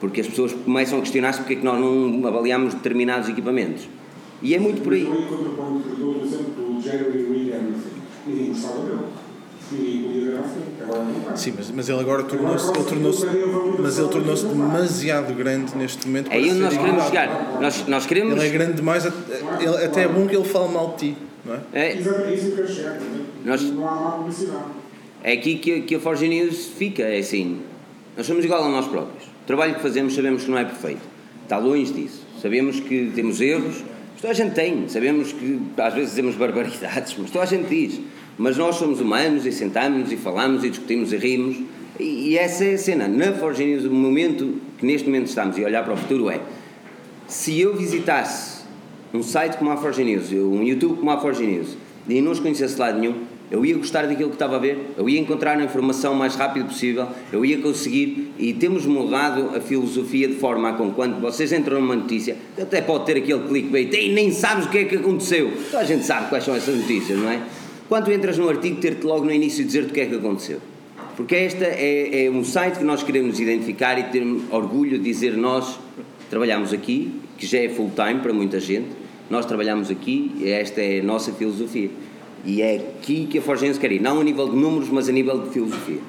Porque 0.00 0.20
as 0.22 0.26
pessoas 0.26 0.52
começam 0.52 0.98
a 0.98 1.02
questionar-se 1.02 1.40
porque 1.40 1.54
é 1.54 1.56
que 1.56 1.64
nós 1.64 1.78
não 1.78 2.26
avaliamos 2.26 2.74
determinados 2.74 3.28
equipamentos. 3.28 3.88
E 4.42 4.54
é 4.54 4.58
muito 4.58 4.80
por 4.82 4.94
aí. 4.94 5.06
Do 6.80 6.82
Jerry 6.82 7.04
Reed 7.04 7.48
Everything. 7.48 8.00
Ninguém 8.26 8.48
gostava 8.48 8.80
dele. 8.84 8.98
Ninguém 9.72 10.02
podia 10.02 10.24
ver 10.30 10.38
à 10.38 10.42
frente. 10.42 10.82
Agora 10.82 11.02
não 11.04 11.18
está. 11.20 11.36
Sim, 11.36 11.54
mas, 11.56 11.70
mas 11.70 11.88
ele 11.88 12.00
agora 12.00 12.22
tornou-se 12.24 12.70
ele 12.70 12.84
tornou-se 12.84 13.26
mas 13.78 13.98
ele 13.98 14.08
tornou-se 14.08 14.46
demasiado 14.46 15.34
grande 15.34 15.76
neste 15.76 16.06
momento 16.08 16.30
É 16.32 16.34
aí 16.36 16.50
onde 16.50 16.60
nós 16.60 16.76
queremos 16.76 17.04
chegar. 17.04 17.58
Nós, 17.60 17.86
nós 17.86 18.06
queremos. 18.06 18.34
Ele 18.36 18.46
é 18.46 18.50
grande 18.50 18.72
demais, 18.74 19.06
até- 19.06 19.16
ele- 19.60 19.84
até 19.84 20.02
é 20.04 20.08
bom 20.08 20.26
que 20.26 20.34
ele 20.34 20.44
fale 20.44 20.72
mal 20.72 20.90
de 20.96 20.96
ti, 21.12 21.16
não 21.44 21.54
é? 21.54 21.58
É, 21.72 21.96
Exato, 21.98 22.20
é 22.22 22.34
isso 22.34 22.50
que 22.52 22.60
eu 22.60 22.64
entende? 22.64 23.24
Nós- 23.44 23.62
Não 23.62 23.88
há 23.88 23.94
má 23.94 24.10
publicidade. 24.12 24.64
é 25.22 25.32
aqui 25.32 25.56
que, 25.56 25.80
que 25.82 25.94
a 25.94 26.00
Forge 26.00 26.26
News 26.28 26.66
fica. 26.76 27.02
É 27.02 27.18
assim. 27.18 27.60
Nós 28.16 28.26
somos 28.26 28.44
igual 28.44 28.64
a 28.64 28.68
nós 28.68 28.86
próprios. 28.88 29.24
O 29.24 29.46
trabalho 29.46 29.74
que 29.76 29.82
fazemos 29.82 30.14
sabemos 30.14 30.44
que 30.44 30.50
não 30.50 30.58
é 30.58 30.64
perfeito. 30.64 31.00
Está 31.44 31.58
longe 31.58 31.92
disso. 31.92 32.26
Sabemos 32.42 32.80
que 32.80 33.12
temos 33.14 33.40
erros. 33.40 33.84
Toda 34.20 34.32
a 34.32 34.36
gente 34.36 34.54
tem. 34.54 34.86
Sabemos 34.88 35.32
que 35.32 35.60
às 35.78 35.94
vezes 35.94 36.10
dizemos 36.10 36.34
barbaridades, 36.34 37.16
mas 37.18 37.30
toda 37.30 37.44
a 37.44 37.46
gente 37.46 37.68
diz. 37.68 38.00
Mas 38.36 38.56
nós 38.56 38.76
somos 38.76 39.00
humanos 39.00 39.46
e 39.46 39.52
sentamos 39.52 40.12
e 40.12 40.16
falamos 40.16 40.62
e 40.62 40.70
discutimos 40.70 41.12
e 41.12 41.16
rimos. 41.16 41.56
E, 41.98 42.36
essa 42.36 42.64
é 42.64 42.74
a 42.74 42.78
cena. 42.78 43.08
Na 43.08 43.32
Forge 43.32 43.64
News, 43.64 43.84
o 43.84 43.90
momento 43.90 44.60
que 44.78 44.86
neste 44.86 45.06
momento 45.06 45.26
estamos 45.26 45.56
e 45.58 45.64
olhar 45.64 45.84
para 45.84 45.94
o 45.94 45.96
futuro 45.96 46.30
é 46.30 46.40
se 47.26 47.60
eu 47.60 47.76
visitasse 47.76 48.64
um 49.12 49.22
site 49.22 49.56
como 49.56 49.70
a 49.70 49.76
Forge 49.76 50.04
News, 50.04 50.32
um 50.32 50.62
YouTube 50.62 50.98
como 50.98 51.10
a 51.10 51.20
Forge 51.20 51.44
News, 51.44 51.76
e 52.08 52.20
não 52.20 52.32
os 52.32 52.40
conhecesse 52.40 52.78
lado 52.78 52.98
nenhum, 52.98 53.14
eu 53.50 53.66
ia 53.66 53.76
gostar 53.76 54.06
daquilo 54.06 54.28
que 54.28 54.36
estava 54.36 54.56
a 54.56 54.58
ver, 54.58 54.92
eu 54.96 55.08
ia 55.08 55.18
encontrar 55.18 55.58
a 55.58 55.64
informação 55.64 56.14
mais 56.14 56.36
rápido 56.36 56.66
possível, 56.66 57.08
eu 57.32 57.44
ia 57.44 57.58
conseguir, 57.58 58.32
e 58.38 58.52
temos 58.52 58.86
mudado 58.86 59.56
a 59.56 59.60
filosofia 59.60 60.28
de 60.28 60.34
forma 60.34 60.68
a 60.68 60.72
quando 60.72 61.20
vocês 61.20 61.52
entram 61.52 61.80
numa 61.80 61.96
notícia, 61.96 62.36
até 62.60 62.80
pode 62.80 63.06
ter 63.06 63.16
aquele 63.16 63.40
clickbait, 63.40 63.92
e 63.94 64.12
nem 64.12 64.30
sabes 64.30 64.66
o 64.66 64.68
que 64.70 64.78
é 64.78 64.84
que 64.84 64.96
aconteceu. 64.96 65.52
Toda 65.70 65.82
a 65.82 65.84
gente 65.84 66.04
sabe 66.04 66.28
quais 66.28 66.44
são 66.44 66.54
essas 66.54 66.76
notícias, 66.76 67.18
não 67.18 67.28
é? 67.28 67.42
Quando 67.88 68.12
entras 68.12 68.38
no 68.38 68.48
artigo, 68.48 68.80
ter-te 68.80 69.04
logo 69.04 69.24
no 69.24 69.32
início 69.32 69.64
dizer-te 69.64 69.90
o 69.90 69.92
que 69.92 70.00
é 70.00 70.06
que 70.06 70.14
aconteceu. 70.14 70.60
Porque 71.16 71.34
esta 71.34 71.64
é, 71.64 72.26
é 72.26 72.30
um 72.30 72.44
site 72.44 72.78
que 72.78 72.84
nós 72.84 73.02
queremos 73.02 73.40
identificar 73.40 73.98
e 73.98 74.04
ter 74.04 74.24
orgulho 74.50 74.96
de 74.96 75.04
dizer 75.04 75.36
nós 75.36 75.78
trabalhamos 76.30 76.72
aqui, 76.72 77.10
que 77.36 77.46
já 77.46 77.58
é 77.58 77.68
full 77.68 77.90
time 77.96 78.20
para 78.20 78.32
muita 78.32 78.60
gente, 78.60 78.86
nós 79.28 79.44
trabalhamos 79.44 79.90
aqui 79.90 80.30
e 80.38 80.48
esta 80.48 80.80
é 80.80 81.00
a 81.00 81.02
nossa 81.02 81.32
filosofia. 81.32 81.90
E 82.44 82.62
é 82.62 82.76
aqui 82.76 83.26
que 83.26 83.38
a 83.38 83.42
Forgense 83.42 83.78
quer 83.78 83.92
ir, 83.92 84.00
não 84.00 84.20
a 84.20 84.24
nível 84.24 84.48
de 84.48 84.56
números, 84.56 84.88
mas 84.88 85.08
a 85.08 85.12
nível 85.12 85.42
de 85.42 85.50
filosofia. 85.50 86.00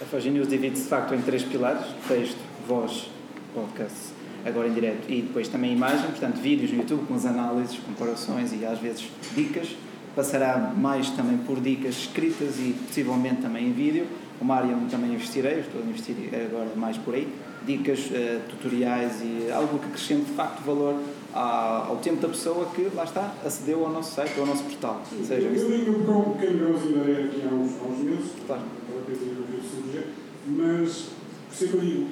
A 0.00 0.04
Forge 0.04 0.30
News 0.30 0.48
divide-se 0.48 0.84
de 0.84 0.88
facto 0.88 1.14
em 1.14 1.20
três 1.22 1.42
pilares: 1.42 1.84
texto, 2.06 2.38
voz, 2.68 3.10
podcast, 3.52 4.12
agora 4.44 4.68
em 4.68 4.74
direto, 4.74 5.10
e 5.10 5.22
depois 5.22 5.48
também 5.48 5.72
imagem, 5.72 6.06
portanto, 6.10 6.36
vídeos 6.36 6.70
no 6.70 6.78
YouTube 6.78 7.06
com 7.06 7.14
as 7.14 7.26
análises, 7.26 7.78
comparações 7.78 8.52
e 8.52 8.64
às 8.64 8.78
vezes 8.78 9.08
dicas. 9.34 9.76
Passará 10.14 10.72
mais 10.76 11.08
também 11.10 11.38
por 11.38 11.58
dicas 11.58 11.96
escritas 11.96 12.58
e 12.58 12.74
possivelmente 12.86 13.40
também 13.40 13.68
em 13.68 13.72
vídeo. 13.72 14.06
O 14.40 14.44
Mário 14.44 14.76
também 14.90 15.14
investirei, 15.14 15.60
estou 15.60 15.80
a 15.80 15.84
investir 15.84 16.14
agora 16.34 16.68
mais 16.76 16.98
por 16.98 17.14
aí. 17.14 17.26
Dicas, 17.64 18.10
eh, 18.12 18.40
tutoriais 18.50 19.22
e 19.22 19.50
algo 19.50 19.78
que 19.78 19.86
acrescente 19.86 20.26
de 20.26 20.32
facto 20.32 20.60
valor 20.64 21.00
ao 21.34 21.96
tempo 21.96 22.20
da 22.20 22.28
pessoa 22.28 22.66
que, 22.66 22.90
lá 22.94 23.04
está, 23.04 23.32
acedeu 23.44 23.84
ao 23.84 23.92
nosso 23.92 24.14
site 24.14 24.34
ou 24.36 24.42
ao 24.42 24.46
nosso 24.48 24.64
portal. 24.64 25.02
Seja 25.26 25.48
Eu 25.48 25.70
digo 25.70 26.04
que 26.04 26.10
um 26.10 26.32
pequeno 26.34 26.58
grãozinho 26.58 26.94
de 26.94 27.00
areia 27.00 27.24
aqui 27.26 27.42
há 27.50 27.54
uns, 27.54 27.72
há 27.80 27.84
uns 27.84 27.98
meses, 27.98 28.30
Claro. 28.46 28.62
aquela 28.62 29.02
que 29.04 30.22
mas 30.44 31.06
por 31.48 31.54
isso 31.54 31.64
é 31.64 31.68
que 31.68 31.74
eu 31.74 31.80
digo, 31.80 32.06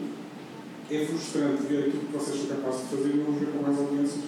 é 0.91 1.07
frustrante 1.07 1.62
ver 1.62 1.79
aquilo 1.89 2.03
que 2.05 2.12
vocês 2.12 2.39
são 2.39 2.57
capazes 2.57 2.81
de 2.83 2.97
fazer 2.97 3.11
e 3.11 3.16
não 3.18 3.33
ver 3.33 3.47
com 3.47 3.62
mais 3.62 3.79
audiências. 3.79 4.25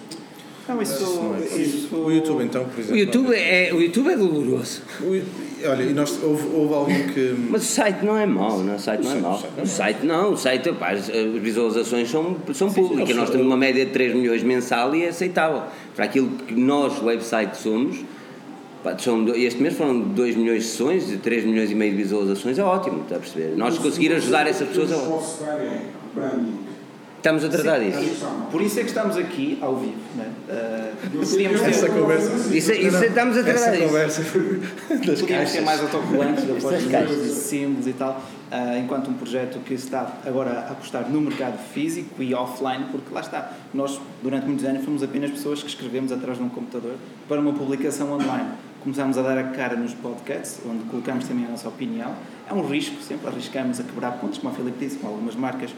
Não, 0.67 0.81
isso, 0.81 1.19
não 1.21 1.35
é 1.35 1.39
isso, 1.57 1.89
O 1.93 2.09
YouTube, 2.11 2.43
então, 2.43 2.63
por 2.63 2.77
O 2.77 2.79
exemplo. 2.79 2.97
YouTube 2.97 3.33
é, 3.35 3.69
o 3.73 3.81
YouTube 3.81 4.09
é 4.09 4.15
doloroso, 4.15 4.81
O- 5.01 5.43
Olha, 5.65 5.83
e 5.83 5.93
nós, 5.93 6.19
houve, 6.21 6.47
houve 6.55 6.73
alguém 6.73 7.07
que. 7.07 7.35
mas 7.49 7.63
o 7.63 7.65
site 7.65 8.03
não 8.05 8.17
é 8.17 8.25
mau, 8.25 8.59
não, 8.59 8.75
o 8.75 8.79
site 8.79 9.03
não 9.03 9.11
é 9.11 9.15
mau. 9.19 9.41
O 9.61 9.65
site 9.67 10.05
não, 10.05 10.33
o 10.33 10.37
site, 10.37 10.71
pá, 10.73 10.91
as 10.91 11.07
visualizações 11.41 12.09
são, 12.09 12.35
são 12.53 12.71
públicas, 12.71 13.15
nós 13.15 13.29
temos 13.29 13.45
uma 13.45 13.55
média 13.57 13.85
de 13.85 13.91
3 13.91 14.13
milhões 14.15 14.43
mensal 14.43 14.93
e 14.95 15.03
é 15.03 15.09
aceitável. 15.09 15.63
Para 15.95 16.05
aquilo 16.05 16.29
que 16.29 16.53
nós, 16.53 17.01
website, 17.01 17.57
somos, 17.57 17.97
pá, 18.83 18.97
são, 18.97 19.25
este 19.35 19.61
mês 19.61 19.75
foram 19.75 19.99
2 20.01 20.35
milhões 20.35 20.63
de 20.63 20.69
sessões 20.69 21.11
e 21.11 21.17
3 21.17 21.45
milhões 21.45 21.71
e 21.71 21.75
meio 21.75 21.91
de 21.91 21.97
visualizações, 21.97 22.57
é 22.59 22.63
ótimo, 22.63 23.01
está 23.03 23.15
a 23.15 23.19
perceber? 23.19 23.55
Nós 23.55 23.77
conseguir 23.77 24.11
ajudar 24.13 24.45
essas 24.47 24.67
pessoas, 24.67 24.91
é 24.91 24.95
O 24.95 25.13
ótimo. 25.13 26.62
Estamos 27.23 27.45
a 27.45 27.47
tratar 27.49 27.79
disso. 27.79 28.25
Por 28.51 28.61
isso 28.61 28.79
é 28.79 28.81
que 28.83 28.89
estamos 28.89 29.15
aqui 29.15 29.57
ao 29.61 29.77
vivo. 29.77 29.95
Né? 30.15 30.29
Uh, 30.49 31.19
podíamos 31.19 31.61
é 31.61 31.69
Essa 31.69 31.85
ter, 31.87 31.91
conversa. 31.93 32.53
Isso, 32.53 32.71
é- 32.71 32.77
isso 32.81 32.97
é- 32.97 33.07
estamos 33.07 33.37
a 33.37 33.43
tratar 33.43 33.59
Essa 33.59 33.71
disso. 33.71 33.87
conversa 33.87 34.21
das 35.05 35.21
podíamos 35.21 35.51
ter 35.53 35.61
mais 35.61 35.79
autocolantes 35.81 36.43
de 36.43 37.29
símbolos 37.29 37.87
e 37.87 37.93
tal, 37.93 38.21
uh, 38.51 38.77
enquanto 38.77 39.09
um 39.09 39.13
projeto 39.13 39.59
que 39.59 39.73
está 39.73 40.17
agora 40.25 40.51
a 40.67 40.71
apostar 40.71 41.09
no 41.09 41.21
mercado 41.21 41.57
físico 41.73 42.21
e 42.21 42.33
offline, 42.35 42.87
porque 42.91 43.13
lá 43.13 43.21
está, 43.21 43.53
nós 43.73 44.01
durante 44.21 44.45
muitos 44.45 44.65
anos 44.65 44.83
fomos 44.83 45.01
apenas 45.01 45.31
pessoas 45.31 45.63
que 45.63 45.69
escrevemos 45.69 46.11
atrás 46.11 46.37
de 46.37 46.43
um 46.43 46.49
computador 46.49 46.95
para 47.29 47.39
uma 47.39 47.53
publicação 47.53 48.11
online. 48.11 48.49
Começámos 48.83 49.17
a 49.17 49.21
dar 49.21 49.37
a 49.37 49.43
cara 49.43 49.77
nos 49.77 49.93
podcasts, 49.93 50.59
onde 50.69 50.83
colocamos 50.89 51.25
também 51.25 51.45
a 51.45 51.49
nossa 51.49 51.69
opinião. 51.69 52.13
É 52.49 52.53
um 52.53 52.67
risco, 52.67 53.01
sempre 53.01 53.29
arriscamos 53.29 53.79
a 53.79 53.83
quebrar 53.83 54.11
pontos, 54.19 54.39
como 54.39 54.51
a 54.51 54.55
Filipe 54.57 54.77
disse, 54.85 54.97
com 54.97 55.07
algumas 55.07 55.35
marcas 55.35 55.69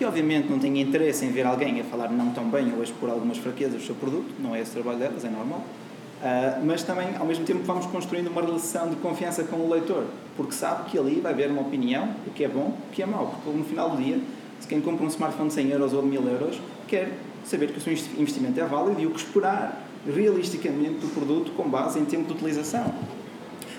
que 0.00 0.04
obviamente 0.06 0.48
não 0.48 0.58
têm 0.58 0.80
interesse 0.80 1.26
em 1.26 1.30
ver 1.30 1.44
alguém 1.44 1.78
a 1.78 1.84
falar 1.84 2.10
não 2.10 2.30
tão 2.30 2.44
bem 2.44 2.72
ou 2.72 2.80
a 2.80 2.84
expor 2.84 3.10
algumas 3.10 3.36
fraquezas 3.36 3.82
do 3.82 3.84
seu 3.84 3.94
produto, 3.94 4.32
não 4.38 4.56
é 4.56 4.62
esse 4.62 4.70
o 4.70 4.82
trabalho 4.82 4.98
delas, 4.98 5.26
é 5.26 5.28
normal. 5.28 5.58
Uh, 5.58 6.64
mas 6.64 6.82
também, 6.82 7.08
ao 7.18 7.26
mesmo 7.26 7.44
tempo, 7.44 7.60
vamos 7.64 7.84
construindo 7.84 8.28
uma 8.28 8.40
relação 8.40 8.88
de 8.88 8.96
confiança 8.96 9.44
com 9.44 9.56
o 9.56 9.70
leitor, 9.70 10.04
porque 10.38 10.52
sabe 10.52 10.88
que 10.88 10.98
ali 10.98 11.20
vai 11.20 11.34
haver 11.34 11.50
uma 11.50 11.60
opinião, 11.60 12.14
o 12.26 12.30
que 12.30 12.42
é 12.42 12.48
bom, 12.48 12.78
o 12.88 12.90
que 12.90 13.02
é 13.02 13.06
mau, 13.06 13.26
porque 13.26 13.58
no 13.58 13.62
final 13.62 13.90
do 13.90 14.02
dia, 14.02 14.18
se 14.58 14.66
quem 14.66 14.80
compra 14.80 15.04
um 15.04 15.08
smartphone 15.08 15.48
de 15.48 15.54
100 15.56 15.68
euros 15.68 15.92
ou 15.92 16.00
de 16.00 16.08
1000 16.08 16.28
euros 16.28 16.58
quer 16.88 17.12
saber 17.44 17.70
que 17.70 17.76
o 17.76 17.80
seu 17.82 17.92
investimento 17.92 18.58
é 18.58 18.64
válido 18.64 19.02
e 19.02 19.06
o 19.06 19.10
que 19.10 19.18
esperar 19.18 19.86
realisticamente 20.06 20.94
do 21.00 21.12
produto 21.12 21.52
com 21.52 21.68
base 21.68 21.98
em 21.98 22.06
tempo 22.06 22.24
de 22.24 22.32
utilização. 22.32 22.90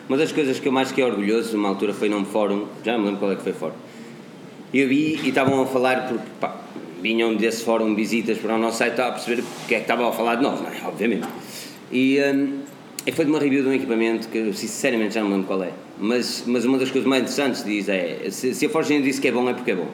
Uma 0.08 0.20
das 0.20 0.32
coisas 0.32 0.60
que 0.60 0.68
eu 0.68 0.72
mais 0.72 0.90
fiquei 0.90 1.04
orgulhoso 1.04 1.58
numa 1.58 1.70
altura 1.70 1.96
foi 1.96 2.10
num 2.10 2.26
fórum, 2.26 2.68
já 2.86 2.92
não 2.92 3.00
me 3.00 3.06
lembro 3.06 3.22
qual 3.22 3.32
é 3.32 3.36
que 3.36 3.42
foi 3.42 3.54
fórum. 3.54 3.74
Eu 4.74 4.88
vi 4.88 5.20
e 5.24 5.30
estavam 5.30 5.62
a 5.62 5.66
falar, 5.66 6.08
porque 6.08 6.24
pá, 6.40 6.62
vinham 7.02 7.36
desse 7.36 7.64
fórum 7.64 7.94
visitas 7.94 8.38
para 8.38 8.56
o 8.56 8.58
nosso 8.58 8.78
site, 8.78 9.02
a 9.02 9.12
perceber 9.12 9.42
o 9.42 9.68
que 9.68 9.76
é 9.76 9.78
que 9.78 9.84
estavam 9.84 10.08
a 10.08 10.14
falar 10.14 10.36
de 10.36 10.44
nós, 10.44 10.62
não 10.62 10.70
é? 10.70 10.82
Obviamente. 10.86 11.28
E, 11.92 12.20
um, 12.22 12.60
e 13.06 13.12
foi 13.12 13.26
de 13.26 13.32
uma 13.32 13.40
review 13.40 13.64
de 13.64 13.70
um 13.70 13.74
equipamento 13.74 14.30
que 14.30 14.38
eu 14.38 14.54
sinceramente 14.54 15.16
já 15.16 15.22
não 15.22 15.30
lembro 15.30 15.48
qual 15.48 15.64
é. 15.64 15.72
Mas, 16.00 16.44
mas 16.48 16.64
uma 16.64 16.78
das 16.78 16.90
coisas 16.90 17.08
mais 17.08 17.24
interessantes 17.24 17.64
diz 17.66 17.90
é: 17.90 18.30
se, 18.30 18.54
se 18.54 18.66
a 18.66 18.70
Forge 18.70 19.02
disse 19.02 19.20
que 19.20 19.28
é 19.28 19.32
bom, 19.32 19.50
é 19.50 19.54
porque 19.54 19.72
é 19.72 19.76
bom. 19.76 19.90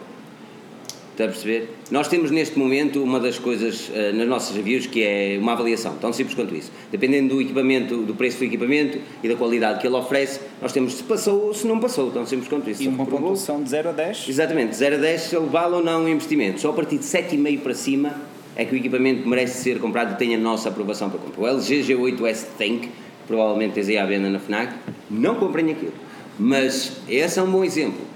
Está 1.18 1.26
a 1.26 1.30
perceber? 1.30 1.70
Nós 1.89 2.07
temos 2.07 2.30
neste 2.30 2.59
momento 2.59 3.01
uma 3.01 3.20
das 3.20 3.39
coisas 3.39 3.89
uh, 3.89 4.15
nas 4.15 4.28
nossas 4.28 4.55
reviews 4.55 4.86
que 4.86 5.01
é 5.01 5.39
uma 5.41 5.53
avaliação, 5.53 5.95
tão 5.95 6.13
simples 6.13 6.36
quanto 6.36 6.53
isso. 6.53 6.72
Dependendo 6.91 7.34
do 7.34 7.41
equipamento, 7.41 8.03
do 8.03 8.13
preço 8.13 8.38
do 8.38 8.43
equipamento 8.43 8.99
e 9.24 9.28
da 9.28 9.36
qualidade 9.36 9.80
que 9.80 9.88
ele 9.88 9.95
oferece, 9.95 10.39
nós 10.61 10.72
temos 10.72 10.93
se 10.93 11.01
passou 11.01 11.47
ou 11.47 11.55
se 11.55 11.65
não 11.65 11.80
passou, 11.80 12.11
tão 12.11 12.24
simples 12.24 12.47
quanto 12.47 12.70
isso. 12.70 12.84
E 12.84 12.88
uma 12.88 13.03
pontuação 13.03 13.63
de 13.63 13.68
0 13.68 13.89
a 13.89 13.91
10? 13.93 14.26
Exatamente, 14.30 14.76
0 14.76 14.97
a 14.97 14.99
10 14.99 15.22
se 15.22 15.36
ele 15.36 15.47
vale 15.47 15.74
ou 15.74 15.84
não 15.84 16.05
o 16.05 16.07
investimento. 16.07 16.61
Só 16.61 16.70
a 16.70 16.74
partir 16.74 16.99
de 16.99 17.05
7,5 17.05 17.61
para 17.61 17.74
cima 17.74 18.22
é 18.55 18.63
que 18.63 18.76
o 18.76 18.78
equipamento 18.78 19.28
merece 19.28 19.63
ser 19.63 19.80
comprado 19.80 20.13
e 20.13 20.18
tem 20.18 20.36
a 20.36 20.38
nossa 20.38 20.70
aprovação 20.70 21.09
para 21.09 21.18
compra. 21.18 21.41
O 21.41 21.47
LG 21.47 21.95
G8S 21.95 22.45
Tank, 22.59 22.91
provavelmente 23.26 23.74
tens 23.74 23.89
aí 23.89 23.97
à 23.97 24.05
venda 24.05 24.30
na 24.30 24.38
FNAC, 24.38 24.72
não 25.09 25.34
comprem 25.34 25.72
aquilo. 25.72 25.93
Mas 26.38 26.97
esse 27.09 27.39
é 27.39 27.41
um 27.41 27.49
bom 27.49 27.63
exemplo 27.63 28.07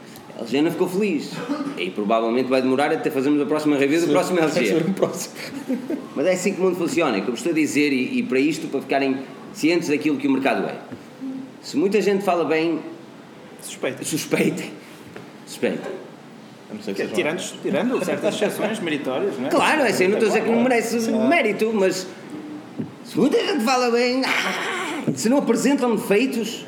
a 0.41 0.43
LG 0.43 0.61
não 0.61 0.71
ficou 0.71 0.87
feliz. 0.87 1.31
E 1.77 1.89
provavelmente 1.89 2.49
vai 2.49 2.61
demorar 2.61 2.91
até 2.91 3.09
fazermos 3.09 3.41
a 3.41 3.45
próxima 3.45 3.77
review 3.77 4.01
do 4.01 4.07
próximo 4.07 4.39
LG. 4.39 4.85
Mas 6.15 6.25
é 6.25 6.31
assim 6.33 6.53
que 6.53 6.61
o 6.61 6.63
mundo 6.63 6.77
funciona. 6.77 7.17
É 7.17 7.21
que 7.21 7.29
eu 7.29 7.33
estou 7.33 7.51
a 7.51 7.55
dizer, 7.55 7.93
e, 7.93 8.19
e, 8.19 8.23
para 8.23 8.39
isto, 8.39 8.67
para 8.67 8.81
ficarem 8.81 9.19
cientes 9.53 9.89
daquilo 9.89 10.17
que 10.17 10.27
o 10.27 10.31
mercado 10.31 10.67
é. 10.67 10.75
Se 11.61 11.77
muita 11.77 12.01
gente 12.01 12.23
fala 12.23 12.43
bem. 12.45 12.79
Suspeitem. 13.61 14.03
Suspeitem. 14.03 14.71
Suspeitem. 15.45 15.91
Se 16.81 16.93
tirando, 16.93 17.61
tirando 17.61 18.05
certas 18.05 18.35
exceções 18.35 18.79
meritórias, 18.79 19.37
não 19.37 19.47
é? 19.47 19.49
Claro, 19.49 19.81
é 19.81 19.89
assim, 19.89 20.07
não 20.07 20.13
estou 20.13 20.27
a 20.27 20.31
dizer 20.31 20.43
que 20.45 20.49
não 20.49 20.63
merece 20.63 21.11
mérito, 21.11 21.69
mas 21.73 22.07
se 23.03 23.19
muita 23.19 23.37
gente 23.45 23.65
fala 23.65 23.91
bem, 23.91 24.21
se 25.13 25.27
não 25.27 25.39
apresentam 25.39 25.97
defeitos, 25.97 26.65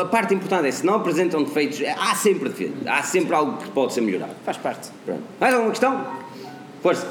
a 0.00 0.04
parte 0.04 0.34
importante 0.34 0.66
é 0.66 0.70
se 0.72 0.84
não 0.84 0.94
apresentam 0.96 1.44
defeitos, 1.44 1.80
é, 1.80 1.92
há 1.92 2.14
sempre 2.14 2.48
defeitos, 2.48 2.86
há 2.86 3.02
sempre 3.02 3.34
algo 3.34 3.58
que 3.58 3.70
pode 3.70 3.92
ser 3.92 4.00
melhorado. 4.00 4.34
Faz 4.44 4.56
parte. 4.56 4.90
Pronto. 5.04 5.22
Mais 5.38 5.54
alguma 5.54 5.70
questão? 5.70 6.06
Força. 6.82 7.06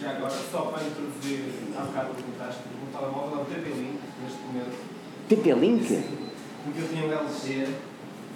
Já 0.00 0.10
agora, 0.12 0.32
só 0.50 0.60
para 0.62 0.82
introduzir, 0.84 1.44
há 1.76 1.82
bocado 1.82 2.08
perguntaste, 2.14 2.62
o 2.82 2.96
telemóvel 2.96 3.38
é 3.38 3.42
o 3.42 3.44
TP-Link 3.44 3.98
neste 4.22 4.38
momento. 4.46 4.76
TP-Link? 5.28 6.02
Porque 6.64 6.80
eu 6.80 6.88
tinha 6.88 7.06
um 7.06 7.12
LG 7.12 7.68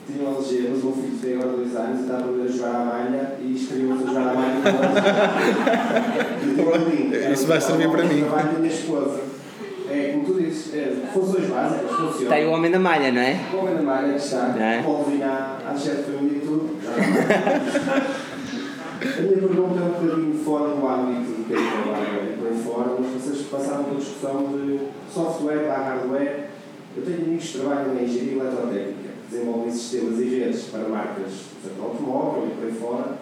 tinha 0.06 0.28
um 0.28 0.36
LG, 0.36 0.68
mas 0.70 0.82
o 0.82 0.86
meu 0.86 0.94
filho 0.96 1.18
tem 1.18 1.34
agora 1.34 1.56
dois 1.56 1.76
anos 1.76 2.00
e 2.00 2.02
estava 2.02 2.24
a 2.24 2.46
jogar 2.48 2.74
à 2.74 2.84
malha 2.84 3.36
e 3.40 3.54
escreveu-se 3.54 4.02
a 4.02 4.06
jogar 4.06 4.28
à 4.30 4.34
malha 4.34 4.52
Isso 7.32 7.46
vai 7.46 7.60
servir 7.60 7.88
para 7.88 8.04
mim. 8.04 8.20
Trabalho 8.20 8.52
da 8.52 8.58
minha 8.58 8.74
esposa. 8.74 9.31
É, 9.90 10.12
como 10.12 10.24
tu 10.24 10.34
dizes, 10.40 10.74
é, 10.74 10.92
funções 11.12 11.48
básicas, 11.48 11.90
funciona. 11.90 12.22
Está 12.22 12.34
aí 12.36 12.46
o 12.46 12.50
homem 12.52 12.70
da 12.70 12.78
malha, 12.78 13.12
não 13.12 13.20
é? 13.20 13.40
O 13.52 13.56
homem 13.58 13.74
da 13.76 13.82
malha 13.82 14.12
que 14.12 14.18
está, 14.18 14.54
é? 14.58 14.82
pode 14.82 15.10
vir 15.10 15.22
à, 15.22 15.58
à 15.68 15.76
chefe 15.76 16.02
de 16.02 16.16
família 16.16 16.38
e 16.38 16.40
tudo. 16.40 16.78
a 19.02 19.22
minha 19.22 19.36
pergunta 19.36 19.80
é 19.80 19.82
um 19.82 19.88
bocadinho 19.88 20.44
fora 20.44 20.74
do 20.74 20.88
âmbito 20.88 21.32
do 21.32 21.44
que 21.46 21.54
é 21.54 21.56
que 21.56 21.62
trabalho, 21.62 22.38
por 22.38 22.46
aí 22.46 22.58
fora, 22.62 22.96
mas 23.00 23.22
vocês 23.22 23.46
passaram 23.48 23.84
pela 23.84 23.98
discussão 23.98 24.46
de 24.52 24.80
software 25.12 25.66
barra 25.66 25.94
hardware. 25.96 26.48
Eu 26.96 27.04
tenho 27.04 27.22
amigos 27.22 27.46
que 27.46 27.58
trabalham 27.58 27.98
em 27.98 28.04
engenharia 28.04 28.40
eletrotécnica, 28.40 29.10
desenvolvem 29.30 29.72
sistemas 29.72 30.20
e 30.20 30.24
redes 30.24 30.62
para 30.64 30.88
marcas 30.88 31.32
do 31.64 31.82
automóvel 31.82 32.48
e 32.48 32.54
por 32.54 32.66
aí 32.66 32.74
fora. 32.74 33.18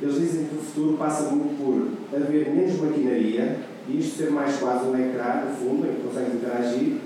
Eles 0.00 0.14
dizem 0.18 0.46
que 0.46 0.54
o 0.54 0.58
futuro 0.58 0.96
passa 0.96 1.30
muito 1.30 1.56
por 1.58 2.16
haver 2.16 2.50
menos 2.50 2.80
maquinaria 2.80 3.58
isto 3.98 4.18
ser 4.18 4.30
mais 4.30 4.56
quase 4.56 4.86
um 4.86 4.94
ecrã, 4.94 5.44
no 5.46 5.56
fundo, 5.56 5.86
em 5.86 5.94
que 5.94 6.02
consegues 6.02 6.34
interagir, 6.34 6.96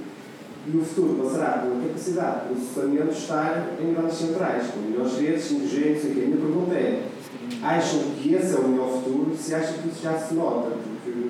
e 0.67 0.77
o 0.77 0.83
futuro 0.83 1.23
passará 1.23 1.59
pela 1.59 1.81
capacidade 1.83 2.49
de 2.49 2.55
processamento 2.55 3.13
estar 3.13 3.69
em 3.81 3.93
grandes 3.93 4.17
centrais, 4.17 4.67
com 4.69 4.81
de 4.81 5.23
redes, 5.23 5.45
5G, 5.45 5.53
não 5.53 5.71
sei 5.71 6.11
o 6.11 6.15
quê. 6.15 6.21
A 6.21 6.27
minha 6.27 6.37
pergunta 6.37 6.75
é, 6.75 7.03
acham 7.63 8.01
que 8.19 8.35
esse 8.35 8.55
é 8.55 8.59
o 8.59 8.69
melhor 8.69 8.89
futuro? 8.89 9.37
Se 9.37 9.55
acham 9.55 9.75
que 9.75 9.89
isso 9.89 10.03
já 10.03 10.17
se 10.17 10.35
nota? 10.35 10.71
Porque, 10.71 11.29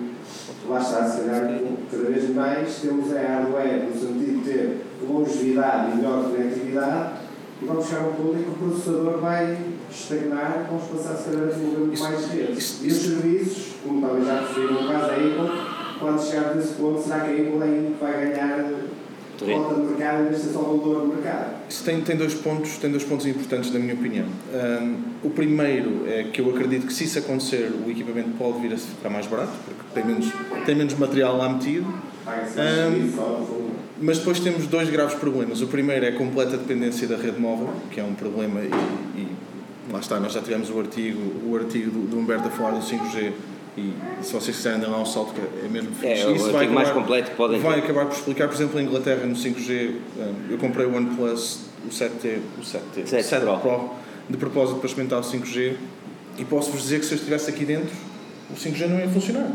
lá 0.69 0.81
está, 0.81 1.09
se 1.09 1.23
calhar, 1.23 1.61
cada 1.91 2.05
vez 2.05 2.31
mais 2.31 2.77
temos 2.77 3.13
a 3.13 3.21
hardware, 3.21 3.85
no 3.85 4.01
sentido 4.01 4.45
de 4.45 4.51
ter 4.51 4.81
longevidade 5.03 5.93
e 5.93 5.97
melhor 5.97 6.31
conectividade, 6.31 7.15
e 7.61 7.65
vamos 7.65 7.87
chegar 7.87 8.05
a 8.05 8.09
um 8.09 8.13
ponto 8.13 8.37
em 8.37 8.43
que 8.43 8.51
o 8.51 8.53
processador 8.53 9.19
vai 9.19 9.59
estagnar, 9.95 10.67
vamos 10.69 10.85
passar 10.89 11.17
se 11.17 11.31
calhar 11.31 11.45
a 11.45 11.53
desenvolver 11.53 11.99
mais 11.99 12.27
redes. 12.27 12.81
E 12.83 12.87
os 12.89 12.97
serviços, 12.97 13.67
como 13.83 14.07
também 14.07 14.25
já 14.25 14.41
referi 14.41 14.73
no 14.73 14.89
caso 14.89 15.07
da 15.07 15.15
Apple, 15.15 15.75
quando 15.99 16.23
chegar 16.23 16.55
nesse 16.55 16.75
ponto, 16.75 17.03
será 17.03 17.21
que 17.21 17.31
a 17.31 17.33
Apple 17.33 17.63
aí 17.63 17.97
vai 18.01 18.13
ganhar 18.13 18.71
cota 19.39 19.75
de 19.75 19.81
mercado 19.89 20.21
em 20.21 20.29
vez 20.29 20.37
de 20.37 20.43
ser 20.47 20.53
só 20.53 20.61
valor 20.61 21.01
de 21.03 21.07
mercado? 21.15 21.55
Isso 21.69 21.85
tem, 21.85 22.01
tem, 22.01 22.17
dois 22.17 22.35
pontos, 22.35 22.77
tem 22.79 22.91
dois 22.91 23.05
pontos 23.05 23.27
importantes, 23.27 23.73
na 23.73 23.79
minha 23.79 23.95
opinião. 23.95 24.27
Um, 24.53 24.97
o 25.23 25.31
primeiro 25.31 26.05
é 26.07 26.25
que 26.25 26.41
eu 26.41 26.51
acredito 26.51 26.87
que, 26.87 26.93
se 26.93 27.05
isso 27.05 27.19
acontecer, 27.19 27.73
o 27.87 27.91
equipamento 27.91 28.31
pode 28.39 28.61
vir 28.61 28.75
a 28.75 28.77
ficar 28.77 29.11
mais 29.11 29.27
barato, 29.27 29.53
porque 29.65 29.83
tem 29.95 30.05
menos, 30.05 30.33
tem 30.67 30.75
menos 30.75 30.95
material 30.95 31.37
lá 31.37 31.49
metido. 31.49 31.87
Um, 32.27 33.71
mas 34.01 34.19
depois 34.19 34.41
temos 34.41 34.67
dois 34.67 34.91
graves 34.91 35.15
problemas. 35.15 35.61
O 35.63 35.67
primeiro 35.67 36.05
é 36.05 36.09
a 36.09 36.17
completa 36.17 36.57
dependência 36.57 37.07
da 37.07 37.17
rede 37.17 37.41
móvel, 37.41 37.71
que 37.91 38.01
é 38.01 38.05
um 38.05 38.15
problema, 38.15 38.61
e, 38.61 38.71
e 39.17 39.29
lá 39.93 40.01
está, 40.01 40.19
nós 40.21 40.33
já 40.33 40.41
tivemos 40.41 40.71
o 40.71 40.79
artigo, 40.79 41.21
o 41.49 41.57
artigo 41.57 41.91
do, 41.91 42.07
do 42.07 42.19
Humberto 42.19 42.49
a 42.49 42.51
falar 42.51 42.73
do 42.73 42.81
5G. 42.81 43.33
E 43.77 43.93
se 44.23 44.33
vocês 44.33 44.57
quiserem 44.57 44.79
dar 44.81 44.89
um 44.89 45.05
salto, 45.05 45.35
é 45.65 45.67
mesmo 45.67 45.91
fixe. 45.97 46.07
É, 46.07 46.33
Isso 46.33 46.53
vai 46.53 46.65
acabar, 46.67 46.75
mais 46.75 46.91
completo 46.91 47.31
podem 47.33 47.61
Vai 47.61 47.81
ter. 47.81 47.85
acabar 47.85 48.07
por 48.07 48.15
explicar, 48.15 48.47
por 48.47 48.55
exemplo, 48.55 48.81
em 48.81 48.85
Inglaterra, 48.85 49.27
no 49.27 49.35
5G, 49.35 49.95
eu 50.49 50.59
comprei 50.59 50.87
o 50.87 50.95
OnePlus, 50.95 51.63
o 51.85 51.89
7T, 51.89 52.39
o 52.59 52.63
7T, 52.63 53.07
7, 53.07 53.23
7 53.25 53.45
Pro. 53.45 53.59
Pro, 53.59 53.91
de 54.31 54.37
propósito 54.37 54.79
para 54.79 54.87
experimentar 54.87 55.19
o 55.19 55.23
5G, 55.23 55.75
e 56.39 56.45
posso-vos 56.45 56.83
dizer 56.83 57.01
que 57.01 57.07
se 57.07 57.15
eu 57.15 57.17
estivesse 57.19 57.51
aqui 57.51 57.65
dentro, 57.65 57.93
o 58.49 58.55
5G 58.55 58.87
não 58.87 59.01
ia 59.01 59.09
funcionar. 59.09 59.51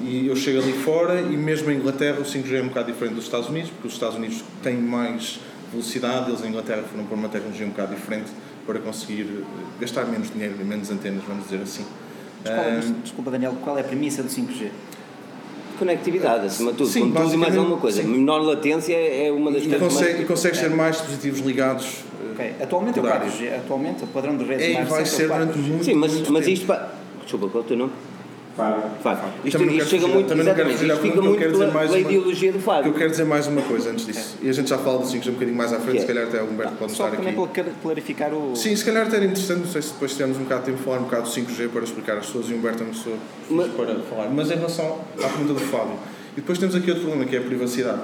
E 0.00 0.28
eu 0.28 0.36
chego 0.36 0.60
ali 0.60 0.72
fora 0.72 1.20
e 1.20 1.36
mesmo 1.36 1.70
em 1.72 1.76
Inglaterra 1.76 2.20
o 2.20 2.24
5G 2.24 2.54
é 2.54 2.62
um 2.62 2.68
bocado 2.68 2.92
diferente 2.92 3.14
dos 3.14 3.24
Estados 3.24 3.48
Unidos, 3.48 3.70
porque 3.70 3.88
os 3.88 3.94
Estados 3.94 4.16
Unidos 4.16 4.42
têm 4.62 4.76
mais 4.76 5.40
velocidade, 5.72 6.30
eles 6.30 6.44
em 6.44 6.48
Inglaterra 6.48 6.84
foram 6.90 7.04
por 7.04 7.18
uma 7.18 7.28
tecnologia 7.28 7.66
um 7.66 7.70
bocado 7.70 7.94
diferente 7.94 8.30
para 8.66 8.78
conseguir 8.78 9.26
eh, 9.40 9.44
gastar 9.80 10.04
menos 10.06 10.32
dinheiro 10.32 10.56
e 10.60 10.64
menos 10.64 10.90
antenas, 10.90 11.22
vamos 11.26 11.44
dizer 11.44 11.62
assim. 11.62 11.84
Desculpa, 12.42 13.00
desculpa, 13.02 13.30
Daniel, 13.30 13.54
qual 13.62 13.76
é 13.76 13.80
a 13.82 13.84
premissa 13.84 14.22
do 14.22 14.28
5G? 14.28 14.68
Conectividade, 15.78 16.46
acima 16.46 16.72
de 16.72 16.78
tudo. 16.78 16.90
Sim, 16.90 17.10
tudo 17.10 17.34
e 17.34 17.36
mais 17.36 17.56
alguma 17.56 17.78
coisa. 17.78 18.02
Sim. 18.02 18.08
Menor 18.08 18.42
latência 18.42 18.94
é 18.94 19.30
uma 19.30 19.50
das 19.50 19.62
e 19.62 19.68
coisas 19.68 19.88
consegue, 19.88 20.12
mais... 20.12 20.22
E 20.22 20.26
consegues 20.26 20.60
ter 20.60 20.70
mais 20.70 20.96
dispositivos 20.96 21.40
ligados. 21.40 22.04
Okay. 22.32 22.54
Atualmente 22.60 22.98
é 22.98 23.02
o 23.02 23.04
4G, 23.04 23.56
atualmente 23.56 24.04
o 24.04 24.06
padrão 24.06 24.36
de 24.36 24.44
rede 24.44 24.64
é, 24.64 24.74
mais 24.74 24.88
vai 24.88 25.06
ser 25.06 25.28
durante 25.28 25.58
muito 25.58 25.84
Sim, 25.84 25.94
mas, 25.94 26.12
muito 26.12 26.32
mas 26.32 26.44
tempo. 26.44 26.54
isto... 26.54 26.66
Pa... 26.66 26.92
Desculpa, 27.22 27.48
qual 27.48 27.62
é 27.62 27.66
o 27.66 27.68
teu 27.68 27.76
nome? 27.76 27.92
Fábio. 28.56 28.82
Fábio. 29.02 29.24
Isto, 29.44 29.62
isto 29.62 29.88
chega 29.88 30.06
muito, 30.08 30.28
também 30.28 30.54
quero 30.54 30.70
isto 30.70 30.96
fica 30.96 31.22
muito 31.22 31.38
pela, 31.38 31.70
pela 31.70 31.84
uma, 31.86 31.98
ideologia 31.98 32.52
do 32.52 32.58
Fábio. 32.58 32.90
Eu 32.90 32.94
quero 32.94 33.10
dizer 33.10 33.24
mais 33.24 33.46
uma 33.46 33.62
coisa 33.62 33.90
antes 33.90 34.06
disso. 34.06 34.36
É. 34.42 34.46
E 34.46 34.50
a 34.50 34.52
gente 34.52 34.68
já 34.68 34.78
fala 34.78 34.98
do 34.98 35.04
5G 35.04 35.28
um 35.28 35.32
bocadinho 35.32 35.56
mais 35.56 35.72
à 35.72 35.78
frente, 35.78 35.98
é. 35.98 36.00
se 36.00 36.06
calhar 36.06 36.24
até 36.24 36.42
o 36.42 36.46
Humberto 36.46 36.74
pode 36.74 36.92
Só 36.92 37.04
estar 37.04 37.16
aqui. 37.16 37.24
Só 37.24 37.46
também 37.46 37.64
para 37.64 37.72
clarificar 37.82 38.34
o... 38.34 38.54
Sim, 38.56 38.74
se 38.74 38.84
calhar 38.84 39.06
até 39.06 39.16
era 39.16 39.24
interessante, 39.24 39.60
não 39.60 39.66
sei 39.68 39.82
se 39.82 39.92
depois 39.92 40.12
tivermos 40.12 40.36
um 40.36 40.42
bocado 40.42 40.64
de 40.64 40.70
tempo 40.72 40.82
falar 40.82 40.98
um 40.98 41.04
bocado 41.04 41.22
do 41.22 41.30
5G 41.30 41.68
para 41.68 41.84
explicar 41.84 42.18
às 42.18 42.26
pessoas 42.26 42.50
e 42.50 42.52
o 42.52 42.56
Humberto 42.56 42.82
é 42.82 42.86
uma 42.86 42.92
pessoa 42.92 43.16
mas, 43.50 43.68
para 43.68 43.94
falar. 44.00 44.28
Mas 44.30 44.50
em 44.50 44.54
relação 44.54 44.98
à 45.18 45.28
pergunta 45.28 45.54
do 45.54 45.60
Fábio, 45.60 45.94
e 46.32 46.40
depois 46.40 46.58
temos 46.58 46.74
aqui 46.74 46.90
outro 46.90 47.04
problema 47.06 47.28
que 47.28 47.36
é 47.36 47.38
a 47.38 47.42
privacidade. 47.42 48.00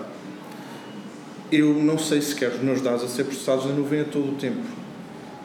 Eu 1.50 1.74
não 1.74 1.98
sei 1.98 2.20
se 2.20 2.34
quero 2.34 2.56
os 2.56 2.60
meus 2.60 2.80
dados 2.80 3.04
a 3.04 3.08
ser 3.08 3.24
processados 3.24 3.66
na 3.66 3.72
nuvem 3.72 4.00
a 4.00 4.04
todo 4.04 4.32
o 4.32 4.34
tempo 4.34 4.62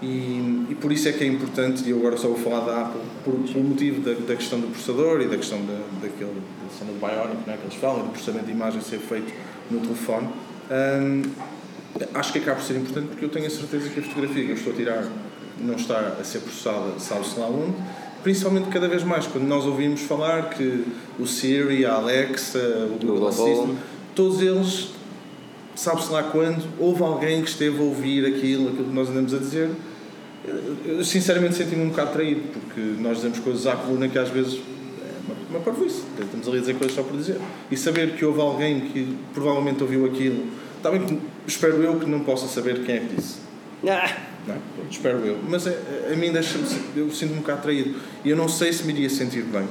e, 0.01 0.65
e, 0.69 0.77
por 0.81 0.91
isso 0.91 1.07
é 1.07 1.11
que 1.11 1.23
é 1.23 1.27
importante, 1.27 1.83
e 1.85 1.91
eu 1.91 1.99
agora 1.99 2.17
só 2.17 2.27
vou 2.27 2.37
falar 2.37 2.65
da 2.65 2.81
Apple, 2.81 3.01
por, 3.23 3.33
por 3.33 3.63
motivo 3.63 4.01
da, 4.01 4.13
da, 4.13 4.35
questão 4.35 4.59
do 4.59 4.67
processador 4.67 5.21
e 5.21 5.27
da 5.27 5.37
questão 5.37 5.59
da, 5.59 5.79
daquele, 6.01 6.33
da 6.33 6.67
questão 6.69 6.87
do 6.87 6.99
Bionic, 6.99 7.47
né, 7.47 7.57
que 7.57 7.67
eles 7.67 7.75
falam, 7.75 8.05
do 8.05 8.09
processamento 8.09 8.45
de 8.45 8.51
imagem 8.51 8.81
ser 8.81 8.99
feito 8.99 9.31
no 9.69 9.79
telefone. 9.79 10.29
Acho 12.13 12.31
que 12.31 12.39
acaba 12.39 12.57
por 12.57 12.65
ser 12.65 12.77
importante 12.77 13.07
porque 13.07 13.25
eu 13.25 13.29
tenho 13.29 13.45
a 13.45 13.49
certeza 13.49 13.89
que 13.89 13.99
a 13.99 14.03
fotografia 14.03 14.45
que 14.45 14.51
eu 14.51 14.55
estou 14.55 14.73
a 14.73 14.75
tirar 14.75 15.07
não 15.59 15.75
está 15.75 16.17
a 16.19 16.23
ser 16.23 16.39
processada, 16.39 16.97
sabe-se 16.97 17.39
lá 17.39 17.47
onde, 17.47 17.75
principalmente 18.23 18.69
cada 18.69 18.87
vez 18.87 19.03
mais 19.03 19.27
quando 19.27 19.45
nós 19.45 19.65
ouvimos 19.65 20.01
falar 20.01 20.49
que 20.49 20.85
o 21.19 21.27
Siri, 21.27 21.85
a 21.85 21.93
Alexa, 21.93 22.87
o 22.89 23.05
Google 23.05 23.27
Assistant, 23.27 23.75
todos 24.15 24.41
eles, 24.41 24.89
sabe-se 25.75 26.11
lá 26.11 26.23
quando, 26.23 26.63
houve 26.79 27.03
alguém 27.03 27.41
que 27.41 27.49
esteve 27.49 27.77
a 27.79 27.83
ouvir 27.83 28.25
aquilo, 28.25 28.69
aquilo 28.69 28.85
que 28.85 28.93
nós 28.93 29.09
andamos 29.09 29.33
a 29.33 29.37
dizer. 29.37 29.69
Eu, 30.43 31.03
sinceramente 31.03 31.55
senti-me 31.55 31.83
um 31.83 31.89
bocado 31.89 32.13
traído, 32.13 32.41
porque 32.53 32.81
nós 32.99 33.17
dizemos 33.17 33.39
coisas 33.39 33.67
à 33.67 33.75
coluna 33.75 34.07
que 34.07 34.17
às 34.17 34.29
vezes 34.29 34.55
é 34.55 35.51
uma, 35.51 35.59
parvoíce. 35.59 36.03
Estamos 36.19 36.47
ali 36.47 36.57
a 36.57 36.61
dizer 36.61 36.75
coisas 36.75 36.95
só 36.95 37.03
por 37.03 37.15
dizer. 37.15 37.37
E 37.69 37.77
saber 37.77 38.15
que 38.15 38.25
houve 38.25 38.41
alguém 38.41 38.81
que 38.81 39.15
provavelmente 39.33 39.83
ouviu 39.83 40.05
aquilo, 40.05 40.45
está 40.77 40.89
bem 40.89 41.05
que 41.05 41.19
espero 41.45 41.81
eu 41.83 41.99
que 41.99 42.09
não 42.09 42.21
possa 42.21 42.47
saber 42.47 42.83
quem 42.83 42.95
é 42.95 42.99
que 42.99 43.15
disse. 43.15 43.39
Ah, 43.87 44.17
Não, 44.47 44.55
é? 44.55 44.57
espero 44.89 45.19
eu. 45.19 45.39
Mas 45.47 45.67
a, 45.67 45.71
a 46.11 46.15
mim 46.15 46.31
deixa-me. 46.31 46.65
Eu 46.95 47.11
sinto-me 47.11 47.37
um 47.37 47.41
bocado 47.41 47.61
traído. 47.61 47.95
E 48.23 48.29
eu 48.29 48.37
não 48.37 48.47
sei 48.47 48.73
se 48.73 48.83
me 48.83 48.93
iria 48.93 49.09
sentir 49.09 49.43
bem 49.43 49.67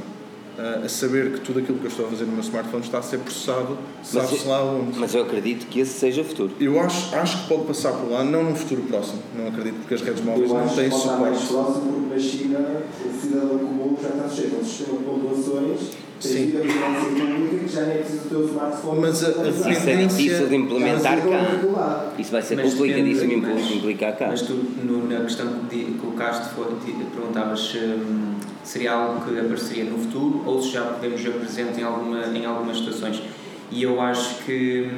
a 0.59 0.89
saber 0.89 1.33
que 1.33 1.41
tudo 1.41 1.61
aquilo 1.61 1.79
que 1.79 1.85
eu 1.85 1.91
estou 1.91 2.07
a 2.07 2.09
fazer 2.11 2.25
no 2.25 2.33
meu 2.33 2.41
smartphone 2.43 2.83
está 2.85 2.99
a 2.99 3.03
ser 3.03 3.19
processado, 3.19 3.79
sabe-se 4.03 4.47
lá 4.47 4.63
onde. 4.65 4.99
mas 4.99 5.15
eu 5.15 5.23
acredito 5.23 5.67
que 5.67 5.81
esse 5.81 5.99
seja 5.99 6.21
o 6.21 6.25
futuro. 6.25 6.53
Eu 6.61 6.79
acho, 6.81 7.15
acho 7.17 7.43
que 7.43 7.49
pode 7.49 7.65
passar 7.67 7.93
por 7.93 8.11
lá, 8.11 8.23
não 8.25 8.45
num 8.45 8.55
futuro 8.55 8.83
próximo. 8.83 9.21
Não 9.39 9.49
acredito, 9.49 9.77
porque 9.77 9.95
as 9.95 10.03
redes 10.03 10.23
móveis 10.25 10.51
Eu 10.51 10.57
não 10.57 10.65
acho 10.65 10.75
têm 10.75 10.85
que 10.85 10.91
pode 10.91 11.03
estar 11.03 11.17
mais 11.19 11.39
suporte. 11.39 11.71
próximo 11.73 11.93
porque 11.93 12.15
na 12.15 12.21
China 12.21 12.59
o 13.07 13.21
cidadão 13.21 13.59
comum 13.59 13.97
já 14.03 14.09
está 14.09 14.29
sujeito 14.29 14.57
a 14.57 14.59
um 14.59 14.65
sistema 14.65 14.99
de 14.99 15.05
pontuações, 15.05 15.81
Sim. 16.21 16.47
vida 16.47 16.61
vigilância 16.61 17.09
pública 17.11 17.65
que 17.65 17.73
já 17.75 17.81
nem 17.83 17.95
é 17.95 17.99
preciso 17.99 18.23
do 18.25 18.29
teu 18.29 18.45
smartphone. 18.47 19.01
Mas 19.01 19.25
a- 19.25 19.29
a. 19.29 19.49
Isso 19.73 19.89
é 19.89 19.97
difícil 19.97 20.49
de 20.49 20.57
implementar 20.57 21.19
eu 21.19 21.31
cá. 21.73 22.13
Isso 22.19 22.31
vai 22.33 22.43
ser 22.43 22.57
Mas 22.57 22.75
complicadíssimo 22.75 23.39
mas- 23.41 23.71
implicar 23.71 24.17
cá. 24.19 24.27
Mas 24.29 24.43
tu, 24.43 24.53
no- 24.53 25.09
na 25.09 25.21
questão 25.21 25.47
que 25.71 25.97
colocaste, 26.01 26.55
foi, 26.55 26.67
ti- 26.85 26.95
perguntavas 27.15 27.75
hum, 27.77 28.30
seria 28.63 28.93
algo 28.93 29.25
que 29.25 29.39
apareceria 29.39 29.85
no 29.85 29.99
futuro 29.99 30.43
ou 30.47 30.63
se 30.63 30.71
já 30.71 30.83
podemos 30.83 31.21
ver 31.21 31.33
presente 31.35 31.81
em, 31.81 31.85
alguma, 31.85 32.27
em 32.27 32.45
algumas 32.45 32.79
situações. 32.79 33.23
E 33.71 33.83
eu 33.83 34.01
acho 34.01 34.43
que, 34.45 34.89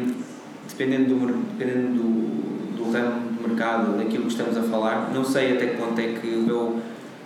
dependendo 0.68 1.14
do, 1.14 1.26
dependendo 1.56 1.94
do, 1.94 2.76
do 2.76 2.90
ramo 2.90 3.32
do 3.32 3.48
mercado, 3.48 3.96
daquilo 3.96 4.24
que 4.24 4.30
estamos 4.30 4.56
a 4.56 4.62
falar, 4.62 5.10
não 5.12 5.24
sei 5.24 5.52
até 5.52 5.66
que 5.66 5.76
ponto 5.76 6.00
é 6.00 6.14
que 6.14 6.26
o 6.26 6.42
meu 6.42 6.80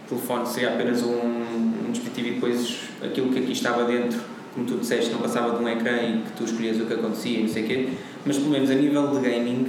telefone 0.09 0.47
seria 0.47 0.71
apenas 0.71 1.03
um, 1.03 1.87
um 1.87 1.91
dispositivo 1.91 2.29
e 2.29 2.31
depois 2.33 2.81
aquilo 3.03 3.33
que 3.33 3.39
aqui 3.39 3.53
estava 3.53 3.85
dentro, 3.85 4.21
como 4.55 4.67
tu 4.67 4.79
disseste, 4.79 5.13
não 5.13 5.21
passava 5.21 5.57
de 5.57 5.63
um 5.63 5.69
ecrã 5.69 5.97
e 5.97 6.23
que 6.23 6.33
tu 6.33 6.45
escolhias 6.45 6.81
o 6.81 6.87
que 6.87 6.95
acontecia 6.95 7.41
e 7.41 7.43
não 7.43 7.49
sei 7.49 7.65
o 7.65 7.67
quê, 7.67 7.89
mas 8.25 8.39
pelo 8.39 8.51
menos 8.51 8.71
a 8.71 8.75
nível 8.75 9.09
de 9.09 9.29
gaming 9.29 9.67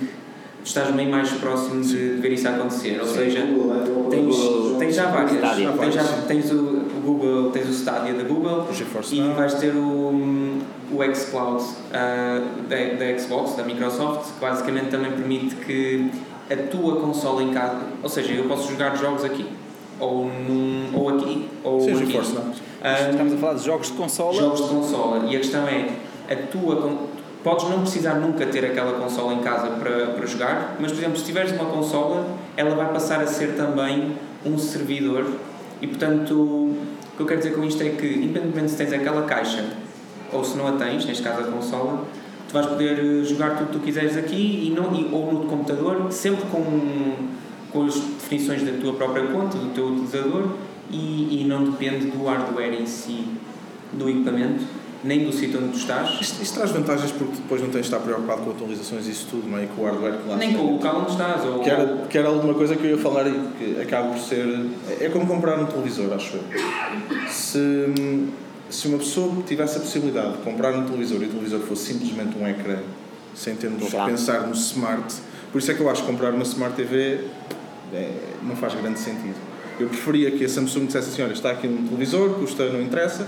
estás 0.63 0.93
meio 0.93 1.09
mais 1.09 1.29
próximo 1.31 1.81
de 1.81 1.95
ver 2.21 2.33
isso 2.33 2.47
acontecer, 2.47 2.99
ou 2.99 3.07
seja, 3.07 3.41
tens, 4.09 4.35
tens 4.79 4.95
já 4.95 5.07
várias, 5.07 5.31
Stadia. 5.33 5.71
tens, 5.71 5.93
já, 5.93 6.03
tens 6.27 6.51
o, 6.51 6.85
Google, 7.03 7.51
tens 7.51 7.67
o 7.67 7.71
Stadia 7.71 8.13
da 8.13 8.23
Google 8.23 8.65
e 9.11 9.21
vais 9.33 9.53
ter 9.55 9.73
o, 9.75 10.59
o 10.91 11.15
xCloud 11.15 11.63
ah, 11.93 12.41
da, 12.67 12.75
da 13.05 13.17
Xbox, 13.19 13.55
da 13.55 13.63
Microsoft, 13.63 14.33
que 14.33 14.41
basicamente 14.41 14.89
também 14.89 15.11
permite 15.11 15.55
que 15.55 16.11
a 16.51 16.55
tua 16.69 16.97
consola 16.97 17.43
em 17.43 17.53
casa, 17.53 17.81
ou 18.01 18.09
seja, 18.09 18.33
eu 18.33 18.45
posso 18.45 18.69
jogar 18.69 18.95
jogos 18.97 19.23
aqui, 19.23 19.45
ou, 19.99 20.25
num, 20.25 20.91
ou 20.93 21.09
aqui, 21.09 21.47
ou 21.63 21.79
Sim, 21.81 21.93
aqui. 21.93 22.05
GeForce 22.07 22.33
Now. 22.33 22.43
Ah, 22.83 23.09
Estamos 23.09 23.33
a 23.33 23.37
falar 23.37 23.53
de 23.55 23.65
jogos 23.65 23.87
de 23.87 23.93
consola. 23.93 24.33
jogos 24.33 24.61
de 24.61 24.67
consola 24.69 25.25
e 25.29 25.35
a 25.35 25.39
questão 25.39 25.67
é 25.67 25.89
a 26.29 26.35
tua 26.35 26.75
podes 27.47 27.69
não 27.69 27.79
precisar 27.79 28.15
nunca 28.15 28.45
ter 28.45 28.65
aquela 28.65 28.99
consola 28.99 29.33
em 29.33 29.39
casa 29.39 29.67
para, 29.67 30.07
para 30.07 30.25
jogar 30.25 30.75
mas 30.81 30.91
por 30.91 30.97
exemplo 30.97 31.17
se 31.17 31.23
tiveres 31.23 31.53
uma 31.53 31.63
consola 31.63 32.27
ela 32.57 32.75
vai 32.75 32.91
passar 32.91 33.21
a 33.21 33.25
ser 33.25 33.55
também 33.55 34.17
um 34.45 34.57
servidor. 34.57 35.25
E 35.81 35.87
portanto 35.87 36.33
o 36.33 36.75
que 37.15 37.21
eu 37.21 37.25
quero 37.25 37.39
dizer 37.39 37.55
com 37.55 37.63
isto 37.63 37.81
é 37.81 37.89
que 37.91 38.05
independentemente 38.05 38.71
se 38.71 38.75
tens 38.75 38.91
aquela 38.91 39.21
caixa 39.21 39.63
ou 40.33 40.43
se 40.43 40.57
não 40.57 40.67
a 40.67 40.73
tens, 40.73 41.05
neste 41.05 41.23
caso 41.23 41.39
a 41.39 41.43
consola 41.45 42.03
tu 42.49 42.53
vais 42.53 42.65
poder 42.65 42.99
eh, 42.99 43.23
jogar 43.23 43.51
tudo 43.51 43.63
o 43.63 43.67
que 43.67 43.73
tu 43.73 43.79
quiseres 43.79 44.17
aqui 44.17 44.67
e 44.67 44.73
não, 44.75 44.93
e, 44.93 45.07
ou 45.13 45.31
no 45.31 45.45
computador 45.45 46.11
sempre 46.11 46.43
com, 46.47 47.13
com 47.71 47.85
as 47.85 47.95
definições 47.95 48.61
da 48.61 48.73
tua 48.73 48.91
própria 48.91 49.25
conta, 49.27 49.57
do 49.57 49.73
teu 49.73 49.87
utilizador 49.87 50.49
e, 50.91 51.43
e 51.43 51.45
não 51.47 51.63
depende 51.63 52.07
do 52.07 52.25
hardware 52.25 52.73
em 52.73 52.85
si 52.85 53.25
do 53.93 54.09
equipamento, 54.09 54.65
nem 55.07 55.25
do 55.25 55.31
sítio 55.31 55.59
onde 55.59 55.69
tu 55.69 55.77
estás, 55.77 56.19
Isto, 56.21 56.43
isto 56.43 56.53
traz 56.53 56.71
vantagens 56.71 57.11
porque 57.11 57.35
depois 57.37 57.61
não 57.61 57.69
tens 57.69 57.81
de 57.81 57.87
estar 57.87 57.99
preocupado 57.99 58.41
com 58.41 58.51
atualizações 58.51 59.07
e 59.07 59.11
isso 59.11 59.27
tudo, 59.29 59.49
não 59.49 59.57
é? 59.57 59.63
E 59.63 59.67
com 59.67 59.81
o 59.81 59.85
hardware 59.85 60.17
que 60.17 60.29
lá 60.29 60.35
nem 60.35 60.53
com 60.53 60.63
o 60.63 60.73
local 60.73 61.01
onde 61.01 61.11
estás. 61.11 61.45
Ou, 61.45 61.59
Que 61.59 61.69
era, 61.69 61.97
que 62.09 62.17
era 62.17 62.27
alguma 62.27 62.53
coisa 62.53 62.75
que 62.75 62.83
eu 62.83 62.91
ia 62.91 62.97
falar 62.97 63.25
aí, 63.25 63.49
que 63.57 63.81
acaba 63.81 64.09
por 64.09 64.19
ser. 64.19 64.45
É 64.99 65.09
como 65.09 65.25
comprar 65.25 65.59
um 65.59 65.65
televisor, 65.65 66.13
acho 66.13 66.35
eu. 66.37 66.43
Se, 67.29 68.29
se 68.69 68.87
uma 68.87 68.97
pessoa 68.97 69.33
tivesse 69.47 69.77
a 69.77 69.79
possibilidade 69.79 70.33
de 70.33 70.37
comprar 70.39 70.75
um 70.75 70.85
televisor 70.85 71.21
e 71.23 71.25
o 71.25 71.29
televisor 71.29 71.61
fosse 71.61 71.93
simplesmente 71.93 72.37
um 72.37 72.47
ecrã, 72.47 72.77
sem 73.33 73.55
termos 73.55 73.89
de 73.89 73.95
pensar 73.95 74.45
no 74.45 74.53
smart, 74.53 75.15
por 75.51 75.59
isso 75.59 75.71
é 75.71 75.73
que 75.73 75.81
eu 75.81 75.89
acho 75.89 76.01
que 76.01 76.07
comprar 76.07 76.33
uma 76.33 76.43
Smart 76.43 76.75
TV 76.75 77.21
é, 77.93 78.11
não 78.43 78.55
faz 78.55 78.73
grande 78.75 78.99
sentido. 78.99 79.35
Eu 79.79 79.87
preferia 79.87 80.31
que 80.31 80.43
a 80.43 80.49
Samsung 80.49 80.87
dissesse 80.87 81.09
assim: 81.09 81.21
olha, 81.21 81.33
está 81.33 81.51
aqui 81.51 81.67
um 81.67 81.87
televisor, 81.87 82.31
custa, 82.35 82.69
não 82.69 82.81
interessa, 82.81 83.27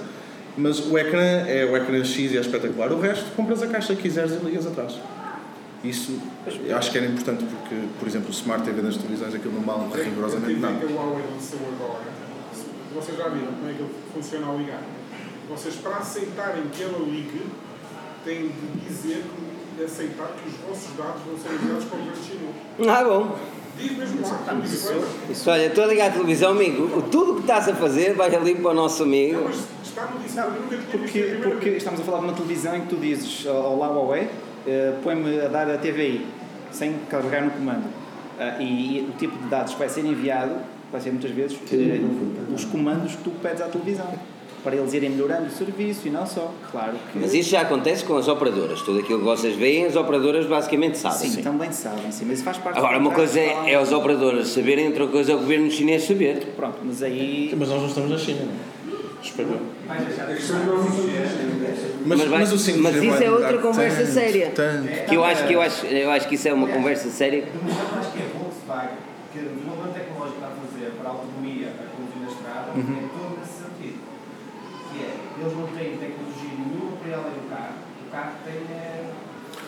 mas 0.58 0.80
o 0.80 0.98
ecrã 0.98 1.22
é 1.48 1.66
o 1.66 1.76
ecrã 1.78 2.04
X 2.04 2.32
e 2.32 2.38
é 2.38 2.42
espetacular. 2.42 2.92
O 2.92 3.00
resto, 3.00 3.26
compras 3.36 3.62
a 3.62 3.68
caixa 3.68 3.96
que 3.96 4.04
quiseres 4.04 4.32
e 4.32 4.36
ligas 4.46 4.66
atrás. 4.68 5.00
Isso 5.84 6.20
eu 6.66 6.78
acho 6.78 6.92
que 6.92 6.98
era 6.98 7.08
importante 7.08 7.46
porque, 7.46 7.76
por 7.98 8.08
exemplo, 8.08 8.28
o 8.30 8.32
Smart 8.32 8.64
TV 8.66 8.82
nas 8.82 8.98
televisões 8.98 9.34
aquilo 9.34 9.54
não 9.54 9.62
vale 9.62 10.04
rigorosamente 10.04 10.60
nada. 10.60 10.76
que 10.76 10.86
a 10.86 10.96
Huawei 10.96 11.24
lançou 11.34 11.60
agora. 11.74 12.04
Vocês 12.94 13.18
já 13.18 13.28
viram 13.30 13.54
como 13.54 13.70
é 13.70 13.74
que 13.74 13.82
ele 13.82 13.96
funciona 14.14 14.48
ao 14.48 14.58
ligar? 14.58 14.82
Vocês, 15.48 15.76
para 15.76 15.98
aceitarem 15.98 16.64
que 16.74 16.84
ela 16.84 17.00
ligue, 17.00 17.44
têm 18.26 18.50
de 18.50 18.88
dizer 18.88 19.24
que 19.78 19.84
aceitar 19.84 20.28
que 20.28 20.50
os 20.50 20.56
vossos 20.68 20.98
dados 20.98 21.22
vão 21.24 21.38
ser 21.38 21.54
enviados 21.54 21.86
para 21.86 21.98
o 21.98 22.02
governo 22.02 22.24
chinês. 22.24 22.56
Ah, 22.90 23.04
bom. 23.04 23.38
Isso, 25.30 25.50
olha, 25.50 25.68
estou 25.68 25.84
a 25.84 25.88
ligar 25.88 26.10
a 26.10 26.12
televisão, 26.14 26.52
amigo. 26.52 26.98
O- 26.98 27.02
Tudo 27.04 27.32
o 27.32 27.36
que 27.36 27.42
estás 27.42 27.68
a 27.70 27.76
fazer 27.76 28.14
vai 28.16 28.34
ali 28.36 28.56
para 28.56 28.72
o 28.72 28.74
nosso 28.74 29.04
amigo. 29.04 29.50
Porque, 30.92 31.38
porque 31.44 31.70
estamos 31.70 32.00
a 32.00 32.04
falar 32.04 32.20
de 32.20 32.24
uma 32.26 32.34
televisão 32.34 32.76
em 32.76 32.82
que 32.82 32.88
tu 32.88 32.96
dizes 32.98 33.46
ao 33.48 33.78
lá 33.78 33.88
Huawei, 33.90 34.30
eh, 34.68 34.94
põe-me 35.04 35.40
a 35.42 35.48
dar 35.48 35.70
a 35.70 35.78
TVI, 35.78 36.26
sem 36.72 36.94
carregar 37.10 37.44
no 37.44 37.52
comando. 37.52 37.86
Ah, 38.40 38.58
e, 38.62 39.00
e 39.00 39.10
o 39.10 39.18
tipo 39.18 39.38
de 39.38 39.50
dados 39.50 39.74
que 39.74 39.80
vai 39.80 39.90
ser 39.90 40.06
enviado 40.06 40.56
vai 40.92 41.02
ser 41.02 41.12
muitas 41.12 41.32
vezes 41.32 41.58
eh, 41.72 42.00
os 42.56 42.64
comandos 42.66 43.16
que 43.16 43.24
tu 43.24 43.32
pedes 43.42 43.62
à 43.62 43.66
televisão. 43.68 44.08
Para 44.64 44.76
eles 44.76 44.94
irem 44.94 45.12
melhorando 45.12 45.48
o 45.48 45.50
serviço 45.50 46.08
e 46.08 46.10
não 46.12 46.26
só. 46.26 46.52
Claro 46.72 46.94
que. 47.12 47.20
Mas 47.20 47.34
isso 47.34 47.50
já 47.50 47.62
acontece 47.62 48.04
com 48.04 48.18
as 48.18 48.28
operadoras. 48.28 48.82
Tudo 48.82 49.00
aquilo 49.00 49.20
que 49.20 49.26
vocês 49.26 49.56
veem, 49.56 49.86
as 49.86 49.96
operadoras 49.96 50.46
basicamente 50.46 50.98
sabem. 50.98 51.30
Sim, 51.30 51.42
também 51.42 51.72
sabem, 51.72 52.12
sim, 52.12 52.26
mas 52.26 52.36
isso 52.36 52.44
faz 52.44 52.58
parte 52.58 52.78
Agora, 52.78 52.98
uma 52.98 53.12
coisa 53.12 53.40
é, 53.40 53.72
é 53.72 53.76
as 53.76 53.92
operadoras 53.92 54.50
saberem, 54.50 54.88
outra 54.88 55.08
coisa 55.08 55.32
é 55.32 55.36
o 55.36 55.40
governo 55.40 55.72
chinês 55.72 56.04
saber. 56.04 56.54
Pronto, 56.56 56.78
mas 56.84 57.02
aí. 57.02 57.54
Mas 57.58 57.70
nós 57.70 57.80
não 57.82 57.88
estamos 57.88 58.10
na 58.10 58.18
China, 58.18 58.42
não 58.44 58.52
é? 58.52 58.80
Espero 59.22 59.50
Mas, 62.06 62.20
Mas 62.20 62.30
mas 62.30 62.54
o 62.54 62.56
5G 62.56 62.78
mas 62.80 62.96
isso 62.96 63.10
vai 63.10 63.24
é 63.26 63.32
outra 63.32 63.58
conversa 63.58 63.98
tanto, 64.02 64.12
séria. 64.14 64.52
Tanto. 64.56 64.88
Que 65.08 65.16
eu 65.16 65.24
acho 65.24 65.46
que, 65.48 65.54
eu 65.54 65.62
acho, 65.62 65.86
eu 65.86 66.12
acho 66.12 66.28
que 66.28 66.36
isso 66.36 66.48
é 66.48 66.54
uma 66.54 66.68
conversa 66.68 67.10
séria. 67.10 67.44
Mas 67.64 67.74
eu 67.76 68.00
acho 68.00 68.12
que 68.12 68.20
a 68.20 68.40
Volkswagen, 68.40 68.98
que 69.34 69.40
o 69.40 69.42
desenvolvimento 69.44 69.94
tecnológico 69.94 70.36
está 70.38 70.48
a 70.48 70.52
fazer 70.52 70.92
para 70.98 71.10
a 71.10 71.12
autonomia 71.12 71.68
a 71.68 71.96
conduzir 71.96 72.22
na 72.22 72.32
estrada, 72.32 72.72
Uhum. 72.76 73.09
Eles 75.42 75.54
não 75.56 75.68
têm 75.68 75.98
tecnologia 75.98 76.52
nenhuma 76.58 76.98
para 76.98 77.10
ir 77.10 77.14
além 77.14 77.32
do 77.32 77.50
carro. 77.50 77.74
O 78.08 78.12
carro 78.12 78.32
tem. 78.44 78.54
É... 78.76 79.06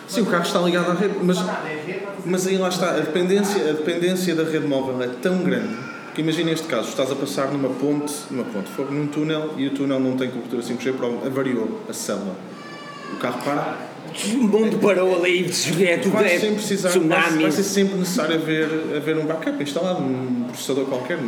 Sim, 0.08 0.20
o 0.22 0.26
carro 0.26 0.42
está 0.42 0.60
ligado 0.60 0.90
à 0.90 0.94
rede, 0.94 1.14
mas, 1.22 1.38
é 1.38 1.82
rede 1.86 2.00
fazer 2.00 2.22
mas 2.26 2.46
aí 2.46 2.58
lá 2.58 2.68
está, 2.68 2.90
a 2.90 3.00
dependência, 3.00 3.70
a 3.70 3.72
dependência 3.72 4.34
da 4.34 4.44
rede 4.44 4.66
móvel 4.66 5.02
é 5.02 5.08
tão 5.08 5.38
grande 5.38 5.74
que 6.14 6.20
imagina 6.20 6.50
este 6.50 6.66
caso, 6.66 6.90
estás 6.90 7.10
a 7.10 7.14
passar 7.14 7.50
numa 7.50 7.70
ponte, 7.70 8.12
numa 8.30 8.44
ponte, 8.44 8.70
num 8.92 9.06
túnel 9.06 9.54
e 9.56 9.66
o 9.66 9.70
túnel 9.70 9.98
não 9.98 10.14
tem 10.14 10.30
cobertura 10.30 10.62
5G, 10.62 10.94
pronto, 10.94 11.26
avariou 11.26 11.80
a 11.88 11.92
célula. 11.94 12.36
O 13.14 13.16
carro 13.16 13.42
para, 13.42 13.78
O 14.34 14.42
mundo 14.46 14.78
parou 14.78 15.16
ali, 15.16 15.46
é 15.86 15.96
tudo 15.96 16.12
vai 16.12 16.34
é 16.34 16.38
sempre 16.38 16.56
precisar, 16.56 16.90
vai, 16.90 17.38
vai 17.38 17.50
ser 17.50 17.62
sempre 17.62 17.94
necessário 17.96 18.34
haver, 18.36 18.64
haver 18.96 19.16
um 19.18 19.24
backup 19.26 19.62
instalado, 19.62 20.02
um 20.02 20.44
processador 20.48 20.84
qualquer. 20.86 21.18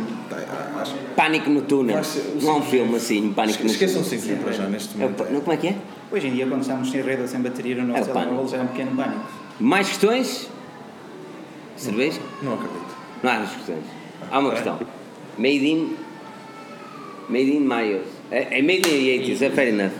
Acho, 0.79 0.93
pânico 1.15 1.49
no 1.49 1.61
túnel. 1.63 2.03
Ser- 2.03 2.23
Não 2.41 2.51
há 2.51 2.55
um 2.57 2.61
filme 2.61 2.95
assim, 2.95 3.33
pânico 3.33 3.63
no 3.63 3.69
esqueçam 3.71 4.03
túnel. 4.03 4.19
5G 4.19 4.35
para 4.43 4.51
já 4.51 4.63
neste 4.67 4.93
É 4.95 4.97
momento. 5.03 5.25
não, 5.31 5.41
Como 5.41 5.53
é 5.53 5.57
que 5.57 5.67
é? 5.69 5.75
Hoje 6.11 6.27
em 6.27 6.33
dia, 6.33 6.45
quando 6.47 6.61
estamos 6.61 6.91
sem 6.91 7.01
rede 7.01 7.21
ou 7.23 7.27
sem 7.27 7.41
bateria 7.41 7.75
no 7.75 7.95
É 7.95 7.99
nosso 7.99 8.11
telemóvel, 8.11 8.47
já 8.47 8.57
é 8.57 8.61
um 8.61 8.67
pequeno 8.67 8.95
pânico. 8.95 9.21
Mais 9.59 9.87
questões? 9.87 10.47
Cerveja? 11.77 12.19
Não 12.43 12.53
acredito. 12.53 12.95
Não 13.23 13.31
há 13.31 13.35
mais 13.39 13.49
questões. 13.51 13.83
Há 14.31 14.39
uma 14.39 14.51
questão. 14.51 14.79
Made 15.37 15.67
in. 15.67 15.95
Made 17.29 17.51
in 17.51 17.59
Mayos. 17.61 18.05
É, 18.31 18.59
é 18.59 18.61
made 18.61 18.87
in 18.87 19.21
80s, 19.23 19.41
é 19.41 19.49
fair 19.49 19.69
enough. 19.69 19.91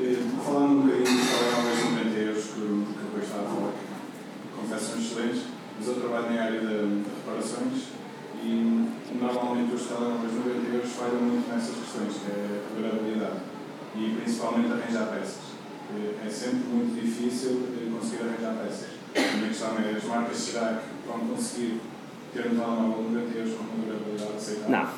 Eh, 0.00 0.16
Falando 0.44 0.72
um 0.72 0.80
bocadinho 0.82 1.04
de 1.04 1.26
telemóveis 1.26 1.84
não 1.84 1.96
penteiros, 1.96 2.44
que, 2.44 2.52
que 2.54 2.60
eu 2.60 2.84
depois 3.04 3.24
estava 3.24 3.42
a 3.44 3.48
falar, 3.50 3.72
que 3.72 4.60
confesso 4.60 4.84
são 4.92 4.98
excelentes, 5.00 5.42
mas 5.78 5.88
eu 5.88 5.94
trabalho 5.94 6.32
na 6.34 6.42
área 6.42 6.60
de, 6.60 6.66
de 6.66 7.02
reparações 7.16 7.82
e 8.42 8.86
normalmente 9.20 9.74
os 9.74 9.82
telemóveis 9.86 10.32
90 10.32 10.74
euros 10.76 10.90
falham 10.92 11.20
muito 11.20 11.48
nessas 11.52 11.74
questões, 11.76 12.12
que 12.22 12.30
é 12.30 12.60
a 12.60 12.80
durabilidade. 12.80 13.40
E 13.96 14.16
principalmente 14.22 14.72
arranjar 14.72 15.06
peças. 15.12 15.44
Eh, 15.96 16.26
É 16.26 16.30
sempre 16.30 16.64
muito 16.72 16.94
difícil 17.16 17.62
conseguir 17.98 18.22
arranjar 18.22 18.62
peças. 18.62 18.88
A 19.16 19.36
minha 19.36 19.48
questão 19.48 19.68
é, 19.78 19.96
as 19.96 20.04
marcas 20.04 20.36
será 20.36 20.80
que 20.80 21.08
vão 21.08 21.20
conseguir 21.28 21.80
ter 22.34 22.40
um 22.40 22.56
telemóvel 22.56 23.04
de 23.04 23.14
90 23.14 23.38
euros 23.38 23.54
com 23.54 23.64
uma 23.64 23.84
durabilidade 23.84 24.36
aceitável? 24.36 24.70
Não, 24.70 24.88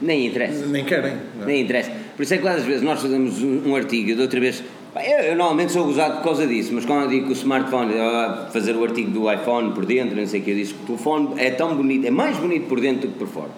nem 0.00 0.26
interessa. 0.26 0.66
Nem 0.66 0.84
querem. 0.84 1.16
não. 1.38 1.46
Nem 1.46 1.62
interessa. 1.62 1.90
Por 2.16 2.22
isso 2.22 2.34
é 2.34 2.38
que 2.38 2.48
às 2.48 2.64
vezes 2.64 2.82
nós 2.82 3.00
fazemos 3.00 3.42
um, 3.42 3.70
um 3.70 3.76
artigo, 3.76 4.10
eu 4.10 4.16
da 4.16 4.22
outra 4.22 4.40
vez. 4.40 4.62
Eu, 4.94 5.24
eu 5.24 5.36
normalmente 5.36 5.72
sou 5.72 5.86
usado 5.86 6.18
por 6.18 6.24
causa 6.24 6.46
disso, 6.46 6.72
mas 6.72 6.86
quando 6.86 7.02
eu 7.02 7.08
digo 7.08 7.26
que 7.26 7.32
o 7.32 7.34
smartphone, 7.34 7.92
ah, 7.98 8.48
fazer 8.52 8.74
o 8.74 8.82
artigo 8.82 9.10
do 9.10 9.30
iPhone 9.30 9.72
por 9.72 9.84
dentro, 9.84 10.16
não 10.16 10.26
sei 10.26 10.40
o 10.40 10.42
que, 10.42 10.50
eu 10.52 10.56
disse 10.56 10.72
que 10.72 10.82
o 10.84 10.86
telefone 10.86 11.34
é 11.36 11.50
tão 11.50 11.76
bonito, 11.76 12.06
é 12.06 12.10
mais 12.10 12.38
bonito 12.38 12.66
por 12.66 12.80
dentro 12.80 13.08
do 13.08 13.12
que 13.12 13.18
por 13.18 13.28
fora. 13.28 13.50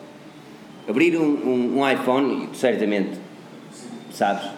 Abrir 0.88 1.16
um, 1.16 1.22
um, 1.22 1.78
um 1.78 1.88
iPhone, 1.88 2.48
e 2.52 2.56
certamente 2.56 3.10
sabes, 4.10 4.50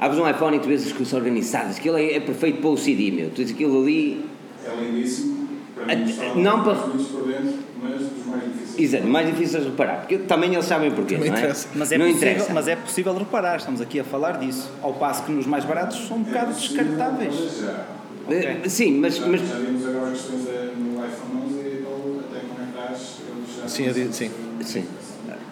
abres 0.00 0.18
um 0.20 0.28
iPhone 0.28 0.56
e 0.56 0.60
tu 0.60 0.68
vês 0.68 0.86
as 0.86 0.92
coisas 0.92 1.12
organizadas, 1.14 1.76
aquilo 1.78 1.96
é, 1.98 2.14
é 2.14 2.20
perfeito 2.20 2.60
para 2.60 2.70
o 2.70 2.76
CD, 2.76 3.10
meu. 3.10 3.28
Tu 3.30 3.36
dizes 3.36 3.52
aquilo 3.54 3.82
ali, 3.82 4.24
É 4.66 4.74
lindíssimo, 4.74 5.48
para 5.74 5.94
mim 5.96 6.42
não 6.42 6.64
para- 6.64 6.74
por 6.74 6.92
dentro, 7.26 7.54
mas 7.82 8.00
dos 8.00 8.26
mais 8.26 8.42
difíceis. 8.44 8.78
exato, 8.94 9.06
mais 9.06 9.26
difícil 9.26 9.60
de 9.60 9.66
reparar, 9.66 9.96
porque 10.00 10.18
também 10.18 10.52
eles 10.52 10.64
sabem 10.64 10.90
porquê, 10.90 11.14
Também 11.14 11.30
não 11.30 11.36
é? 11.36 11.40
interessa. 11.40 11.68
Mas 11.74 11.92
é, 11.92 11.98
não 11.98 12.06
possível, 12.06 12.28
interessa. 12.32 12.52
mas 12.54 12.68
é 12.68 12.76
possível 12.76 13.14
reparar, 13.18 13.56
estamos 13.56 13.80
aqui 13.80 14.00
a 14.00 14.04
falar 14.04 14.32
disso. 14.38 14.70
Ao 14.82 14.92
passo 14.94 15.22
que 15.24 15.32
nos 15.32 15.46
mais 15.46 15.64
baratos 15.64 16.06
são 16.08 16.16
um 16.18 16.22
bocado 16.22 16.52
descartáveis. 16.54 17.34
Mas 17.34 17.60
já. 17.60 17.86
Eh, 18.32 18.68
Sim, 18.68 18.98
mas, 19.00 19.16
Já, 19.16 19.26
mas 19.26 19.40
já 19.40 19.54
vimos 19.56 19.86
agora 19.88 20.10
questões 20.12 20.42
no 20.44 21.04
iPhone 21.04 21.42
11 21.46 21.58
e 21.58 21.82
Apple 21.82 22.20
até 22.30 22.92
eles 22.92 23.18
já 23.60 23.68
Sim, 23.68 23.84
eu 23.86 23.94
digo- 23.94 24.12
sim. 24.12 24.30
Sim. 24.62 24.84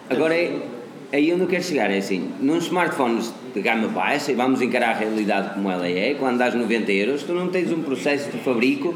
Agora 0.09 0.33
é 0.35 0.61
aí 1.11 1.33
onde 1.33 1.41
eu 1.41 1.47
quero 1.47 1.63
chegar, 1.63 1.91
é 1.91 1.97
assim, 1.97 2.31
nos 2.39 2.65
smartphones 2.65 3.33
de 3.59 3.69
gama 3.69 3.87
baixa, 3.89 4.31
e 4.31 4.35
vamos 4.35 4.61
encarar 4.61 4.91
a 4.91 4.93
realidade 4.93 5.53
como 5.53 5.69
ela 5.69 5.87
é, 5.87 6.15
quando 6.17 6.37
dás 6.37 6.53
90 6.55 6.91
euros, 6.91 7.23
tu 7.23 7.33
não 7.33 7.49
tens 7.49 7.71
um 7.71 7.81
processo 7.81 8.31
de 8.31 8.37
fabrico 8.39 8.95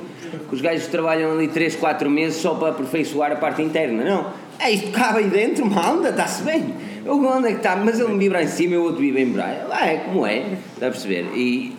que 0.50 0.56
os 0.56 0.62
gajos 0.62 0.88
trabalham 0.88 1.34
ali 1.34 1.48
3, 1.48 1.76
4 1.76 2.10
meses 2.10 2.42
só 2.42 2.56
para 2.56 2.70
aperfeiçoar 2.70 3.32
a 3.32 3.36
parte 3.36 3.62
interna, 3.62 4.04
não. 4.04 4.34
É 4.60 4.72
isto 4.72 4.92
cabe 4.92 5.20
aí 5.20 5.30
dentro, 5.30 5.66
mal, 5.66 5.96
anda, 5.96 6.10
está-se 6.10 6.44
bem. 6.44 6.74
Eu, 7.06 7.22
onde 7.22 7.48
é 7.48 7.52
que 7.52 7.58
está? 7.58 7.76
Mas 7.76 8.00
ele 8.00 8.14
me 8.14 8.20
vibra 8.20 8.42
em 8.42 8.48
cima 8.48 8.76
e 8.76 8.78
o 8.78 8.84
outro 8.84 9.02
vibra 9.02 9.22
em 9.22 9.32
baixo. 9.32 9.68
Ah, 9.70 9.88
é 9.88 9.98
como 9.98 10.26
é, 10.26 10.38
está 10.74 10.88
a 10.88 10.92
perceber? 10.92 11.26
E 11.36 11.76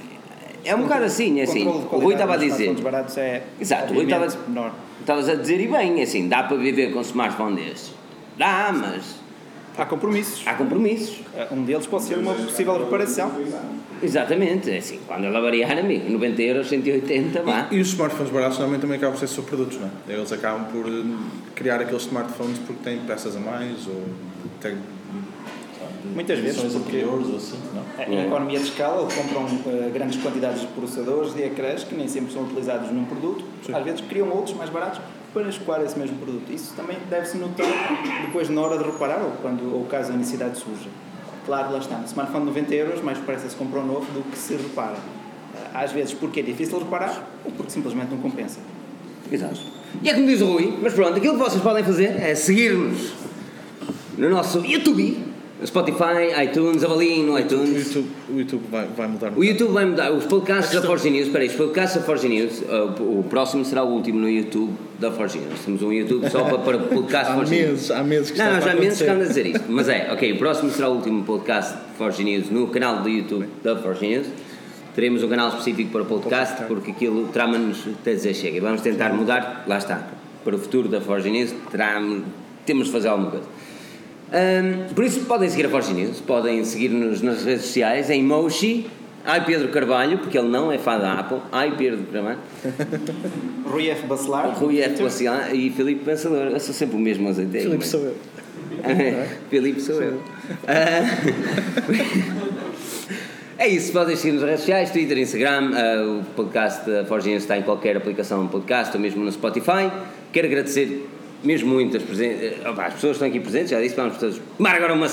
é 0.64 0.74
um 0.74 0.82
bocado 0.82 1.04
assim, 1.04 1.40
é 1.40 1.44
assim. 1.44 1.66
O 1.66 1.98
Rui 1.98 2.14
estava 2.14 2.34
a 2.34 2.36
dizer. 2.36 2.74
baratos 2.80 3.16
é 3.16 3.42
Exato, 3.60 3.92
o 3.92 3.96
Rui 3.96 4.04
estava, 4.04 4.26
estavas 5.00 5.28
a 5.28 5.34
dizer 5.34 5.60
e 5.60 5.68
bem, 5.68 6.02
assim, 6.02 6.28
dá 6.28 6.42
para 6.42 6.56
viver 6.56 6.92
com 6.92 6.98
um 6.98 7.02
smartphone 7.02 7.56
destes. 7.56 7.94
Dá, 8.36 8.72
mas 8.72 9.23
Há 9.76 9.84
compromissos. 9.84 10.42
há 10.46 10.54
compromissos. 10.54 11.20
Um 11.50 11.64
deles 11.64 11.86
pode 11.86 12.04
ser 12.04 12.18
uma 12.18 12.34
possível 12.34 12.78
reparação. 12.78 13.32
Exatamente, 14.02 14.70
é 14.70 14.78
assim, 14.78 15.00
quando 15.06 15.24
ela 15.24 15.40
variar, 15.40 15.78
amigo, 15.78 16.10
90 16.10 16.42
euros, 16.42 16.68
180, 16.68 17.42
vá. 17.42 17.68
E 17.70 17.80
os 17.80 17.88
smartphones 17.88 18.30
baratos 18.30 18.58
normalmente 18.58 18.82
também 18.82 18.96
acabam 18.98 19.14
por 19.18 19.26
ser 19.26 19.34
subprodutos, 19.34 19.78
não 19.78 19.86
é? 19.86 20.12
Eles 20.12 20.30
acabam 20.32 20.66
por 20.66 20.86
eh, 20.86 21.02
criar 21.54 21.80
aqueles 21.80 22.02
smartphones 22.02 22.58
porque 22.58 22.82
têm 22.82 22.98
peças 23.00 23.36
a 23.36 23.40
mais 23.40 23.86
ou 23.86 24.02
têm 24.60 24.76
Muitas 26.14 26.38
vezes, 26.38 26.60
porque 26.60 26.98
assim, 26.98 27.58
não? 27.74 28.14
em 28.14 28.26
economia 28.26 28.58
de 28.58 28.66
escala, 28.66 29.02
eles 29.02 29.14
compram 29.14 29.46
eh, 29.66 29.90
grandes 29.92 30.22
quantidades 30.22 30.60
de 30.60 30.66
processadores, 30.68 31.34
de 31.34 31.42
ecrãs, 31.42 31.82
que 31.82 31.94
nem 31.94 32.06
sempre 32.06 32.32
são 32.32 32.42
utilizados 32.42 32.90
num 32.90 33.04
produto. 33.06 33.44
Às 33.72 33.84
vezes 33.84 34.00
criam 34.02 34.28
outros 34.28 34.54
mais 34.56 34.68
baratos 34.70 35.00
para 35.34 35.48
escoar 35.48 35.82
esse 35.82 35.98
mesmo 35.98 36.16
produto. 36.16 36.50
Isso 36.50 36.72
também 36.74 36.96
deve-se 37.10 37.36
notar 37.36 37.66
depois 38.24 38.48
na 38.48 38.60
hora 38.60 38.78
de 38.78 38.84
reparar 38.84 39.20
ou, 39.20 39.32
quando, 39.42 39.74
ou 39.74 39.84
caso 39.84 40.12
a 40.12 40.16
necessidade 40.16 40.56
surja. 40.56 40.88
Claro, 41.44 41.72
lá 41.72 41.78
está. 41.78 41.98
No 41.98 42.06
smartphone 42.06 42.44
de 42.46 42.50
90 42.52 42.74
euros, 42.74 43.02
mais 43.02 43.18
depressa 43.18 43.48
se 43.48 43.56
compra 43.56 43.80
um 43.80 43.86
novo 43.86 44.06
do 44.12 44.22
que 44.30 44.38
se 44.38 44.54
repara. 44.54 44.96
Eh, 45.54 45.58
Às 45.74 45.92
vezes 45.92 46.14
porque 46.14 46.40
é 46.40 46.42
difícil 46.42 46.78
reparar 46.78 47.28
ou 47.44 47.50
porque 47.52 47.70
simplesmente 47.72 48.10
não 48.10 48.18
compensa. 48.18 48.60
Exato. 49.30 49.60
E 50.02 50.08
é 50.08 50.14
como 50.14 50.26
diz 50.26 50.40
o 50.40 50.46
Rui, 50.46 50.78
mas 50.80 50.94
pronto, 50.94 51.16
aquilo 51.16 51.34
que 51.34 51.40
vocês 51.40 51.62
podem 51.62 51.84
fazer 51.84 52.16
é 52.20 52.34
seguir-nos 52.34 53.12
no 54.16 54.30
nosso 54.30 54.64
YouTube, 54.64 55.18
Spotify, 55.64 56.34
iTunes, 56.44 56.82
avaliem 56.84 57.22
no 57.24 57.34
O 57.34 57.38
iTunes. 57.38 57.86
YouTube, 57.86 58.08
o 58.28 58.38
YouTube 58.38 58.62
vai, 58.70 58.86
vai 58.96 59.06
mudar. 59.06 59.32
O 59.36 59.44
YouTube 59.44 59.72
vai 59.72 59.84
mudar, 59.84 60.10
os 60.12 60.24
podcasts 60.24 60.74
da 60.78 60.86
Forge 60.86 61.08
News, 61.10 61.26
espera 61.26 61.44
aí, 61.44 61.48
os 61.48 61.54
podcasts 61.56 62.00
da 62.00 62.04
Forge 62.04 62.28
News, 62.28 62.60
uh, 62.62 63.00
o 63.20 63.24
próximo 63.30 63.64
será 63.64 63.82
o 63.84 63.88
último 63.88 64.18
no 64.20 64.28
YouTube 64.28 64.72
da 64.98 65.10
Forge 65.12 65.38
News. 65.38 65.60
Temos 65.64 65.82
um 65.82 65.92
YouTube 65.92 66.28
só 66.28 66.44
para, 66.44 66.58
para 66.58 66.78
podcast 66.78 67.30
Há 67.32 67.34
Forge 67.36 67.54
News. 67.54 67.70
meses, 67.70 67.90
há 67.92 68.02
meses 68.02 68.30
que 68.32 68.38
Não, 68.38 68.46
está 68.46 68.60
já 68.60 68.72
há 68.72 68.74
meses 68.76 69.00
que 69.00 69.08
ando 69.08 69.22
a 69.22 69.26
dizer 69.26 69.46
isto. 69.46 69.64
Mas 69.68 69.88
é, 69.88 70.12
ok, 70.12 70.32
o 70.32 70.38
próximo 70.38 70.70
será 70.70 70.88
o 70.88 70.94
último 70.96 71.22
podcast 71.24 71.74
de 71.76 71.96
Forge 71.96 72.24
News 72.24 72.50
no 72.50 72.66
canal 72.68 73.02
do 73.02 73.08
YouTube 73.08 73.46
da 73.62 73.76
Forge 73.76 74.06
News. 74.06 74.26
Teremos 74.94 75.22
um 75.22 75.28
canal 75.28 75.48
específico 75.48 75.90
para 75.90 76.04
podcast, 76.04 76.64
porque 76.64 76.90
aquilo 76.90 77.28
trama-nos 77.32 77.78
até 78.00 78.12
dizer 78.12 78.34
chega. 78.34 78.60
Vamos 78.60 78.80
tentar 78.80 79.10
mudar, 79.14 79.64
lá 79.66 79.78
está, 79.78 80.06
para 80.44 80.54
o 80.56 80.58
futuro 80.58 80.88
da 80.88 81.00
Forge 81.00 81.30
News, 81.30 81.54
terá- 81.70 82.00
temos 82.66 82.86
de 82.86 82.92
fazer 82.92 83.08
alguma 83.08 83.30
coisa. 83.30 83.46
Hum, 84.34 84.92
por 84.96 85.04
isso 85.04 85.20
podem 85.26 85.48
seguir 85.48 85.66
a 85.66 85.68
Forge 85.68 85.94
News, 85.94 86.18
podem 86.18 86.64
seguir-nos 86.64 87.22
nas 87.22 87.44
redes 87.44 87.66
sociais, 87.66 88.10
em 88.10 88.20
Moshi, 88.20 88.90
ai 89.24 89.44
Pedro 89.44 89.68
Carvalho, 89.68 90.18
porque 90.18 90.36
ele 90.36 90.48
não 90.48 90.72
é 90.72 90.78
fã 90.78 90.98
da 90.98 91.12
Apple, 91.20 91.38
ai 91.52 91.76
Pedro 91.76 92.00
Carvalho, 92.12 92.40
Rui 93.64 93.88
F. 93.88 94.04
Bacelar. 94.08 94.58
Rui 94.58 94.80
F. 94.80 95.00
Bacilar 95.04 95.54
e 95.54 95.70
Filipe 95.70 96.04
Pensador, 96.04 96.48
eu 96.48 96.58
sou 96.58 96.74
sempre 96.74 96.96
o 96.96 96.98
mesmo, 96.98 97.28
mas 97.28 97.38
até 97.38 97.60
Filipe 97.62 97.86
sou 97.86 98.00
eu. 98.00 98.16
Filipe 99.48 99.80
sou 99.80 100.02
eu. 100.02 100.20
Ah, 100.66 101.06
é 103.62 103.68
isso, 103.68 103.92
podem 103.92 104.16
seguir 104.16 104.32
nas 104.32 104.42
redes 104.42 104.60
sociais, 104.60 104.90
Twitter, 104.90 105.16
Instagram, 105.16 105.70
ah, 105.74 106.20
o 106.20 106.24
podcast 106.34 106.90
da 106.90 107.04
Forginhas 107.04 107.44
está 107.44 107.56
em 107.56 107.62
qualquer 107.62 107.96
aplicação 107.96 108.44
de 108.44 108.50
podcast 108.50 108.96
ou 108.96 109.00
mesmo 109.00 109.24
no 109.24 109.30
Spotify. 109.30 109.92
Quero 110.32 110.48
agradecer 110.48 111.06
mesmo 111.44 111.72
muito 111.72 111.96
as, 111.96 112.02
presen- 112.02 112.30
eh, 112.30 112.58
opa, 112.68 112.86
as 112.86 112.94
pessoas 112.94 113.18
que 113.18 113.24
estão 113.24 113.28
aqui 113.28 113.40
presentes, 113.40 113.70
já 113.70 113.80
disse, 113.80 113.94
vamos 113.94 114.16
todos 114.18 114.40
tomar 114.56 114.74
agora 114.76 114.94
uma, 114.94 115.06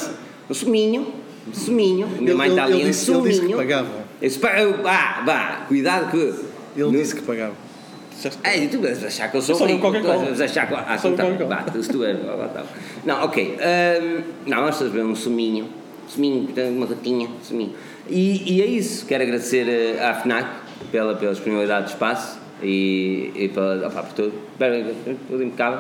um 0.49 0.53
suminho, 0.53 1.14
um 1.48 1.53
suminho, 1.53 2.06
a 2.06 2.10
minha 2.10 2.22
Ele- 2.30 2.34
mãe 2.34 2.49
está 2.49 2.64
ele- 2.64 2.74
ali, 2.74 2.82
ele 2.82 2.88
um 2.88 2.91
disse- 2.91 3.12
ele 3.12 3.20
disse 3.22 3.30
que 3.32 3.36
suminho. 3.41 3.58
pagava. 3.58 3.88
Eu 4.22 4.28
disse, 4.28 4.40
"Pá, 4.40 4.60
eu- 4.60 4.78
vá, 4.82 5.66
cuidado 5.68 6.12
que... 6.12 6.18
Ele 6.18 6.86
no- 6.86 6.91
disse 6.91 7.16
que 7.16 7.22
pagava. 7.22 7.53
É, 8.44 8.68
tu 8.68 8.80
vais 8.80 9.03
achar 9.03 9.32
que 9.32 9.38
eu 9.38 9.41
sou 9.41 9.56
Só 9.56 9.66
rico, 9.66 9.91
tu 9.91 10.02
vais 10.03 10.40
achar 10.41 10.68
que... 10.68 10.76
Ah, 10.76 10.95
Só 10.98 11.10
então 11.10 11.36
tá, 11.38 11.45
vá, 11.45 11.66
se 11.82 11.90
tu 11.90 12.03
és... 12.03 12.18
ah, 12.28 12.48
tá. 12.53 12.64
Não, 13.03 13.24
ok. 13.26 13.58
ahm, 13.60 14.22
não, 14.45 14.58
vamos 14.60 14.78
fazer 14.78 15.02
um 15.03 15.16
suminho. 15.16 15.68
Suminho, 16.08 16.44
portanto, 16.45 16.70
uma 16.70 16.86
gotinha, 16.86 17.28
suminho. 17.41 17.74
E, 18.08 18.58
e 18.58 18.62
é 18.62 18.66
isso. 18.66 19.06
Quero 19.08 19.24
agradecer 19.24 19.68
eh, 19.68 20.03
à 20.03 20.14
FNAC 20.14 20.45
pela, 20.91 21.16
pela 21.16 21.32
disponibilidade 21.32 21.88
de 21.88 21.94
espaço 21.94 22.38
e, 22.62 23.32
e 23.34 23.48
pela, 23.49 23.88
opa, 23.88 24.03
por 24.03 24.14
tudo. 24.14 24.34
Tudo 25.28 25.44
impecável. 25.44 25.80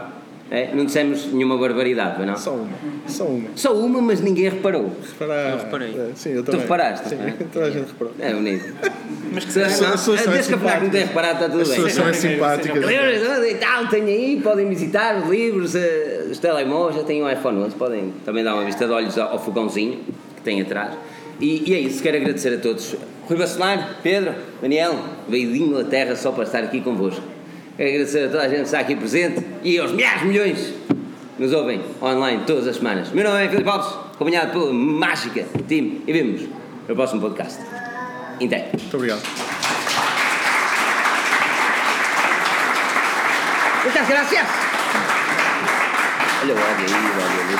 É, 0.53 0.69
não 0.75 0.83
dissemos 0.83 1.31
nenhuma 1.31 1.57
barbaridade, 1.57 2.25
não? 2.25 2.35
Só 2.35 2.51
uma. 2.51 2.67
Só 3.07 3.23
uma. 3.23 3.49
Só 3.55 3.73
uma, 3.73 4.01
mas 4.01 4.19
ninguém 4.19 4.49
reparou. 4.49 4.91
Reparar. 5.17 5.51
Eu 5.51 5.57
reparei. 5.59 5.89
É, 5.97 6.09
Sim, 6.13 6.31
eu 6.31 6.43
Tu 6.43 6.47
também. 6.47 6.61
reparaste? 6.63 7.07
Sim, 7.07 7.15
É. 7.15 7.33
toda 7.53 7.65
a 7.67 7.71
gente 7.71 7.87
reparou. 7.87 8.13
É 8.19 8.33
bonito. 8.33 8.73
Mas 9.31 9.45
que 9.45 9.53
Se- 9.53 9.61
As 9.63 9.79
Desde 9.79 10.47
que 10.49 10.53
a 10.55 10.57
FNAC 10.57 10.83
não 10.83 10.89
tem 10.89 11.01
reparado, 11.05 11.33
está 11.35 11.49
tudo 11.49 11.61
As 11.61 11.69
bem. 11.69 11.77
pessoas 11.77 11.93
são 11.93 12.07
é 12.09 12.13
simpáticas. 12.13 12.83
Tal, 13.61 13.87
tem 13.87 14.03
aí, 14.03 14.41
podem 14.43 14.67
visitar 14.67 15.17
os 15.23 15.29
livros, 15.29 15.73
eh, 15.73 16.27
os 16.29 16.37
telemóveis, 16.37 16.97
já 16.97 17.03
têm 17.03 17.23
o 17.23 17.29
iPhone 17.31 17.59
11, 17.63 17.75
podem 17.75 18.13
também 18.25 18.43
dar 18.43 18.53
uma 18.55 18.65
vista 18.65 18.85
de 18.85 18.91
olhos 18.91 19.17
ao 19.17 19.31
ao 19.31 19.39
fogãozinho 19.39 19.99
que 20.35 20.41
tem 20.43 20.59
atrás. 20.61 20.95
E, 21.39 21.63
e 21.71 21.73
é 21.73 21.79
isso, 21.79 22.03
quero 22.03 22.17
agradecer 22.17 22.53
a 22.53 22.57
todos. 22.57 22.93
Rui 23.27 23.37
Bacelar, 23.39 23.99
Pedro, 24.03 24.33
Daniel, 24.61 24.99
veio 25.29 25.49
de 25.53 25.61
Inglaterra 25.63 26.13
só 26.17 26.31
para 26.33 26.43
estar 26.43 26.59
aqui 26.59 26.81
convosco. 26.81 27.23
Quero 27.77 27.89
agradecer 27.89 28.25
a 28.25 28.29
toda 28.29 28.43
a 28.43 28.49
gente 28.49 28.57
que 28.57 28.63
está 28.65 28.79
aqui 28.79 28.95
presente 28.95 29.43
e 29.63 29.79
aos 29.79 29.91
milhares, 29.91 30.21
milhões 30.23 30.73
que 31.37 31.41
nos 31.41 31.53
ouvem 31.53 31.81
online 32.01 32.43
todas 32.45 32.67
as 32.67 32.75
semanas. 32.75 33.09
Meu 33.11 33.23
nome 33.23 33.45
é 33.45 33.49
Filipe 33.49 33.69
Alves, 33.69 33.87
acompanhado 34.13 34.51
pela 34.51 34.73
mágica 34.73 35.45
team 35.67 36.01
e 36.05 36.13
vemos 36.13 36.41
no 36.87 36.95
próximo 36.95 37.21
podcast. 37.21 37.59
Inteiro. 38.39 38.65
Muito 38.73 38.97
obrigado. 38.97 39.21
Muchas 43.85 44.07
gracias. 44.07 44.47
Olha 46.41 46.53
o 46.53 46.57
áudio 46.57 46.85
aí, 46.85 46.91
o 46.91 46.95
áudio 47.23 47.41
ali. 47.41 47.55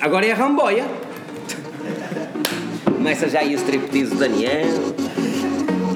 Agora 0.00 0.26
é 0.26 0.32
a 0.32 0.34
ramboia. 0.34 0.84
Começa 2.84 3.28
já 3.28 3.40
aí 3.40 3.54
o 3.54 3.58
striptease 3.58 4.10
do 4.10 4.18
Daniel 4.18 4.66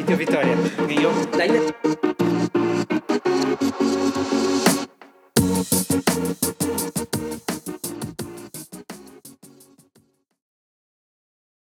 e 0.09 0.15
Vitória. 0.15 0.57
Ganhou. 0.87 1.13
Da 1.37 1.47